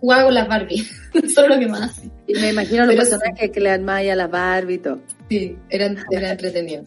jugaba 0.00 0.24
con 0.24 0.34
las 0.34 0.48
Barbie. 0.48 0.84
Eso 1.14 1.42
es 1.42 1.48
lo 1.48 1.58
que 1.58 1.66
más 1.66 1.90
hacía. 1.90 2.10
Me 2.40 2.50
imagino 2.50 2.84
los 2.86 2.94
Pero 2.94 3.04
sí. 3.04 3.10
personajes 3.12 3.50
que 3.50 3.60
le 3.60 3.70
armaba 3.70 3.98
a 3.98 4.14
las 4.16 4.30
Barbie 4.30 4.74
y 4.74 4.78
todo. 4.78 4.98
Sí, 5.28 5.56
era, 5.70 5.94
era 6.10 6.30
entretenido. 6.32 6.84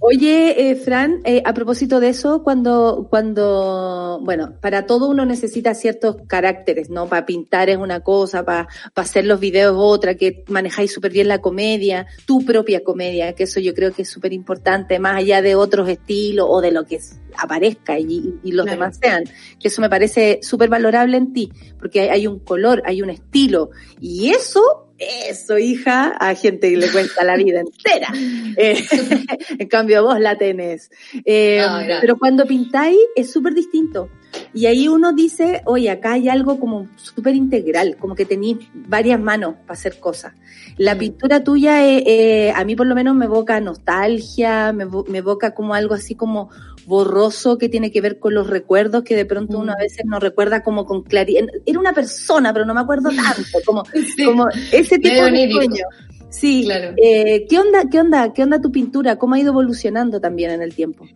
Oye, 0.00 0.70
eh, 0.70 0.76
Fran, 0.76 1.20
eh, 1.24 1.42
a 1.44 1.54
propósito 1.54 2.00
de 2.00 2.08
eso, 2.10 2.42
cuando, 2.42 3.06
cuando, 3.10 4.20
bueno, 4.22 4.54
para 4.60 4.86
todo 4.86 5.08
uno 5.08 5.24
necesita 5.24 5.74
ciertos 5.74 6.16
caracteres, 6.26 6.90
¿no? 6.90 7.08
Para 7.08 7.26
pintar 7.26 7.70
es 7.70 7.76
una 7.76 8.00
cosa, 8.00 8.44
para 8.44 8.68
hacer 8.94 9.24
los 9.26 9.40
videos 9.40 9.74
otra, 9.78 10.14
que 10.14 10.44
manejáis 10.48 10.92
súper 10.92 11.12
bien 11.12 11.28
la 11.28 11.40
comedia, 11.40 12.06
tu 12.26 12.44
propia 12.44 12.82
comedia, 12.84 13.32
que 13.34 13.44
eso 13.44 13.60
yo 13.60 13.74
creo 13.74 13.92
que 13.92 14.02
es 14.02 14.10
súper 14.10 14.32
importante, 14.32 14.98
más 14.98 15.16
allá 15.16 15.42
de 15.42 15.54
otros 15.54 15.88
estilos 15.88 16.46
o 16.48 16.60
de 16.60 16.70
lo 16.72 16.84
que 16.84 16.98
aparezca 17.36 17.98
y, 17.98 18.34
y 18.42 18.52
los 18.52 18.64
Claro. 18.64 18.80
demás 18.80 18.98
sean, 19.02 19.24
que 19.58 19.68
eso 19.68 19.80
me 19.80 19.90
parece 19.90 20.38
súper 20.42 20.68
valorable 20.68 21.16
en 21.16 21.32
ti, 21.32 21.50
porque 21.78 22.00
hay, 22.02 22.08
hay 22.08 22.26
un 22.26 22.38
color, 22.38 22.82
hay 22.86 23.02
un 23.02 23.10
estilo, 23.10 23.70
y 24.00 24.30
eso, 24.30 24.83
eso, 24.98 25.58
hija, 25.58 26.08
a 26.18 26.34
gente 26.34 26.70
que 26.70 26.76
le 26.76 26.90
cuesta 26.90 27.24
la 27.24 27.36
vida 27.36 27.60
entera. 27.60 28.08
Eh, 28.56 28.84
en 29.58 29.68
cambio, 29.68 30.04
vos 30.04 30.20
la 30.20 30.38
tenés. 30.38 30.90
Eh, 31.24 31.60
Ah, 31.60 31.98
pero 32.00 32.16
cuando 32.18 32.46
pintáis 32.46 32.96
es 33.16 33.32
súper 33.32 33.52
distinto. 33.54 34.08
Y 34.52 34.66
ahí 34.66 34.86
uno 34.88 35.12
dice, 35.12 35.62
oye, 35.66 35.90
acá 35.90 36.12
hay 36.12 36.28
algo 36.28 36.60
como 36.60 36.88
súper 36.96 37.34
integral, 37.34 37.96
como 37.98 38.14
que 38.14 38.24
tenéis 38.24 38.58
varias 38.74 39.18
manos 39.20 39.54
para 39.66 39.72
hacer 39.78 39.98
cosas. 39.98 40.34
La 40.76 40.94
Mm. 40.94 40.98
pintura 40.98 41.42
tuya, 41.42 41.84
eh, 41.84 42.52
a 42.54 42.64
mí 42.64 42.76
por 42.76 42.86
lo 42.86 42.94
menos 42.94 43.14
me 43.16 43.24
evoca 43.24 43.60
nostalgia, 43.60 44.72
me, 44.72 44.86
me 44.86 45.18
evoca 45.18 45.52
como 45.54 45.74
algo 45.74 45.94
así 45.94 46.14
como 46.14 46.50
borroso 46.86 47.58
que 47.58 47.68
tiene 47.68 47.90
que 47.90 48.00
ver 48.00 48.18
con 48.18 48.34
los 48.34 48.46
recuerdos 48.48 49.02
que 49.04 49.16
de 49.16 49.24
pronto 49.24 49.58
uno 49.58 49.72
a 49.72 49.76
Mm. 49.76 49.82
veces 49.82 50.04
no 50.06 50.18
recuerda 50.20 50.62
como 50.62 50.84
con 50.86 51.02
claridad. 51.02 51.46
Era 51.66 51.78
una 51.78 51.92
persona, 51.92 52.52
pero 52.52 52.64
no 52.64 52.74
me 52.74 52.80
acuerdo 52.80 53.08
tanto, 53.16 53.58
como, 53.64 53.84
Sí, 54.16 54.24
como 54.24 54.48
ese 54.72 54.98
tipo 54.98 55.24
de 55.24 55.50
sueño. 55.50 55.84
Sí, 56.30 56.64
claro. 56.64 56.94
eh, 56.96 57.46
¿qué 57.48 57.58
onda, 57.58 57.84
qué 57.90 58.00
onda, 58.00 58.32
qué 58.32 58.42
onda 58.42 58.60
tu 58.60 58.72
pintura? 58.72 59.16
¿Cómo 59.16 59.34
ha 59.34 59.38
ido 59.38 59.50
evolucionando 59.52 60.20
también 60.20 60.50
en 60.50 60.62
el 60.62 60.74
tiempo? 60.74 61.06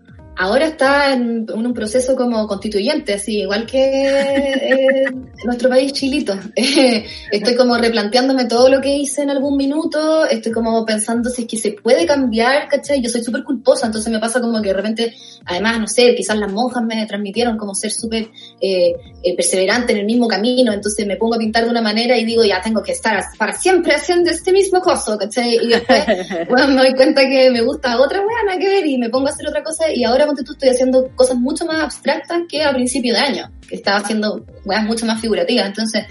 Ahora 0.40 0.66
está 0.66 1.12
en, 1.12 1.46
en 1.52 1.66
un 1.66 1.74
proceso 1.74 2.14
como 2.14 2.46
constituyente, 2.46 3.14
así, 3.14 3.40
igual 3.40 3.66
que 3.66 4.06
eh, 4.06 5.04
nuestro 5.44 5.68
país 5.68 5.92
chilito. 5.92 6.32
estoy 7.32 7.56
como 7.56 7.76
replanteándome 7.76 8.44
todo 8.44 8.68
lo 8.68 8.80
que 8.80 8.94
hice 8.98 9.22
en 9.22 9.30
algún 9.30 9.56
minuto, 9.56 10.26
estoy 10.26 10.52
como 10.52 10.86
pensando 10.86 11.28
si 11.28 11.42
es 11.42 11.48
que 11.48 11.56
se 11.56 11.72
puede 11.72 12.06
cambiar, 12.06 12.68
¿cachai? 12.68 13.02
Yo 13.02 13.10
soy 13.10 13.24
súper 13.24 13.42
culposa, 13.42 13.86
entonces 13.86 14.12
me 14.12 14.20
pasa 14.20 14.40
como 14.40 14.62
que 14.62 14.68
de 14.68 14.74
repente, 14.74 15.12
además, 15.44 15.80
no 15.80 15.88
sé, 15.88 16.14
quizás 16.14 16.38
las 16.38 16.52
monjas 16.52 16.84
me 16.84 17.04
transmitieron 17.06 17.56
como 17.56 17.74
ser 17.74 17.90
súper 17.90 18.30
eh, 18.60 18.94
eh, 19.24 19.34
perseverante 19.34 19.92
en 19.92 19.98
el 19.98 20.06
mismo 20.06 20.28
camino, 20.28 20.72
entonces 20.72 21.04
me 21.04 21.16
pongo 21.16 21.34
a 21.34 21.38
pintar 21.38 21.64
de 21.64 21.70
una 21.70 21.82
manera 21.82 22.16
y 22.16 22.24
digo, 22.24 22.44
ya 22.44 22.62
tengo 22.62 22.80
que 22.80 22.92
estar 22.92 23.24
para 23.36 23.54
siempre 23.54 23.92
haciendo 23.92 24.30
este 24.30 24.52
mismo 24.52 24.80
coso, 24.80 25.18
¿cachai? 25.18 25.56
Y 25.56 25.66
después 25.66 26.04
bueno, 26.48 26.68
me 26.68 26.76
doy 26.76 26.94
cuenta 26.94 27.22
que 27.22 27.50
me 27.50 27.60
gusta 27.60 28.00
otra 28.00 28.22
nada 28.46 28.56
que 28.56 28.68
ver, 28.68 28.86
y 28.86 28.98
me 28.98 29.10
pongo 29.10 29.26
a 29.26 29.30
hacer 29.30 29.48
otra 29.48 29.64
cosa, 29.64 29.90
y 29.92 30.04
ahora 30.04 30.27
estoy 30.36 30.68
haciendo 30.68 31.08
cosas 31.14 31.36
mucho 31.36 31.64
más 31.66 31.82
abstractas 31.82 32.42
que 32.48 32.62
a 32.62 32.72
principio 32.72 33.14
de 33.14 33.20
año, 33.20 33.50
que 33.68 33.76
estaba 33.76 33.98
haciendo 33.98 34.44
weas 34.64 34.84
mucho 34.84 35.06
más 35.06 35.20
figurativas, 35.20 35.66
entonces 35.66 36.04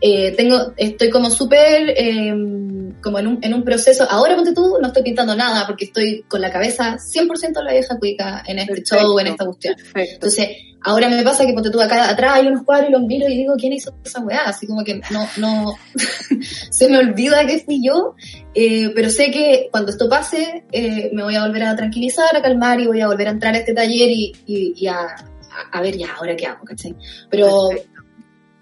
eh, 0.00 0.32
tengo, 0.36 0.72
estoy 0.76 1.10
como 1.10 1.30
súper, 1.30 1.90
eh, 1.90 2.34
como 3.02 3.18
en 3.18 3.26
un, 3.26 3.38
en 3.42 3.54
un 3.54 3.62
proceso, 3.64 4.06
ahora 4.08 4.34
ponte 4.36 4.52
tú, 4.54 4.78
no 4.80 4.88
estoy 4.88 5.02
pintando 5.02 5.34
nada, 5.34 5.66
porque 5.66 5.86
estoy 5.86 6.24
con 6.28 6.40
la 6.40 6.50
cabeza 6.50 6.96
100% 6.96 7.58
en 7.58 7.64
la 7.64 7.72
vieja 7.72 7.98
cuica 7.98 8.42
en 8.46 8.58
este 8.58 8.74
Perfecto. 8.74 8.96
show, 8.98 9.18
en 9.18 9.26
esta 9.28 9.44
cuestión. 9.44 9.74
Perfecto. 9.76 10.14
Entonces, 10.14 10.48
ahora 10.82 11.08
me 11.08 11.22
pasa 11.22 11.44
que 11.46 11.52
ponte 11.52 11.70
tú 11.70 11.80
acá 11.80 12.08
atrás 12.08 12.32
hay 12.34 12.46
unos 12.46 12.62
cuadros 12.64 12.88
y 12.90 12.92
los 12.92 13.02
miro 13.02 13.28
y 13.28 13.36
digo, 13.36 13.54
¿quién 13.58 13.72
hizo 13.72 13.94
esa 14.04 14.20
weá? 14.20 14.42
Así 14.44 14.66
como 14.66 14.84
que 14.84 15.00
no, 15.10 15.26
no, 15.38 15.74
se 16.70 16.88
me 16.88 16.98
olvida 16.98 17.46
que 17.46 17.58
fui 17.60 17.80
yo, 17.84 18.14
eh, 18.54 18.90
pero 18.94 19.10
sé 19.10 19.30
que 19.30 19.68
cuando 19.70 19.90
esto 19.90 20.08
pase, 20.08 20.64
eh, 20.72 21.10
me 21.12 21.22
voy 21.22 21.34
a 21.36 21.44
volver 21.46 21.64
a 21.64 21.76
tranquilizar, 21.76 22.34
a 22.36 22.42
calmar 22.42 22.80
y 22.80 22.86
voy 22.86 23.00
a 23.00 23.06
volver 23.08 23.28
a 23.28 23.30
entrar 23.32 23.54
a 23.54 23.58
este 23.58 23.74
taller 23.74 24.10
y, 24.10 24.32
y, 24.46 24.74
y 24.76 24.86
a, 24.86 24.98
a- 25.00 25.16
a 25.72 25.80
ver 25.80 25.96
ya, 25.96 26.12
ahora 26.14 26.36
qué 26.36 26.46
hago, 26.46 26.64
¿cachai? 26.64 26.94
Pero, 27.30 27.68
Perfecto. 27.70 27.95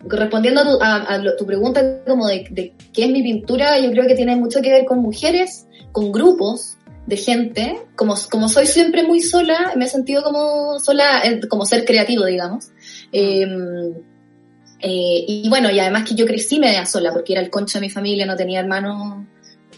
Respondiendo 0.09 0.61
a 0.61 0.65
tu, 0.65 0.79
a- 0.83 1.37
tu 1.37 1.47
pregunta 1.47 2.03
como 2.07 2.27
de, 2.27 2.47
de 2.51 2.75
qué 2.93 3.05
es 3.05 3.11
mi 3.11 3.23
pintura, 3.23 3.79
yo 3.81 3.91
creo 3.91 4.07
que 4.07 4.15
tiene 4.15 4.37
mucho 4.37 4.61
que 4.63 4.71
ver 4.73 4.85
con 4.85 4.99
mujeres, 5.01 5.67
con 5.93 6.13
grupos 6.13 6.77
de 7.07 7.17
gente. 7.17 7.79
Como, 7.97 8.15
como 8.31 8.49
soy 8.49 8.67
siempre 8.67 9.03
muy 9.05 9.21
sola, 9.21 9.73
me 9.77 9.85
he 9.85 9.89
sentido 9.89 10.23
como 10.23 10.79
sola, 10.81 11.21
eh, 11.25 11.41
como 11.49 11.65
ser 11.67 11.85
creativo, 11.85 12.25
digamos. 12.25 12.71
Eh, 13.13 13.47
eh, 14.81 15.25
y 15.27 15.49
bueno, 15.49 15.71
y 15.71 15.79
además 15.81 16.05
que 16.09 16.15
yo 16.15 16.27
crecí 16.27 16.59
media 16.59 16.85
sola, 16.85 17.13
porque 17.13 17.33
era 17.33 17.43
el 17.43 17.51
concho 17.51 17.79
de 17.79 17.87
mi 17.87 17.91
familia, 17.91 18.27
no 18.27 18.37
tenía 18.37 18.61
hermanos 18.61 19.25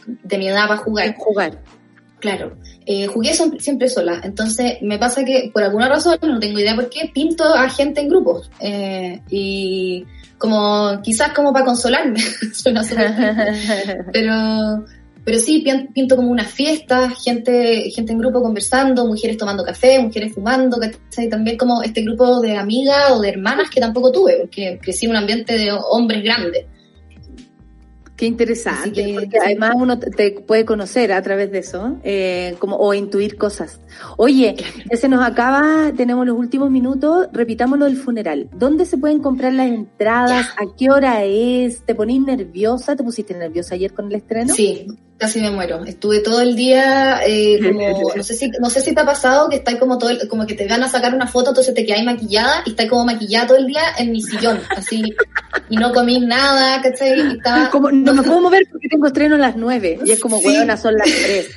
de 0.07 0.39
mi 0.39 0.49
edad 0.49 0.67
para 0.69 0.81
jugar. 0.81 1.15
Jugar. 1.17 1.63
Claro, 2.21 2.57
eh, 2.87 3.07
jugué 3.09 3.35
siempre 3.59 3.89
sola, 3.89 4.21
entonces 4.23 4.79
me 4.81 4.99
pasa 4.99 5.25
que 5.25 5.51
por 5.53 5.63
alguna 5.63 5.89
razón, 5.89 6.19
no 6.23 6.39
tengo 6.39 6.59
idea 6.59 6.75
por 6.75 6.89
qué, 6.89 7.11
pinto 7.13 7.45
a 7.45 7.69
gente 7.69 8.01
en 8.01 8.09
grupos 8.09 8.51
eh, 8.61 9.21
y 9.29 10.05
como 10.39 11.01
quizás 11.03 11.33
como 11.33 11.53
para 11.53 11.65
consolarme, 11.65 12.21
suena 12.55 12.83
pero 14.13 14.85
pero 15.25 15.41
sí 15.41 15.65
pin- 15.65 15.93
pinto 15.93 16.15
como 16.15 16.31
una 16.31 16.45
fiesta, 16.45 17.11
gente 17.11 17.91
gente 17.91 18.13
en 18.13 18.19
grupo 18.21 18.41
conversando, 18.41 19.05
mujeres 19.09 19.37
tomando 19.37 19.65
café, 19.65 19.99
mujeres 19.99 20.33
fumando, 20.33 20.79
¿cachai? 20.79 21.29
También 21.29 21.57
como 21.57 21.83
este 21.83 22.03
grupo 22.03 22.41
de 22.41 22.57
amigas 22.57 23.11
o 23.11 23.21
de 23.21 23.31
hermanas 23.31 23.69
que 23.69 23.81
tampoco 23.81 24.13
tuve, 24.13 24.37
porque 24.43 24.79
crecí 24.81 25.07
en 25.07 25.11
un 25.11 25.17
ambiente 25.17 25.59
de 25.59 25.73
hombres 25.73 26.23
grandes. 26.23 26.67
Qué 28.17 28.25
interesante, 28.27 28.93
que, 28.93 29.15
porque 29.15 29.39
además 29.39 29.73
uno 29.77 29.99
te- 29.99 30.31
puede 30.33 30.65
conocer 30.65 31.13
a 31.13 31.21
través 31.21 31.51
de 31.53 31.59
eso, 31.59 31.97
eh, 32.03 32.57
como, 32.59 32.77
o 32.77 32.95
intuir 32.95 33.37
cosas. 33.37 33.79
Oye, 34.17 34.57
ya 34.91 34.97
se 34.97 35.09
nos 35.09 35.23
acaba, 35.23 35.93
tenemos 35.95 36.27
los 36.27 36.37
últimos 36.39 36.71
minutos, 36.71 37.29
repitamos 37.33 37.79
lo 37.79 37.85
del 37.85 37.97
funeral. 37.99 38.49
¿Dónde 38.55 38.87
se 38.87 38.97
pueden 38.97 39.19
comprar 39.19 39.53
las 39.53 39.69
entradas? 39.69 40.47
¿A 40.57 40.65
qué 40.79 40.91
hora 40.91 41.25
es? 41.25 41.83
¿Te 41.83 41.95
ponís 41.95 42.23
nerviosa? 42.23 42.97
¿Te 42.97 43.05
pusiste 43.05 43.35
nerviosa 43.35 43.75
ayer 43.75 43.93
con 43.93 44.07
el 44.07 44.15
estreno? 44.15 44.55
Sí, 44.55 44.87
casi 45.19 45.41
me 45.41 45.51
muero. 45.51 45.85
Estuve 45.85 46.21
todo 46.21 46.41
el 46.41 46.55
día, 46.57 47.21
eh, 47.27 47.59
como, 47.63 48.15
no 48.15 48.23
sé 48.23 48.35
si, 48.35 48.51
no 48.61 48.69
sé 48.71 48.81
si 48.81 48.95
te 48.95 49.01
ha 49.01 49.07
pasado 49.07 49.49
que 49.49 49.57
estáis 49.57 49.79
como 49.79 49.99
todo, 49.99 50.11
el- 50.11 50.29
como 50.29 50.47
que 50.47 50.55
te 50.55 50.67
van 50.69 50.83
a 50.83 50.89
sacar 50.89 51.15
una 51.15 51.27
foto, 51.27 51.51
entonces 51.51 51.75
te 51.75 51.85
quedáis 51.87 52.05
maquillada 52.05 52.63
y 52.67 52.71
estáis 52.71 52.91
como 52.91 53.05
maquillada 53.05 53.47
todo 53.49 53.57
el 53.59 53.67
día 53.67 53.83
en 53.99 54.13
mi 54.13 54.21
sillón, 54.23 54.61
así, 54.77 55.03
y 55.71 55.77
no 55.77 55.93
comí 55.93 56.21
nada, 56.21 56.81
¿cachai? 56.83 57.19
Y 57.19 57.37
estaba, 57.37 57.71
Como, 57.71 57.91
no 57.91 58.15
me 58.15 58.23
puedo 58.23 58.41
mover 58.41 58.67
porque 58.71 58.89
tengo 58.89 59.07
estreno 59.07 59.37
a 59.37 59.39
las 59.39 59.57
nueve. 59.57 59.99
Y 60.05 60.11
es 60.13 60.21
como, 60.21 60.39
Sí. 60.39 60.47
huevona, 60.49 60.77
son 60.77 60.95
las 60.95 61.07
tres. 61.25 61.51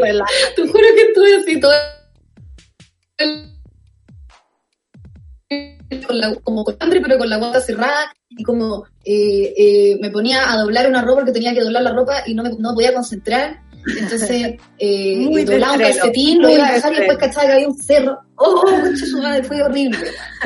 Relaja. 0.00 0.30
te 0.56 0.62
juro 0.62 0.84
que 0.94 1.02
estuve 1.08 1.36
así 1.36 1.60
todo 1.60 1.72
el- 3.18 3.50
con 6.06 6.18
la- 6.18 6.34
como 6.42 6.64
con 6.64 6.76
hambre, 6.80 7.00
pero 7.00 7.18
con 7.18 7.28
la 7.28 7.36
guata 7.36 7.60
cerrada, 7.60 8.12
y 8.36 8.42
como 8.42 8.84
eh, 9.04 9.54
eh, 9.56 9.98
me 10.00 10.10
ponía 10.10 10.52
a 10.52 10.58
doblar 10.58 10.88
una 10.88 11.02
ropa 11.02 11.16
porque 11.20 11.32
tenía 11.32 11.54
que 11.54 11.60
doblar 11.60 11.82
la 11.82 11.92
ropa 11.92 12.22
y 12.26 12.34
no 12.34 12.42
me 12.42 12.50
no 12.58 12.74
podía 12.74 12.94
concentrar. 12.94 13.60
Entonces, 13.98 14.54
eh, 14.78 15.16
Muy 15.18 15.44
doblaba 15.44 15.74
un 15.74 15.78
de 15.78 15.84
calcetín, 15.84 16.40
lo 16.40 16.50
iba 16.50 16.64
a 16.64 16.68
de 16.68 16.74
dejar 16.74 16.92
y 16.92 16.96
después 16.96 17.18
cachaba 17.18 17.46
que 17.46 17.52
había 17.52 17.68
un 17.68 17.78
cerro. 17.78 18.18
¡Oh, 18.36 18.62
concha 18.62 19.06
su 19.06 19.18
madre! 19.18 19.44
Fue 19.44 19.62
horrible. 19.62 19.98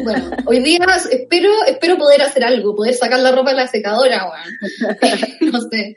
Bueno, 0.03 0.31
hoy 0.45 0.61
día 0.61 0.79
espero, 1.11 1.51
espero 1.67 1.97
poder 1.97 2.23
hacer 2.23 2.45
algo, 2.45 2.75
poder 2.75 2.95
sacar 2.95 3.21
la 3.21 3.31
ropa 3.33 3.51
de 3.51 3.57
la 3.57 3.69
secadora, 3.69 4.29
weón. 4.31 4.93
no 5.53 5.61
sé. 5.63 5.97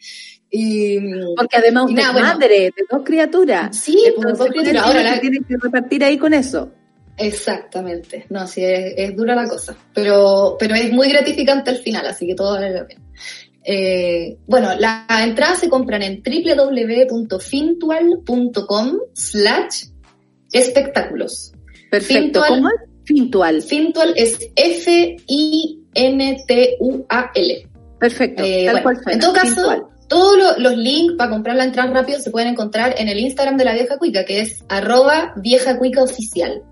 Y, 0.54 1.00
Porque 1.36 1.58
además 1.58 1.86
bueno. 1.86 2.14
madre 2.14 2.72
de 2.76 2.84
dos 2.90 3.02
criaturas. 3.06 3.76
Sí, 3.76 3.94
pues, 3.94 4.16
Entonces, 4.18 4.38
dos 4.38 4.48
criaturas. 4.50 4.86
Ahora 4.86 5.04
la- 5.04 5.20
tienen 5.22 5.44
que 5.46 5.56
repartir 5.58 6.04
ahí 6.04 6.18
con 6.18 6.34
eso. 6.34 6.72
Exactamente. 7.22 8.26
No, 8.30 8.48
sí, 8.48 8.64
es, 8.64 8.94
es 8.98 9.16
dura 9.16 9.36
la 9.36 9.48
cosa. 9.48 9.76
Pero, 9.94 10.56
pero 10.60 10.76
es 10.76 10.92
muy 10.92 11.08
gratificante 11.10 11.70
al 11.70 11.78
final, 11.78 12.06
así 12.08 12.26
que 12.28 12.36
todo 12.36 12.54
vale 12.54 12.72
la 12.72 12.86
pena. 12.86 13.02
Eh, 13.64 14.38
bueno, 14.48 14.70
las 14.80 15.06
entradas 15.22 15.60
se 15.60 15.70
compran 15.70 16.02
en 16.02 16.24
www.fintual.com 16.24 18.98
slash 19.14 19.84
espectáculos. 20.52 21.54
Perfecto. 21.90 22.42
Fintual. 22.42 22.50
¿Cómo 22.50 22.70
es? 22.70 22.76
Fintual. 23.06 23.62
Fintual 23.62 24.14
es 24.16 24.38
F-I-N-T-U-A-L. 26.42 27.68
Perfecto. 28.00 28.44
Eh, 28.44 28.66
Tal 28.66 28.74
bueno, 28.76 28.84
cual 28.84 28.96
suena. 28.98 29.14
en 29.14 29.20
todo 29.20 29.34
caso, 29.34 29.56
Fintual. 29.56 29.84
todos 30.08 30.38
lo- 30.38 30.58
los 30.60 30.78
links 30.78 31.16
para 31.18 31.30
comprar 31.32 31.56
la 31.56 31.66
entrada 31.66 31.92
rápido 31.94 32.20
se 32.20 32.32
pueden 32.32 32.50
encontrar 32.50 32.96
en 32.98 33.08
el 33.10 33.20
Instagram 33.20 33.58
de 33.58 33.66
la 33.66 33.74
vieja 33.74 33.98
cuica, 33.98 34.26
que 34.26 34.42
es 34.42 34.64
arroba 34.70 35.34
vieja 35.38 35.78
cuica 35.78 36.04
oficial. 36.04 36.64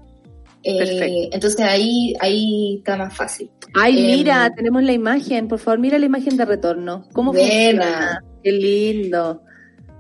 Eh, 0.64 0.77
Perfecto. 0.77 1.30
entonces 1.36 1.61
ahí, 1.61 2.14
ahí 2.19 2.76
está 2.80 2.98
más 2.98 3.15
fácil. 3.15 3.49
Ay, 3.76 3.98
Em, 3.99 4.18
mira, 4.18 4.52
tenemos 4.56 4.84
la 4.84 4.91
imagen. 4.91 5.48
Por 5.48 5.60
favor, 5.60 5.80
mira 5.80 5.98
la 5.99 6.06
imagen 6.06 6.36
de 6.38 6.45
retorno. 6.45 7.07
¿Cómo 7.14 7.31
Buena. 7.31 7.48
funciona? 7.48 8.23
Qué 8.44 8.52
lindo. 8.52 9.41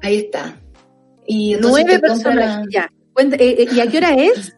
Ahí 0.01 0.17
está. 0.17 0.57
Y 1.25 1.55
Nueve 1.61 1.99
personas. 1.99 2.35
la- 2.35 2.63
Ya. 2.71 2.91
Cuenta- 3.13 3.35
eh, 3.37 3.55
eh, 3.63 3.67
¿Y 3.73 3.79
a 3.79 3.87
qué 3.87 3.97
hora 3.97 4.13
es? 4.15 4.55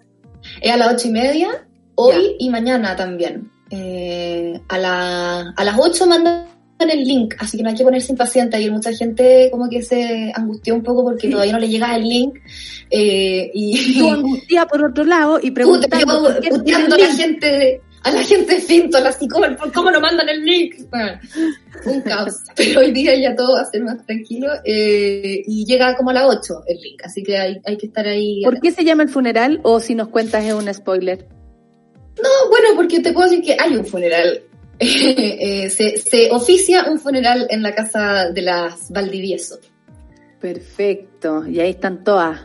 Es 0.62 0.72
a 0.72 0.78
las 0.78 0.94
ocho 0.94 1.08
y 1.08 1.12
media, 1.12 1.68
hoy 1.96 2.36
y 2.40 2.50
mañana 2.50 2.96
también. 2.96 3.52
Eh, 3.70 4.60
a, 4.70 4.78
la, 4.78 5.40
a 5.56 5.64
las 5.64 5.76
ocho 5.80 6.06
mandan 6.08 6.46
el 6.90 7.04
link, 7.04 7.36
así 7.40 7.58
que 7.58 7.64
no 7.64 7.70
hay 7.70 7.76
que 7.76 7.84
ponerse 7.84 8.12
impaciente. 8.12 8.58
Ayer 8.58 8.72
mucha 8.72 8.92
gente 8.94 9.50
como 9.52 9.70
que 9.70 9.82
se 9.82 10.32
angustió 10.34 10.74
un 10.76 10.84
poco 10.84 11.04
porque 11.04 11.28
Sí. 11.28 11.32
todavía 11.32 11.54
no 11.54 11.60
le 11.60 11.70
llega 11.70 11.96
el 11.96 12.04
link. 12.04 12.36
Eh, 12.90 13.52
y 13.54 14.00
angustia 14.08 14.66
por 14.66 14.84
otro 14.84 15.04
lado 15.04 15.40
y 15.42 15.52
preguntando 15.52 16.26
a 16.96 16.98
la 16.98 17.14
gente, 17.16 17.82
a 18.04 18.12
la 18.12 18.24
gente 18.24 18.60
Finto, 18.60 18.98
a 18.98 19.02
la 19.02 19.12
psicóloga, 19.12 19.56
¿por 19.56 19.72
cómo 19.72 19.92
no 19.92 20.02
mandan 20.02 20.28
el 20.28 20.44
link? 20.44 20.76
Bueno, 20.90 21.20
un 21.86 22.02
caos. 22.02 22.34
Pero 22.56 22.82
hoy 22.82 22.92
día 22.92 23.16
ya 23.16 23.36
todo 23.36 23.54
va 23.54 23.62
a 23.62 23.66
ser 23.66 23.84
más 23.84 24.04
tranquilo 24.06 24.48
eh, 24.66 25.42
y 25.46 25.66
llega 25.66 25.96
como 25.96 26.10
a 26.10 26.14
las 26.14 26.26
8 26.26 26.64
el 26.68 26.82
link, 26.82 27.02
así 27.04 27.24
que 27.24 27.38
hay, 27.38 27.62
hay 27.64 27.78
que 27.78 27.86
estar 27.86 28.06
ahí. 28.08 28.42
¿Por 28.44 28.60
qué 28.60 28.72
se 28.72 28.84
llama 28.84 29.04
el 29.04 29.10
funeral? 29.10 29.60
O 29.64 29.80
si 29.80 29.96
nos 29.96 30.10
cuentas 30.10 30.44
es 30.44 30.54
un 30.54 30.74
spoiler. 30.74 31.28
No, 32.22 32.50
bueno, 32.50 32.70
porque 32.76 33.00
te 33.00 33.14
puedo 33.14 33.30
decir 33.30 33.44
que 33.44 33.56
hay 33.58 33.76
un 33.76 33.86
funeral. 33.86 34.42
Eh, 35.44 35.70
se, 35.70 35.98
se 35.98 36.32
oficia 36.32 36.86
un 36.90 37.00
funeral 37.00 37.48
en 37.50 37.62
la 37.62 37.76
casa 37.76 38.30
de 38.32 38.42
las 38.42 38.90
Valdivieso. 38.92 39.60
Perfecto. 40.40 41.46
Y 41.48 41.60
ahí 41.60 41.70
están 41.70 42.04
todas. 42.04 42.42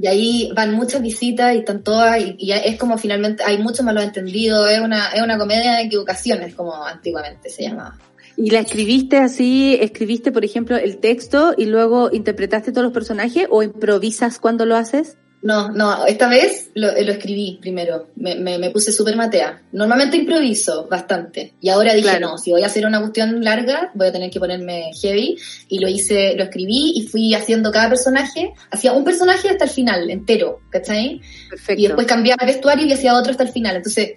Y 0.00 0.06
ahí 0.06 0.50
van 0.54 0.74
muchas 0.74 1.02
visitas 1.02 1.54
y 1.54 1.58
están 1.58 1.82
todas, 1.82 2.20
y, 2.20 2.52
es 2.52 2.76
como 2.78 2.98
finalmente, 2.98 3.42
hay 3.44 3.58
muchos 3.58 3.84
malos 3.84 4.04
entendidos, 4.04 4.70
es 4.70 4.80
una, 4.80 5.08
es 5.08 5.20
una 5.20 5.36
comedia 5.36 5.76
de 5.76 5.82
equivocaciones, 5.82 6.54
como 6.54 6.84
antiguamente 6.84 7.48
se 7.48 7.64
llamaba. 7.64 7.98
¿Y 8.36 8.50
la 8.50 8.60
escribiste 8.60 9.16
así? 9.16 9.76
¿Escribiste, 9.80 10.30
por 10.30 10.44
ejemplo, 10.44 10.76
el 10.76 10.98
texto 10.98 11.52
y 11.58 11.66
luego 11.66 12.10
interpretaste 12.12 12.70
todos 12.70 12.84
los 12.84 12.92
personajes 12.92 13.48
o 13.50 13.64
improvisas 13.64 14.38
cuando 14.38 14.66
lo 14.66 14.76
haces? 14.76 15.16
No, 15.40 15.70
no, 15.70 16.04
esta 16.06 16.28
vez 16.28 16.70
lo, 16.74 16.88
lo 16.90 17.12
escribí 17.12 17.58
primero, 17.60 18.08
me, 18.16 18.34
me, 18.34 18.58
me 18.58 18.70
puse 18.70 18.90
súper 18.90 19.14
matea. 19.14 19.62
Normalmente 19.72 20.16
improviso 20.16 20.88
bastante, 20.88 21.54
y 21.60 21.68
ahora 21.68 21.94
dije, 21.94 22.08
Claro. 22.08 22.30
no, 22.30 22.38
si 22.38 22.50
voy 22.50 22.64
a 22.64 22.66
hacer 22.66 22.84
una 22.84 22.98
cuestión 23.00 23.44
larga, 23.44 23.92
voy 23.94 24.08
a 24.08 24.12
tener 24.12 24.30
que 24.30 24.40
ponerme 24.40 24.90
heavy, 25.00 25.36
y 25.68 25.78
lo 25.78 25.88
hice, 25.88 26.34
lo 26.36 26.42
escribí 26.42 26.92
y 26.96 27.06
fui 27.06 27.34
haciendo 27.34 27.70
cada 27.70 27.88
personaje, 27.88 28.52
hacía 28.70 28.92
un 28.92 29.04
personaje 29.04 29.48
hasta 29.48 29.64
el 29.66 29.70
final, 29.70 30.10
entero, 30.10 30.60
¿cachai? 30.70 31.20
Perfecto. 31.48 31.82
Y 31.82 31.86
después 31.86 32.06
cambiaba 32.08 32.42
el 32.44 32.48
vestuario 32.48 32.86
y 32.86 32.92
hacía 32.92 33.14
otro 33.14 33.30
hasta 33.30 33.44
el 33.44 33.50
final. 33.50 33.76
Entonces, 33.76 34.14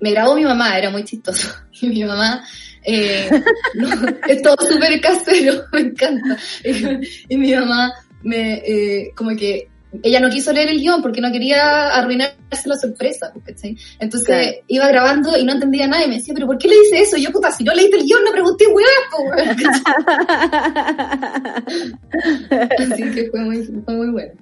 me 0.00 0.10
grabó 0.10 0.34
mi 0.36 0.44
mamá, 0.44 0.78
era 0.78 0.88
muy 0.88 1.04
chistoso. 1.04 1.48
Y 1.82 1.88
mi 1.88 2.04
mamá, 2.04 2.42
eh, 2.82 3.28
no, 3.74 3.88
es 4.26 4.40
todo 4.40 4.56
súper 4.66 5.00
casero, 5.02 5.64
me 5.72 5.80
encanta. 5.80 6.38
Y, 6.64 7.34
y 7.34 7.36
mi 7.36 7.52
mamá 7.54 7.92
me, 8.22 8.54
eh, 8.66 9.12
como 9.14 9.36
que, 9.36 9.68
ella 10.02 10.20
no 10.20 10.30
quiso 10.30 10.52
leer 10.52 10.68
el 10.68 10.80
guion 10.80 11.02
porque 11.02 11.20
no 11.20 11.30
quería 11.32 11.88
arruinarse 11.88 12.36
la 12.66 12.76
sorpresa, 12.76 13.32
¿cachai? 13.44 13.76
Entonces 13.98 14.26
Claro. 14.28 14.52
iba 14.68 14.88
grabando 14.88 15.36
y 15.36 15.44
no 15.44 15.52
entendía 15.52 15.86
nada 15.86 16.04
y 16.04 16.08
me 16.08 16.14
decía, 16.16 16.34
pero 16.34 16.46
¿por 16.46 16.58
qué 16.58 16.68
le 16.68 16.78
dice 16.80 17.00
eso? 17.00 17.16
Y 17.16 17.22
yo, 17.22 17.32
puta, 17.32 17.50
si 17.52 17.64
no 17.64 17.72
leíste 17.74 17.96
el 17.96 18.04
guion, 18.04 18.24
no 18.24 18.32
pregunté, 18.32 18.66
weá, 18.66 18.86
po, 19.10 19.22
weón", 19.22 19.56
¿cachai? 19.56 19.94
Así 22.92 23.02
que 23.10 23.30
fue 23.30 23.40
muy, 23.40 23.62
fue 23.84 23.94
muy 23.94 24.10
bueno. 24.10 24.32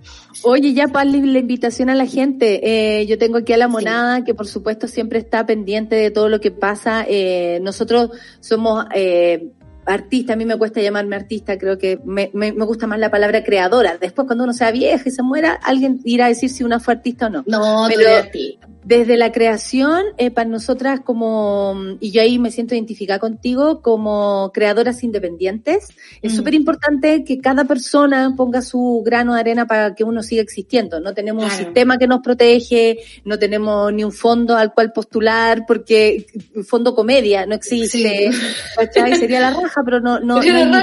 Oye, 0.43 0.75
ya 0.75 0.89
para 0.89 1.09
la 1.11 1.39
invitación 1.39 1.91
a 1.91 1.95
la 1.95 2.07
gente, 2.07 2.61
eh, 3.01 3.07
yo 3.07 3.19
tengo 3.19 3.39
aquí 3.39 3.53
a 3.53 3.57
la 3.57 3.69
monada 3.69 4.25
que 4.25 4.35
por 4.35 4.47
supuesto 4.47 4.89
siempre 4.89 5.19
está 5.19 5.47
pendiente 5.47 5.97
de 5.97 6.11
todo 6.11 6.29
lo 6.29 6.41
que 6.41 6.51
pasa. 6.51 7.05
Eh, 7.09 7.61
nosotros 7.63 8.11
somos 8.41 8.85
eh, 8.95 9.49
artistas, 9.87 10.35
a 10.35 10.37
mí 10.37 10.45
me 10.45 10.57
cuesta 10.57 10.81
llamarme 10.81 11.17
artista, 11.17 11.59
creo 11.59 11.79
que 11.79 11.99
me, 12.05 12.31
me, 12.35 12.53
me 12.53 12.65
gusta 12.65 12.87
más 12.87 12.99
la 12.99 13.11
palabra 13.11 13.43
creadora. 13.45 13.99
Después 13.99 14.27
cuando 14.27 14.45
uno 14.45 14.53
sea 14.53 14.71
vieja 14.71 15.09
y 15.09 15.13
se 15.13 15.23
muera, 15.23 15.53
alguien 15.63 16.01
irá 16.05 16.27
a 16.27 16.29
decir 16.29 16.51
si 16.51 16.65
una 16.65 16.81
fue 16.81 16.95
artista 16.95 17.27
o 17.27 17.31
no. 17.31 17.45
No, 17.47 17.89
tú 17.89 17.95
Pero- 17.97 18.09
eres 18.11 18.25
artista. 18.25 18.69
Desde 18.85 19.17
la 19.17 19.33
creación, 19.33 20.03
eh, 20.19 20.31
para 20.31 20.49
nosotras 20.49 21.01
como, 21.01 21.75
y 22.01 22.11
yo 22.11 22.21
ahí 22.21 22.39
me 22.39 22.51
siento 22.51 22.75
identificada 22.75 23.19
contigo, 23.19 23.81
como 23.81 24.51
creadoras 24.53 25.03
independientes, 25.03 25.89
es 26.21 26.33
Mm. 26.33 26.37
súper 26.37 26.55
importante 26.55 27.25
que 27.25 27.39
cada 27.39 27.65
persona 27.65 28.35
ponga 28.37 28.61
su 28.61 29.03
grano 29.05 29.33
de 29.35 29.41
arena 29.41 29.67
para 29.67 29.95
que 29.95 30.05
uno 30.05 30.23
siga 30.23 30.43
existiendo. 30.43 31.01
No 31.01 31.15
tenemos 31.15 31.45
un 31.45 31.51
sistema 31.51 31.97
que 31.97 32.07
nos 32.07 32.21
protege, 32.21 32.99
no 33.25 33.39
tenemos 33.39 33.93
ni 33.93 34.05
un 34.05 34.13
fondo 34.13 34.55
al 34.57 34.75
cual 34.75 34.93
postular, 34.93 35.65
porque 35.67 36.27
fondo 36.67 36.95
comedia 36.95 37.47
no 37.47 37.55
existe, 37.55 38.31
Sí. 38.33 39.17
Sería 39.19 39.41
la 39.41 39.51
raja, 39.51 39.83
pero 39.85 40.01
no, 40.01 40.21
no, 40.21 40.43
no 40.43 40.79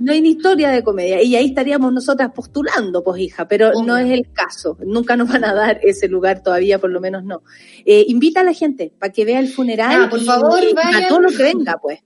no 0.00 0.12
hay 0.12 0.20
ni 0.20 0.30
historia 0.30 0.70
de 0.70 0.82
comedia 0.82 1.22
y 1.22 1.36
ahí 1.36 1.46
estaríamos 1.46 1.92
nosotras 1.92 2.30
postulando, 2.34 3.04
pues 3.04 3.20
hija, 3.22 3.46
pero 3.46 3.68
Obvio. 3.70 3.82
no 3.84 3.96
es 3.98 4.10
el 4.10 4.32
caso. 4.32 4.76
Nunca 4.84 5.16
nos 5.16 5.28
van 5.28 5.44
a 5.44 5.54
dar 5.54 5.78
ese 5.82 6.08
lugar 6.08 6.42
todavía, 6.42 6.78
por 6.78 6.90
lo 6.90 7.00
menos 7.00 7.22
no. 7.24 7.42
Eh, 7.84 8.04
invita 8.08 8.40
a 8.40 8.44
la 8.44 8.52
gente 8.54 8.92
para 8.98 9.12
que 9.12 9.24
vea 9.24 9.38
el 9.40 9.48
funeral 9.48 10.02
Ah, 10.04 10.08
por 10.10 10.20
y- 10.20 10.24
favor, 10.24 10.62
y 10.64 10.72
vayan. 10.72 11.04
a 11.04 11.08
todo 11.08 11.20
lo 11.20 11.30
que 11.30 11.42
venga, 11.42 11.78
pues. 11.80 12.00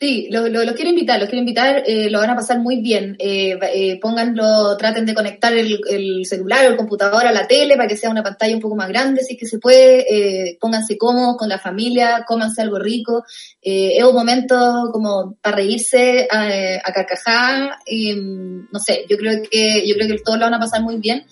Sí, 0.00 0.28
los 0.30 0.50
lo, 0.50 0.64
los 0.64 0.74
quiero 0.74 0.90
invitar, 0.90 1.18
los 1.18 1.28
quiero 1.28 1.40
invitar, 1.40 1.82
eh, 1.86 2.10
lo 2.10 2.18
van 2.18 2.30
a 2.30 2.36
pasar 2.36 2.58
muy 2.58 2.80
bien. 2.80 3.16
Eh, 3.18 3.58
eh, 3.74 3.98
pónganlo, 4.00 4.76
traten 4.76 5.06
de 5.06 5.14
conectar 5.14 5.52
el, 5.52 5.80
el 5.88 6.26
celular 6.26 6.66
o 6.66 6.70
el 6.70 6.76
computador 6.76 7.26
a 7.26 7.32
la 7.32 7.46
tele 7.46 7.76
para 7.76 7.88
que 7.88 7.96
sea 7.96 8.10
una 8.10 8.22
pantalla 8.22 8.54
un 8.54 8.60
poco 8.60 8.76
más 8.76 8.88
grande, 8.88 9.22
si 9.22 9.34
es 9.34 9.40
que 9.40 9.46
se 9.46 9.58
puede. 9.58 10.04
Eh, 10.48 10.58
pónganse 10.60 10.98
cómodos 10.98 11.36
con 11.36 11.48
la 11.48 11.58
familia, 11.58 12.24
cómanse 12.26 12.62
algo 12.62 12.78
rico. 12.78 13.24
Eh, 13.60 13.96
es 13.98 14.04
un 14.04 14.14
momento 14.14 14.90
como 14.92 15.36
para 15.40 15.56
reírse, 15.56 16.26
a, 16.30 16.48
a 16.84 16.92
carcajar. 17.16 17.78
y, 17.86 18.14
mm, 18.14 18.68
no 18.72 18.78
sé, 18.78 19.04
yo 19.08 19.16
creo 19.16 19.42
que 19.50 19.86
yo 19.88 19.94
creo 19.96 20.08
que 20.08 20.22
todos 20.24 20.38
lo 20.38 20.44
van 20.46 20.54
a 20.54 20.58
pasar 20.60 20.82
muy 20.82 20.96
bien. 20.98 21.24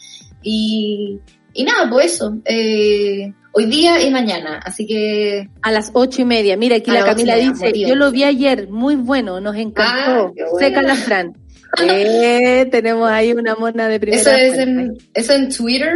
Y, 0.43 1.19
y 1.53 1.65
nada, 1.65 1.89
pues 1.91 2.15
eso. 2.15 2.39
Eh, 2.45 3.33
hoy 3.53 3.67
día 3.67 4.01
y 4.03 4.11
mañana, 4.11 4.61
así 4.65 4.87
que 4.87 5.49
A 5.63 5.71
las 5.73 5.91
ocho 5.93 6.23
y 6.23 6.25
media. 6.25 6.57
Mira, 6.57 6.77
aquí 6.77 6.91
la 6.91 7.05
Camila 7.05 7.35
media, 7.35 7.51
dice, 7.51 7.67
motivo. 7.67 7.89
yo 7.89 7.95
lo 7.97 8.11
vi 8.11 8.25
ayer, 8.25 8.69
muy 8.69 8.97
bueno, 8.97 9.41
nos 9.41 9.57
encantó. 9.57 10.33
Ah. 10.37 10.49
Seca 10.59 10.83
la 10.83 10.95
Fran. 10.95 11.33
Eh, 11.81 12.67
tenemos 12.69 13.09
ahí 13.09 13.33
una 13.33 13.55
mona 13.55 13.87
de 13.87 14.01
primera. 14.01 14.21
Eso 14.21 14.33
es 14.33 14.59
en, 14.59 14.99
eso 15.15 15.35
en 15.35 15.55
Twitter. 15.55 15.95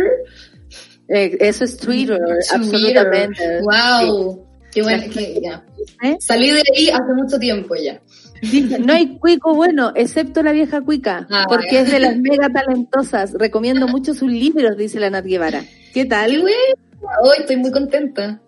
Eh, 1.09 1.37
eso 1.41 1.65
es 1.65 1.77
Twitter, 1.77 2.21
absolutamente. 2.53 3.61
Wow. 3.61 4.47
Qué 4.73 4.83
bueno. 4.83 5.03
que- 5.13 5.41
ya. 5.43 5.65
¿Eh? 6.05 6.17
Salí 6.21 6.51
de 6.53 6.63
ahí 6.77 6.91
hace 6.91 7.13
mucho 7.17 7.41
tiempo 7.41 7.75
ya. 7.75 8.01
Dice, 8.51 8.79
no 8.79 8.93
hay 8.93 9.19
cuico 9.19 9.55
bueno, 9.55 9.93
excepto 9.95 10.43
la 10.43 10.53
vieja 10.53 10.81
cuica, 10.81 11.27
Ah, 11.31 11.47
porque 11.49 11.81
es 11.81 11.91
de 11.91 12.01
las 12.01 12.17
mega 12.17 12.49
talentosas. 12.49 13.33
Recomiendo 13.33 13.89
mucho 13.89 14.15
sus 14.15 14.31
libros, 14.31 14.77
dice 14.77 15.01
la 15.01 15.11
Nat 15.11 15.25
Guevara. 15.25 15.65
¿Qué 15.93 16.05
tal? 16.05 16.43
Hoy 16.43 17.37
estoy 17.39 17.57
muy 17.57 17.71
contenta. 17.71 18.41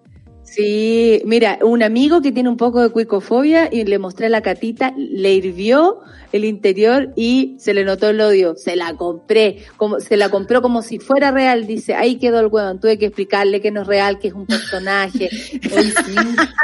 Sí, 0.47 1.20
mira, 1.27 1.59
un 1.62 1.82
amigo 1.82 2.23
que 2.23 2.32
tiene 2.32 2.48
un 2.48 2.56
poco 2.56 2.81
de 2.81 2.89
cuicofobia 2.90 3.68
y 3.70 3.85
le 3.85 3.98
mostré 3.98 4.28
la 4.28 4.40
catita, 4.40 4.94
le 4.97 5.35
hirvió 5.35 6.01
el 6.32 6.44
interior 6.44 7.12
y 7.16 7.56
se 7.59 7.74
le 7.74 7.85
notó 7.85 8.09
el 8.10 8.20
odio. 8.20 8.55
Se 8.56 8.77
la 8.77 8.94
compré, 8.94 9.64
como, 9.77 10.01
se 10.01 10.16
la 10.16 10.28
compró 10.28 10.62
como 10.62 10.82
si 10.82 10.98
fuera 10.98 11.31
real, 11.32 11.66
dice, 11.66 11.94
ahí 11.94 12.16
quedó 12.16 12.40
el 12.40 12.47
huevón, 12.47 12.81
tuve 12.81 12.97
que 12.97 13.06
explicarle 13.06 13.60
que 13.60 13.70
no 13.70 13.82
es 13.82 13.86
real, 13.89 14.18
que 14.18 14.28
es 14.28 14.35
un 14.35 14.47
personaje. 14.47 15.28
Sí. 15.66 16.14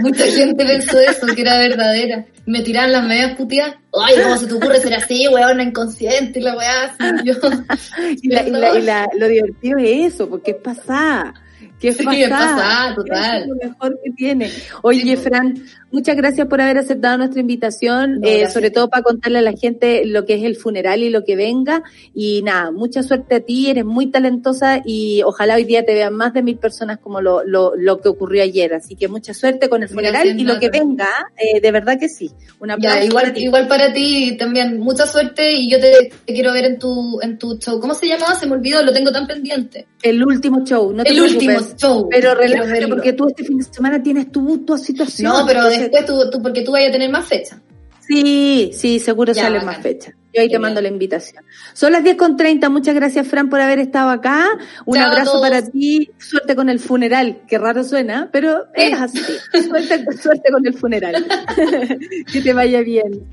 Mucha 0.01 0.25
gente 0.27 0.65
pensó 0.65 0.99
eso, 1.01 1.27
que 1.35 1.43
era 1.43 1.59
verdadera. 1.59 2.25
Me 2.47 2.63
tiraban 2.63 2.93
las 2.93 3.05
medias 3.07 3.37
puteadas. 3.37 3.77
Ay, 3.93 4.15
¿cómo 4.23 4.37
se 4.37 4.47
te 4.47 4.55
ocurre 4.55 4.81
ser 4.81 4.95
así, 4.95 5.27
weón, 5.29 5.61
inconsciente 5.61 6.39
y 6.39 6.43
la 6.43 6.57
weá? 6.57 6.85
así? 6.85 7.25
Yo, 7.25 7.35
Y, 8.23 8.29
la, 8.29 8.47
y, 8.47 8.51
la, 8.51 8.79
y 8.79 8.83
la- 8.83 9.09
lo 9.19 9.29
divertido 9.29 9.79
es 9.79 10.15
eso, 10.15 10.29
porque 10.29 10.53
es 10.53 10.57
pasada. 10.59 11.35
Que 11.83 11.89
es 11.89 11.97
Sí, 11.97 12.05
pasada. 12.05 12.23
es 12.25 12.31
pasada, 12.31 12.95
total. 12.95 13.43
Es 13.43 13.49
lo 13.49 13.55
mejor 13.57 14.01
que 14.03 14.11
tiene. 14.13 14.51
Oye, 14.83 15.03
pues. 15.17 15.23
Fran, 15.23 15.55
muchas 15.91 16.17
gracias 16.17 16.47
por 16.47 16.61
haber 16.61 16.79
aceptado 16.79 17.19
nuestra 17.19 17.41
invitación, 17.41 18.21
No, 18.21 18.29
eh, 18.29 18.49
sobre 18.51 18.71
todo 18.71 18.89
para 18.89 19.03
contarle 19.03 19.39
a 19.39 19.43
la 19.43 19.53
gente 19.53 20.05
lo 20.07 20.25
que 20.25 20.35
es 20.35 20.45
el 20.45 20.57
funeral 20.57 21.03
y 21.03 21.11
lo 21.11 21.25
que 21.25 21.35
venga. 21.37 21.83
Y 22.15 22.43
nada, 22.43 22.71
mucha 22.71 23.03
suerte 23.03 23.35
a 23.35 23.41
ti, 23.41 23.69
eres 23.69 23.85
muy 23.85 24.07
talentosa 24.07 24.81
y 24.85 25.23
ojalá 25.25 25.57
hoy 25.57 25.65
día 25.65 25.85
te 25.85 25.93
vean 25.93 26.15
más 26.15 26.33
de 26.33 26.43
mil 26.43 26.57
personas 26.57 26.99
como 27.01 27.21
lo, 27.21 27.43
lo, 27.45 27.75
lo 27.77 28.01
que 28.01 28.09
ocurrió 28.09 28.45
ayer. 28.45 28.73
Así 28.75 28.95
que 28.95 29.09
mucha 29.09 29.35
suerte 29.35 29.69
con 29.69 29.83
el 29.83 29.89
funeral 29.89 30.13
Gracias, 30.13 30.39
y 30.39 30.45
lo 30.45 30.61
que 30.61 30.71
venga, 30.71 31.09
eh, 31.37 31.61
de 31.61 31.71
verdad 31.73 31.99
que 31.99 32.09
sí. 32.09 32.31
Ya, 32.79 33.03
igual, 33.05 33.25
para 33.25 33.35
ti. 33.35 33.43
igual 33.43 33.67
para 33.69 33.93
ti 33.93 34.37
también. 34.39 34.79
Mucha 34.79 35.07
suerte 35.07 35.53
y 35.53 35.69
yo 35.69 35.81
te, 35.81 36.13
te 36.25 36.33
quiero 36.33 36.53
ver 36.53 36.65
en 36.67 36.79
tu, 36.79 37.21
en 37.21 37.39
tu 37.39 37.59
show. 37.59 37.81
¿Cómo 37.81 37.93
se 37.95 38.07
llamaba? 38.07 38.37
Se 38.37 38.47
me 38.47 38.53
olvidó, 38.53 38.83
lo 38.85 38.93
tengo 38.93 39.11
tan 39.11 39.27
pendiente. 39.27 39.87
El 40.01 40.25
último 40.25 40.65
show, 40.65 40.93
no 40.93 41.03
te 41.03 41.11
El 41.11 41.17
preocupes. 41.17 41.49
último 41.49 41.72
show. 41.77 42.09
Pero 42.11 42.35
relájate 42.35 42.89
porque 42.89 43.13
tú 43.13 43.29
este 43.29 43.45
fin 43.45 43.59
de 43.59 43.65
semana 43.65 44.03
tienes 44.03 44.31
tu, 44.31 44.65
tu 44.65 44.77
situación. 44.79 45.33
No, 45.33 45.47
pero 45.47 45.65
después 45.69 46.07
tú, 46.07 46.31
tú, 46.31 46.43
porque 46.43 46.63
tú 46.63 46.73
vayas 46.73 46.91
a 46.91 46.93
tener 46.93 47.11
más 47.11 47.27
fecha. 47.27 47.61
Sí, 48.01 48.71
sí, 48.75 48.99
seguro 48.99 49.33
Ya, 49.33 49.49
bacán. 49.49 49.67
más 49.67 49.79
fechas. 49.79 50.15
Yo 50.35 50.41
ahí 50.41 50.49
te 50.49 50.59
mando 50.59 50.81
la 50.81 50.89
invitación. 50.89 51.45
Son 51.75 51.93
las 51.93 52.03
10 52.03 52.17
con 52.17 52.37
30. 52.37 52.69
Muchas 52.71 52.95
gracias, 52.95 53.27
Fran, 53.27 53.49
por 53.51 53.61
haber 53.61 53.79
estado 53.79 54.11
acá. 54.11 54.49
Un 54.87 54.97
Chao 54.97 55.11
abrazo 55.11 55.41
para 55.41 55.63
ti. 55.63 56.11
Suerte 56.19 56.57
con 56.57 56.69
el 56.69 56.81
funeral. 56.81 57.43
Qué 57.47 57.59
raro 57.59 57.85
suena, 57.85 58.31
pero 58.33 58.67
es 58.75 58.93
así. 58.95 59.21
Suerte, 59.69 60.05
suerte 60.17 60.51
con 60.51 60.67
el 60.67 60.75
funeral. 60.75 61.27
que 62.33 62.41
te 62.41 62.53
vaya 62.53 62.81
bien. 62.81 63.27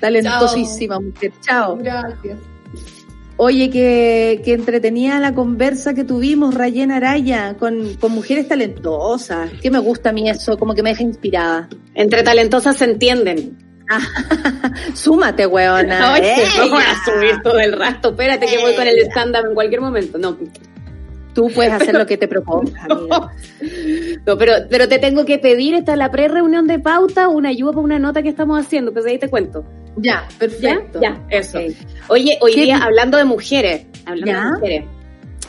Talentosísima 0.00 0.98
mujer. 0.98 1.32
Chao. 1.40 1.76
Gracias. 1.76 2.38
Oye, 3.36 3.70
que, 3.70 4.42
que 4.44 4.52
entretenida 4.52 5.18
la 5.18 5.34
conversa 5.34 5.94
que 5.94 6.04
tuvimos, 6.04 6.54
Rayena 6.54 6.96
Araya, 6.96 7.56
con, 7.58 7.94
con 7.94 8.12
mujeres 8.12 8.46
talentosas. 8.48 9.50
Que 9.60 9.70
me 9.70 9.78
gusta 9.78 10.10
a 10.10 10.12
mí 10.12 10.28
eso, 10.28 10.58
como 10.58 10.74
que 10.74 10.82
me 10.82 10.90
deja 10.90 11.02
inspirada. 11.02 11.68
Entre 11.94 12.22
talentosas 12.22 12.76
se 12.76 12.84
entienden. 12.84 13.58
Súmate, 14.94 15.46
weona. 15.46 16.14
Ay, 16.14 16.22
¡Ey! 16.24 16.44
no 16.58 16.68
voy 16.68 16.82
a 16.82 17.04
subir 17.04 17.42
todo 17.42 17.58
el 17.58 17.72
rato. 17.72 18.10
Espérate 18.10 18.46
que 18.46 18.58
voy 18.58 18.74
con 18.74 18.86
el 18.86 18.98
stand-up 19.10 19.46
en 19.48 19.54
cualquier 19.54 19.80
momento. 19.80 20.18
No, 20.18 20.36
Tú 21.34 21.50
puedes 21.54 21.72
hacer 21.72 21.94
lo 21.94 22.06
que 22.06 22.18
te 22.18 22.28
propongas, 22.28 22.84
amiga. 22.90 23.30
no 24.26 24.36
pero, 24.36 24.52
pero 24.68 24.88
te 24.88 24.98
tengo 24.98 25.24
que 25.24 25.38
pedir, 25.38 25.74
esta 25.74 25.92
es 25.92 25.98
la 25.98 26.10
pre-reunión 26.10 26.66
de 26.66 26.78
pauta, 26.78 27.28
una 27.28 27.48
ayuda 27.48 27.72
para 27.72 27.84
una 27.84 27.98
nota 27.98 28.22
que 28.22 28.28
estamos 28.28 28.60
haciendo. 28.60 28.92
Pues 28.92 29.06
ahí 29.06 29.18
te 29.18 29.28
cuento. 29.28 29.64
Ya, 29.96 30.26
¿Ya? 30.30 30.38
perfecto. 30.38 31.00
Ya, 31.00 31.20
eso. 31.30 31.58
Ok. 31.58 31.74
Oye, 32.08 32.38
hoy 32.40 32.54
¿Qué 32.54 32.62
día, 32.62 32.78
hablando 32.78 33.18
de 33.18 33.24
mujeres, 33.24 33.86
hablando 34.06 34.26
¿Ya? 34.26 34.44
de 34.44 34.52
mujeres, 34.52 34.84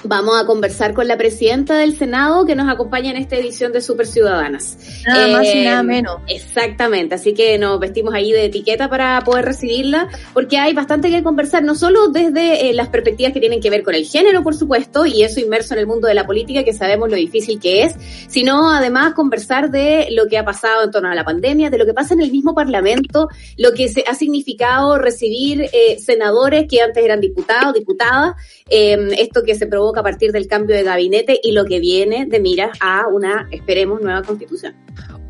vamos 0.03 0.39
a 0.39 0.45
conversar 0.45 0.93
con 0.93 1.07
la 1.07 1.17
presidenta 1.17 1.77
del 1.77 1.97
Senado 1.97 2.45
que 2.45 2.55
nos 2.55 2.69
acompaña 2.69 3.11
en 3.11 3.17
esta 3.17 3.37
edición 3.37 3.71
de 3.71 3.81
Super 3.81 4.05
Ciudadanas. 4.05 4.77
Nada 5.05 5.27
más 5.27 5.47
y 5.53 5.63
nada 5.63 5.83
menos. 5.83 6.17
Exactamente, 6.27 7.15
así 7.15 7.33
que 7.33 7.57
nos 7.57 7.79
vestimos 7.79 8.13
ahí 8.13 8.31
de 8.31 8.45
etiqueta 8.45 8.89
para 8.89 9.21
poder 9.21 9.45
recibirla, 9.45 10.09
porque 10.33 10.57
hay 10.57 10.73
bastante 10.73 11.09
que 11.09 11.23
conversar, 11.23 11.63
no 11.63 11.75
solo 11.75 12.09
desde 12.09 12.69
eh, 12.69 12.73
las 12.73 12.89
perspectivas 12.89 13.33
que 13.33 13.39
tienen 13.39 13.61
que 13.61 13.69
ver 13.69 13.83
con 13.83 13.95
el 13.95 14.05
género, 14.05 14.43
por 14.43 14.55
supuesto, 14.55 15.05
y 15.05 15.23
eso 15.23 15.39
inmerso 15.39 15.73
en 15.73 15.79
el 15.79 15.87
mundo 15.87 16.07
de 16.07 16.13
la 16.13 16.25
política, 16.25 16.63
que 16.63 16.73
sabemos 16.73 17.09
lo 17.09 17.15
difícil 17.15 17.59
que 17.59 17.83
es, 17.83 17.95
sino 18.27 18.69
además 18.71 19.13
conversar 19.13 19.71
de 19.71 20.07
lo 20.11 20.27
que 20.27 20.37
ha 20.37 20.45
pasado 20.45 20.83
en 20.83 20.91
torno 20.91 21.09
a 21.09 21.15
la 21.15 21.23
pandemia, 21.23 21.69
de 21.69 21.77
lo 21.77 21.85
que 21.85 21.93
pasa 21.93 22.13
en 22.13 22.21
el 22.21 22.31
mismo 22.31 22.53
Parlamento, 22.53 23.29
lo 23.57 23.73
que 23.73 23.87
se 23.87 24.03
ha 24.07 24.15
significado 24.15 24.97
recibir 24.97 25.69
eh, 25.71 25.97
senadores 25.99 26.65
que 26.69 26.81
antes 26.81 27.03
eran 27.03 27.21
diputados, 27.21 27.73
diputadas, 27.73 28.35
eh, 28.69 28.97
esto 29.17 29.43
que 29.43 29.55
se 29.55 29.67
provoca 29.67 29.92
a 29.99 30.03
partir 30.03 30.31
del 30.31 30.47
cambio 30.47 30.75
de 30.75 30.83
gabinete 30.83 31.39
y 31.41 31.51
lo 31.51 31.65
que 31.65 31.79
viene 31.79 32.25
de 32.25 32.39
miras 32.39 32.77
a 32.79 33.07
una, 33.07 33.47
esperemos, 33.51 34.01
nueva 34.01 34.21
constitución. 34.23 34.75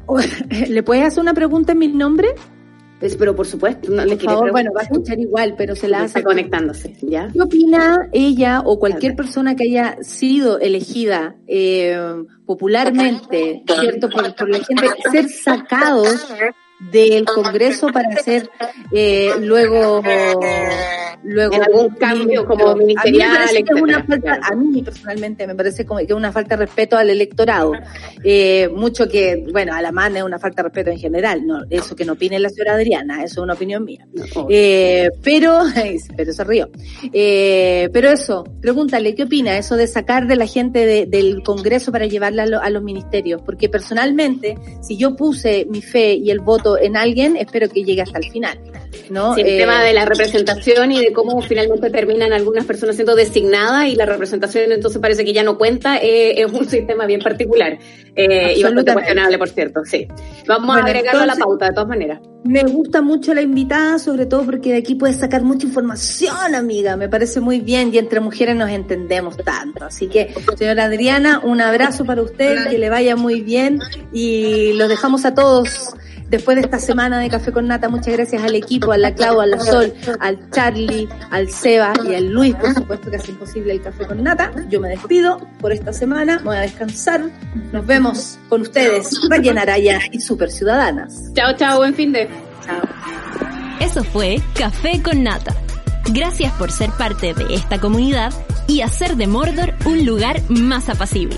¿Le 0.70 0.84
puedes 0.84 1.06
hacer 1.06 1.22
una 1.22 1.34
pregunta 1.34 1.72
en 1.72 1.80
mi 1.80 1.88
nombre? 1.88 2.36
Pues, 3.00 3.18
pero 3.18 3.36
por 3.36 3.46
supuesto, 3.46 3.92
no 3.92 4.06
le 4.06 4.12
Por 4.12 4.18
quería 4.18 4.36
favor, 4.36 4.52
bueno, 4.52 4.72
va 4.74 4.80
a 4.80 4.84
escuchar 4.86 5.20
igual, 5.20 5.56
pero 5.58 5.76
se 5.76 5.90
la 5.90 6.06
está 6.06 6.20
hace. 6.20 6.24
conectándose, 6.24 6.96
¿ya? 7.02 7.30
¿Qué 7.34 7.42
opina 7.42 8.08
ella 8.14 8.62
o 8.64 8.80
cualquier 8.80 9.16
persona 9.16 9.56
que 9.58 9.64
haya 9.64 9.98
sido 10.02 10.58
elegida 10.60 11.36
eh, 11.46 11.98
popularmente, 12.46 13.64
cierto, 13.68 14.10
por, 14.10 14.34
por 14.36 14.50
la 14.50 14.60
gente, 14.60 14.88
ser 15.12 15.28
sacados 15.28 16.32
del 16.92 17.26
Congreso 17.26 17.88
para 17.88 18.12
ser 18.22 18.50
eh, 18.92 19.32
luego 19.40 20.02
luego 21.24 21.56
En 21.56 21.64
algún 21.64 21.90
cambio 21.96 22.46
como 22.46 22.70
A 22.70 22.74
mí 22.76 22.80
me 22.80 22.86
ministerial, 22.88 23.48
que 23.66 23.74
una 23.82 24.00
etcétera, 24.00 24.34
falta, 24.36 24.48
a 24.52 24.56
mí 24.56 24.82
personalmente 24.84 25.48
me 25.48 25.56
parece 25.56 25.86
como 25.86 26.00
que 26.00 26.06
es 26.08 26.12
una 26.12 26.32
falta 26.34 26.58
de 26.58 26.66
respeto 26.66 26.98
al 26.98 27.10
electorado. 27.10 27.72
Eh, 28.24 28.70
mucho 28.76 29.08
que, 29.08 29.46
bueno, 29.52 29.74
a 29.74 29.82
la 29.82 29.92
mano 29.94 30.18
es 30.18 30.24
una 30.24 30.38
falta 30.40 30.62
de 30.62 30.70
respeto 30.70 30.90
en 30.90 31.00
general, 31.00 31.46
no, 31.48 31.62
eso 31.70 31.96
que 31.96 32.04
no 32.04 32.14
opine 32.14 32.40
la 32.40 32.50
señora 32.50 32.74
Adriana, 32.74 33.24
eso 33.24 33.36
es 33.36 33.44
una 33.44 33.54
opinión 33.54 33.86
mía. 33.86 34.06
Eh, 34.50 35.10
pero, 35.24 35.60
pero 36.18 36.34
se 36.34 36.44
río. 36.44 36.70
Eh, 37.14 37.90
pero 37.94 38.10
eso, 38.10 38.44
pregúntale, 38.62 39.16
¿qué 39.16 39.24
opina 39.24 39.58
eso 39.58 39.78
de 39.78 39.88
sacar 39.88 40.28
de 40.28 40.36
la 40.36 40.46
gente 40.48 40.86
de- 40.86 41.06
del 41.06 41.42
Congreso 41.44 41.92
para 41.92 42.06
llevarla 42.06 42.44
a, 42.44 42.48
lo- 42.48 42.62
a 42.62 42.70
los 42.70 42.84
ministerios? 42.84 43.42
Porque 43.44 43.70
personalmente, 43.70 44.58
si 44.82 44.98
yo 44.98 45.16
puse 45.16 45.66
mi 45.70 45.82
fe 45.82 46.16
y 46.16 46.32
el 46.32 46.40
voto 46.42 46.73
en 46.78 46.98
alguien, 46.98 47.36
espero 47.38 47.70
que 47.70 47.84
llegue 47.84 48.02
hasta 48.02 48.20
el 48.20 48.30
final. 48.32 48.60
¿no? 49.10 49.36
Sí, 49.36 49.42
el 49.42 49.48
Eh, 49.48 49.58
tema 49.58 49.84
de 49.84 49.94
la 49.94 50.06
representación 50.06 50.92
y 50.92 51.02
de 51.02 51.12
cómo 51.14 51.42
finalmente 51.42 51.90
terminan 51.90 52.32
algunas 52.32 52.66
personas 52.66 52.96
siendo 52.96 53.16
designadas 53.16 53.88
y 53.88 53.96
la 53.96 54.06
representación 54.06 54.72
entonces 54.72 55.02
parece 55.02 55.26
que 55.26 55.34
ya 55.34 55.44
no 55.44 55.58
cuenta, 55.58 55.98
eh, 55.98 56.42
es 56.42 56.52
un 56.52 56.68
sistema 56.70 57.06
bien 57.06 57.20
particular 57.20 57.78
eh, 58.16 58.54
y 58.56 58.64
bastante 58.64 58.94
cuestionable, 58.94 59.38
por 59.38 59.50
cierto, 59.50 59.82
sí. 59.84 60.08
Vamos 60.48 60.68
Bueno, 60.68 60.82
a 60.84 60.86
agregarlo 60.86 61.22
a 61.22 61.26
la 61.26 61.36
pauta, 61.36 61.66
de 61.68 61.74
todas 61.74 61.90
maneras. 61.90 62.20
Me 62.44 62.64
gusta 62.64 63.02
mucho 63.02 63.34
la 63.34 63.42
invitada, 63.42 64.00
sobre 64.00 64.26
todo 64.26 64.44
porque 64.46 64.72
de 64.72 64.78
aquí 64.78 64.96
puedes 64.96 65.18
sacar 65.18 65.44
mucha 65.44 65.66
información, 65.66 66.56
amiga. 66.56 66.98
Me 66.98 67.08
parece 67.10 67.40
muy 67.40 67.60
bien 67.62 67.92
y 67.94 67.98
entre 67.98 68.20
mujeres 68.20 68.56
nos 68.56 68.70
entendemos 68.70 69.38
tanto. 69.38 69.86
Así 69.86 70.08
que, 70.08 70.34
señora 70.58 70.86
Adriana, 70.86 71.40
un 71.44 71.62
abrazo 71.62 72.06
para 72.06 72.22
usted, 72.22 72.70
que 72.70 72.78
le 72.78 72.90
vaya 72.90 73.16
muy 73.16 73.42
bien 73.42 73.80
y 74.12 74.74
los 74.74 74.90
dejamos 74.90 75.26
a 75.26 75.34
todos 75.34 75.96
después 76.38 76.56
de 76.56 76.62
esta 76.62 76.80
semana 76.80 77.20
de 77.20 77.30
Café 77.30 77.52
con 77.52 77.68
Nata. 77.68 77.90
Muchas 77.90 78.14
gracias 78.14 78.42
al 78.42 78.56
equipo, 78.56 78.92
a 78.92 78.98
la 78.98 79.14
Clau, 79.14 79.40
a 79.40 79.46
la 79.46 79.60
Sol, 79.60 79.94
al 80.20 80.50
Charlie, 80.50 81.08
al 81.30 81.50
Seba 81.50 81.94
y 82.10 82.16
al 82.16 82.28
Luis, 82.30 82.56
por 82.56 82.74
supuesto 82.74 83.12
que 83.12 83.18
hacen 83.18 83.36
posible 83.36 83.72
el 83.72 83.82
Café 83.82 84.08
con 84.08 84.24
Nata. 84.24 84.52
Yo 84.68 84.80
me 84.82 84.90
despido 84.90 85.40
por 85.60 85.72
esta 85.72 85.94
semana, 85.94 86.42
voy 86.44 86.58
a 86.58 86.62
descansar. 86.62 87.22
Nos 87.72 87.86
vemos 87.86 88.40
con 88.50 88.62
ustedes, 88.62 89.12
Rayen 89.30 89.60
Araya 89.60 90.00
y 90.12 90.20
Super 90.22 90.50
Ciudadanas. 90.50 91.32
Chao, 91.36 91.56
chao, 91.56 91.78
buen 91.78 91.94
fin 91.94 92.12
de... 92.12 92.28
Eso 93.80 94.04
fue 94.04 94.42
Café 94.58 95.04
con 95.04 95.22
Nata. 95.22 95.56
Gracias 96.12 96.52
por 96.54 96.72
ser 96.72 96.90
parte 96.92 97.36
de 97.36 97.54
esta 97.54 97.80
comunidad 97.80 98.34
y 98.68 98.82
hacer 98.82 99.18
de 99.18 99.28
Mordor 99.28 99.76
un 99.86 100.04
lugar 100.04 100.42
más 100.50 100.90
apacible. 100.90 101.38